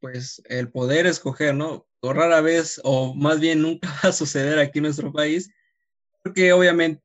pues 0.00 0.42
el 0.48 0.70
poder 0.70 1.06
escoger, 1.06 1.54
¿no? 1.54 1.86
O 2.00 2.12
rara 2.12 2.40
vez, 2.40 2.80
o 2.84 3.14
más 3.14 3.40
bien 3.40 3.62
nunca 3.62 3.88
va 4.04 4.08
a 4.08 4.12
suceder 4.12 4.58
aquí 4.58 4.78
en 4.78 4.84
nuestro 4.84 5.12
país, 5.12 5.50
porque 6.22 6.52
obviamente 6.52 7.00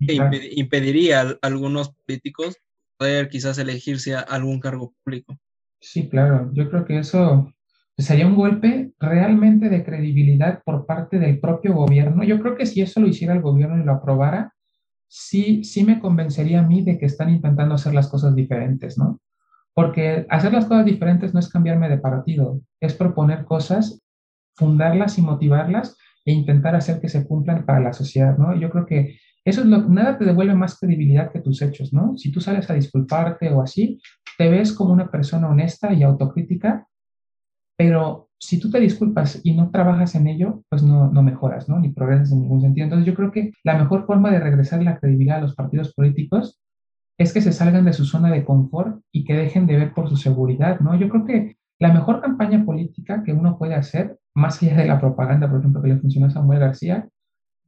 impediría 0.51 1.21
a 1.21 1.37
algunos 1.41 1.93
políticos 1.93 2.57
poder 2.97 3.29
quizás 3.29 3.57
elegirse 3.57 4.15
a 4.15 4.21
algún 4.21 4.59
cargo 4.59 4.93
público. 5.03 5.37
Sí, 5.79 6.07
claro, 6.07 6.49
yo 6.53 6.69
creo 6.69 6.85
que 6.85 6.99
eso 6.99 7.52
sería 7.97 8.27
un 8.27 8.35
golpe 8.35 8.91
realmente 8.99 9.69
de 9.69 9.83
credibilidad 9.83 10.61
por 10.63 10.85
parte 10.85 11.19
del 11.19 11.39
propio 11.39 11.73
gobierno. 11.73 12.23
Yo 12.23 12.39
creo 12.39 12.55
que 12.55 12.65
si 12.65 12.81
eso 12.81 12.99
lo 12.99 13.07
hiciera 13.07 13.33
el 13.33 13.41
gobierno 13.41 13.81
y 13.81 13.85
lo 13.85 13.93
aprobara, 13.93 14.53
sí, 15.07 15.63
sí 15.63 15.83
me 15.83 15.99
convencería 15.99 16.59
a 16.59 16.67
mí 16.67 16.83
de 16.83 16.97
que 16.97 17.05
están 17.05 17.29
intentando 17.29 17.75
hacer 17.75 17.93
las 17.93 18.09
cosas 18.09 18.35
diferentes, 18.35 18.97
¿no? 18.97 19.21
Porque 19.75 20.25
hacer 20.29 20.53
las 20.53 20.65
cosas 20.65 20.85
diferentes 20.85 21.33
no 21.33 21.39
es 21.39 21.49
cambiarme 21.49 21.89
de 21.89 21.99
partido, 21.99 22.61
es 22.79 22.93
proponer 22.93 23.45
cosas, 23.45 24.01
fundarlas 24.55 25.17
y 25.17 25.21
motivarlas 25.21 25.97
e 26.25 26.31
intentar 26.31 26.75
hacer 26.75 26.99
que 26.99 27.09
se 27.09 27.27
cumplan 27.27 27.65
para 27.65 27.79
la 27.79 27.93
sociedad, 27.93 28.37
¿no? 28.37 28.55
Yo 28.55 28.69
creo 28.71 28.85
que 28.85 29.17
eso 29.45 29.61
es 29.61 29.67
lo 29.67 29.87
nada 29.89 30.17
te 30.17 30.25
devuelve 30.25 30.55
más 30.55 30.79
credibilidad 30.79 31.31
que 31.31 31.41
tus 31.41 31.61
hechos, 31.61 31.93
¿no? 31.93 32.17
Si 32.17 32.31
tú 32.31 32.39
sales 32.39 32.69
a 32.69 32.73
disculparte 32.73 33.49
o 33.51 33.61
así, 33.61 33.99
te 34.37 34.49
ves 34.49 34.71
como 34.71 34.93
una 34.93 35.11
persona 35.11 35.49
honesta 35.49 35.93
y 35.93 36.01
autocrítica 36.01 36.87
pero 37.77 38.29
si 38.39 38.59
tú 38.59 38.69
te 38.69 38.79
disculpas 38.79 39.39
y 39.43 39.53
no 39.53 39.71
trabajas 39.71 40.15
en 40.15 40.27
ello, 40.27 40.63
pues 40.69 40.83
no, 40.83 41.11
no 41.11 41.23
mejoras, 41.23 41.69
¿no? 41.69 41.79
Ni 41.79 41.89
progresas 41.89 42.31
en 42.33 42.41
ningún 42.41 42.61
sentido. 42.61 42.83
Entonces 42.83 43.07
yo 43.07 43.13
creo 43.13 43.31
que 43.31 43.53
la 43.63 43.77
mejor 43.77 44.05
forma 44.05 44.31
de 44.31 44.39
regresar 44.39 44.83
la 44.83 44.99
credibilidad 44.99 45.37
a 45.37 45.41
los 45.41 45.55
partidos 45.55 45.93
políticos 45.93 46.59
es 47.17 47.33
que 47.33 47.41
se 47.41 47.53
salgan 47.53 47.85
de 47.85 47.93
su 47.93 48.05
zona 48.05 48.29
de 48.31 48.43
confort 48.43 49.01
y 49.11 49.23
que 49.23 49.33
dejen 49.33 49.65
de 49.65 49.77
ver 49.77 49.93
por 49.93 50.09
su 50.09 50.17
seguridad, 50.17 50.79
¿no? 50.81 50.95
Yo 50.95 51.09
creo 51.09 51.25
que 51.25 51.57
la 51.79 51.93
mejor 51.93 52.21
campaña 52.21 52.65
política 52.65 53.23
que 53.23 53.33
uno 53.33 53.57
puede 53.57 53.75
hacer, 53.75 54.17
más 54.33 54.61
allá 54.61 54.75
de 54.75 54.87
la 54.87 54.99
propaganda, 54.99 55.49
por 55.49 55.59
ejemplo, 55.59 55.81
que 55.81 55.89
le 55.89 55.99
funciona 55.99 56.27
a 56.27 56.31
Samuel 56.31 56.59
García, 56.59 57.07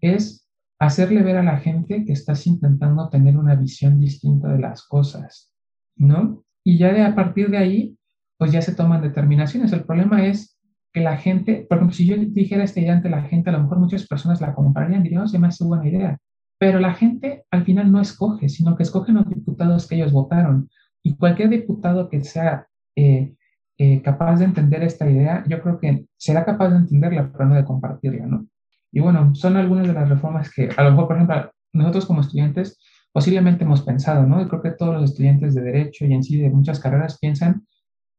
es 0.02 0.48
hacerle 0.80 1.23
ver 1.23 1.38
a 1.38 1.44
la 1.44 1.57
gente 1.57 2.03
que 2.06 2.11
estás 2.11 2.45
intentando 2.48 3.10
tener 3.10 3.38
una 3.38 3.56
visión 3.56 3.99
distinta 3.99 4.49
de 4.49 4.60
las 4.60 4.84
cosas, 4.84 5.52
¿no? 5.95 6.44
Y 6.64 6.77
ya 6.77 6.91
de 6.91 7.03
a 7.03 7.15
partir 7.15 7.49
de 7.49 7.57
ahí, 7.57 7.98
pues 8.38 8.52
ya 8.52 8.62
se 8.62 8.76
toman 8.76 9.02
determinaciones. 9.02 9.72
El 9.74 9.84
problema 9.84 10.26
es 10.26 10.60
que 10.94 11.02
la 11.02 11.18
gente, 11.18 11.66
por 11.68 11.78
ejemplo, 11.78 11.95
si 11.95 12.06
yo 12.06 12.16
dijera 12.18 12.64
esta 12.64 12.80
idea 12.80 12.94
ante 12.94 13.10
la 13.10 13.24
gente, 13.24 13.49
a 13.49 13.53
lo 13.53 13.64
mejor 13.64 13.80
muchas 13.80 14.07
personas 14.07 14.41
la 14.41 14.53
comprarían, 14.53 15.03
dirían, 15.03 15.24
oh, 15.24 15.28
se 15.28 15.40
me 15.40 15.48
hace 15.48 15.64
buena 15.64 15.88
idea. 15.88 16.18
Pero 16.57 16.80
la 16.80 16.94
gente 16.94 17.44
al 17.52 17.66
final 17.66 17.91
no 17.91 17.99
escoge, 17.99 18.49
sino 18.49 18.76
que 18.76 18.84
escogen 18.84 19.16
los 19.16 19.28
diputados 19.30 19.88
que 19.88 19.95
ellos 19.95 20.12
votaron. 20.12 20.70
Y 21.03 21.16
cualquier 21.16 21.49
diputado 21.49 22.10
que 22.10 22.24
sea 22.24 22.68
eh, 22.95 23.36
eh, 23.78 24.02
capaz 24.02 24.38
de 24.38 24.45
entender 24.45 24.84
esta 24.84 25.10
idea, 25.10 25.44
yo 25.48 25.62
creo 25.62 25.80
que 25.80 26.06
será 26.16 26.45
capaz 26.45 26.70
de 26.70 26.78
entenderla, 26.78 27.30
pero 27.32 27.45
no 27.45 27.56
de 27.56 27.66
compartirla, 27.66 28.26
¿no? 28.26 28.48
Y 28.91 29.02
bueno, 29.02 29.36
son 29.36 29.57
algunas 29.57 29.88
de 29.88 29.94
las 29.94 30.07
reformas 30.07 30.49
que 30.49 30.70
a 30.76 30.84
lo 30.86 30.91
mejor, 30.91 31.07
por 31.07 31.18
ejemplo, 31.18 31.52
nosotros 31.74 32.06
como 32.06 32.22
estudiantes 32.22 32.80
posiblemente 33.12 33.66
hemos 33.66 33.82
pensado, 33.82 34.26
¿no? 34.26 34.41
Y 34.41 34.48
creo 34.48 34.62
que 34.62 34.72
todos 34.72 34.94
los 34.94 35.12
estudiantes 35.12 35.53
de 35.56 35.62
derecho 35.62 36.06
y 36.06 36.14
en 36.14 36.24
sí 36.24 36.38
de 36.38 36.49
muchas 36.49 36.80
carreras 36.80 37.20
piensan 37.20 37.66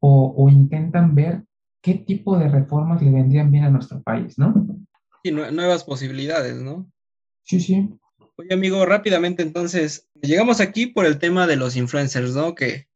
o, 0.00 0.48
intentan 0.50 1.14
ver 1.14 1.42
qué 1.82 1.94
tipo 1.94 2.38
de 2.38 2.48
reformas 2.48 3.02
le 3.02 3.10
vendrían 3.10 3.50
bien 3.50 3.64
a 3.64 3.70
nuestro 3.70 4.02
país, 4.02 4.38
¿no? 4.38 4.54
Y 5.22 5.30
nuevas 5.32 5.84
posibilidades, 5.84 6.56
¿no? 6.56 6.90
Sí, 7.42 7.60
sí. 7.60 7.88
Oye, 8.36 8.52
amigo, 8.52 8.84
rápidamente 8.84 9.42
entonces, 9.42 10.08
llegamos 10.20 10.60
aquí 10.60 10.86
por 10.86 11.06
el 11.06 11.18
tema 11.18 11.46
de 11.46 11.56
los 11.56 11.76
influencers, 11.76 12.34
¿no? 12.34 12.54
Que 12.54 12.86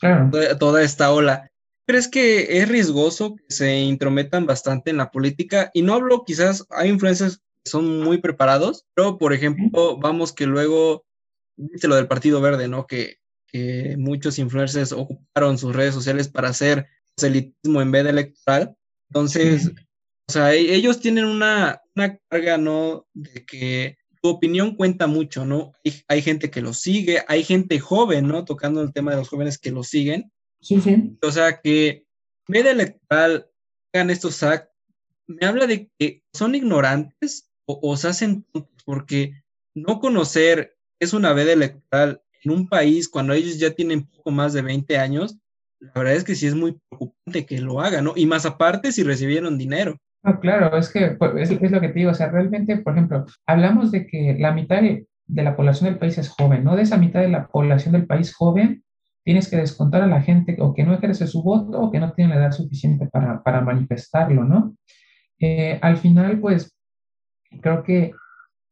claro. 0.00 0.30
toda, 0.58 0.82
esta 0.82 1.12
ola. 1.12 1.50
¿Crees 1.86 2.08
que 2.08 2.58
es 2.58 2.68
riesgoso 2.68 3.36
que 3.36 3.44
se 3.48 3.80
intrometan 3.80 4.46
bastante 4.46 4.90
en 4.90 4.96
la 4.96 5.10
política? 5.10 5.70
Y 5.74 5.82
no 5.82 5.94
hablo, 5.94 6.24
quizás 6.24 6.66
hay 6.70 6.88
influencers 6.90 7.38
que 7.38 7.70
son 7.70 8.00
muy 8.00 8.18
preparados, 8.18 8.86
pero 8.94 9.18
por 9.18 9.32
ejemplo, 9.32 9.98
vamos 9.98 10.32
que 10.32 10.46
luego, 10.46 11.04
viste 11.56 11.88
lo 11.88 11.96
del 11.96 12.08
Partido 12.08 12.40
Verde, 12.40 12.68
¿no? 12.68 12.86
Que 12.86 13.18
que 13.52 13.96
muchos 13.98 14.38
influencers 14.38 14.92
ocuparon 14.92 15.58
sus 15.58 15.74
redes 15.74 15.94
sociales 15.94 16.28
para 16.28 16.48
hacer 16.48 16.86
elitismo 17.22 17.82
en 17.82 17.90
vez 17.90 18.04
de 18.04 18.10
electoral. 18.10 18.76
Entonces, 19.08 19.70
o 20.28 20.32
sea, 20.32 20.54
e-, 20.54 20.74
ellos 20.74 21.00
tienen 21.00 21.24
una, 21.24 21.80
una, 21.94 22.16
carga, 22.28 22.58
¿no? 22.58 23.06
De 23.12 23.44
que 23.44 23.98
tu 24.22 24.28
opinión 24.28 24.76
cuenta 24.76 25.06
mucho, 25.06 25.44
¿no? 25.44 25.72
Hay, 26.08 26.22
gente 26.22 26.50
que 26.50 26.60
los 26.60 26.80
sigue, 26.80 27.22
hay 27.26 27.42
gente 27.42 27.80
joven, 27.80 28.28
¿no? 28.28 28.44
Tocando 28.44 28.82
el 28.82 28.92
tema 28.92 29.12
de 29.12 29.18
los 29.18 29.28
jóvenes 29.28 29.58
que 29.58 29.70
los 29.70 29.88
siguen. 29.88 30.30
Sí, 30.60 30.80
sí. 30.80 31.16
O 31.22 31.32
sea, 31.32 31.60
que 31.60 32.04
en 32.48 32.52
vez 32.52 32.64
de 32.64 32.70
electoral 32.70 33.46
hagan 33.92 34.10
estos 34.10 34.42
actos, 34.42 34.70
me 35.26 35.46
habla 35.46 35.66
de 35.66 35.88
que 35.98 36.22
son 36.32 36.54
ignorantes 36.54 37.50
o, 37.64 37.78
o 37.82 37.96
se 37.96 38.08
hacen 38.08 38.44
porque 38.84 39.32
no 39.74 40.00
conocer 40.00 40.76
es 40.98 41.12
una 41.12 41.32
veda 41.32 41.52
electoral 41.52 42.22
en 42.44 42.52
un 42.52 42.68
país 42.68 43.08
cuando 43.08 43.32
ellos 43.32 43.58
ya 43.58 43.70
tienen 43.70 44.06
poco 44.06 44.30
más 44.30 44.52
de 44.52 44.62
20 44.62 44.98
años, 44.98 45.38
la 45.80 45.92
verdad 45.94 46.14
es 46.14 46.24
que 46.24 46.34
sí 46.34 46.46
es 46.46 46.54
muy 46.54 46.78
preocupante 46.88 47.46
que 47.46 47.58
lo 47.58 47.80
hagan, 47.80 48.04
¿no? 48.04 48.12
Y 48.14 48.26
más 48.26 48.44
aparte 48.44 48.92
si 48.92 49.02
recibieron 49.02 49.58
dinero. 49.58 49.96
No, 50.22 50.38
claro, 50.38 50.76
es 50.76 50.90
que 50.90 51.12
pues, 51.12 51.50
es, 51.50 51.70
lo 51.70 51.80
que 51.80 51.88
te 51.88 51.94
digo, 51.94 52.10
o 52.10 52.14
sea, 52.14 52.30
realmente, 52.30 52.76
por 52.76 52.92
ejemplo, 52.92 53.24
hablamos 53.46 53.90
de 53.90 54.06
que 54.06 54.36
la 54.38 54.52
mitad 54.52 54.82
de, 54.82 55.06
la 55.28 55.56
población 55.56 55.88
del 55.88 55.98
país 55.98 56.18
es 56.18 56.28
joven, 56.28 56.64
¿no? 56.64 56.76
De 56.76 56.82
esa 56.82 56.98
mitad 56.98 57.20
de 57.20 57.28
la 57.28 57.46
población 57.46 57.92
del 57.92 58.06
país 58.06 58.34
joven, 58.34 58.84
tienes 59.24 59.48
que 59.48 59.56
descontar 59.56 60.02
a 60.02 60.06
la 60.06 60.20
gente 60.20 60.56
o 60.58 60.74
que 60.74 60.82
no 60.82 60.94
ejerce 60.94 61.26
su 61.26 61.42
voto 61.42 61.80
o 61.80 61.90
que 61.90 62.00
no 62.00 62.12
tiene 62.12 62.34
la 62.34 62.40
edad 62.40 62.52
suficiente 62.52 63.06
para, 63.06 63.42
para 63.42 63.62
manifestarlo, 63.62 64.44
¿no? 64.44 64.76
Eh, 65.38 65.78
al 65.80 65.96
final, 65.96 66.38
pues, 66.40 66.76
creo 67.62 67.82
que 67.82 68.12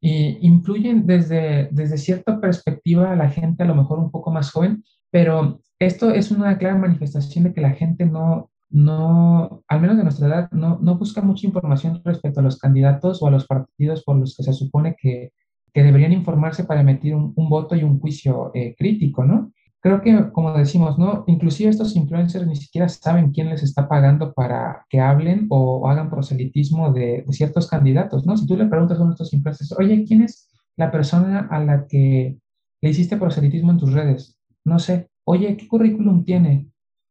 influyen 0.01 1.07
desde, 1.07 1.69
desde 1.73 1.99
cierta 1.99 2.41
perspectiva 2.41 3.13
a 3.13 3.17
la 3.17 3.31
gente 3.31 3.63
a 3.65 3.67
lo 3.67 3.75
mejor 3.75 3.99
un 3.99 4.11
poco 4.11 4.31
más 4.31 4.51
joven, 4.51 4.85
pero 5.11 5.61
esto 5.79 6.11
es 6.11 6.31
una 6.31 6.59
clara 6.59 6.77
manifestación 6.77 7.45
de 7.45 7.55
que 7.55 7.61
la 7.61 7.73
gente 7.73 8.07
no, 8.07 8.51
no, 8.71 9.63
al 9.67 9.81
menos 9.81 9.97
de 9.97 10.03
nuestra 10.03 10.27
edad, 10.27 10.51
no, 10.53 10.79
no 10.81 10.99
busca 10.99 11.23
mucha 11.23 11.47
información 11.47 12.01
respecto 12.05 12.41
a 12.41 12.43
los 12.43 12.59
candidatos 12.59 13.23
o 13.23 13.27
a 13.27 13.31
los 13.31 13.47
partidos 13.47 14.05
por 14.05 14.17
los 14.17 14.37
que 14.37 14.43
se 14.43 14.53
supone 14.53 14.97
que, 15.01 15.33
que 15.73 15.83
deberían 15.83 16.13
informarse 16.13 16.65
para 16.65 16.81
emitir 16.81 17.15
un, 17.15 17.33
un 17.35 17.49
voto 17.49 17.75
y 17.77 17.83
un 17.83 17.99
juicio 18.01 18.51
eh, 18.55 18.75
crítico, 18.77 19.25
¿no? 19.25 19.53
Creo 19.89 20.03
que, 20.03 20.33
como 20.33 20.53
decimos, 20.53 20.99
¿no? 20.99 21.25
Inclusive 21.29 21.71
estos 21.71 21.97
influencers 21.97 22.47
ni 22.47 22.57
siquiera 22.57 22.91
saben 22.91 23.33
quién 23.33 23.49
les 23.49 23.63
está 23.63 23.89
pagando 23.89 24.35
para 24.35 24.85
que 24.91 25.01
hablen 25.01 25.47
o 25.49 25.89
hagan 25.89 26.11
proselitismo 26.11 26.93
de, 26.93 27.25
ciertos 27.31 27.67
candidatos, 27.69 28.27
¿no? 28.27 28.37
Si 28.37 28.47
tú 28.47 28.55
le 28.55 28.67
preguntas 28.67 28.99
a 28.99 29.01
uno 29.01 29.13
de 29.13 29.15
estos 29.15 29.33
influencers, 29.33 29.73
oye, 29.79 30.05
¿quién 30.07 30.21
es 30.21 30.47
la 30.77 30.91
persona 30.91 31.49
a 31.51 31.65
la 31.65 31.87
que 31.87 32.37
le 32.83 32.91
hiciste 32.91 33.17
proselitismo 33.17 33.73
en 33.73 33.79
tus 33.79 33.95
redes? 33.95 34.37
No 34.63 34.79
sé. 34.79 35.09
Oye, 35.25 35.57
¿qué 35.57 35.67
currículum 35.67 36.23
tiene? 36.23 36.69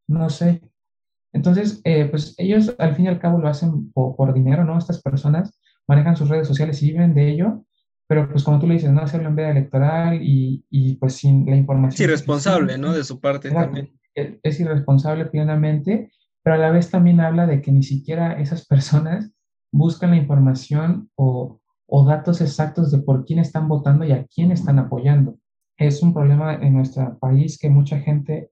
No 0.07 0.29
sé. 0.29 0.61
Entonces, 1.33 1.81
eh, 1.83 2.05
pues 2.05 2.35
ellos 2.37 2.75
al 2.77 2.95
fin 2.95 3.05
y 3.05 3.07
al 3.07 3.17
cabo 3.19 3.39
lo 3.39 3.47
hacen 3.47 3.91
por, 3.91 4.33
dinero, 4.35 4.65
¿no? 4.65 4.77
Estas 4.77 5.01
personas 5.01 5.59
manejan 5.87 6.15
sus 6.15 6.29
redes 6.29 6.47
sociales 6.47 6.83
y 6.83 6.91
viven 6.91 7.15
de 7.15 7.27
ello, 7.31 7.65
pero 8.07 8.29
pues 8.29 8.43
como 8.43 8.59
tú 8.59 8.67
le 8.67 8.75
dices, 8.75 8.91
no 8.91 9.01
hacerlo 9.01 9.27
en 9.27 9.35
veda 9.35 9.51
electoral 9.51 10.21
y, 10.21 10.65
y 10.69 10.95
pues 10.95 11.15
sin 11.15 11.45
la 11.45 11.57
información. 11.57 11.93
Es 11.93 11.99
irresponsable, 11.99 12.77
¿no? 12.77 12.93
De 12.93 13.03
su 13.03 13.19
parte 13.19 13.51
también. 13.51 13.91
Es, 14.15 14.59
irresponsable 14.59 15.25
plenamente, 15.25 16.11
pero 16.41 16.55
a 16.55 16.59
la 16.59 16.71
vez 16.71 16.89
también 16.89 17.19
habla 17.19 17.45
de 17.45 17.61
que 17.61 17.71
ni 17.71 17.83
siquiera 17.83 18.39
esas 18.39 18.65
personas 18.65 19.31
buscan 19.71 20.11
la 20.11 20.17
información 20.17 21.11
o, 21.15 21.59
o 21.85 22.05
datos 22.05 22.41
exactos 22.41 22.91
de 22.91 22.99
por 22.99 23.25
quién 23.25 23.39
están 23.39 23.67
votando 23.67 24.05
y 24.05 24.13
a 24.13 24.25
quién 24.25 24.51
están 24.51 24.79
apoyando. 24.79 25.37
Es 25.77 26.01
un 26.01 26.13
problema 26.13 26.55
en 26.55 26.73
nuestro 26.73 27.19
país 27.19 27.59
que 27.59 27.69
mucha 27.69 27.99
gente 27.99 28.49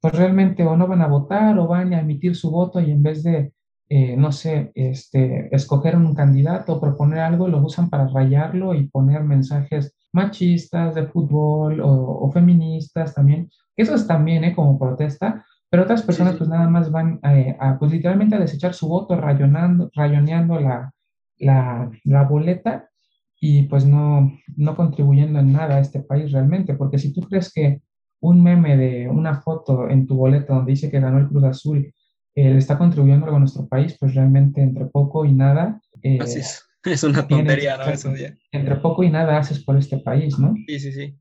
pues 0.00 0.14
realmente 0.14 0.64
o 0.64 0.76
no 0.76 0.86
van 0.86 1.02
a 1.02 1.06
votar 1.06 1.58
o 1.58 1.66
van 1.66 1.92
a 1.92 2.00
emitir 2.00 2.34
su 2.34 2.50
voto 2.50 2.80
y 2.80 2.90
en 2.90 3.02
vez 3.02 3.22
de, 3.22 3.52
eh, 3.88 4.16
no 4.16 4.32
sé, 4.32 4.72
este, 4.74 5.54
escoger 5.54 5.96
un 5.96 6.14
candidato 6.14 6.74
o 6.74 6.80
proponer 6.80 7.20
algo, 7.20 7.48
lo 7.48 7.58
usan 7.64 7.88
para 7.88 8.08
rayarlo 8.08 8.74
y 8.74 8.88
poner 8.88 9.22
mensajes 9.22 9.94
machistas 10.12 10.94
de 10.94 11.06
fútbol 11.06 11.80
o, 11.82 12.30
feministas 12.32 13.14
también. 13.14 13.48
Eso 13.76 13.94
es 13.94 14.06
también 14.06 14.44
¿eh? 14.44 14.54
como 14.54 14.78
protesta, 14.78 15.44
pero 15.70 15.84
otras 15.84 16.02
personas 16.02 16.36
pues 16.36 16.48
nada 16.48 16.68
más 16.68 16.90
van 16.90 17.20
eh, 17.22 17.56
a, 17.60 17.78
pues 17.78 17.92
literalmente 17.92 18.34
a 18.36 18.40
desechar 18.40 18.74
su 18.74 18.88
voto 18.88 19.16
rayonando, 19.16 19.90
rayoneando 19.94 20.58
la, 20.58 20.92
la, 21.38 21.90
la 22.04 22.24
boleta 22.24 22.88
y 23.40 23.64
pues 23.64 23.84
no, 23.86 24.32
no 24.56 24.76
contribuyendo 24.76 25.38
en 25.38 25.52
nada 25.52 25.76
a 25.76 25.80
este 25.80 26.00
país 26.00 26.32
realmente, 26.32 26.74
porque 26.74 26.98
si 26.98 27.12
tú 27.12 27.20
crees 27.22 27.52
que 27.52 27.82
un 28.20 28.42
meme 28.42 28.76
de 28.76 29.08
una 29.08 29.40
foto 29.42 29.88
en 29.88 30.06
tu 30.06 30.16
boleta 30.16 30.54
donde 30.54 30.72
dice 30.72 30.90
que 30.90 31.00
ganó 31.00 31.18
el 31.18 31.28
Cruz 31.28 31.44
Azul 31.44 31.92
eh, 32.36 32.50
le 32.50 32.58
está 32.58 32.76
contribuyendo 32.76 33.34
a 33.34 33.38
nuestro 33.38 33.66
país, 33.66 33.96
pues 33.98 34.14
realmente 34.14 34.60
entre 34.60 34.84
poco 34.84 35.24
y 35.24 35.32
nada. 35.32 35.80
Eh, 36.02 36.18
Así 36.20 36.40
es. 36.40 36.62
Es 36.84 37.02
una 37.02 37.26
tontería, 37.26 37.76
¿no? 37.78 37.86
Eso 37.86 38.12
Entre 38.52 38.76
poco 38.76 39.02
y 39.02 39.10
nada 39.10 39.38
haces 39.38 39.64
por 39.64 39.76
este 39.76 39.98
país, 39.98 40.38
¿no? 40.38 40.54
Sí, 40.68 40.78
sí, 40.78 40.92
sí. 40.92 41.18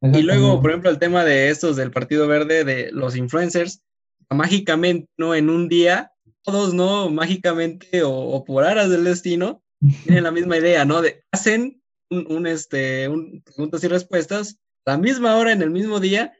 Y 0.00 0.22
luego, 0.22 0.60
por 0.62 0.70
ejemplo, 0.70 0.90
el 0.90 1.00
tema 1.00 1.24
de 1.24 1.48
estos 1.48 1.74
del 1.74 1.90
Partido 1.90 2.28
Verde, 2.28 2.62
de 2.62 2.92
los 2.92 3.16
influencers, 3.16 3.82
mágicamente, 4.28 5.10
¿no? 5.18 5.34
En 5.34 5.50
un 5.50 5.68
día, 5.68 6.12
todos, 6.44 6.72
¿no? 6.72 7.10
Mágicamente 7.10 8.02
o, 8.04 8.44
por 8.44 8.62
aras 8.62 8.90
del 8.90 9.02
destino, 9.02 9.60
tienen 10.04 10.22
la 10.22 10.30
misma 10.30 10.58
idea, 10.58 10.84
¿no? 10.84 11.02
De, 11.02 11.24
hacen 11.32 11.82
un, 12.08 12.46
este, 12.46 13.08
un 13.08 13.42
preguntas 13.42 13.82
y 13.82 13.88
respuestas 13.88 14.60
la 14.86 14.98
misma 14.98 15.34
hora, 15.36 15.50
en 15.50 15.62
el 15.62 15.70
mismo 15.70 15.98
día, 15.98 16.32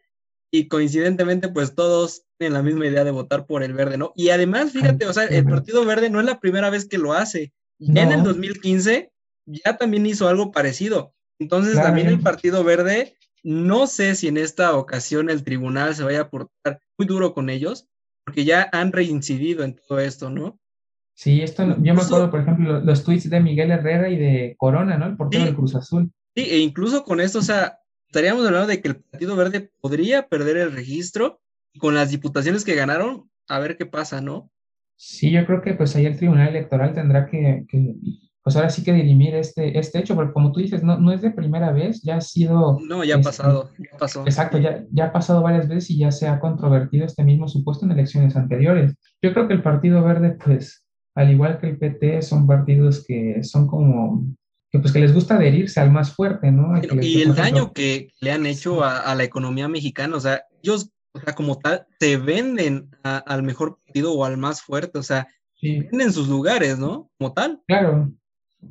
y 0.53 0.69
coincidentemente, 0.69 1.49
pues 1.49 1.75
todos 1.75 2.27
tienen 2.41 2.55
la 2.55 2.63
misma 2.63 2.87
idea 2.87 3.05
de 3.05 3.11
votar 3.11 3.45
por 3.45 3.63
el 3.63 3.75
verde, 3.75 3.99
¿no? 3.99 4.15
Y 4.17 4.31
además, 4.31 4.73
fíjate, 4.73 5.07
o 5.07 5.13
sea, 5.13 5.25
el 5.25 5.45
Partido 5.45 5.85
Verde 5.85 6.09
no 6.09 6.21
es 6.21 6.25
la 6.25 6.41
primera 6.41 6.71
vez 6.71 6.87
que 6.87 6.97
lo 6.97 7.13
hace. 7.13 7.53
En 7.79 7.99
el 7.99 8.23
2015 8.23 9.13
ya 9.45 9.77
también 9.77 10.07
hizo 10.07 10.27
algo 10.27 10.51
parecido. 10.51 11.13
Entonces, 11.39 11.75
también 11.75 12.07
el 12.07 12.21
Partido 12.21 12.65
Verde, 12.65 13.15
no 13.43 13.87
sé 13.87 14.15
si 14.15 14.27
en 14.27 14.39
esta 14.39 14.75
ocasión 14.75 15.29
el 15.29 15.45
tribunal 15.45 15.95
se 15.95 16.03
vaya 16.03 16.23
a 16.23 16.31
portar 16.31 16.81
muy 16.97 17.07
duro 17.07 17.35
con 17.35 17.51
ellos, 17.51 17.89
porque 18.25 18.47
ya 18.47 18.71
han 18.73 18.91
reincidido 18.91 19.63
en 19.63 19.77
todo 19.77 20.01
esto, 20.01 20.31
¿no? 20.31 20.59
Sí, 21.13 21.43
esto, 21.43 21.63
yo 21.83 21.95
me 21.95 22.01
acuerdo, 22.01 22.31
por 22.31 22.41
ejemplo, 22.41 22.81
los 22.81 23.05
tweets 23.05 23.29
de 23.29 23.41
Miguel 23.41 23.71
Herrera 23.71 24.09
y 24.09 24.17
de 24.17 24.55
Corona, 24.57 24.97
¿no? 24.97 25.05
El 25.09 25.17
portero 25.19 25.45
del 25.45 25.55
Cruz 25.55 25.75
Azul. 25.75 26.11
Sí, 26.35 26.47
e 26.49 26.59
incluso 26.59 27.05
con 27.05 27.21
esto, 27.21 27.41
o 27.41 27.43
sea, 27.43 27.81
estaríamos 28.07 28.47
hablando 28.47 28.69
de 28.69 28.81
que 28.81 28.89
el 28.89 28.97
Partido 28.97 29.37
Verde 29.37 29.71
podría 29.83 30.27
perder 30.27 30.57
el 30.57 30.73
registro 30.73 31.39
con 31.79 31.95
las 31.95 32.11
diputaciones 32.11 32.65
que 32.65 32.75
ganaron, 32.75 33.31
a 33.49 33.59
ver 33.59 33.77
qué 33.77 33.87
pasa, 33.87 34.21
¿no? 34.21 34.51
Sí, 34.97 35.31
yo 35.31 35.47
creo 35.47 35.63
que 35.63 35.75
pues 35.75 35.97
ahí 35.97 36.07
el 36.07 36.17
Tribunal 36.17 36.49
Electoral 36.49 36.93
tendrá 36.93 37.27
que, 37.27 37.65
pues 38.43 38.57
ahora 38.57 38.69
sí 38.69 38.83
que 38.83 38.93
dirimir 38.93 39.35
este, 39.35 39.79
este 39.79 39.99
hecho, 39.99 40.15
porque 40.15 40.33
como 40.33 40.53
tú 40.53 40.61
dices, 40.61 40.83
no, 40.83 40.99
no 40.99 41.13
es 41.13 41.23
de 41.23 41.31
primera 41.31 41.73
vez, 41.73 42.03
ya 42.03 42.17
ha 42.17 42.21
sido... 42.21 42.79
No, 42.87 43.03
ya 43.05 43.15
ha 43.15 43.19
este, 43.19 43.29
pasado, 43.29 43.71
ya 43.79 43.99
pasó. 43.99 44.23
Exacto, 44.25 44.59
ya, 44.59 44.85
ya 44.91 45.07
ha 45.07 45.13
pasado 45.13 45.43
varias 45.43 45.69
veces 45.69 45.91
y 45.91 45.99
ya 45.99 46.11
se 46.13 46.29
ha 46.29 46.39
controvertido 46.39 47.07
este 47.07 47.25
mismo 47.25 47.49
supuesto 47.49 47.87
en 47.87 47.93
elecciones 47.93 48.37
anteriores. 48.37 48.95
Yo 49.23 49.33
creo 49.33 49.49
que 49.49 49.55
el 49.55 49.63
Partido 49.63 50.03
Verde, 50.03 50.37
pues, 50.45 50.85
al 51.15 51.31
igual 51.31 51.59
que 51.59 51.69
el 51.69 51.79
PT, 51.79 52.23
son 52.23 52.47
partidos 52.47 53.05
que 53.07 53.43
son 53.43 53.67
como 53.67 54.25
que 54.71 54.79
pues 54.79 54.93
que 54.93 55.01
les 55.01 55.13
gusta 55.13 55.35
adherirse 55.35 55.81
al 55.81 55.91
más 55.91 56.15
fuerte, 56.15 56.53
¿no? 56.53 56.81
y 57.03 57.23
el 57.23 57.35
daño 57.35 57.73
que 57.73 58.09
le 58.21 58.31
han 58.31 58.47
hecho 58.47 58.85
a, 58.85 59.15
la 59.15 59.25
economía 59.25 59.69
mexicana, 59.69 60.17
o 60.17 60.21
sea, 60.21 60.45
ellos, 60.63 60.91
o 61.13 61.21
sea, 61.21 61.35
como 61.35 61.59
tal, 61.59 61.87
se 61.99 62.17
venden 62.17 62.91
al 63.03 63.43
mejor 63.43 63.79
partido 63.85 64.13
o 64.15 64.25
al 64.25 64.37
más 64.37 64.63
fuerte, 64.63 64.99
o 64.99 65.03
sea, 65.03 65.27
venden 65.63 66.13
sus 66.13 66.29
lugares, 66.29 66.79
¿no? 66.79 67.11
Como 67.19 67.33
tal. 67.33 67.61
Claro. 67.67 68.11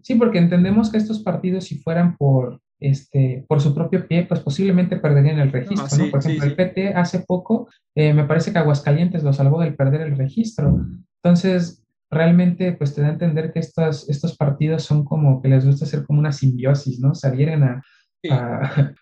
Sí, 0.01 0.15
porque 0.15 0.37
entendemos 0.37 0.91
que 0.91 0.97
estos 0.97 1.19
partidos, 1.19 1.65
si 1.65 1.79
fueran 1.79 2.15
por, 2.15 2.61
este, 2.79 3.45
por 3.47 3.59
su 3.59 3.73
propio 3.73 4.07
pie, 4.07 4.25
pues 4.25 4.39
posiblemente 4.39 4.97
perderían 4.97 5.39
el 5.39 5.51
registro, 5.51 5.97
¿no? 5.97 6.11
Por 6.11 6.19
ejemplo, 6.19 6.45
el 6.45 6.55
PT 6.55 6.93
hace 6.93 7.19
poco, 7.21 7.67
eh, 7.95 8.13
me 8.13 8.25
parece 8.25 8.51
que 8.51 8.59
Aguascalientes 8.59 9.23
lo 9.23 9.33
salvó 9.33 9.61
del 9.61 9.75
perder 9.75 10.01
el 10.01 10.17
registro. 10.17 10.85
Entonces, 11.21 11.83
realmente 12.11 12.71
pues 12.73 12.95
te 12.95 13.01
da 13.01 13.09
a 13.09 13.11
entender 13.11 13.51
que 13.53 13.59
estos, 13.59 14.09
estos 14.09 14.35
partidos 14.35 14.83
son 14.83 15.03
como 15.05 15.41
que 15.41 15.49
les 15.49 15.65
gusta 15.65 15.85
hacer 15.85 16.05
como 16.05 16.19
una 16.19 16.31
simbiosis, 16.31 16.99
¿no? 16.99 17.13
Salieran 17.13 17.63
a... 17.63 17.83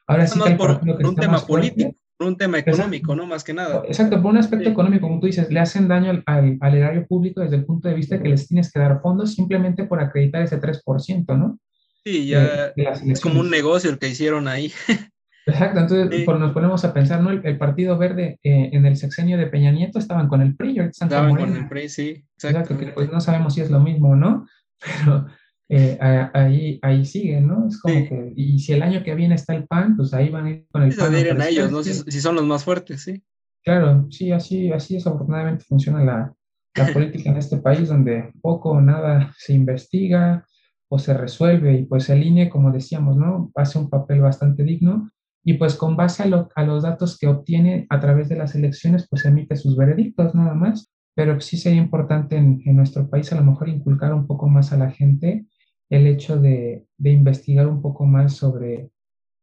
ahora 0.08 0.28
sí 0.28 0.40
que 0.40 0.56
por, 0.56 0.82
un 0.84 1.16
tema 1.16 1.40
político, 1.40 1.96
por 2.18 2.28
un 2.28 2.38
tema 2.38 2.58
económico, 2.58 3.16
¿no? 3.16 3.26
Más 3.26 3.44
que 3.44 3.54
nada. 3.54 3.84
Exacto, 3.86 4.22
por 4.22 4.32
un 4.32 4.38
aspecto 4.38 4.70
económico, 4.70 5.08
como 5.08 5.20
tú 5.20 5.28
dices, 5.28 5.50
le 5.52 5.60
hacen 5.60 5.88
daño 5.88 6.24
al, 6.26 6.58
al, 6.60 6.76
erario 6.76 7.06
público 7.06 7.42
desde 7.42 7.58
el 7.58 7.66
punto 7.66 7.88
de 7.88 7.94
vista 7.94 8.22
que 8.22 8.30
les 8.30 8.48
tienes 8.48 8.72
que 8.72 8.80
dar 8.80 9.02
fondos 9.02 9.36
simplemente 9.36 9.84
por 9.86 10.02
acreditar 10.02 10.42
ese 10.42 10.60
3%, 10.60 11.38
¿no? 11.38 11.60
Sí, 12.04 12.28
ya 12.28 12.74
es 12.76 13.22
como 13.22 13.42
un 13.42 13.50
negocio 13.50 13.90
el 13.90 14.00
que 14.00 14.08
hicieron 14.08 14.48
ahí. 14.48 14.72
Exacto, 15.46 15.80
entonces 15.80 16.24
pues, 16.26 16.40
nos 16.40 16.52
ponemos 16.52 16.84
a 16.84 16.94
pensar, 16.94 17.22
¿no? 17.22 17.32
El, 17.32 17.58
Partido 17.58 17.98
Verde 17.98 18.40
eh, 18.44 18.70
en 18.74 18.86
el 18.86 18.98
sexenio 18.98 19.38
de 19.38 19.48
Peña 19.48 19.72
Nieto 19.72 19.98
estaban 19.98 20.28
con 20.28 20.42
el 20.42 20.56
PRI, 20.56 20.80
estaban 20.80 21.36
con, 21.36 21.56
el 21.56 21.70
PRI, 21.70 21.88
sí. 21.88 22.26
Exacto, 22.36 22.78
que 22.78 22.88
pues 22.88 23.12
no 23.12 23.22
sabemos 23.22 23.54
si 23.54 23.62
es 23.62 23.70
lo 23.70 23.80
mismo 23.80 24.10
o 24.10 24.16
no, 24.16 24.46
pero 25.06 25.28
eh, 25.70 25.98
ahí, 26.34 26.80
ahí 26.82 27.06
sigue, 27.06 27.42
¿no? 27.42 27.68
Es 27.68 27.80
como 27.80 27.96
que, 28.08 28.34
y 28.36 28.60
si 28.60 28.74
el 28.74 28.82
año 28.82 29.04
que 29.04 29.16
viene 29.16 29.36
está 29.36 29.54
el 29.54 29.68
PAN, 29.68 29.98
pues 29.98 30.14
ahí 30.14 30.30
van 30.30 30.46
a 30.46 30.50
ir 30.52 30.68
con 30.72 30.84
el 30.84 30.96
PAN. 30.96 31.14
a 31.42 31.48
ellos, 31.48 31.72
¿no? 31.72 31.84
Si, 31.84 32.22
son 32.22 32.36
los 32.36 32.46
más 32.46 32.64
fuertes, 32.64 33.02
sí. 33.02 33.22
Claro, 33.64 34.08
sí, 34.10 34.32
así, 34.32 34.72
así 34.72 34.96
desafortunadamente 34.96 35.66
funciona 35.66 36.04
la, 36.04 36.34
la 36.76 36.94
política 36.94 37.30
en 37.30 37.38
este 37.38 37.58
país, 37.58 37.90
donde 37.90 38.32
poco 38.42 38.72
o 38.72 38.82
nada 38.82 39.34
se 39.38 39.54
investiga 39.54 40.46
o 40.90 41.00
se 41.00 41.14
resuelve, 41.14 41.74
y 41.74 41.86
pues 41.86 42.10
el 42.10 42.24
INE, 42.24 42.50
como 42.50 42.72
decíamos, 42.72 43.18
¿no? 43.18 43.52
Hace 43.56 43.78
un 43.78 43.90
papel 43.90 44.22
bastante 44.22 44.64
digno, 44.64 45.10
y 45.48 45.54
pues 45.54 45.76
con 45.76 45.96
base 45.96 46.24
a, 46.24 46.66
los 46.66 46.84
datos 46.84 47.18
que 47.18 47.26
obtiene 47.28 47.88
a 47.90 48.02
través 48.02 48.28
de 48.28 48.36
las 48.36 48.54
elecciones, 48.54 49.08
pues 49.10 49.24
emite 49.24 49.56
sus 49.56 49.78
veredictos 49.78 50.36
nada 50.36 50.54
más. 50.54 50.92
Pero 51.16 51.40
sí 51.40 51.56
sería 51.56 51.82
importante 51.82 52.36
en, 52.36 52.62
nuestro 52.76 53.10
país 53.10 53.32
a 53.32 53.38
lo 53.38 53.46
mejor 53.46 53.70
inculcar 53.70 54.14
un 54.14 54.28
poco 54.28 54.50
más 54.50 54.74
a 54.74 54.78
la 54.78 54.92
gente 54.92 55.46
el 55.90 56.08
hecho 56.08 56.38
de, 56.38 56.86
de 56.98 57.12
investigar 57.12 57.68
un 57.68 57.82
poco 57.82 58.06
más 58.06 58.36
sobre 58.36 58.90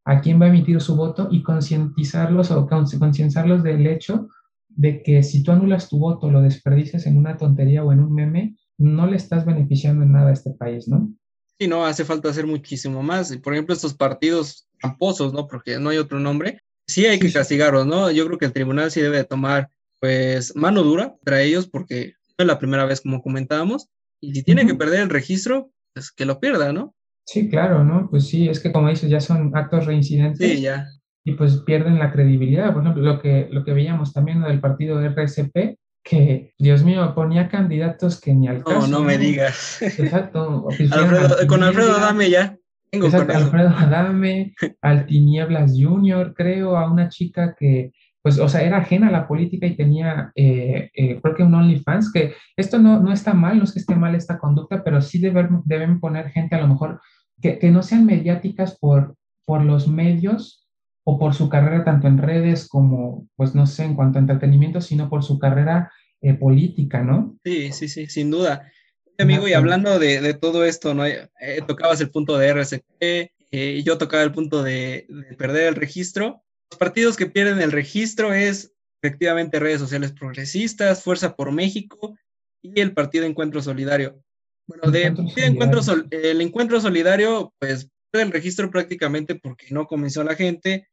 a 0.05 0.21
quién 0.21 0.41
va 0.41 0.47
a 0.47 0.49
emitir 0.49 0.81
su 0.81 0.97
voto 0.97 1.29
y 1.31 1.43
concientizarlos 1.43 2.51
o 2.51 2.67
concienciarlos 2.67 3.63
del 3.63 3.87
hecho 3.87 4.29
de 4.69 5.03
que 5.03 5.23
si 5.23 5.43
tú 5.43 5.53
anulas 5.53 5.89
tu 5.89 5.99
voto, 5.99 6.31
lo 6.31 6.43
desperdicias 6.43 7.07
en 7.07 7.17
una 7.17 7.37
tontería 7.37 7.85
o 7.85 7.93
en 7.93 8.01
un 8.01 8.13
meme, 8.13 8.57
no 8.77 9.07
le 9.07 9.17
estás 9.17 9.47
beneficiando 9.47 10.03
en 10.03 10.13
nada 10.13 10.31
a 10.31 10.33
este 10.33 10.51
país, 10.51 10.89
¿no? 10.89 11.13
Sí, 11.59 11.69
no, 11.69 11.87
hace 11.87 12.05
falta 12.05 12.29
hacer 12.29 12.47
muchísimo 12.47 13.03
más. 13.03 13.35
Por 13.39 13.55
ejemplo, 13.55 13.75
estos 13.75 13.95
partidos 13.95 14.67
tramposos, 14.81 15.33
¿no? 15.33 15.47
Porque 15.47 15.79
no 15.79 15.91
hay 15.91 15.99
otro 15.99 16.19
nombre. 16.19 16.61
Sí 16.87 17.07
hay 17.07 17.19
que 17.19 17.33
castigarlos, 17.33 17.87
¿no? 17.87 18.11
Yo 18.11 18.27
creo 18.27 18.39
que 18.39 18.47
el 18.47 18.53
tribunal 18.53 18.91
sí 18.91 19.01
debe 19.01 19.23
tomar, 19.25 19.71
pues, 20.01 20.55
mano 20.57 20.83
dura 20.83 21.15
para 21.25 21.41
ellos 21.41 21.69
porque 21.69 22.15
no 22.37 22.43
es 22.43 22.47
la 22.47 22.59
primera 22.59 22.85
vez, 22.85 23.01
como 23.01 23.23
comentábamos. 23.23 23.89
Y 24.21 24.35
si 24.35 24.43
tiene 24.43 24.67
que 24.67 24.75
perder 24.75 25.01
el 25.01 25.11
registro, 25.11 25.71
pues 25.95 26.13
que 26.13 26.27
lo 26.27 26.41
pierda, 26.41 26.73
¿no? 26.73 26.95
Sí, 27.25 27.49
claro, 27.49 27.85
¿no? 27.85 28.09
Pues 28.11 28.27
sí, 28.27 28.49
es 28.49 28.61
que 28.61 28.73
como 28.73 28.91
dices, 28.91 29.09
ya 29.09 29.21
son 29.21 29.57
actos 29.57 29.87
reincidentes. 29.87 30.51
Sí, 30.51 30.61
ya. 30.61 30.87
Y 31.25 31.33
pues 31.33 31.59
pierden 31.59 31.99
la 31.99 32.13
credibilidad. 32.13 32.73
Por 32.75 32.83
ejemplo, 32.83 33.03
lo 33.03 33.23
que, 33.23 33.49
lo 33.51 33.65
que 33.65 33.73
veíamos 33.73 34.13
también 34.13 34.43
del 34.43 34.61
partido 34.61 35.01
RSP, 35.01 35.79
que, 36.03 36.53
Dios 36.59 36.85
mío, 36.85 37.15
ponía 37.15 37.49
candidatos 37.49 38.21
que 38.21 38.35
ni 38.35 38.47
al 38.47 38.63
caso. 38.63 38.81
No, 38.81 38.99
no 38.99 39.01
me 39.03 39.17
digas. 39.17 39.81
Exacto. 39.81 40.69
con 41.49 41.63
Alfredo 41.63 41.97
Adame 41.97 42.29
ya. 42.29 42.59
Tengo 42.91 43.07
Exacto, 43.07 43.37
Alfredo 43.37 43.71
Adame, 43.71 44.55
al 44.83 45.07
Tinieblas 45.07 45.73
Junior, 45.75 46.35
creo, 46.35 46.77
a 46.77 46.91
una 46.91 47.09
chica 47.09 47.57
que, 47.59 47.91
pues, 48.25 48.39
o 48.39 48.49
sea, 48.49 48.63
era 48.63 48.79
ajena 48.79 49.09
a 49.09 49.13
la 49.13 49.29
política 49.29 49.67
y 49.67 49.77
tenía, 49.77 50.33
eh, 50.35 50.91
eh, 50.95 51.21
creo 51.21 51.35
que 51.35 51.43
un 51.43 51.55
OnlyFans, 51.55 52.11
que 52.11 52.33
esto 52.57 52.79
no, 52.79 52.99
no 52.99 53.13
está 53.13 53.35
mal, 53.35 53.59
no 53.59 53.65
es 53.65 53.73
que 53.73 53.81
esté 53.81 53.95
mal 53.97 54.15
esta 54.15 54.39
conducta, 54.39 54.83
pero 54.83 55.03
sí 55.03 55.19
deben, 55.19 55.61
deben 55.67 56.01
poner 56.01 56.31
gente 56.31 56.55
a 56.55 56.63
lo 56.63 56.69
mejor 56.69 57.03
que, 57.43 57.59
que 57.59 57.71
no 57.71 57.83
sean 57.83 58.07
mediáticas 58.07 58.79
por, 58.79 59.15
por 59.45 59.63
los 59.63 59.89
medios 59.89 60.67
o 61.05 61.19
por 61.19 61.35
su 61.35 61.51
carrera 61.51 61.85
tanto 61.85 62.09
en 62.09 62.17
redes 62.17 62.67
como, 62.67 63.29
pues 63.37 63.55
no 63.55 63.67
sé, 63.67 63.85
en 63.85 63.95
cuanto 63.95 64.19
a 64.19 64.23
entretenimiento, 64.23 64.81
sino 64.81 65.11
por 65.11 65.23
su 65.23 65.39
carrera 65.39 65.93
eh, 66.23 66.33
política, 66.33 67.03
¿no? 67.03 67.37
Sí, 67.45 67.73
sí, 67.73 67.89
sí, 67.89 68.07
sin 68.07 68.31
duda. 68.31 68.73
Amigo, 69.19 69.47
y 69.47 69.53
hablando 69.53 69.99
de, 69.99 70.23
de 70.23 70.33
todo 70.33 70.65
esto, 70.65 70.95
¿no? 70.95 71.05
Eh, 71.05 71.29
tocabas 71.69 72.01
el 72.01 72.11
punto 72.11 72.39
de 72.39 72.49
RCP, 72.49 73.03
eh, 73.51 73.83
yo 73.85 73.99
tocaba 73.99 74.23
el 74.23 74.33
punto 74.33 74.63
de, 74.63 75.07
de, 75.11 75.37
perder 75.37 75.69
el 75.69 75.75
registro. 75.75 76.44
Partidos 76.77 77.17
que 77.17 77.27
pierden 77.27 77.61
el 77.61 77.73
registro 77.73 78.33
es 78.33 78.73
efectivamente 79.03 79.61
redes 79.61 79.81
sociales 79.81 80.13
progresistas, 80.13 81.03
Fuerza 81.03 81.37
por 81.37 81.53
México 81.53 82.17
y 82.63 82.81
el 82.81 82.95
Partido 82.95 83.27
Encuentro 83.27 83.61
Solidario. 83.61 84.23
Bueno, 84.67 84.91
de, 84.91 85.03
encuentro, 85.37 85.83
el 86.11 86.41
Encuentro 86.41 86.81
Solidario, 86.81 87.53
pues 87.59 87.89
el 88.13 88.33
registro 88.33 88.71
prácticamente 88.71 89.35
porque 89.35 89.67
no 89.71 89.87
comenzó 89.87 90.25
la 90.25 90.35
gente, 90.35 90.89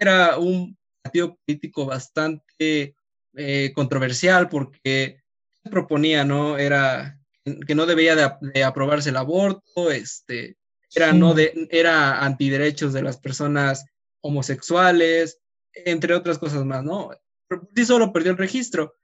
era 0.00 0.38
un 0.38 0.76
partido 1.02 1.36
político 1.44 1.84
bastante 1.84 2.94
eh, 3.34 3.72
controversial 3.74 4.48
porque 4.48 5.20
proponía, 5.70 6.24
¿no? 6.24 6.56
Era 6.56 7.18
que 7.66 7.74
no 7.74 7.84
debía 7.84 8.38
de, 8.40 8.64
aprobarse 8.64 9.10
el 9.10 9.16
aborto, 9.16 9.90
este, 9.90 10.56
era, 10.94 11.12
no 11.12 11.34
de, 11.34 11.68
era 11.70 12.24
antiderechos 12.24 12.94
de 12.94 13.02
las 13.02 13.18
personas 13.18 13.84
homosexuales, 14.24 15.40
entre 15.74 16.14
otras 16.14 16.38
cosas 16.38 16.64
más, 16.64 16.82
¿no? 16.82 17.10
sí 17.76 17.84
solo 17.84 18.12
perdió 18.12 18.32
el 18.32 18.38
registro. 18.38 18.96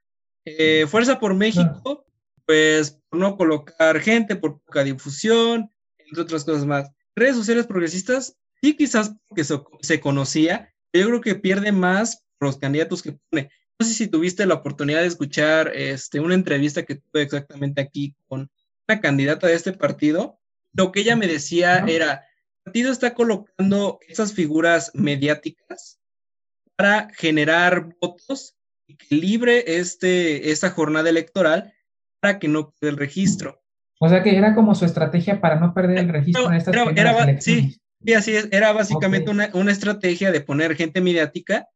Eh, 0.45 0.87
Fuerza 0.87 1.19
por 1.19 1.35
México, 1.35 2.05
pues 2.45 2.99
por 3.09 3.19
no 3.19 3.37
colocar 3.37 3.99
gente, 3.99 4.35
por 4.35 4.59
poca 4.61 4.83
difusión, 4.83 5.71
entre 5.99 6.23
otras 6.23 6.43
cosas 6.43 6.65
más. 6.65 6.89
Redes 7.15 7.35
sociales 7.35 7.67
progresistas, 7.67 8.35
sí 8.61 8.75
quizás 8.75 9.13
porque 9.27 9.43
se 9.43 9.99
conocía, 9.99 10.73
yo 10.91 11.07
creo 11.07 11.21
que 11.21 11.35
pierde 11.35 11.71
más 11.71 12.25
los 12.39 12.57
candidatos 12.57 13.03
que 13.03 13.13
pone. 13.29 13.51
No 13.79 13.85
sé 13.85 13.93
si 13.93 14.07
tuviste 14.07 14.45
la 14.45 14.55
oportunidad 14.55 15.01
de 15.01 15.07
escuchar 15.07 15.71
este, 15.75 16.19
una 16.19 16.33
entrevista 16.33 16.83
que 16.83 16.95
tuve 16.95 17.21
exactamente 17.21 17.81
aquí 17.81 18.15
con 18.27 18.49
una 18.87 18.99
candidata 18.99 19.47
de 19.47 19.53
este 19.53 19.73
partido. 19.73 20.39
Lo 20.73 20.91
que 20.91 21.01
ella 21.01 21.15
me 21.15 21.27
decía 21.27 21.85
era, 21.87 22.25
partido 22.63 22.91
está 22.91 23.13
colocando 23.13 23.99
esas 24.07 24.33
figuras 24.33 24.91
mediáticas 24.93 25.99
para 26.75 27.09
generar 27.13 27.95
votos 27.99 28.55
y 28.87 28.97
que 28.97 29.15
libre 29.15 29.63
este, 29.79 30.51
esta 30.51 30.69
jornada 30.69 31.09
electoral 31.09 31.73
para 32.19 32.39
que 32.39 32.47
no 32.47 32.73
quede 32.73 32.91
el 32.91 32.97
registro. 32.97 33.61
O 33.99 34.09
sea 34.09 34.23
que 34.23 34.35
era 34.35 34.55
como 34.55 34.73
su 34.73 34.85
estrategia 34.85 35.41
para 35.41 35.59
no 35.59 35.73
perder 35.73 35.99
el 35.99 36.09
registro 36.09 36.47
en 36.47 36.55
estas 36.55 36.75
era, 36.95 37.41
Sí, 37.41 37.81
Sí, 38.03 38.13
así 38.13 38.35
es. 38.35 38.47
Era 38.51 38.73
básicamente 38.73 39.29
una, 39.29 39.71
estrategia 39.71 40.31
de 40.31 40.41
poner 40.41 40.75
gente 40.75 41.01
mediática 41.01 41.67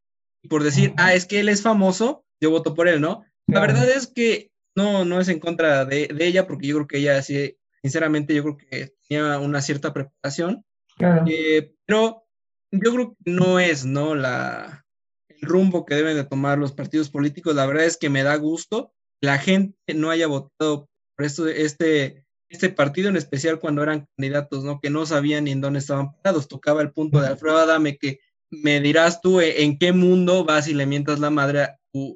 y 0.42 0.48
por 0.48 0.64
decir, 0.64 0.94
ah, 0.98 1.14
es 1.14 1.26
que 1.26 1.40
él 1.40 1.50
es 1.50 1.62
famoso, 1.62 2.26
yo 2.40 2.50
voto 2.50 2.74
por 2.74 2.88
él, 2.88 3.02
¿no? 3.02 3.24
La 3.48 3.60
verdad 3.60 3.88
es 3.90 4.08
que 4.08 4.52
no, 4.76 5.06
no 5.06 5.20
es 5.20 5.28
en 5.28 5.40
contra 5.40 5.86
de, 5.86 6.10
ella, 6.20 6.48
porque 6.48 6.68
yo 6.68 6.76
creo 6.76 6.88
que 6.88 6.98
ella, 6.98 7.22
sí, 7.22 7.58
sinceramente, 7.82 8.34
yo 8.34 8.44
creo 8.44 8.58
que 8.58 8.94
tenía 9.08 9.40
una 9.40 9.62
cierta 9.62 9.94
preparación. 9.94 10.66
Eh, 11.00 11.74
pero 11.86 12.24
yo 12.72 12.94
creo 12.94 13.16
que 13.24 13.32
no 13.32 13.60
es, 13.60 13.86
¿no? 13.86 14.16
La, 14.16 14.86
el 15.28 15.42
rumbo 15.42 15.86
que 15.86 15.96
deben 15.96 16.16
de 16.16 16.24
tomar 16.24 16.58
los 16.58 16.74
partidos 16.74 17.10
políticos. 17.10 17.56
La 17.56 17.66
verdad 17.66 17.86
es 17.86 17.98
que 17.98 18.10
me 18.10 18.24
da 18.24 18.36
gusto 18.36 18.94
la 19.22 19.38
gente 19.38 19.94
no 19.94 20.10
haya 20.10 20.28
votado 20.28 20.90
por 21.16 21.26
esto, 21.26 21.48
este 21.48 22.26
este 22.48 22.70
partido 22.70 23.10
en 23.10 23.18
especial 23.18 23.60
cuando 23.60 23.82
eran 23.82 24.08
candidatos, 24.16 24.64
¿no? 24.64 24.80
Que 24.80 24.90
no 24.90 25.06
sabían 25.06 25.46
ni 25.46 25.52
en 25.52 25.62
dónde 25.62 25.80
estaban 25.80 26.14
parados. 26.14 26.48
Tocaba 26.48 26.82
el 26.82 26.92
punto 26.92 27.20
de 27.20 27.28
Alfredo 27.28 27.58
Adame 27.58 27.98
que 27.98 28.20
me 28.52 28.80
dirás 28.80 29.20
tú 29.20 29.42
eh, 29.42 29.64
en 29.64 29.78
qué 29.78 29.92
mundo 29.92 30.46
vas 30.46 30.68
y 30.68 30.74
le 30.74 30.86
mientas 30.86 31.20
la 31.20 31.32
madre 31.32 31.64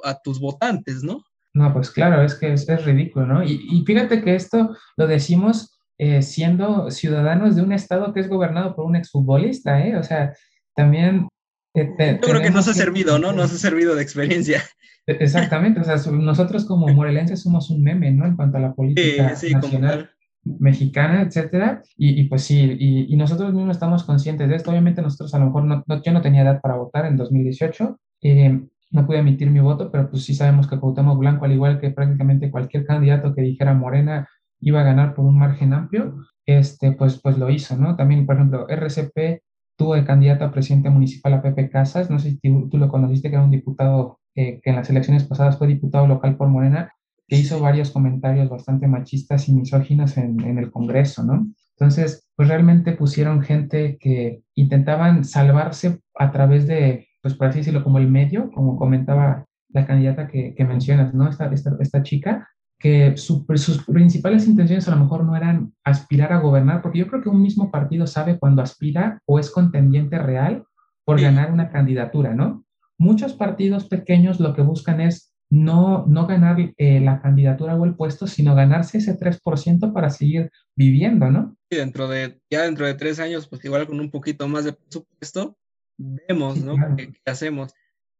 a, 0.03 0.19
tus 0.23 0.39
votantes, 0.39 1.03
¿no? 1.03 1.23
No, 1.53 1.73
pues 1.73 1.89
claro, 1.89 2.21
es 2.21 2.35
que 2.35 2.53
es, 2.53 2.85
ridículo, 2.85 3.25
¿no? 3.25 3.43
Y, 3.43 3.83
fíjate 3.85 4.21
que 4.21 4.35
esto 4.35 4.75
lo 4.97 5.07
decimos 5.07 5.78
eh, 5.99 6.21
siendo 6.21 6.89
ciudadanos 6.91 7.57
de 7.57 7.61
un 7.61 7.73
estado 7.73 8.13
que 8.13 8.21
es 8.21 8.29
gobernado 8.29 8.73
por 8.73 8.85
un 8.85 8.95
exfutbolista, 8.95 9.85
¿eh? 9.85 9.97
O 9.97 10.03
sea, 10.03 10.33
también... 10.73 11.27
Eh, 11.75 12.17
Yo 12.21 12.29
creo 12.29 12.41
que 12.41 12.49
nos 12.49 12.69
ha 12.69 12.73
servido, 12.73 13.19
¿no? 13.19 13.33
Nos 13.33 13.53
ha 13.53 13.57
servido 13.57 13.95
de 13.95 14.01
experiencia. 14.01 14.63
E, 15.05 15.17
exactamente, 15.19 15.81
o 15.81 15.83
sea, 15.83 15.97
nosotros 16.11 16.65
como 16.65 16.87
morelenses 16.87 17.41
somos 17.41 17.69
un 17.69 17.83
meme, 17.83 18.11
¿no? 18.11 18.25
En 18.25 18.37
cuanto 18.37 18.57
a 18.57 18.61
la 18.61 18.73
política 18.73 19.35
sí, 19.35 19.49
sí, 19.49 19.53
nacional 19.53 20.09
mexicana, 20.43 21.21
etcétera, 21.21 21.83
y, 21.97 22.23
pues 22.23 22.43
sí, 22.43 22.77
y, 22.79 23.15
nosotros 23.17 23.53
mismos 23.53 23.75
estamos 23.75 24.03
conscientes 24.03 24.47
de 24.47 24.55
esto, 24.55 24.71
obviamente 24.71 25.01
nosotros 25.01 25.33
a 25.35 25.39
lo 25.39 25.47
mejor, 25.47 25.65
no, 25.65 25.83
yo 26.01 26.11
no 26.13 26.21
tenía 26.21 26.43
edad 26.43 26.61
para 26.61 26.77
votar 26.77 27.05
en 27.05 27.17
2018, 27.17 27.99
eh, 28.21 28.61
no 28.91 29.05
pude 29.05 29.19
emitir 29.19 29.51
mi 29.51 29.59
voto, 29.59 29.91
pero 29.91 30.09
pues 30.09 30.23
sí 30.23 30.33
sabemos 30.33 30.67
que 30.67 30.79
Cuauhtémoc 30.79 31.19
Blanco, 31.19 31.45
al 31.45 31.51
igual 31.51 31.79
que 31.79 31.91
prácticamente 31.91 32.49
cualquier 32.49 32.85
candidato 32.85 33.35
que 33.35 33.41
dijera 33.41 33.73
Morena, 33.73 34.27
iba 34.61 34.81
a 34.81 34.83
ganar 34.83 35.13
por 35.13 35.25
un 35.25 35.37
margen 35.37 35.73
amplio, 35.73 36.25
este, 36.45 36.91
pues, 36.93 37.19
pues 37.21 37.37
lo 37.37 37.49
hizo, 37.49 37.77
¿no? 37.77 37.95
También, 37.95 38.25
por 38.25 38.35
ejemplo, 38.35 38.67
RCP 38.67 39.41
tuvo 39.75 39.95
de 39.95 40.05
candidato 40.05 40.43
a 40.43 40.51
presidente 40.51 40.89
municipal 40.89 41.33
a 41.33 41.41
Pepe 41.41 41.69
Casas, 41.69 42.09
no 42.09 42.19
sé 42.19 42.31
si 42.31 42.39
tú, 42.69 42.77
lo 42.77 42.89
conociste, 42.89 43.29
que 43.29 43.35
era 43.35 43.45
un 43.45 43.51
diputado 43.51 44.19
eh, 44.35 44.59
que 44.61 44.71
en 44.71 44.75
las 44.75 44.89
elecciones 44.89 45.23
pasadas 45.23 45.57
fue 45.57 45.67
diputado 45.67 46.05
local 46.05 46.35
por 46.35 46.49
Morena, 46.49 46.91
que 47.27 47.37
hizo 47.37 47.59
varios 47.59 47.91
comentarios 47.91 48.49
bastante 48.49 48.87
machistas 48.87 49.47
y 49.47 49.53
misóginos 49.53 50.17
en, 50.17 50.41
en, 50.41 50.57
el 50.57 50.71
Congreso, 50.71 51.23
¿no? 51.23 51.47
Entonces, 51.77 52.27
pues 52.35 52.49
realmente 52.49 52.91
pusieron 52.91 53.41
gente 53.41 53.97
que 53.99 54.41
intentaban 54.55 55.23
salvarse 55.23 55.99
a 56.15 56.31
través 56.31 56.67
de, 56.67 57.07
pues 57.21 57.35
por 57.35 57.47
así 57.47 57.59
decirlo, 57.59 57.83
como 57.83 57.99
el 57.99 58.09
medio, 58.09 58.51
como 58.51 58.75
comentaba 58.75 59.45
la 59.69 59.85
candidata 59.85 60.27
que, 60.27 60.55
que 60.55 60.65
mencionas, 60.65 61.13
¿no? 61.13 61.29
Esta, 61.29 61.45
esta, 61.53 61.77
esta 61.79 62.03
chica, 62.03 62.49
que 62.79 63.17
sus 63.17 63.45
principales 63.85 64.47
intenciones 64.47 64.87
a 64.87 64.95
lo 64.95 65.03
mejor 65.03 65.25
no 65.25 65.35
eran 65.35 65.73
aspirar 65.83 66.31
a 66.31 66.39
gobernar, 66.39 66.81
porque 66.81 66.99
yo 66.99 67.07
creo 67.07 67.21
que 67.21 67.29
un 67.29 67.41
mismo 67.41 67.69
partido 67.69 68.07
sabe 68.07 68.39
cuando 68.39 68.61
aspira 68.61 69.21
o 69.25 69.37
es 69.37 69.51
contendiente 69.51 70.17
real 70.17 70.63
por 71.03 71.19
ganar 71.19 71.51
una 71.51 71.69
candidatura, 71.69 72.33
¿no? 72.33 72.63
Muchos 72.97 73.33
partidos 73.33 73.85
pequeños 73.85 74.39
lo 74.39 74.53
que 74.53 74.61
buscan 74.61 75.01
es 75.01 75.33
no, 75.49 76.05
no 76.07 76.27
ganar 76.27 76.57
eh, 76.77 76.99
la 76.99 77.21
candidatura 77.21 77.75
o 77.75 77.83
el 77.83 77.95
puesto, 77.95 78.27
sino 78.27 78.55
ganarse 78.55 78.99
ese 78.99 79.17
3% 79.17 79.91
para 79.91 80.09
seguir 80.09 80.51
viviendo, 80.75 81.29
¿no? 81.31 81.57
Y 81.69 81.77
dentro 81.77 82.07
de, 82.07 82.39
ya 82.49 82.63
dentro 82.63 82.85
de 82.85 82.93
tres 82.93 83.19
años, 83.19 83.47
pues 83.47 83.63
igual 83.65 83.87
con 83.87 83.99
un 83.99 84.11
poquito 84.11 84.47
más 84.47 84.65
de 84.65 84.73
presupuesto, 84.73 85.57
vemos, 85.97 86.63
¿no? 86.63 86.75
¿Qué, 86.95 87.13
hacemos? 87.25 87.73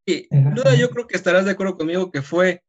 Y 0.06 0.28
sin 0.32 0.54
duda 0.56 0.76
yo 0.76 0.90
creo 0.90 1.08
que 1.08 1.16
estarás 1.16 1.46
de 1.46 1.52
acuerdo 1.52 1.78
conmigo 1.78 2.12
que 2.12 2.22
fue, 2.22 2.64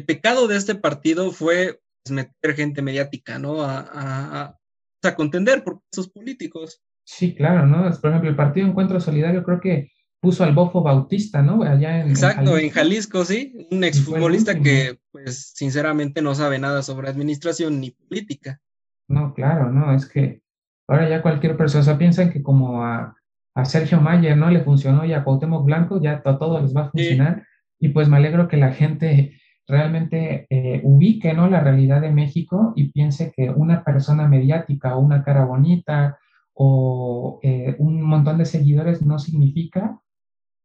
el 0.00 0.04
pecado 0.06 0.48
de 0.48 0.56
este 0.56 0.74
partido 0.74 1.30
fue 1.30 1.80
pues, 2.02 2.12
meter 2.12 2.56
gente 2.56 2.80
mediática, 2.80 3.38
¿no? 3.38 3.62
A, 3.62 3.86
a, 3.92 4.56
a 5.02 5.14
contender 5.14 5.62
por 5.62 5.80
esos 5.92 6.08
políticos. 6.08 6.82
Sí, 7.04 7.34
claro, 7.34 7.66
¿no? 7.66 7.90
Por 8.00 8.10
ejemplo, 8.10 8.30
el 8.30 8.36
Partido 8.36 8.66
Encuentro 8.66 9.00
Solidario 9.00 9.42
creo 9.44 9.60
que 9.60 9.90
puso 10.20 10.44
al 10.44 10.54
Bofo 10.54 10.82
Bautista, 10.82 11.42
¿no? 11.42 11.62
Allá 11.62 12.00
en, 12.00 12.10
Exacto, 12.10 12.56
en 12.56 12.70
Jalisco, 12.70 13.24
sí, 13.24 13.66
un 13.70 13.84
exfutbolista 13.84 14.58
que, 14.58 14.98
pues, 15.10 15.52
sinceramente 15.54 16.22
no 16.22 16.34
sabe 16.34 16.58
nada 16.58 16.82
sobre 16.82 17.08
administración 17.08 17.80
ni 17.80 17.90
política. 17.90 18.60
No, 19.08 19.34
claro, 19.34 19.70
no, 19.72 19.94
es 19.94 20.06
que 20.06 20.42
ahora 20.86 21.08
ya 21.08 21.22
cualquier 21.22 21.56
persona, 21.56 21.98
piensa 21.98 22.30
que 22.30 22.42
como 22.42 22.84
a, 22.84 23.16
Sergio 23.64 24.00
Mayer, 24.00 24.36
¿no? 24.36 24.48
Le 24.48 24.62
funcionó 24.62 25.04
y 25.04 25.12
a 25.12 25.22
Cuauhtémoc 25.22 25.66
Blanco, 25.66 26.00
ya 26.00 26.22
todo 26.22 26.62
les 26.62 26.74
va 26.74 26.82
a 26.82 26.90
funcionar. 26.90 27.44
Y 27.78 27.88
pues 27.88 28.08
me 28.08 28.16
alegro 28.16 28.48
que 28.48 28.56
la 28.56 28.72
gente 28.72 29.39
realmente 29.70 30.46
eh, 30.50 30.80
ubique 30.84 31.32
¿no? 31.32 31.48
la 31.48 31.60
realidad 31.60 32.00
de 32.00 32.10
México 32.10 32.72
y 32.76 32.90
piense 32.90 33.32
que 33.34 33.50
una 33.50 33.84
persona 33.84 34.28
mediática 34.28 34.96
o 34.96 35.00
una 35.00 35.22
cara 35.24 35.44
bonita 35.44 36.18
o 36.54 37.40
eh, 37.42 37.76
un 37.78 38.02
montón 38.02 38.38
de 38.38 38.44
seguidores 38.44 39.02
no 39.02 39.18
significa 39.18 40.00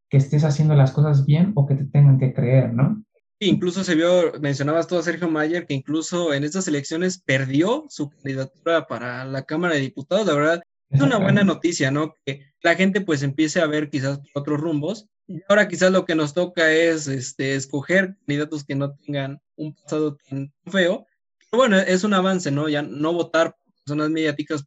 que 0.10 0.18
estés 0.18 0.44
haciendo 0.44 0.76
las 0.76 0.91
cosas 0.91 1.26
bien 1.26 1.53
o 1.56 1.65
que 1.65 1.76
te 1.76 1.86
tengan 1.86 2.19
que 2.19 2.34
creer, 2.34 2.73
¿no? 2.73 3.03
Incluso 3.40 3.84
se 3.84 3.95
vio, 3.95 4.34
mencionabas 4.40 4.88
tú 4.88 4.98
a 4.98 5.03
Sergio 5.03 5.30
Mayer, 5.30 5.65
que 5.65 5.73
incluso 5.73 6.34
en 6.34 6.44
estas 6.44 6.68
elecciones 6.68 7.22
perdió 7.22 7.86
su 7.90 8.10
candidatura 8.10 8.88
para 8.88 9.26
la 9.26 9.44
Cámara 9.44 9.76
de 9.76 9.82
Diputados. 9.82 10.26
La 10.26 10.34
verdad, 10.34 10.64
es 10.90 11.02
una 11.02 11.18
buena 11.18 11.44
noticia, 11.44 11.91
¿no? 11.91 12.15
Que 12.26 12.41
la 12.61 12.76
gente 12.76 13.02
pues 13.02 13.23
empiece 13.23 13.60
a 13.60 13.68
ver 13.68 13.90
quizás 13.90 14.22
otros 14.34 14.60
rumbos. 14.60 15.07
Y 15.28 15.42
ahora 15.50 15.68
quizás 15.68 15.92
lo 15.92 16.06
que 16.06 16.16
nos 16.16 16.34
toca 16.34 16.72
es 16.72 17.08
este, 17.08 17.56
escoger 17.56 18.16
candidatos 18.26 18.64
que 18.64 18.76
no 18.76 18.94
tengan 18.96 19.42
un 19.56 19.74
pasado 19.74 20.18
tan 20.30 20.54
feo. 20.68 21.06
Pero 21.50 21.58
bueno, 21.58 21.78
es 21.78 22.04
un 22.04 22.14
avance, 22.14 22.52
¿no? 22.52 22.70
Ya 22.70 22.82
no 22.82 23.14
votar 23.14 23.56
por 23.56 23.74
personas 23.74 24.10
mediáticas. 24.10 24.66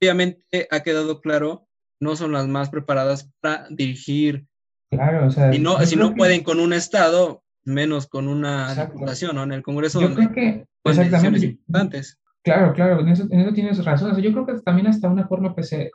Obviamente 0.00 0.68
ha 0.70 0.80
quedado 0.80 1.20
claro, 1.20 1.66
no 2.00 2.16
son 2.16 2.32
las 2.32 2.46
más 2.46 2.70
preparadas 2.70 3.30
para 3.40 3.66
dirigir. 3.70 4.46
Claro, 4.90 5.26
o 5.26 5.30
sea. 5.30 5.54
Y 5.54 5.58
no, 5.58 5.78
si 5.84 5.96
no 5.96 6.14
pueden 6.14 6.42
con 6.42 6.60
un 6.60 6.72
Estado, 6.72 7.42
menos 7.64 8.06
con 8.06 8.28
una 8.28 8.74
diputación, 8.74 9.36
¿no? 9.36 9.42
En 9.42 9.52
el 9.52 9.62
Congreso. 9.62 10.00
Yo 10.00 10.14
creo 10.14 10.32
que, 10.32 10.66
exactamente. 10.84 11.46
Importantes. 11.46 12.18
Claro, 12.42 12.72
claro, 12.72 13.00
en 13.00 13.08
eso, 13.08 13.26
en 13.30 13.40
eso, 13.40 13.52
tienes 13.52 13.84
razón. 13.84 14.12
O 14.12 14.14
sea, 14.14 14.24
yo 14.24 14.32
creo 14.32 14.46
que 14.46 14.62
también 14.62 14.86
hasta 14.86 15.08
una 15.08 15.26
forma, 15.26 15.54
pese, 15.54 15.90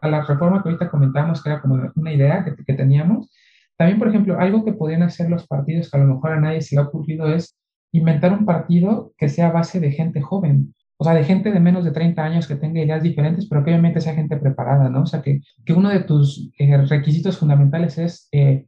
a 0.00 0.08
la 0.08 0.24
reforma 0.24 0.62
que 0.62 0.70
ahorita 0.70 0.88
comentamos, 0.88 1.42
que 1.42 1.50
era 1.50 1.60
como 1.60 1.92
una 1.94 2.12
idea 2.12 2.44
que, 2.44 2.64
que, 2.64 2.72
teníamos, 2.72 3.28
también, 3.80 3.98
por 3.98 4.08
ejemplo, 4.08 4.38
algo 4.38 4.62
que 4.62 4.74
podían 4.74 5.02
hacer 5.02 5.30
los 5.30 5.46
partidos 5.46 5.90
que 5.90 5.96
a 5.96 6.00
lo 6.00 6.14
mejor 6.14 6.32
a 6.32 6.38
nadie 6.38 6.60
se 6.60 6.74
le 6.74 6.82
ha 6.82 6.84
ocurrido 6.84 7.34
es 7.34 7.56
inventar 7.92 8.30
un 8.30 8.44
partido 8.44 9.14
que 9.16 9.30
sea 9.30 9.46
a 9.46 9.52
base 9.52 9.80
de 9.80 9.90
gente 9.90 10.20
joven. 10.20 10.74
O 10.98 11.04
sea, 11.04 11.14
de 11.14 11.24
gente 11.24 11.50
de 11.50 11.60
menos 11.60 11.86
de 11.86 11.90
30 11.90 12.22
años 12.22 12.46
que 12.46 12.56
tenga 12.56 12.82
ideas 12.82 13.02
diferentes, 13.02 13.48
pero 13.48 13.64
que 13.64 13.70
obviamente 13.70 14.02
sea 14.02 14.12
gente 14.12 14.36
preparada, 14.36 14.90
¿no? 14.90 15.04
O 15.04 15.06
sea, 15.06 15.22
que, 15.22 15.40
que 15.64 15.72
uno 15.72 15.88
de 15.88 16.00
tus 16.00 16.50
eh, 16.58 16.76
requisitos 16.76 17.38
fundamentales 17.38 17.96
es 17.96 18.28
eh, 18.32 18.66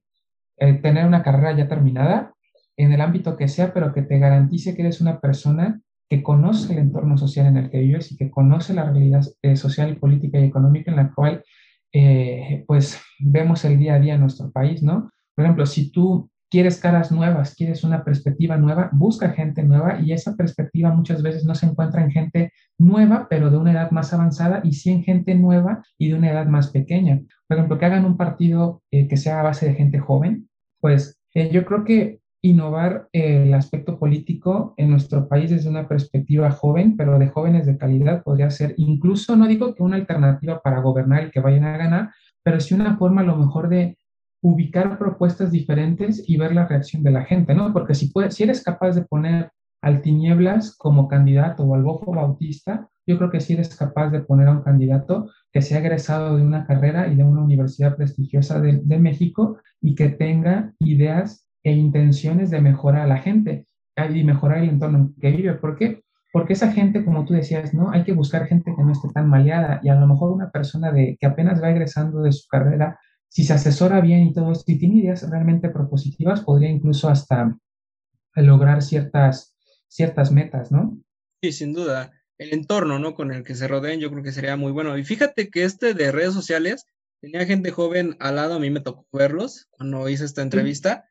eh, 0.56 0.72
tener 0.80 1.06
una 1.06 1.22
carrera 1.22 1.54
ya 1.58 1.68
terminada 1.68 2.32
en 2.78 2.92
el 2.92 3.02
ámbito 3.02 3.36
que 3.36 3.48
sea, 3.48 3.74
pero 3.74 3.92
que 3.92 4.00
te 4.00 4.18
garantice 4.18 4.74
que 4.74 4.80
eres 4.80 5.02
una 5.02 5.20
persona 5.20 5.82
que 6.08 6.22
conoce 6.22 6.72
el 6.72 6.78
entorno 6.78 7.18
social 7.18 7.48
en 7.48 7.58
el 7.58 7.68
que 7.68 7.80
vives 7.80 8.10
y 8.12 8.16
que 8.16 8.30
conoce 8.30 8.72
la 8.72 8.84
realidad 8.84 9.20
social, 9.56 9.94
política 9.98 10.40
y 10.40 10.44
económica 10.44 10.90
en 10.90 10.96
la 10.96 11.12
cual 11.12 11.44
eh, 11.92 12.64
pues 12.66 13.00
vemos 13.18 13.64
el 13.64 13.78
día 13.78 13.94
a 13.94 14.00
día 14.00 14.14
en 14.14 14.20
nuestro 14.20 14.50
país, 14.50 14.82
¿no? 14.82 15.10
Por 15.34 15.44
ejemplo, 15.44 15.66
si 15.66 15.90
tú 15.90 16.30
quieres 16.50 16.78
caras 16.78 17.10
nuevas, 17.10 17.54
quieres 17.54 17.82
una 17.82 18.04
perspectiva 18.04 18.56
nueva, 18.58 18.90
busca 18.92 19.30
gente 19.30 19.62
nueva 19.62 20.00
y 20.00 20.12
esa 20.12 20.36
perspectiva 20.36 20.92
muchas 20.92 21.22
veces 21.22 21.44
no 21.44 21.54
se 21.54 21.66
encuentra 21.66 22.02
en 22.02 22.10
gente 22.10 22.52
nueva, 22.78 23.26
pero 23.30 23.50
de 23.50 23.56
una 23.56 23.72
edad 23.72 23.90
más 23.90 24.12
avanzada 24.12 24.60
y 24.62 24.72
sí 24.72 24.90
en 24.90 25.02
gente 25.02 25.34
nueva 25.34 25.82
y 25.96 26.08
de 26.08 26.14
una 26.14 26.30
edad 26.30 26.46
más 26.46 26.70
pequeña. 26.70 27.20
Por 27.46 27.56
ejemplo, 27.56 27.78
que 27.78 27.86
hagan 27.86 28.04
un 28.04 28.16
partido 28.18 28.82
eh, 28.90 29.08
que 29.08 29.16
sea 29.16 29.40
a 29.40 29.44
base 29.44 29.66
de 29.66 29.74
gente 29.74 29.98
joven, 29.98 30.48
pues 30.80 31.18
yo 31.34 31.64
creo 31.64 31.84
que 31.84 32.20
innovar 32.42 33.08
el 33.12 33.54
aspecto 33.54 33.98
político 33.98 34.74
en 34.76 34.90
nuestro 34.90 35.28
país 35.28 35.50
desde 35.50 35.70
una 35.70 35.86
perspectiva 35.86 36.50
joven, 36.50 36.96
pero 36.96 37.18
de 37.18 37.28
jóvenes 37.28 37.66
de 37.66 37.78
calidad 37.78 38.24
podría 38.24 38.50
ser 38.50 38.74
incluso, 38.78 39.36
no 39.36 39.46
digo 39.46 39.74
que 39.74 39.84
una 39.84 39.96
alternativa 39.96 40.60
para 40.60 40.80
gobernar 40.80 41.26
y 41.26 41.30
que 41.30 41.40
vayan 41.40 41.64
a 41.64 41.76
ganar, 41.76 42.10
pero 42.42 42.58
sí 42.58 42.74
una 42.74 42.96
forma 42.96 43.20
a 43.20 43.24
lo 43.24 43.36
mejor 43.36 43.68
de 43.68 43.96
ubicar 44.42 44.98
propuestas 44.98 45.52
diferentes 45.52 46.28
y 46.28 46.36
ver 46.36 46.52
la 46.52 46.66
reacción 46.66 47.04
de 47.04 47.12
la 47.12 47.24
gente, 47.24 47.54
¿no? 47.54 47.72
Porque 47.72 47.94
si, 47.94 48.08
puedes, 48.08 48.34
si 48.34 48.42
eres 48.42 48.64
capaz 48.64 48.94
de 48.96 49.04
poner 49.04 49.52
al 49.80 50.02
Tinieblas 50.02 50.76
como 50.76 51.06
candidato 51.06 51.62
o 51.62 51.76
al 51.76 51.84
Bofo 51.84 52.12
Bautista, 52.12 52.88
yo 53.06 53.18
creo 53.18 53.30
que 53.30 53.40
sí 53.40 53.52
eres 53.52 53.76
capaz 53.76 54.10
de 54.10 54.20
poner 54.20 54.48
a 54.48 54.52
un 54.52 54.62
candidato 54.62 55.30
que 55.52 55.62
sea 55.62 55.78
egresado 55.78 56.36
de 56.36 56.42
una 56.42 56.66
carrera 56.66 57.06
y 57.06 57.14
de 57.14 57.22
una 57.22 57.42
universidad 57.42 57.96
prestigiosa 57.96 58.60
de 58.60 58.98
México 58.98 59.58
y 59.80 59.94
que 59.94 60.08
tenga 60.08 60.72
ideas 60.80 61.48
e 61.62 61.72
intenciones 61.72 62.50
de 62.50 62.60
mejorar 62.60 63.02
a 63.02 63.06
la 63.06 63.18
gente 63.18 63.66
y 63.96 64.24
mejorar 64.24 64.58
el 64.58 64.70
entorno 64.70 64.98
en 64.98 65.14
que 65.20 65.30
vive. 65.30 65.54
¿Por 65.54 65.76
qué? 65.76 66.02
Porque 66.32 66.54
esa 66.54 66.72
gente, 66.72 67.04
como 67.04 67.24
tú 67.24 67.34
decías, 67.34 67.74
¿no? 67.74 67.90
Hay 67.90 68.04
que 68.04 68.12
buscar 68.12 68.46
gente 68.46 68.72
que 68.74 68.82
no 68.82 68.92
esté 68.92 69.08
tan 69.10 69.28
maleada 69.28 69.80
y 69.82 69.90
a 69.90 69.94
lo 69.94 70.06
mejor 70.06 70.32
una 70.32 70.50
persona 70.50 70.90
de, 70.90 71.16
que 71.20 71.26
apenas 71.26 71.62
va 71.62 71.70
egresando 71.70 72.22
de 72.22 72.32
su 72.32 72.48
carrera, 72.48 72.98
si 73.28 73.44
se 73.44 73.52
asesora 73.52 74.00
bien 74.00 74.24
y 74.24 74.32
todo 74.32 74.52
esto 74.52 74.70
y 74.72 74.78
tiene 74.78 74.96
ideas 74.96 75.28
realmente 75.28 75.68
propositivas, 75.68 76.40
podría 76.40 76.70
incluso 76.70 77.08
hasta 77.08 77.56
lograr 78.34 78.82
ciertas, 78.82 79.56
ciertas 79.88 80.32
metas, 80.32 80.72
¿no? 80.72 80.98
Sí, 81.42 81.52
sin 81.52 81.74
duda. 81.74 82.12
El 82.38 82.54
entorno, 82.54 82.98
¿no? 82.98 83.14
Con 83.14 83.32
el 83.32 83.44
que 83.44 83.54
se 83.54 83.68
rodeen, 83.68 84.00
yo 84.00 84.10
creo 84.10 84.22
que 84.22 84.32
sería 84.32 84.56
muy 84.56 84.72
bueno. 84.72 84.96
Y 84.96 85.04
fíjate 85.04 85.50
que 85.50 85.64
este 85.64 85.92
de 85.92 86.12
redes 86.12 86.32
sociales, 86.32 86.86
tenía 87.20 87.44
gente 87.44 87.70
joven 87.70 88.16
al 88.20 88.36
lado, 88.36 88.54
a 88.54 88.58
mí 88.58 88.70
me 88.70 88.80
tocó 88.80 89.06
verlos 89.12 89.68
cuando 89.70 90.08
hice 90.08 90.24
esta 90.24 90.42
entrevista. 90.42 91.04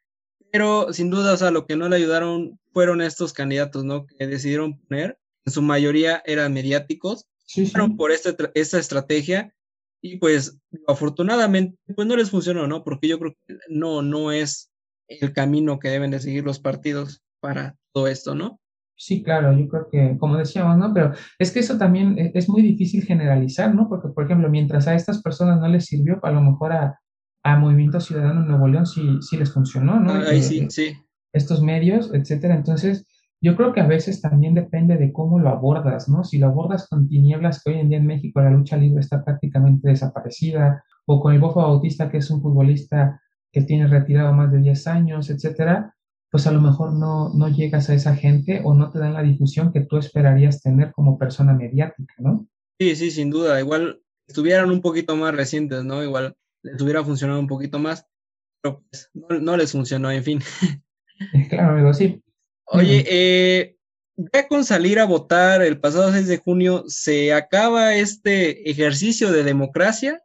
Pero 0.52 0.91
sin 0.94 1.10
duda, 1.10 1.34
o 1.34 1.38
sea, 1.38 1.52
lo 1.52 1.65
que 1.65 1.76
no 1.76 1.88
le 1.90 1.95
ayudaron 1.95 2.60
fueron 2.73 3.02
estos 3.02 3.34
candidatos, 3.34 3.84
¿no? 3.86 4.06
Que 4.06 4.28
decidieron 4.28 4.80
poner, 4.80 5.18
en 5.45 5.53
su 5.53 5.61
mayoría 5.61 6.22
eran 6.26 6.53
mediáticos, 6.53 7.28
sí, 7.45 7.65
fueron 7.65 7.98
por 7.98 8.11
este 8.11 8.36
esta 8.53 8.80
estrategia 8.80 9.53
y 10.02 10.18
pues 10.18 10.60
afortunadamente 10.88 11.78
pues 11.95 12.07
no 12.07 12.15
les 12.15 12.30
funcionó, 12.30 12.68
¿no? 12.68 12.84
Porque 12.84 13.07
yo 13.07 13.19
creo 13.19 13.36
que 13.48 13.57
no, 13.69 14.02
no 14.02 14.32
es 14.32 14.72
el 15.07 15.34
camino 15.34 15.80
que 15.80 15.90
deben 15.90 16.11
de 16.11 16.19
seguir 16.19 16.44
los 16.44 16.60
partidos 16.60 17.23
para 17.40 17.76
todo 17.94 18.07
esto, 18.07 18.36
¿no? 18.36 18.60
Sí, 18.95 19.23
claro, 19.23 19.57
yo 19.57 19.68
creo 19.68 19.88
que, 19.90 20.18
como 20.19 20.38
decíamos, 20.38 20.78
¿no? 20.78 20.94
Pero 20.94 21.14
es 21.40 21.52
que 21.52 21.60
eso 21.60 21.78
también 21.78 22.19
e, 22.19 22.32
es 22.36 22.48
muy 22.48 22.61
difícil 22.61 23.03
generalizar, 23.03 23.73
¿no? 23.73 23.90
Porque, 23.90 24.10
por 24.10 24.26
ejemplo, 24.26 24.48
mientras 24.48 24.88
a 24.88 24.94
estas 24.94 25.23
personas 25.23 25.60
no 25.60 25.68
les 25.68 25.86
sirvió, 25.86 26.19
a 26.23 26.32
lo 26.32 26.40
mejor 26.41 26.72
a, 26.73 26.99
a 27.43 27.57
Movimiento 27.57 27.99
Ciudadano 27.99 28.41
en 28.41 28.47
Nuevo 28.47 28.68
León 28.68 28.85
sí, 28.85 29.18
sí 29.22 29.38
les 29.38 29.51
funcionó, 29.51 29.99
¿no? 29.99 30.13
Ahí 30.13 30.39
eh, 30.39 30.43
sí, 30.43 30.68
sí. 30.69 30.97
Estos 31.34 31.61
medios, 31.61 32.13
etcétera. 32.13 32.55
Entonces, 32.55 33.05
yo 33.41 33.55
creo 33.55 33.73
que 33.73 33.81
a 33.81 33.88
veces 33.88 34.22
también 34.22 34.53
depende 34.53 34.97
de 34.97 35.11
cómo 35.11 35.39
lo 35.39 35.49
abordas, 35.49 36.07
¿no? 36.07 36.23
Si 36.23 36.38
lo 36.38 36.47
abordas 36.47 36.88
con 36.88 37.07
tinieblas, 37.07 37.63
que 37.63 37.72
hoy 37.72 37.80
en 37.80 37.89
día 37.89 37.97
en 37.97 38.05
México 38.05 38.41
la 38.41 38.51
lucha 38.51 38.77
libre 38.77 39.01
está 39.01 39.23
prácticamente 39.23 39.89
desaparecida, 39.89 40.84
o 41.05 41.19
con 41.19 41.34
el 41.34 41.39
Bofo 41.39 41.61
Bautista, 41.61 42.09
que 42.09 42.18
es 42.18 42.30
un 42.30 42.41
futbolista 42.41 43.19
que 43.51 43.61
tiene 43.61 43.88
retirado 43.88 44.31
más 44.34 44.51
de 44.51 44.59
10 44.59 44.88
años, 44.88 45.30
etcétera, 45.30 45.95
pues 46.30 46.47
a 46.47 46.51
lo 46.51 46.61
mejor 46.61 46.93
no, 46.93 47.34
no 47.34 47.49
llegas 47.49 47.89
a 47.89 47.95
esa 47.95 48.15
gente 48.15 48.61
o 48.63 48.73
no 48.73 48.91
te 48.91 48.99
dan 48.99 49.13
la 49.13 49.23
difusión 49.23 49.73
que 49.73 49.81
tú 49.81 49.97
esperarías 49.97 50.61
tener 50.61 50.91
como 50.91 51.18
persona 51.18 51.53
mediática, 51.53 52.13
¿no? 52.19 52.47
Sí, 52.80 52.95
sí, 52.95 53.11
sin 53.11 53.30
duda. 53.30 53.59
Igual 53.59 54.01
estuvieran 54.27 54.72
un 54.72 54.81
poquito 54.81 55.15
más 55.18 55.35
recientes, 55.35 55.84
¿no? 55.84 56.03
Igual 56.03 56.35
les 56.63 56.81
hubiera 56.81 57.03
funcionado 57.03 57.39
un 57.39 57.47
poquito 57.47 57.79
más, 57.79 58.07
pero 58.61 58.83
pues 58.89 59.09
no, 59.13 59.57
les 59.57 59.71
funcionó, 59.71 60.11
en 60.11 60.23
fin. 60.23 60.39
Claro, 61.49 61.73
amigo, 61.73 61.93
sí. 61.93 62.19
Oye, 62.65 63.05
eh, 63.07 63.77
ya 64.33 64.47
con 64.47 64.63
salir 64.63 64.99
a 64.99 65.05
votar 65.05 65.61
el 65.61 65.79
pasado 65.79 66.11
6 66.11 66.27
de 66.27 66.38
junio, 66.38 66.83
se 66.88 67.31
acaba 67.33 67.93
este 67.93 68.69
ejercicio 68.69 69.31
de 69.31 69.43
democracia, 69.43 70.23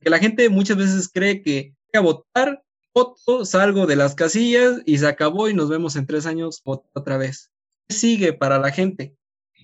que 0.00 0.08
la 0.08 0.18
gente 0.18 0.48
muchas 0.48 0.78
veces 0.78 1.10
cree 1.12 1.42
que 1.42 1.74
a 1.92 2.00
votar, 2.00 2.62
voto, 2.94 3.44
salgo 3.44 3.86
de 3.86 3.96
las 3.96 4.14
casillas 4.14 4.80
y 4.86 4.98
se 4.98 5.06
acabó 5.06 5.48
y 5.48 5.54
nos 5.54 5.68
vemos 5.68 5.96
en 5.96 6.06
tres 6.06 6.26
años 6.26 6.62
otra 6.64 7.16
vez. 7.16 7.50
¿Qué 7.88 7.94
sigue 7.94 8.32
para 8.32 8.58
la 8.58 8.70
gente? 8.70 9.14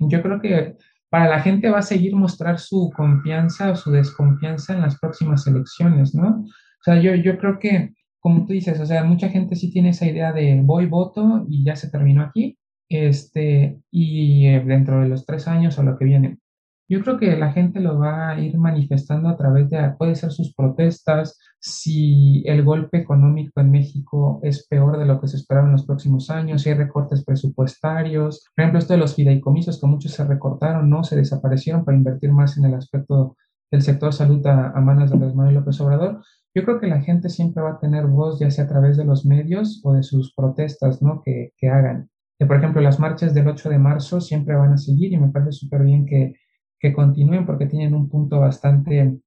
Yo 0.01 0.23
creo 0.23 0.41
que 0.41 0.77
para 1.15 1.29
la 1.29 1.39
gente 1.39 1.71
va 1.71 1.79
a 1.79 1.83
seguir 1.83 2.17
mostrar 2.17 2.59
su 2.59 2.91
confianza 2.93 3.71
o 3.71 3.77
su 3.77 3.93
desconfianza 3.93 4.75
en 4.75 4.81
las 4.81 4.99
próximas 4.99 5.47
elecciones, 5.47 6.13
¿no? 6.13 6.41
O 6.41 6.83
sea, 6.83 7.01
yo, 7.01 7.15
yo 7.15 7.39
creo 7.39 7.61
que, 7.61 7.95
como 8.19 8.45
tú 8.45 8.53
dices, 8.53 8.81
o 8.81 8.85
sea, 8.85 9.05
mucha 9.05 9.29
gente 9.29 9.55
sí 9.55 9.71
tiene 9.71 9.91
esa 9.91 10.07
idea 10.07 10.33
de 10.33 10.61
voy, 10.65 10.87
voto 10.87 11.47
y 11.49 11.65
ya 11.65 11.77
se 11.77 11.89
terminó 11.89 12.23
aquí, 12.23 12.59
este, 12.89 13.79
y 13.93 14.49
eh, 14.49 14.65
dentro 14.67 15.03
de 15.03 15.09
los 15.09 15.25
tres 15.25 15.47
años 15.47 15.79
o 15.79 15.85
lo 15.85 15.97
que 15.97 16.05
viene. 16.05 16.39
Yo 16.87 17.03
creo 17.03 17.19
que 17.19 17.35
la 17.37 17.53
gente 17.53 17.81
lo 17.81 17.99
va 17.99 18.31
a 18.31 18.41
ir 18.41 18.59
manifestando 18.59 19.31
a 19.31 19.37
través 19.37 19.71
de, 19.71 19.95
puede 19.99 20.15
ser 20.15 20.33
sus 20.33 20.55
protestas, 20.55 21.39
si 21.59 22.43
el 22.47 22.63
golpe 22.63 22.99
económico 22.99 23.61
en 23.61 23.71
México 23.71 24.39
es 24.43 24.67
peor 24.69 24.99
de 24.99 25.07
lo 25.07 25.19
que 25.19 25.29
se 25.29 25.39
esperaba 25.39 25.67
en 25.67 25.73
los 25.73 25.87
próximos 25.87 26.29
años, 26.29 26.61
si 26.63 26.69
hay 26.69 26.77
recortes 26.77 27.25
presupuestarios, 27.25 28.45
por 28.55 28.63
ejemplo, 28.63 28.79
esto 28.79 28.93
de 28.93 28.99
los 28.99 29.15
fideicomisos 29.15 29.81
que 29.81 29.87
muchos 29.87 30.13
se 30.13 30.25
recortaron, 30.25 30.91
no, 30.91 31.05
se 31.05 31.17
desaparecieron 31.17 31.87
para 31.87 31.97
invertir 31.97 32.33
más 32.33 32.59
en 32.59 32.67
el 32.67 32.75
aspecto 32.75 33.37
del 33.71 33.81
sector 33.81 34.13
salud 34.13 34.47
a, 34.47 34.79
manos 34.81 35.09
de 35.09 35.15
Andrés 35.15 35.35
Manuel 35.35 35.55
López 35.55 35.81
Obrador. 35.81 36.23
Yo 36.55 36.65
creo 36.65 36.81
que 36.81 36.87
la 36.87 37.01
gente 37.01 37.31
siempre 37.31 37.63
va 37.63 37.73
a 37.73 37.81
tener 37.81 38.07
voz, 38.07 38.39
ya 38.39 38.51
sea 38.51 38.65
a 38.65 38.69
través 38.69 38.99
de 38.99 39.05
los 39.05 39.25
medios 39.25 39.81
o 39.85 39.95
de 39.95 40.03
sus 40.03 40.35
protestas, 40.35 41.01
¿no? 41.01 41.23
Que, 41.25 41.53
que 41.57 41.69
hagan. 41.71 42.11
por 42.39 42.57
ejemplo, 42.57 42.83
las 42.83 43.01
marchas 43.01 43.33
del 43.33 43.49
8 43.49 43.71
de 43.71 43.79
marzo 43.79 44.21
siempre 44.21 44.55
van 44.55 44.75
a 44.75 44.77
seguir 44.77 45.13
y 45.15 45.17
me 45.17 45.31
parece 45.31 45.53
súper 45.53 45.83
bien 45.83 46.05
que 46.05 46.35
que 46.79 46.93
continúen 46.93 47.47
porque 47.47 47.67
tienen 47.67 47.95
un 47.95 48.09
punto 48.09 48.41
bastante, 48.41 49.19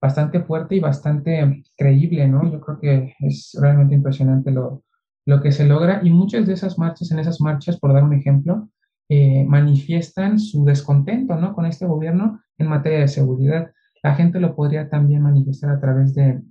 bastante 0.00 0.40
fuerte 0.40 0.76
y 0.76 0.80
bastante 0.80 1.62
creíble, 1.76 2.28
¿no? 2.28 2.50
Yo 2.50 2.60
creo 2.60 2.80
que 2.80 3.14
es 3.20 3.56
realmente 3.60 3.94
impresionante 3.94 4.50
lo, 4.50 4.84
lo 5.26 5.40
que 5.40 5.52
se 5.52 5.64
logra 5.64 6.00
y 6.02 6.10
muchas 6.10 6.46
de 6.46 6.54
esas 6.54 6.78
marchas, 6.78 7.10
en 7.10 7.18
esas 7.18 7.40
marchas, 7.40 7.78
por 7.78 7.92
dar 7.92 8.04
un 8.04 8.14
ejemplo, 8.14 8.68
eh, 9.08 9.44
manifiestan 9.44 10.38
su 10.38 10.64
descontento 10.64 11.36
¿no? 11.36 11.54
con 11.54 11.66
este 11.66 11.86
gobierno 11.86 12.40
en 12.58 12.68
materia 12.68 13.00
de 13.00 13.08
seguridad. 13.08 13.70
La 14.02 14.14
gente 14.14 14.40
lo 14.40 14.54
podría 14.54 14.88
también 14.88 15.22
manifestar 15.22 15.70
a 15.70 15.80
través 15.80 16.14
de, 16.14 16.42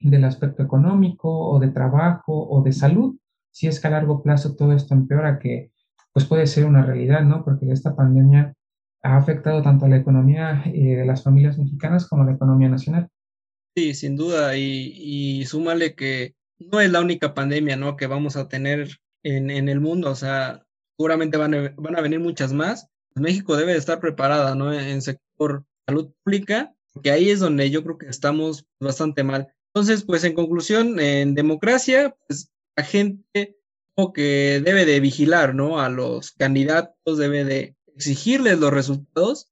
del 0.00 0.24
aspecto 0.24 0.62
económico 0.62 1.30
o 1.30 1.58
de 1.58 1.68
trabajo 1.68 2.46
o 2.48 2.62
de 2.62 2.72
salud. 2.72 3.16
Si 3.50 3.66
es 3.66 3.80
que 3.80 3.88
a 3.88 3.90
largo 3.90 4.22
plazo 4.22 4.54
todo 4.54 4.72
esto 4.72 4.94
empeora, 4.94 5.38
que 5.38 5.72
pues 6.12 6.26
puede 6.26 6.46
ser 6.46 6.66
una 6.66 6.84
realidad, 6.84 7.22
¿no? 7.22 7.44
Porque 7.44 7.70
esta 7.70 7.94
pandemia 7.94 8.54
ha 9.02 9.16
afectado 9.16 9.62
tanto 9.62 9.86
a 9.86 9.88
la 9.88 9.96
economía 9.96 10.62
eh, 10.66 10.96
de 10.96 11.06
las 11.06 11.22
familias 11.22 11.58
mexicanas 11.58 12.06
como 12.06 12.22
a 12.22 12.26
la 12.26 12.32
economía 12.32 12.68
nacional. 12.68 13.08
Sí, 13.76 13.94
sin 13.94 14.16
duda, 14.16 14.56
y, 14.56 14.92
y 14.96 15.46
súmale 15.46 15.94
que 15.94 16.34
no 16.58 16.80
es 16.80 16.90
la 16.90 17.00
única 17.00 17.34
pandemia, 17.34 17.76
¿no? 17.76 17.96
Que 17.96 18.06
vamos 18.06 18.36
a 18.36 18.48
tener 18.48 18.88
en, 19.22 19.50
en 19.50 19.68
el 19.68 19.80
mundo, 19.80 20.10
o 20.10 20.14
sea, 20.14 20.64
seguramente 20.96 21.38
van 21.38 21.54
a, 21.54 21.74
van 21.76 21.96
a 21.96 22.00
venir 22.00 22.20
muchas 22.20 22.52
más. 22.52 22.88
México 23.14 23.56
debe 23.56 23.72
de 23.72 23.78
estar 23.78 24.00
preparada, 24.00 24.54
¿no? 24.54 24.72
En 24.72 25.02
sector 25.02 25.64
salud 25.86 26.12
pública, 26.24 26.74
que 27.02 27.10
ahí 27.10 27.30
es 27.30 27.40
donde 27.40 27.70
yo 27.70 27.82
creo 27.84 27.98
que 27.98 28.06
estamos 28.06 28.66
bastante 28.80 29.22
mal. 29.22 29.48
Entonces, 29.72 30.04
pues 30.04 30.24
en 30.24 30.34
conclusión, 30.34 30.98
en 30.98 31.34
democracia, 31.34 32.16
pues 32.26 32.50
la 32.76 32.84
gente 32.84 33.56
que 34.14 34.62
debe 34.64 34.84
de 34.84 35.00
vigilar, 35.00 35.56
¿no? 35.56 35.80
A 35.80 35.88
los 35.88 36.30
candidatos, 36.32 37.18
debe 37.18 37.44
de 37.44 37.74
exigirles 37.98 38.60
los 38.60 38.72
resultados 38.72 39.50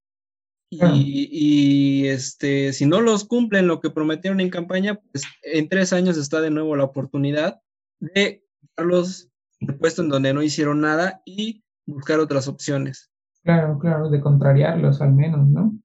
y, 0.70 1.28
y, 1.30 2.06
este, 2.06 2.72
si 2.72 2.86
no 2.86 3.00
los 3.00 3.24
cumplen 3.24 3.66
lo 3.66 3.80
que 3.80 3.90
prometieron 3.90 4.40
en 4.40 4.50
campaña, 4.50 5.00
pues 5.10 5.24
en 5.42 5.68
tres 5.68 5.92
años 5.92 6.16
está 6.16 6.40
de 6.40 6.50
nuevo 6.50 6.76
la 6.76 6.84
oportunidad 6.84 7.60
de 8.00 8.44
darlos 8.76 9.28
el 9.60 9.74
puesto 9.76 10.02
en 10.02 10.10
donde 10.10 10.32
no 10.32 10.42
hicieron 10.42 10.80
nada 10.80 11.22
y 11.24 11.64
buscar 11.86 12.20
otras 12.20 12.46
opciones. 12.46 13.10
Claro, 13.42 13.78
claro, 13.78 14.10
de 14.10 14.20
contrariarlos 14.20 15.00
al 15.00 15.12
menos, 15.12 15.48
¿no? 15.48 15.76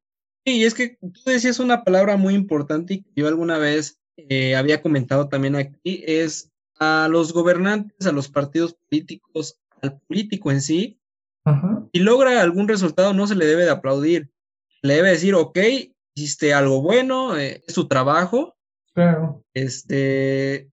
Sí, 0.45 0.63
es 0.63 0.73
que 0.73 0.97
tú 0.99 1.21
decías 1.25 1.59
una 1.59 1.83
palabra 1.83 2.17
muy 2.17 2.33
importante 2.33 2.95
y 2.95 3.01
que 3.01 3.11
yo 3.15 3.27
alguna 3.27 3.57
vez 3.57 3.99
eh, 4.17 4.55
había 4.55 4.81
comentado 4.81 5.29
también 5.29 5.55
aquí, 5.55 6.03
es 6.05 6.51
a 6.79 7.07
los 7.09 7.33
gobernantes, 7.33 8.05
a 8.05 8.11
los 8.11 8.29
partidos 8.29 8.73
políticos, 8.73 9.59
al 9.81 9.99
político 10.01 10.51
en 10.51 10.61
sí, 10.61 11.00
si 11.93 11.99
logra 11.99 12.41
algún 12.41 12.67
resultado 12.67 13.13
no 13.13 13.27
se 13.27 13.35
le 13.35 13.45
debe 13.45 13.63
de 13.63 13.71
aplaudir, 13.71 14.29
le 14.81 14.95
debe 14.95 15.09
decir, 15.09 15.35
ok, 15.35 15.57
hiciste 16.15 16.53
algo 16.53 16.81
bueno, 16.81 17.37
eh, 17.37 17.63
es 17.67 17.73
su 17.73 17.87
trabajo, 17.87 18.55
claro. 18.93 19.43
este, 19.53 20.69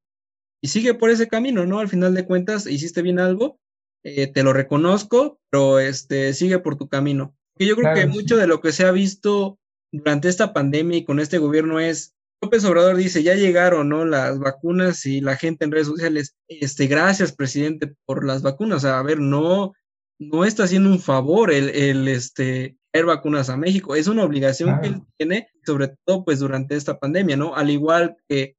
y 0.60 0.68
sigue 0.68 0.94
por 0.94 1.10
ese 1.10 1.28
camino, 1.28 1.64
¿no? 1.66 1.78
Al 1.78 1.88
final 1.88 2.14
de 2.14 2.26
cuentas, 2.26 2.66
hiciste 2.66 3.02
bien 3.02 3.18
algo, 3.18 3.58
eh, 4.04 4.26
te 4.26 4.42
lo 4.42 4.52
reconozco, 4.52 5.40
pero 5.50 5.78
este, 5.78 6.32
sigue 6.34 6.58
por 6.58 6.76
tu 6.76 6.88
camino. 6.88 7.34
Y 7.58 7.66
yo 7.66 7.76
creo 7.76 7.94
que 7.94 8.06
mucho 8.06 8.36
de 8.36 8.46
lo 8.46 8.60
que 8.60 8.72
se 8.72 8.84
ha 8.84 8.92
visto 8.92 9.58
durante 9.92 10.28
esta 10.28 10.52
pandemia 10.52 10.98
y 10.98 11.04
con 11.04 11.18
este 11.18 11.38
gobierno 11.38 11.80
es, 11.80 12.14
López 12.40 12.64
Obrador 12.64 12.96
dice, 12.96 13.22
ya 13.22 13.34
llegaron, 13.34 13.88
¿no? 13.88 14.04
Las 14.04 14.38
vacunas 14.38 15.04
y 15.06 15.20
la 15.20 15.36
gente 15.36 15.64
en 15.64 15.72
redes 15.72 15.88
sociales, 15.88 16.36
este, 16.46 16.86
gracias, 16.86 17.32
presidente, 17.32 17.94
por 18.04 18.24
las 18.24 18.42
vacunas. 18.42 18.84
a 18.84 19.02
ver, 19.02 19.18
no, 19.18 19.74
no 20.18 20.44
está 20.44 20.64
haciendo 20.64 20.90
un 20.90 21.00
favor 21.00 21.52
el, 21.52 21.70
el 21.70 22.08
este, 22.08 22.76
traer 22.92 23.06
vacunas 23.06 23.50
a 23.50 23.56
México. 23.56 23.94
Es 23.94 24.08
una 24.08 24.24
obligación 24.24 24.80
que 24.80 24.88
él 24.88 25.02
tiene, 25.16 25.48
sobre 25.64 25.94
todo, 26.04 26.24
pues, 26.24 26.40
durante 26.40 26.74
esta 26.74 26.98
pandemia, 26.98 27.36
¿no? 27.36 27.54
Al 27.54 27.70
igual 27.70 28.16
que 28.28 28.56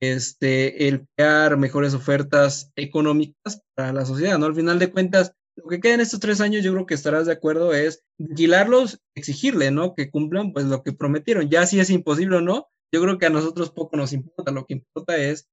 este, 0.00 0.88
el 0.88 1.06
crear 1.16 1.56
mejores 1.56 1.94
ofertas 1.94 2.70
económicas 2.76 3.62
para 3.74 3.92
la 3.92 4.04
sociedad, 4.04 4.38
¿no? 4.38 4.46
Al 4.46 4.54
final 4.54 4.78
de 4.78 4.90
cuentas, 4.90 5.32
lo 5.56 5.68
que 5.68 5.80
queda 5.80 5.94
en 5.94 6.00
estos 6.00 6.20
tres 6.20 6.40
años, 6.40 6.64
yo 6.64 6.72
creo 6.72 6.86
que 6.86 6.94
estarás 6.94 7.26
de 7.26 7.32
acuerdo, 7.32 7.72
es 7.72 8.04
vigilarlos, 8.18 9.00
exigirle, 9.14 9.70
¿no? 9.70 9.94
Que 9.94 10.10
cumplan, 10.10 10.52
pues, 10.52 10.66
lo 10.66 10.82
que 10.82 10.92
prometieron. 10.92 11.48
Ya 11.48 11.64
si 11.66 11.80
es 11.80 11.90
imposible 11.90 12.36
o 12.36 12.40
no, 12.40 12.68
yo 12.92 13.00
creo 13.00 13.18
que 13.18 13.26
a 13.26 13.30
nosotros 13.30 13.70
poco 13.70 13.96
nos 13.96 14.12
importa. 14.12 14.52
Lo 14.52 14.66
que 14.66 14.74
importa 14.74 15.16
es 15.16 15.48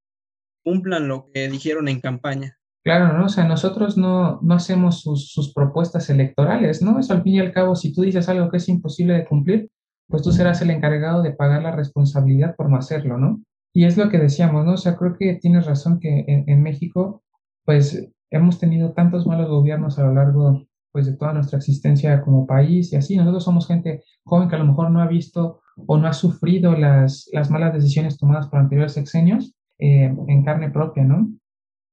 cumplan 0.63 1.07
lo 1.07 1.31
que 1.31 1.49
dijeron 1.49 1.87
en 1.87 2.01
campaña. 2.01 2.60
Claro, 2.83 3.15
¿no? 3.15 3.25
O 3.25 3.29
sea, 3.29 3.47
nosotros 3.47 3.95
no, 3.95 4.39
no 4.41 4.55
hacemos 4.55 5.01
sus, 5.01 5.31
sus 5.31 5.53
propuestas 5.53 6.09
electorales, 6.09 6.81
¿no? 6.81 6.97
Eso 6.97 7.13
al 7.13 7.21
fin 7.21 7.35
y 7.35 7.39
al 7.39 7.51
cabo, 7.51 7.75
si 7.75 7.93
tú 7.93 8.01
dices 8.01 8.27
algo 8.27 8.49
que 8.49 8.57
es 8.57 8.67
imposible 8.69 9.13
de 9.13 9.25
cumplir, 9.25 9.69
pues 10.07 10.23
tú 10.23 10.31
serás 10.31 10.61
el 10.61 10.71
encargado 10.71 11.21
de 11.21 11.31
pagar 11.31 11.61
la 11.61 11.71
responsabilidad 11.71 12.55
por 12.55 12.69
no 12.69 12.77
hacerlo, 12.77 13.17
¿no? 13.17 13.41
Y 13.73 13.85
es 13.85 13.97
lo 13.97 14.09
que 14.09 14.17
decíamos, 14.17 14.65
¿no? 14.65 14.73
O 14.73 14.77
sea, 14.77 14.97
creo 14.97 15.15
que 15.17 15.35
tienes 15.35 15.65
razón 15.65 15.99
que 15.99 16.25
en, 16.27 16.61
México, 16.61 17.23
pues 17.65 18.09
hemos 18.29 18.59
tenido 18.59 18.91
tantos 18.91 19.25
malos 19.25 19.49
gobiernos 19.49 19.97
a 19.99 20.03
lo 20.03 20.13
largo, 20.13 20.65
pues, 20.91 21.05
de 21.05 21.15
toda 21.15 21.33
nuestra 21.33 21.57
existencia 21.57 22.21
como 22.21 22.45
país 22.45 22.91
y 22.91 22.97
así. 22.97 23.15
Nosotros 23.15 23.43
somos 23.43 23.67
gente 23.67 24.03
joven 24.25 24.49
que 24.49 24.55
a 24.55 24.59
lo 24.59 24.65
mejor 24.65 24.91
no 24.91 25.01
ha 25.01 25.07
visto 25.07 25.61
o 25.87 25.97
no 25.97 26.07
ha 26.07 26.13
sufrido 26.13 26.75
las, 26.75 27.29
las 27.31 27.49
malas 27.49 27.73
decisiones 27.73 28.17
tomadas 28.17 28.47
por 28.47 28.59
anteriores 28.59 28.93
sexenios 28.93 29.53
eh, 29.79 30.13
en 30.27 30.43
carne 30.43 30.69
propia, 30.69 31.05
¿no? 31.05 31.29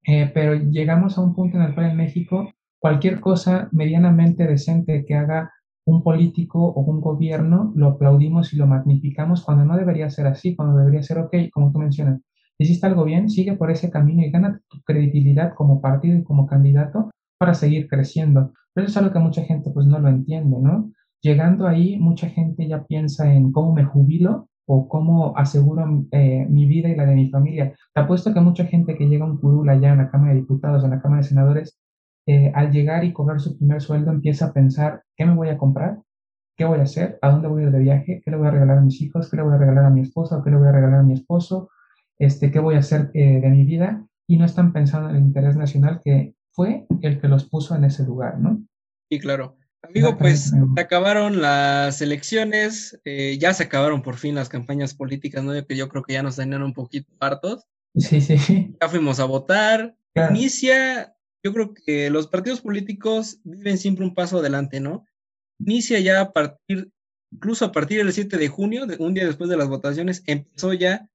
Eh, 0.06 0.30
pero 0.32 0.54
llegamos 0.54 1.18
a 1.18 1.20
un 1.20 1.34
punto 1.34 1.56
en 1.58 1.64
el 1.64 1.74
cual 1.74 1.90
en 1.90 1.96
México 1.96 2.50
cualquier 2.78 3.20
cosa 3.20 3.68
medianamente 3.72 4.46
decente 4.46 5.04
que 5.06 5.14
haga 5.14 5.52
un 5.84 6.02
político 6.02 6.64
o 6.64 6.80
un 6.80 7.00
gobierno 7.00 7.72
lo 7.74 7.88
aplaudimos 7.88 8.52
y 8.52 8.56
lo 8.56 8.66
magnificamos 8.66 9.42
cuando 9.42 9.64
no 9.64 9.76
debería 9.76 10.10
ser 10.10 10.26
así, 10.26 10.54
cuando 10.54 10.78
debería 10.78 11.02
ser, 11.02 11.18
ok, 11.18 11.34
como 11.52 11.72
tú 11.72 11.78
mencionas, 11.78 12.20
hiciste 12.58 12.86
algo 12.86 13.04
bien, 13.04 13.30
sigue 13.30 13.54
por 13.54 13.70
ese 13.70 13.90
camino 13.90 14.22
y 14.22 14.30
gana 14.30 14.60
tu 14.68 14.80
credibilidad 14.82 15.54
como 15.54 15.80
partido 15.80 16.18
y 16.18 16.24
como 16.24 16.46
candidato 16.46 17.10
para 17.38 17.54
seguir 17.54 17.88
creciendo. 17.88 18.52
Pero 18.74 18.86
eso 18.86 18.92
es 18.92 18.96
algo 18.98 19.12
que 19.12 19.18
mucha 19.18 19.42
gente 19.44 19.70
pues 19.70 19.86
no 19.86 19.98
lo 19.98 20.08
entiende, 20.08 20.58
¿no? 20.60 20.92
Llegando 21.22 21.66
ahí, 21.66 21.98
mucha 21.98 22.28
gente 22.28 22.68
ya 22.68 22.84
piensa 22.84 23.32
en 23.32 23.50
cómo 23.50 23.72
me 23.72 23.84
jubilo 23.84 24.47
o 24.70 24.86
cómo 24.86 25.36
aseguro 25.36 26.06
eh, 26.10 26.46
mi 26.48 26.66
vida 26.66 26.90
y 26.90 26.94
la 26.94 27.06
de 27.06 27.14
mi 27.14 27.30
familia. 27.30 27.74
Te 27.94 28.00
apuesto 28.02 28.34
que 28.34 28.40
mucha 28.40 28.66
gente 28.66 28.96
que 28.96 29.08
llega 29.08 29.24
a 29.24 29.28
un 29.28 29.38
curul 29.38 29.68
allá 29.70 29.92
en 29.92 29.98
la 29.98 30.10
Cámara 30.10 30.34
de 30.34 30.40
Diputados, 30.40 30.84
en 30.84 30.90
la 30.90 31.00
Cámara 31.00 31.22
de 31.22 31.28
Senadores, 31.28 31.78
eh, 32.26 32.52
al 32.54 32.70
llegar 32.70 33.02
y 33.04 33.14
cobrar 33.14 33.40
su 33.40 33.56
primer 33.56 33.80
sueldo 33.80 34.10
empieza 34.10 34.46
a 34.46 34.52
pensar, 34.52 35.02
¿qué 35.16 35.24
me 35.24 35.34
voy 35.34 35.48
a 35.48 35.56
comprar? 35.56 36.00
¿Qué 36.54 36.66
voy 36.66 36.80
a 36.80 36.82
hacer? 36.82 37.18
¿A 37.22 37.30
dónde 37.30 37.48
voy 37.48 37.62
a 37.62 37.66
ir 37.66 37.72
de 37.72 37.78
viaje? 37.78 38.20
¿Qué 38.22 38.30
le 38.30 38.36
voy 38.36 38.48
a 38.48 38.50
regalar 38.50 38.76
a 38.76 38.82
mis 38.82 39.00
hijos? 39.00 39.30
¿Qué 39.30 39.38
le 39.38 39.42
voy 39.42 39.54
a 39.54 39.58
regalar 39.58 39.86
a 39.86 39.90
mi 39.90 40.02
esposa? 40.02 40.36
¿O 40.36 40.44
qué 40.44 40.50
le 40.50 40.58
voy 40.58 40.68
a 40.68 40.72
regalar 40.72 41.00
a 41.00 41.04
mi 41.04 41.14
esposo? 41.14 41.70
Este, 42.18 42.50
¿Qué 42.50 42.58
voy 42.58 42.74
a 42.74 42.80
hacer 42.80 43.10
eh, 43.14 43.40
de 43.40 43.48
mi 43.48 43.64
vida? 43.64 44.06
Y 44.26 44.36
no 44.36 44.44
están 44.44 44.74
pensando 44.74 45.08
en 45.08 45.16
el 45.16 45.22
interés 45.22 45.56
nacional 45.56 46.02
que 46.04 46.34
fue 46.50 46.86
el 47.00 47.20
que 47.20 47.28
los 47.28 47.48
puso 47.48 47.74
en 47.74 47.84
ese 47.84 48.04
lugar, 48.04 48.38
¿no? 48.38 48.62
Sí, 49.08 49.18
claro. 49.18 49.56
Amigo, 49.82 50.18
pues 50.18 50.50
se 50.74 50.80
acabaron 50.80 51.40
las 51.40 52.02
elecciones, 52.02 53.00
eh, 53.04 53.38
ya 53.38 53.54
se 53.54 53.64
acabaron 53.64 54.02
por 54.02 54.16
fin 54.16 54.34
las 54.34 54.48
campañas 54.48 54.94
políticas, 54.94 55.44
¿no? 55.44 55.52
Que 55.66 55.76
yo 55.76 55.88
creo 55.88 56.02
que 56.02 56.14
ya 56.14 56.22
nos 56.22 56.36
tenían 56.36 56.62
un 56.62 56.74
poquito 56.74 57.10
hartos. 57.20 57.66
Sí, 57.94 58.20
sí. 58.20 58.76
Ya 58.80 58.88
fuimos 58.88 59.20
a 59.20 59.24
votar. 59.24 59.96
Inicia 60.30 61.14
yo 61.42 61.52
creo 61.52 61.74
que 61.74 62.10
los 62.10 62.26
partidos 62.26 62.60
políticos 62.60 63.40
viven 63.44 63.78
siempre 63.78 64.04
un 64.04 64.14
paso 64.14 64.38
adelante, 64.38 64.80
¿no? 64.80 65.06
Inicia 65.58 65.98
ya 66.00 66.20
a 66.20 66.32
partir, 66.32 66.90
incluso 67.32 67.64
a 67.64 67.72
partir 67.72 67.98
del 67.98 68.12
7 68.12 68.36
de 68.36 68.48
junio, 68.48 68.86
un 68.98 69.14
día 69.14 69.26
después 69.26 69.48
de 69.48 69.56
las 69.56 69.68
votaciones, 69.68 70.22
empezó 70.26 70.72
ya 70.72 71.08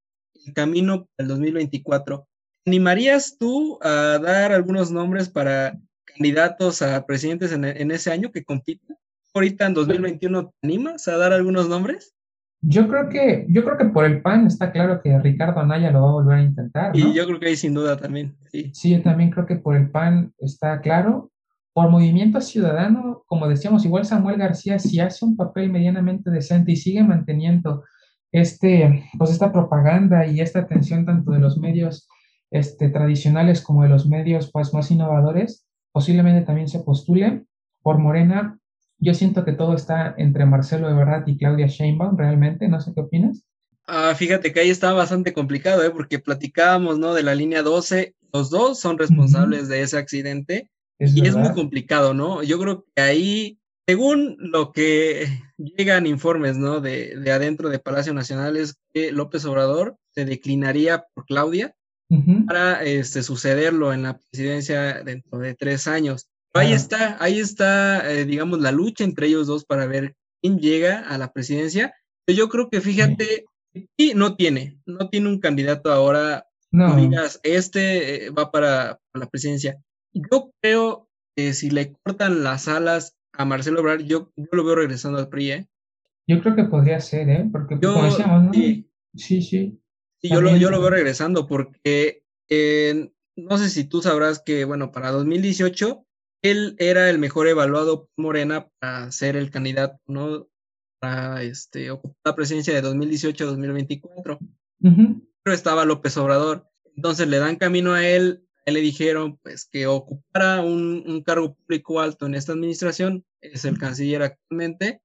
el 0.46 0.54
camino 0.54 1.06
para 1.06 1.26
el 1.26 1.28
2024. 1.28 2.28
¿Animarías 2.66 3.38
tú 3.38 3.78
a 3.82 4.20
dar 4.20 4.54
algunos 4.54 4.92
nombres 4.92 5.30
para 5.30 5.80
candidatos 6.06 6.82
a 6.82 7.06
presidentes 7.06 7.52
en, 7.52 7.66
en 7.66 7.92
ese 7.92 8.12
año 8.12 8.32
que 8.32 8.44
compitan? 8.44 8.98
Ahorita 9.34 9.66
en 9.66 9.74
2021, 9.74 10.46
¿te 10.46 10.68
animas 10.68 11.08
a 11.08 11.18
dar 11.18 11.34
algunos 11.34 11.68
nombres? 11.68 12.14
Yo 12.66 12.88
creo 12.88 13.10
que, 13.10 13.46
yo 13.50 13.66
creo 13.66 13.78
que 13.78 13.86
por 13.86 14.06
el 14.06 14.22
PAN 14.22 14.48
está 14.48 14.72
claro 14.72 15.02
que 15.02 15.20
Ricardo 15.20 15.60
Anaya 15.60 15.92
lo 15.92 16.02
va 16.02 16.10
a 16.10 16.14
volver 16.14 16.38
a 16.38 16.44
intentar. 16.44 16.96
Y 16.96 17.14
yo 17.14 17.26
creo 17.26 17.38
que 17.38 17.48
ahí 17.48 17.58
sin 17.58 17.74
duda 17.74 17.98
también. 17.98 18.38
Sí. 18.52 18.72
sí, 18.74 18.92
yo 18.92 19.02
también 19.02 19.32
creo 19.32 19.46
que 19.46 19.58
por 19.58 19.76
el 19.76 19.92
PAN 19.92 20.34
está 20.38 20.80
claro. 20.80 21.30
Por 21.74 21.90
Movimiento 21.90 22.40
Ciudadano, 22.40 23.24
como 23.26 23.50
decíamos, 23.50 23.84
igual 23.84 24.06
Samuel 24.06 24.38
García, 24.38 24.80
si 24.80 25.02
hace 25.02 25.26
un 25.26 25.36
papel 25.36 25.72
medianamente 25.72 26.32
decente 26.32 26.72
y 26.72 26.78
sigue 26.78 27.04
manteniendo 27.04 27.84
este, 28.32 29.10
pues 29.18 29.32
esta 29.32 29.52
propaganda 29.52 30.26
y 30.26 30.40
esta 30.40 30.60
atención 30.60 31.06
tanto 31.06 31.32
de 31.32 31.40
los 31.40 31.58
medios 31.58 32.08
este, 32.50 32.90
tradicionales 32.90 33.62
como 33.62 33.84
de 33.84 33.90
los 33.90 34.08
medios 34.08 34.52
pues, 34.54 34.74
más 34.74 34.90
innovadores, 34.90 35.66
posiblemente 35.94 36.46
también 36.46 36.68
se 36.68 36.80
postule. 36.80 37.46
Por 37.82 38.00
Morena, 38.00 38.60
yo 38.98 39.14
siento 39.14 39.46
que 39.46 39.54
todo 39.54 39.76
está 39.76 40.16
entre 40.18 40.46
Marcelo 40.46 40.90
Ebrard 40.90 41.28
y 41.28 41.38
Claudia 41.38 41.68
Sheinbaum, 41.68 42.18
realmente, 42.18 42.68
no 42.68 42.82
sé 42.82 42.92
qué 42.94 43.02
opinas. 43.02 43.46
Ah, 43.86 44.14
fíjate 44.16 44.52
que 44.52 44.62
ahí 44.62 44.70
está 44.70 44.94
bastante 44.94 45.34
complicado, 45.34 45.84
¿eh? 45.84 45.92
porque 45.92 46.20
platicábamos, 46.20 47.00
¿no? 47.00 47.14
De 47.14 47.24
la 47.24 47.36
línea 47.36 47.64
12, 47.64 48.16
los 48.32 48.50
dos 48.50 48.80
son 48.80 48.98
responsables 48.98 49.68
de 49.68 49.82
ese 49.82 49.98
accidente 49.98 50.70
y 51.00 51.28
es 51.28 51.36
muy 51.36 51.52
complicado, 51.54 52.14
¿no? 52.14 52.44
Yo 52.44 52.58
creo 52.60 52.86
que 52.96 53.02
ahí, 53.02 53.60
según 53.86 54.38
lo 54.40 54.72
que 54.72 55.28
llegan 55.58 56.08
informes, 56.08 56.58
¿no? 56.58 56.80
De, 56.80 57.18
de 57.18 57.32
adentro 57.32 57.70
de 57.70 57.80
Palacio 57.80 58.14
Nacional 58.14 58.56
es 58.56 58.78
que 58.94 59.12
López 59.12 59.44
Obrador 59.44 59.98
se 60.12 60.24
declinaría 60.24 61.06
por 61.14 61.26
Claudia 61.26 61.76
para 62.48 62.84
este, 62.84 63.24
sucederlo 63.24 63.94
en 63.94 64.04
la 64.04 64.18
presidencia 64.18 65.04
dentro 65.04 65.40
de 65.40 65.54
tres 65.56 65.88
años. 65.88 66.28
ahí 66.54 66.74
está, 66.74 67.18
ahí 67.20 67.40
está, 67.40 68.12
eh, 68.12 68.26
digamos, 68.26 68.60
la 68.60 68.72
lucha 68.72 69.04
entre 69.04 69.28
ellos 69.28 69.48
dos 69.48 69.66
para 69.66 69.86
ver 69.86 70.16
quién 70.42 70.60
llega 70.60 71.00
a 71.00 71.18
la 71.18 71.32
presidencia. 71.32 71.94
Yo 72.28 72.50
creo 72.50 72.70
que, 72.70 72.82
fíjate, 72.82 73.46
y 73.98 74.14
no 74.14 74.36
tiene, 74.36 74.80
no 74.86 75.10
tiene 75.10 75.30
un 75.30 75.40
candidato 75.40 75.92
ahora, 75.92 76.46
no 76.72 76.96
digas, 76.96 77.40
este 77.44 78.28
eh, 78.28 78.30
va 78.30 78.52
para, 78.52 79.00
la 79.14 79.26
presidencia. 79.28 79.78
Yo 80.14 80.52
creo 80.62 81.08
que 81.36 81.54
si 81.54 81.70
le 81.70 81.94
cortan 82.04 82.44
las 82.44 82.68
alas 82.68 83.16
a 83.34 83.46
Marcelo 83.46 83.80
Ebrard, 83.80 84.02
yo, 84.02 84.32
yo 84.36 84.48
lo 84.52 84.64
veo 84.64 84.76
regresando 84.76 85.20
al 85.20 85.30
PRI, 85.30 85.52
¿eh? 85.52 85.68
Yo 86.28 86.42
creo 86.42 86.56
que 86.56 86.64
podría 86.64 87.00
ser, 87.00 87.30
¿eh? 87.30 87.50
Porque 87.52 87.78
yo, 87.82 87.94
como 87.94 88.06
decíamos, 88.06 88.44
¿no? 88.44 88.54
sí. 88.54 88.90
sí, 89.16 89.42
sí. 89.42 89.83
Yo 90.30 90.42
lo, 90.42 90.56
yo 90.56 90.70
lo 90.70 90.80
veo 90.80 90.90
regresando 90.90 91.48
porque 91.48 92.24
no 93.36 93.58
sé 93.58 93.70
si 93.70 93.84
tú 93.84 94.02
sabrás 94.02 94.40
que, 94.40 94.66
bueno, 94.66 94.92
para 94.92 95.12
2018 95.12 96.06
él 96.44 96.76
era 96.78 97.10
el 97.10 97.20
mejor 97.20 97.48
evaluado 97.48 98.10
Morena 98.18 98.68
para 98.80 99.12
ser 99.12 99.36
el 99.36 99.50
candidato, 99.50 100.00
¿no? 100.08 100.48
Para 101.00 101.42
este, 101.44 101.90
ocupar 101.90 102.18
la 102.26 102.36
presidencia 102.36 102.74
de 102.74 102.82
2018 102.82 103.44
a 103.44 103.48
2024. 103.48 104.40
Pero 104.80 105.56
estaba 105.56 105.86
López 105.86 106.18
Obrador. 106.18 106.68
Entonces 106.96 107.28
le 107.28 107.40
dan 107.40 107.56
camino 107.56 107.94
a 107.94 108.06
él, 108.06 108.46
a 108.58 108.62
él 108.66 108.74
le 108.76 108.82
dijeron 108.82 109.40
pues 109.42 109.66
que 109.66 109.88
ocupara 109.88 110.62
un, 110.62 111.04
un 111.08 111.24
cargo 111.24 111.56
público 111.56 112.02
alto 112.02 112.26
en 112.26 112.36
esta 112.36 112.52
administración, 112.52 113.26
es 113.42 113.66
el 113.66 113.78
canciller 113.78 114.22
actualmente. 114.22 115.02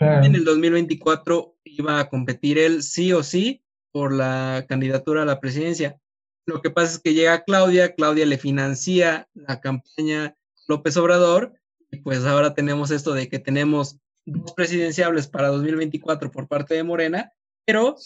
En 0.00 0.36
el 0.36 0.44
2024 0.44 1.56
iba 1.64 1.98
a 1.98 2.08
competir 2.08 2.56
él 2.56 2.84
sí 2.84 3.12
o 3.12 3.24
sí 3.24 3.64
por 3.92 4.12
la 4.12 4.66
candidatura 4.68 5.22
a 5.22 5.26
la 5.26 5.40
presidencia. 5.40 5.98
Lo 6.46 6.62
que 6.62 6.70
pasa 6.70 6.92
es 6.92 6.98
que 6.98 7.14
llega 7.14 7.44
Claudia, 7.44 7.94
Claudia 7.94 8.24
le 8.24 8.38
financia 8.38 9.28
la 9.34 9.60
campaña 9.60 10.34
López 10.66 10.96
Obrador, 10.96 11.54
y 11.90 11.98
pues 11.98 12.24
ahora 12.24 12.54
tenemos 12.54 12.90
esto 12.90 13.12
de 13.14 13.28
que 13.28 13.38
tenemos 13.38 13.98
dos 14.26 14.52
presidenciables 14.52 15.26
para 15.26 15.48
2024 15.48 16.30
por 16.30 16.48
parte 16.48 16.74
de 16.74 16.84
Morena, 16.84 17.32
pero 17.66 17.96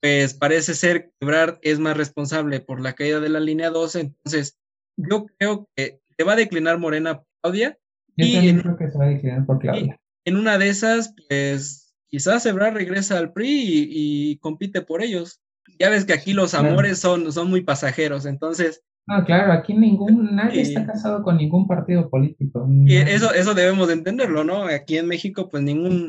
pues 0.00 0.34
parece 0.34 0.74
ser 0.74 1.04
que 1.04 1.12
Ebrard 1.20 1.58
es 1.62 1.78
más 1.78 1.96
responsable 1.96 2.60
por 2.60 2.80
la 2.80 2.94
caída 2.94 3.20
de 3.20 3.28
la 3.28 3.40
línea 3.40 3.70
12, 3.70 4.00
entonces 4.00 4.58
yo 4.96 5.26
creo 5.38 5.68
que 5.76 6.00
se 6.16 6.24
va 6.24 6.32
a 6.32 6.36
declinar 6.36 6.78
Morena 6.78 7.22
Claudia. 7.42 7.78
Yo 8.16 8.32
también 8.32 8.60
creo 8.60 8.76
que 8.76 8.90
se 8.90 8.98
va 8.98 9.04
a 9.04 9.08
declinar 9.08 9.44
por 9.44 9.58
Claudia. 9.58 10.00
En 10.24 10.36
una 10.36 10.56
de 10.56 10.70
esas, 10.70 11.14
pues 11.28 11.85
quizás 12.08 12.46
Ebrard 12.46 12.74
regresa 12.74 13.18
al 13.18 13.32
PRI 13.32 13.88
y 13.90 14.38
compite 14.38 14.82
por 14.82 15.02
ellos 15.02 15.40
ya 15.78 15.90
ves 15.90 16.04
que 16.04 16.12
aquí 16.12 16.32
los 16.32 16.54
amores 16.54 16.98
son, 16.98 17.32
son 17.32 17.50
muy 17.50 17.62
pasajeros, 17.62 18.26
entonces... 18.26 18.82
No, 19.08 19.24
claro, 19.24 19.52
aquí 19.52 19.72
ningún, 19.72 20.34
nadie 20.34 20.62
está 20.62 20.84
casado 20.84 21.22
con 21.22 21.36
ningún 21.36 21.68
partido 21.68 22.10
político. 22.10 22.68
Y 22.86 22.96
eso, 22.96 23.32
eso 23.32 23.54
debemos 23.54 23.86
de 23.86 23.94
entenderlo, 23.94 24.42
¿no? 24.42 24.64
Aquí 24.64 24.98
en 24.98 25.06
México, 25.06 25.48
pues 25.48 25.62
ningún, 25.62 26.08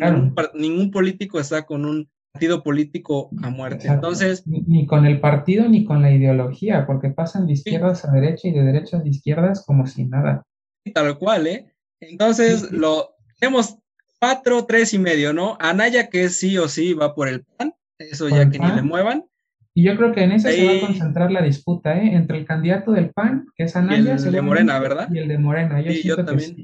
ningún, 0.55 0.89
político 0.89 1.39
está 1.39 1.63
con 1.63 1.85
un 1.85 2.09
partido 2.31 2.63
político 2.63 3.29
a 3.43 3.51
muerte. 3.51 3.87
Entonces... 3.87 4.47
Ni, 4.47 4.87
con 4.87 5.05
el 5.05 5.19
partido 5.19 5.69
ni 5.69 5.85
con 5.85 6.01
la 6.01 6.11
ideología, 6.11 6.87
porque 6.87 7.09
pasan 7.09 7.45
de 7.45 7.53
izquierdas 7.53 8.03
a 8.03 8.11
derecha 8.11 8.47
y 8.47 8.51
de 8.51 8.63
derechas 8.63 9.03
a 9.03 9.07
izquierdas 9.07 9.63
como 9.63 9.85
si 9.85 10.05
nada. 10.05 10.43
Tal 10.91 11.19
cual, 11.19 11.45
¿eh? 11.45 11.75
Entonces, 11.99 12.71
lo 12.71 13.15
tenemos 13.39 13.77
cuatro, 14.19 14.65
tres 14.65 14.93
y 14.93 14.99
medio, 14.99 15.33
¿no? 15.33 15.57
Anaya 15.59 16.09
que 16.09 16.29
sí 16.29 16.57
o 16.57 16.67
sí 16.67 16.93
va 16.93 17.15
por 17.15 17.27
el 17.27 17.43
PAN, 17.43 17.73
eso 17.99 18.29
ya 18.29 18.49
que 18.49 18.59
ni 18.59 18.71
le 18.71 18.81
muevan. 18.81 19.25
Y 19.73 19.83
yo 19.83 19.95
creo 19.95 20.11
que 20.11 20.23
en 20.23 20.31
ese 20.31 20.51
se 20.53 20.65
va 20.65 20.71
a 20.71 20.87
concentrar 20.87 21.31
la 21.31 21.43
disputa, 21.43 21.95
¿eh? 21.97 22.15
Entre 22.15 22.39
el 22.39 22.45
candidato 22.45 22.91
del 22.91 23.11
PAN, 23.11 23.45
que 23.55 23.65
es 23.65 23.75
Anaya, 23.75 24.15
y 24.17 24.25
el 24.25 24.31
de 24.31 24.41
Morena, 24.41 24.79
¿verdad? 24.79 25.07
Y 25.11 25.19
el 25.19 25.27
de 25.27 25.37
Morena. 25.37 25.79
Yo, 25.81 25.91
sí, 25.91 26.01
yo 26.03 26.25
también. 26.25 26.55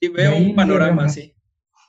Sí. 0.00 0.08
veo 0.08 0.36
un 0.36 0.54
panorama 0.54 1.04
así. 1.04 1.34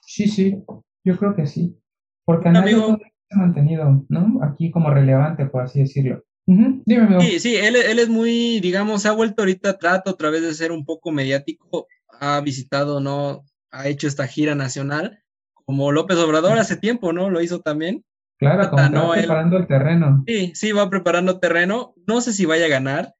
Sí, 0.05 0.27
sí, 0.27 0.63
yo 1.03 1.17
creo 1.17 1.35
que 1.35 1.47
sí. 1.47 1.75
Porque 2.23 2.49
Anaya 2.49 2.75
amigo, 2.75 2.97
se 2.97 3.35
ha 3.35 3.37
mantenido, 3.37 4.05
¿no? 4.09 4.43
Aquí 4.43 4.69
como 4.69 4.91
relevante, 4.91 5.47
por 5.47 5.63
así 5.63 5.79
decirlo. 5.79 6.23
Dime, 6.45 7.03
amigo. 7.03 7.21
Sí, 7.21 7.39
sí, 7.39 7.55
él, 7.55 7.75
él 7.75 7.99
es 7.99 8.09
muy, 8.09 8.59
digamos, 8.59 9.05
ha 9.05 9.11
vuelto 9.11 9.41
ahorita, 9.41 9.77
trato 9.77 10.11
otra 10.11 10.29
vez 10.29 10.41
de 10.41 10.53
ser 10.53 10.71
un 10.71 10.85
poco 10.85 11.11
mediático, 11.11 11.87
ha 12.19 12.41
visitado, 12.41 12.99
¿no? 12.99 13.43
Ha 13.71 13.87
hecho 13.87 14.07
esta 14.07 14.27
gira 14.27 14.55
nacional, 14.55 15.23
como 15.53 15.91
López 15.91 16.17
Obrador 16.17 16.57
hace 16.57 16.77
tiempo, 16.77 17.13
¿no? 17.13 17.29
Lo 17.29 17.41
hizo 17.41 17.59
también. 17.59 18.03
Claro, 18.37 18.69
como 18.69 19.09
va 19.09 19.13
preparando 19.13 19.57
el 19.57 19.67
terreno. 19.67 20.23
Sí, 20.25 20.51
sí, 20.55 20.71
va 20.71 20.89
preparando 20.89 21.39
terreno. 21.39 21.93
No 22.07 22.21
sé 22.21 22.31
si 22.33 22.45
vaya 22.45 22.65
a 22.65 22.69
ganar, 22.69 23.13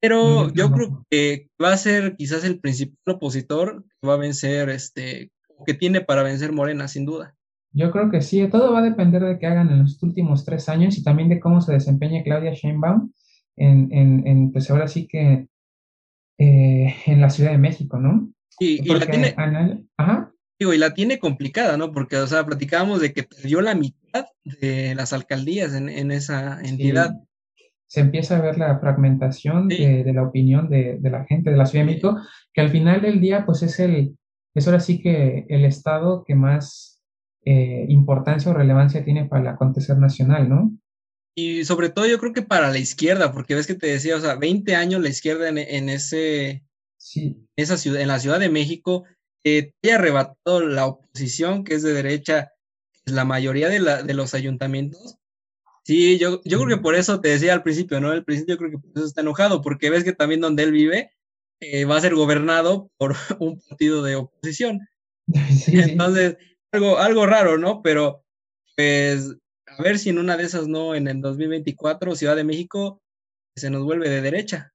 pero 0.00 0.52
yo 0.52 0.72
creo 0.72 1.06
que 1.08 1.48
va 1.62 1.72
a 1.72 1.76
ser 1.76 2.16
quizás 2.16 2.44
el 2.44 2.58
principal 2.58 3.14
opositor 3.14 3.84
que 4.00 4.08
va 4.08 4.14
a 4.14 4.18
vencer, 4.18 4.68
este, 4.70 5.30
que 5.66 5.74
tiene 5.74 6.00
para 6.00 6.22
vencer 6.22 6.52
Morena, 6.52 6.88
sin 6.88 7.04
duda. 7.04 7.36
Yo 7.72 7.90
creo 7.92 8.10
que 8.10 8.20
sí, 8.20 8.46
todo 8.48 8.72
va 8.72 8.80
a 8.80 8.82
depender 8.82 9.22
de 9.22 9.38
qué 9.38 9.46
hagan 9.46 9.70
en 9.70 9.82
los 9.82 10.02
últimos 10.02 10.44
tres 10.44 10.68
años 10.68 10.98
y 10.98 11.04
también 11.04 11.28
de 11.28 11.38
cómo 11.38 11.60
se 11.60 11.72
desempeñe 11.72 12.24
Claudia 12.24 12.52
Sheinbaum 12.52 13.12
en, 13.56 13.92
en, 13.92 14.26
en 14.26 14.52
pues 14.52 14.70
ahora 14.70 14.88
sí 14.88 15.06
que 15.06 15.46
eh, 16.38 16.94
en 17.06 17.20
la 17.20 17.30
Ciudad 17.30 17.52
de 17.52 17.58
México, 17.58 17.98
¿no? 17.98 18.32
Sí, 18.60 18.80
y 18.82 18.94
la 18.94 19.06
tiene... 19.06 19.34
Ajá. 19.96 20.32
Digo, 20.58 20.74
y 20.74 20.78
la 20.78 20.92
tiene 20.92 21.18
complicada, 21.18 21.78
¿no? 21.78 21.90
Porque, 21.90 22.18
o 22.18 22.26
sea, 22.26 22.44
platicábamos 22.44 23.00
de 23.00 23.14
que 23.14 23.22
perdió 23.22 23.62
la 23.62 23.74
mitad 23.74 24.26
de 24.44 24.94
las 24.94 25.14
alcaldías 25.14 25.72
en, 25.74 26.10
esa 26.10 26.60
entidad. 26.60 27.16
Se 27.86 28.00
empieza 28.00 28.36
a 28.36 28.42
ver 28.42 28.58
la 28.58 28.78
fragmentación 28.78 29.68
de, 29.68 30.12
la 30.14 30.22
opinión 30.22 30.68
de, 30.68 30.98
la 31.02 31.24
gente 31.24 31.50
de 31.50 31.56
la 31.56 31.64
Ciudad 31.64 31.86
de 31.86 31.92
México, 31.92 32.18
que 32.52 32.60
al 32.60 32.68
final 32.68 33.00
del 33.00 33.20
día, 33.20 33.46
pues 33.46 33.62
es 33.62 33.80
el, 33.80 34.18
es 34.54 34.66
ahora 34.66 34.80
sí 34.80 35.00
que 35.00 35.46
el 35.48 35.64
estado 35.64 36.24
que 36.26 36.34
más 36.34 37.00
eh, 37.46 37.86
importancia 37.88 38.50
o 38.50 38.54
relevancia 38.54 39.02
tiene 39.02 39.24
para 39.24 39.42
el 39.42 39.48
acontecer 39.48 39.96
nacional, 39.96 40.48
¿no? 40.48 40.72
Y 41.34 41.64
sobre 41.64 41.88
todo 41.88 42.06
yo 42.06 42.18
creo 42.18 42.34
que 42.34 42.42
para 42.42 42.70
la 42.70 42.78
izquierda, 42.78 43.32
porque 43.32 43.54
ves 43.54 43.66
que 43.66 43.74
te 43.74 43.86
decía, 43.86 44.16
o 44.16 44.20
sea, 44.20 44.34
20 44.34 44.74
años 44.74 45.00
la 45.00 45.08
izquierda 45.08 45.48
en, 45.48 45.88
ese, 45.88 46.64
sí. 47.00 47.48
esa 47.56 47.76
ciudad, 47.76 48.00
en 48.00 48.08
la 48.08 48.20
Ciudad 48.20 48.38
de 48.38 48.50
México, 48.50 49.04
eh, 49.42 49.72
te 49.80 49.92
arrebatado 49.92 50.60
la 50.60 50.86
oposición, 50.86 51.64
que 51.64 51.74
es 51.74 51.82
de 51.82 51.92
derecha, 51.92 52.52
la 53.06 53.24
mayoría 53.24 53.68
de, 53.68 53.80
la, 53.80 54.02
de 54.02 54.14
los 54.14 54.34
ayuntamientos. 54.34 55.16
Sí, 55.84 56.18
yo, 56.18 56.42
yo 56.44 56.58
creo 56.60 56.76
que 56.76 56.82
por 56.82 56.94
eso 56.94 57.20
te 57.20 57.30
decía 57.30 57.54
al 57.54 57.62
principio, 57.62 58.00
¿no? 58.00 58.10
Al 58.10 58.24
principio 58.24 58.54
yo 58.54 58.58
creo 58.58 58.70
que 58.70 58.78
por 58.78 58.90
eso 58.94 59.06
está 59.06 59.22
enojado, 59.22 59.62
porque 59.62 59.90
ves 59.90 60.04
que 60.04 60.12
también 60.12 60.40
donde 60.40 60.62
él 60.62 60.72
vive 60.72 61.10
eh, 61.60 61.84
va 61.84 61.96
a 61.96 62.00
ser 62.00 62.14
gobernado 62.14 62.90
por 62.96 63.14
un 63.40 63.60
partido 63.60 64.02
de 64.02 64.16
oposición. 64.16 64.80
Entonces, 65.66 66.36
algo, 66.72 66.98
algo 66.98 67.26
raro, 67.26 67.58
¿no? 67.58 67.82
Pero, 67.82 68.24
pues, 68.76 69.36
a 69.66 69.82
ver 69.82 69.98
si 69.98 70.10
en 70.10 70.18
una 70.18 70.36
de 70.36 70.44
esas, 70.44 70.68
¿no? 70.68 70.94
En 70.94 71.08
el 71.08 71.20
2024, 71.20 72.14
Ciudad 72.14 72.36
de 72.36 72.44
México 72.44 73.02
se 73.56 73.70
nos 73.70 73.84
vuelve 73.84 74.08
de 74.08 74.20
derecha. 74.20 74.72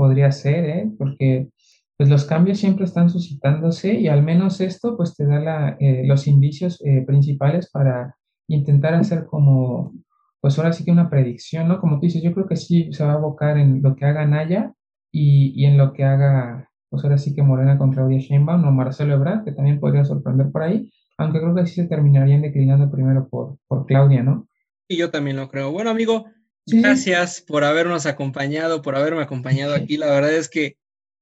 Podría 0.00 0.32
ser, 0.32 0.64
¿eh? 0.64 0.90
Porque 0.96 1.50
pues 1.98 2.08
los 2.08 2.24
cambios 2.24 2.56
siempre 2.56 2.86
están 2.86 3.10
suscitándose 3.10 3.92
y 3.92 4.08
al 4.08 4.22
menos 4.22 4.62
esto 4.62 4.96
pues 4.96 5.14
te 5.14 5.26
da 5.26 5.76
eh, 5.78 6.04
los 6.06 6.26
indicios 6.26 6.80
eh, 6.86 7.04
principales 7.06 7.68
para 7.70 8.16
intentar 8.48 8.94
hacer 8.94 9.26
como, 9.26 9.92
pues 10.40 10.58
ahora 10.58 10.72
sí 10.72 10.86
que 10.86 10.90
una 10.90 11.10
predicción, 11.10 11.68
¿no? 11.68 11.82
Como 11.82 11.96
tú 11.96 12.06
dices, 12.06 12.22
yo 12.22 12.32
creo 12.32 12.46
que 12.46 12.56
sí 12.56 12.90
se 12.94 13.04
va 13.04 13.12
a 13.12 13.16
abocar 13.16 13.58
en 13.58 13.82
lo 13.82 13.94
que 13.94 14.06
haga 14.06 14.24
Naya 14.24 14.72
y, 15.12 15.52
y 15.54 15.66
en 15.66 15.76
lo 15.76 15.92
que 15.92 16.04
haga, 16.04 16.70
pues 16.88 17.04
ahora 17.04 17.18
sí 17.18 17.34
que 17.34 17.42
Morena 17.42 17.76
con 17.76 17.92
Claudia 17.92 18.20
Sheinbaum 18.20 18.66
o 18.66 18.72
Marcelo 18.72 19.12
Ebrard, 19.12 19.44
que 19.44 19.52
también 19.52 19.80
podría 19.80 20.06
sorprender 20.06 20.50
por 20.50 20.62
ahí, 20.62 20.90
aunque 21.18 21.40
creo 21.40 21.54
que 21.54 21.66
sí 21.66 21.74
se 21.74 21.88
terminarían 21.88 22.40
declinando 22.40 22.90
primero 22.90 23.28
por, 23.28 23.58
por 23.68 23.84
Claudia, 23.84 24.22
¿no? 24.22 24.48
Y 24.88 24.96
yo 24.96 25.10
también 25.10 25.36
lo 25.36 25.50
creo. 25.50 25.70
Bueno, 25.70 25.90
amigo, 25.90 26.24
gracias 26.70 27.40
por 27.40 27.64
habernos 27.64 28.06
acompañado, 28.06 28.82
por 28.82 28.96
haberme 28.96 29.22
acompañado 29.22 29.74
aquí. 29.74 29.96
La 29.96 30.06
verdad 30.06 30.34
es 30.34 30.48
que 30.48 30.76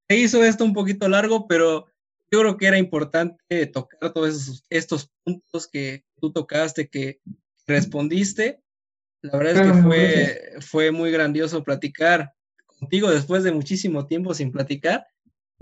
se 0.08 0.16
hizo 0.16 0.44
esto 0.44 0.64
un 0.64 0.72
poquito 0.72 1.08
largo, 1.08 1.46
pero 1.46 1.86
yo 2.30 2.40
creo 2.40 2.56
que 2.56 2.66
era 2.66 2.78
importante 2.78 3.66
tocar 3.66 4.12
todos 4.12 4.64
estos 4.70 5.10
puntos 5.24 5.68
que 5.68 6.04
tú 6.20 6.32
tocaste, 6.32 6.88
que 6.88 7.20
respondiste. 7.66 8.60
La 9.22 9.36
verdad 9.38 9.66
es 9.66 9.72
que 9.72 9.82
fue, 9.82 10.40
fue 10.60 10.90
muy 10.90 11.10
grandioso 11.10 11.64
platicar 11.64 12.32
contigo 12.66 13.10
después 13.10 13.42
de 13.42 13.52
muchísimo 13.52 14.06
tiempo 14.06 14.34
sin 14.34 14.52
platicar. 14.52 15.06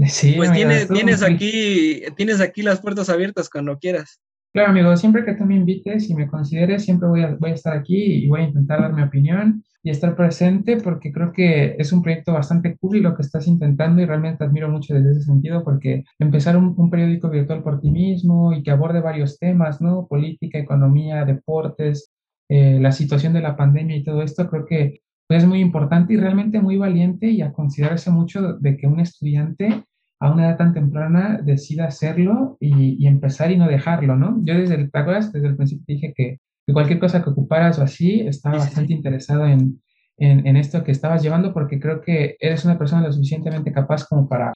Sí, 0.08 0.34
pues 0.36 0.52
tienes, 0.52 0.88
tienes 0.88 1.22
aquí, 1.22 2.02
tienes 2.16 2.40
aquí 2.40 2.62
las 2.62 2.80
puertas 2.80 3.08
abiertas 3.08 3.48
cuando 3.48 3.78
quieras. 3.78 4.20
Claro, 4.52 4.70
amigo, 4.70 4.96
siempre 4.96 5.24
que 5.24 5.34
tú 5.34 5.44
me 5.44 5.56
invites 5.56 6.08
y 6.10 6.14
me 6.14 6.28
consideres, 6.28 6.84
siempre 6.84 7.08
voy 7.08 7.22
a, 7.22 7.34
voy 7.38 7.50
a 7.50 7.54
estar 7.54 7.76
aquí 7.76 7.96
y 7.96 8.26
voy 8.26 8.42
a 8.42 8.44
intentar 8.44 8.80
dar 8.80 8.92
mi 8.92 9.02
opinión 9.02 9.64
y 9.86 9.90
estar 9.90 10.16
presente 10.16 10.78
porque 10.78 11.12
creo 11.12 11.32
que 11.32 11.76
es 11.78 11.92
un 11.92 12.02
proyecto 12.02 12.32
bastante 12.32 12.76
cool 12.76 12.98
lo 13.02 13.14
que 13.14 13.22
estás 13.22 13.46
intentando 13.46 14.02
y 14.02 14.04
realmente 14.04 14.42
admiro 14.42 14.68
mucho 14.68 14.94
desde 14.94 15.12
ese 15.12 15.22
sentido 15.22 15.62
porque 15.62 16.02
empezar 16.18 16.56
un, 16.56 16.90
periódico 16.90 17.30
virtual 17.30 17.62
por 17.62 17.80
ti 17.80 17.92
mismo 17.92 18.52
y 18.52 18.64
que 18.64 18.72
aborde 18.72 19.00
varios 19.00 19.38
temas, 19.38 19.80
¿no? 19.80 20.08
Política, 20.08 20.58
economía, 20.58 21.24
deportes, 21.24 22.10
eh, 22.48 22.80
la 22.80 22.90
situación 22.90 23.32
de 23.32 23.42
la 23.42 23.56
pandemia 23.56 23.94
y 23.94 24.02
todo 24.02 24.22
esto, 24.22 24.50
creo 24.50 24.66
que 24.66 25.02
es 25.28 25.46
muy 25.46 25.60
importante 25.60 26.14
y 26.14 26.16
realmente 26.16 26.60
muy 26.60 26.76
valiente 26.76 27.28
y 27.28 27.42
a 27.42 27.52
considerarse 27.52 28.10
mucho 28.10 28.54
de 28.54 28.76
que 28.76 28.88
un 28.88 28.98
estudiante 28.98 29.84
a 30.18 30.32
una 30.32 30.48
edad 30.48 30.56
tan 30.56 30.74
temprana 30.74 31.40
decida 31.40 31.84
hacerlo 31.84 32.56
y, 32.58 33.06
empezar 33.06 33.52
y 33.52 33.56
no 33.56 33.68
dejarlo, 33.68 34.16
¿no? 34.16 34.40
Yo 34.42 34.54
desde 34.54 34.74
el, 34.74 34.90
¿te 34.90 34.98
acuerdas? 34.98 35.32
Desde 35.32 35.46
el 35.46 35.56
principio 35.56 35.84
dije 35.86 36.12
que, 36.12 36.40
cualquier 36.72 36.98
cosa 36.98 37.22
que 37.22 37.30
ocuparas 37.30 37.78
o 37.78 37.82
así, 37.82 38.20
estaba 38.20 38.58
bastante 38.58 38.92
interesado 38.92 39.46
en, 39.46 39.80
en, 40.18 40.56
esto 40.56 40.82
que 40.82 40.92
estabas 40.92 41.22
llevando 41.22 41.52
porque 41.52 41.78
creo 41.78 42.00
que 42.00 42.36
eres 42.40 42.64
una 42.64 42.78
persona 42.78 43.06
lo 43.06 43.12
suficientemente 43.12 43.72
capaz 43.72 44.04
como 44.04 44.28
para 44.28 44.52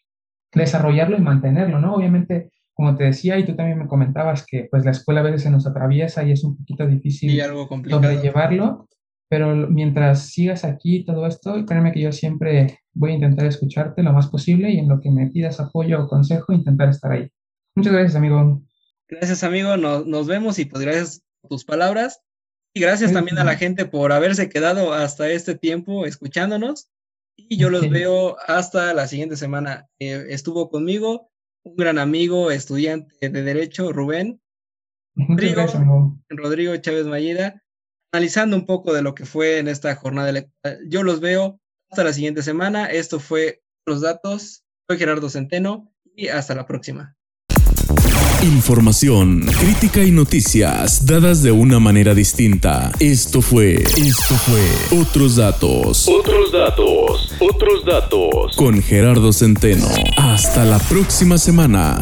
desarrollarlo 0.52 1.16
y 1.16 1.20
mantenerlo, 1.20 1.80
¿no? 1.80 1.94
Obviamente, 1.94 2.50
como 2.74 2.96
te 2.96 3.04
decía, 3.04 3.38
y 3.38 3.44
tú 3.44 3.54
también 3.54 3.78
me 3.78 3.86
comentabas 3.86 4.44
que 4.46 4.66
pues 4.70 4.84
la 4.84 4.90
escuela 4.90 5.20
a 5.20 5.24
veces 5.24 5.42
se 5.42 5.50
nos 5.50 5.66
atraviesa 5.66 6.24
y 6.24 6.32
es 6.32 6.42
un 6.44 6.56
poquito 6.56 6.86
difícil 6.86 7.30
y 7.30 7.40
algo 7.40 7.68
complicado. 7.68 8.02
sobrellevarlo, 8.02 8.88
pero 9.28 9.54
mientras 9.68 10.30
sigas 10.30 10.64
aquí 10.64 11.04
todo 11.04 11.26
esto, 11.26 11.64
créeme 11.66 11.92
que 11.92 12.00
yo 12.00 12.10
siempre 12.10 12.80
voy 12.92 13.12
a 13.12 13.14
intentar 13.14 13.46
escucharte 13.46 14.02
lo 14.02 14.12
más 14.12 14.28
posible 14.28 14.70
y 14.70 14.78
en 14.78 14.88
lo 14.88 15.00
que 15.00 15.10
me 15.10 15.28
pidas 15.28 15.60
apoyo 15.60 16.02
o 16.02 16.08
consejo, 16.08 16.52
intentar 16.52 16.88
estar 16.88 17.12
ahí. 17.12 17.30
Muchas 17.76 17.92
gracias, 17.92 18.16
amigo. 18.16 18.62
Gracias, 19.08 19.44
amigo. 19.44 19.76
Nos, 19.76 20.06
nos 20.06 20.26
vemos 20.26 20.58
y 20.58 20.64
pues 20.64 20.82
gracias 20.82 21.22
tus 21.50 21.64
palabras. 21.64 22.22
Y 22.72 22.80
gracias 22.80 23.12
también 23.12 23.38
a 23.38 23.44
la 23.44 23.56
gente 23.56 23.84
por 23.84 24.12
haberse 24.12 24.48
quedado 24.48 24.92
hasta 24.92 25.28
este 25.28 25.56
tiempo 25.56 26.06
escuchándonos. 26.06 26.88
Y 27.36 27.58
yo 27.58 27.68
los 27.68 27.90
veo 27.90 28.36
hasta 28.46 28.94
la 28.94 29.08
siguiente 29.08 29.36
semana. 29.36 29.88
Eh, 29.98 30.26
estuvo 30.28 30.70
conmigo 30.70 31.30
un 31.64 31.76
gran 31.76 31.98
amigo, 31.98 32.50
estudiante 32.50 33.28
de 33.28 33.42
Derecho, 33.42 33.92
Rubén. 33.92 34.40
Rodrigo, 35.16 36.16
Rodrigo 36.28 36.76
Chávez 36.76 37.06
Mayida, 37.06 37.62
analizando 38.12 38.56
un 38.56 38.64
poco 38.64 38.94
de 38.94 39.02
lo 39.02 39.14
que 39.14 39.26
fue 39.26 39.58
en 39.58 39.66
esta 39.66 39.94
jornada 39.96 40.30
electoral. 40.30 40.78
Yo 40.88 41.02
los 41.02 41.20
veo 41.20 41.60
hasta 41.90 42.04
la 42.04 42.12
siguiente 42.12 42.42
semana. 42.42 42.86
Esto 42.86 43.18
fue 43.18 43.62
Los 43.84 44.00
Datos. 44.00 44.64
Soy 44.88 44.98
Gerardo 44.98 45.28
Centeno 45.28 45.92
y 46.14 46.28
hasta 46.28 46.54
la 46.54 46.66
próxima. 46.66 47.16
Información, 48.42 49.44
crítica 49.60 50.02
y 50.02 50.10
noticias 50.10 51.04
dadas 51.04 51.42
de 51.42 51.52
una 51.52 51.78
manera 51.78 52.14
distinta. 52.14 52.90
Esto 52.98 53.42
fue, 53.42 53.74
esto 53.74 54.34
fue 54.34 54.98
Otros 54.98 55.36
Datos. 55.36 56.08
Otros 56.08 56.50
Datos, 56.50 57.32
otros 57.38 57.84
datos. 57.84 58.56
Con 58.56 58.82
Gerardo 58.82 59.32
Centeno. 59.34 59.86
Hasta 60.16 60.64
la 60.64 60.78
próxima 60.78 61.36
semana. 61.36 62.00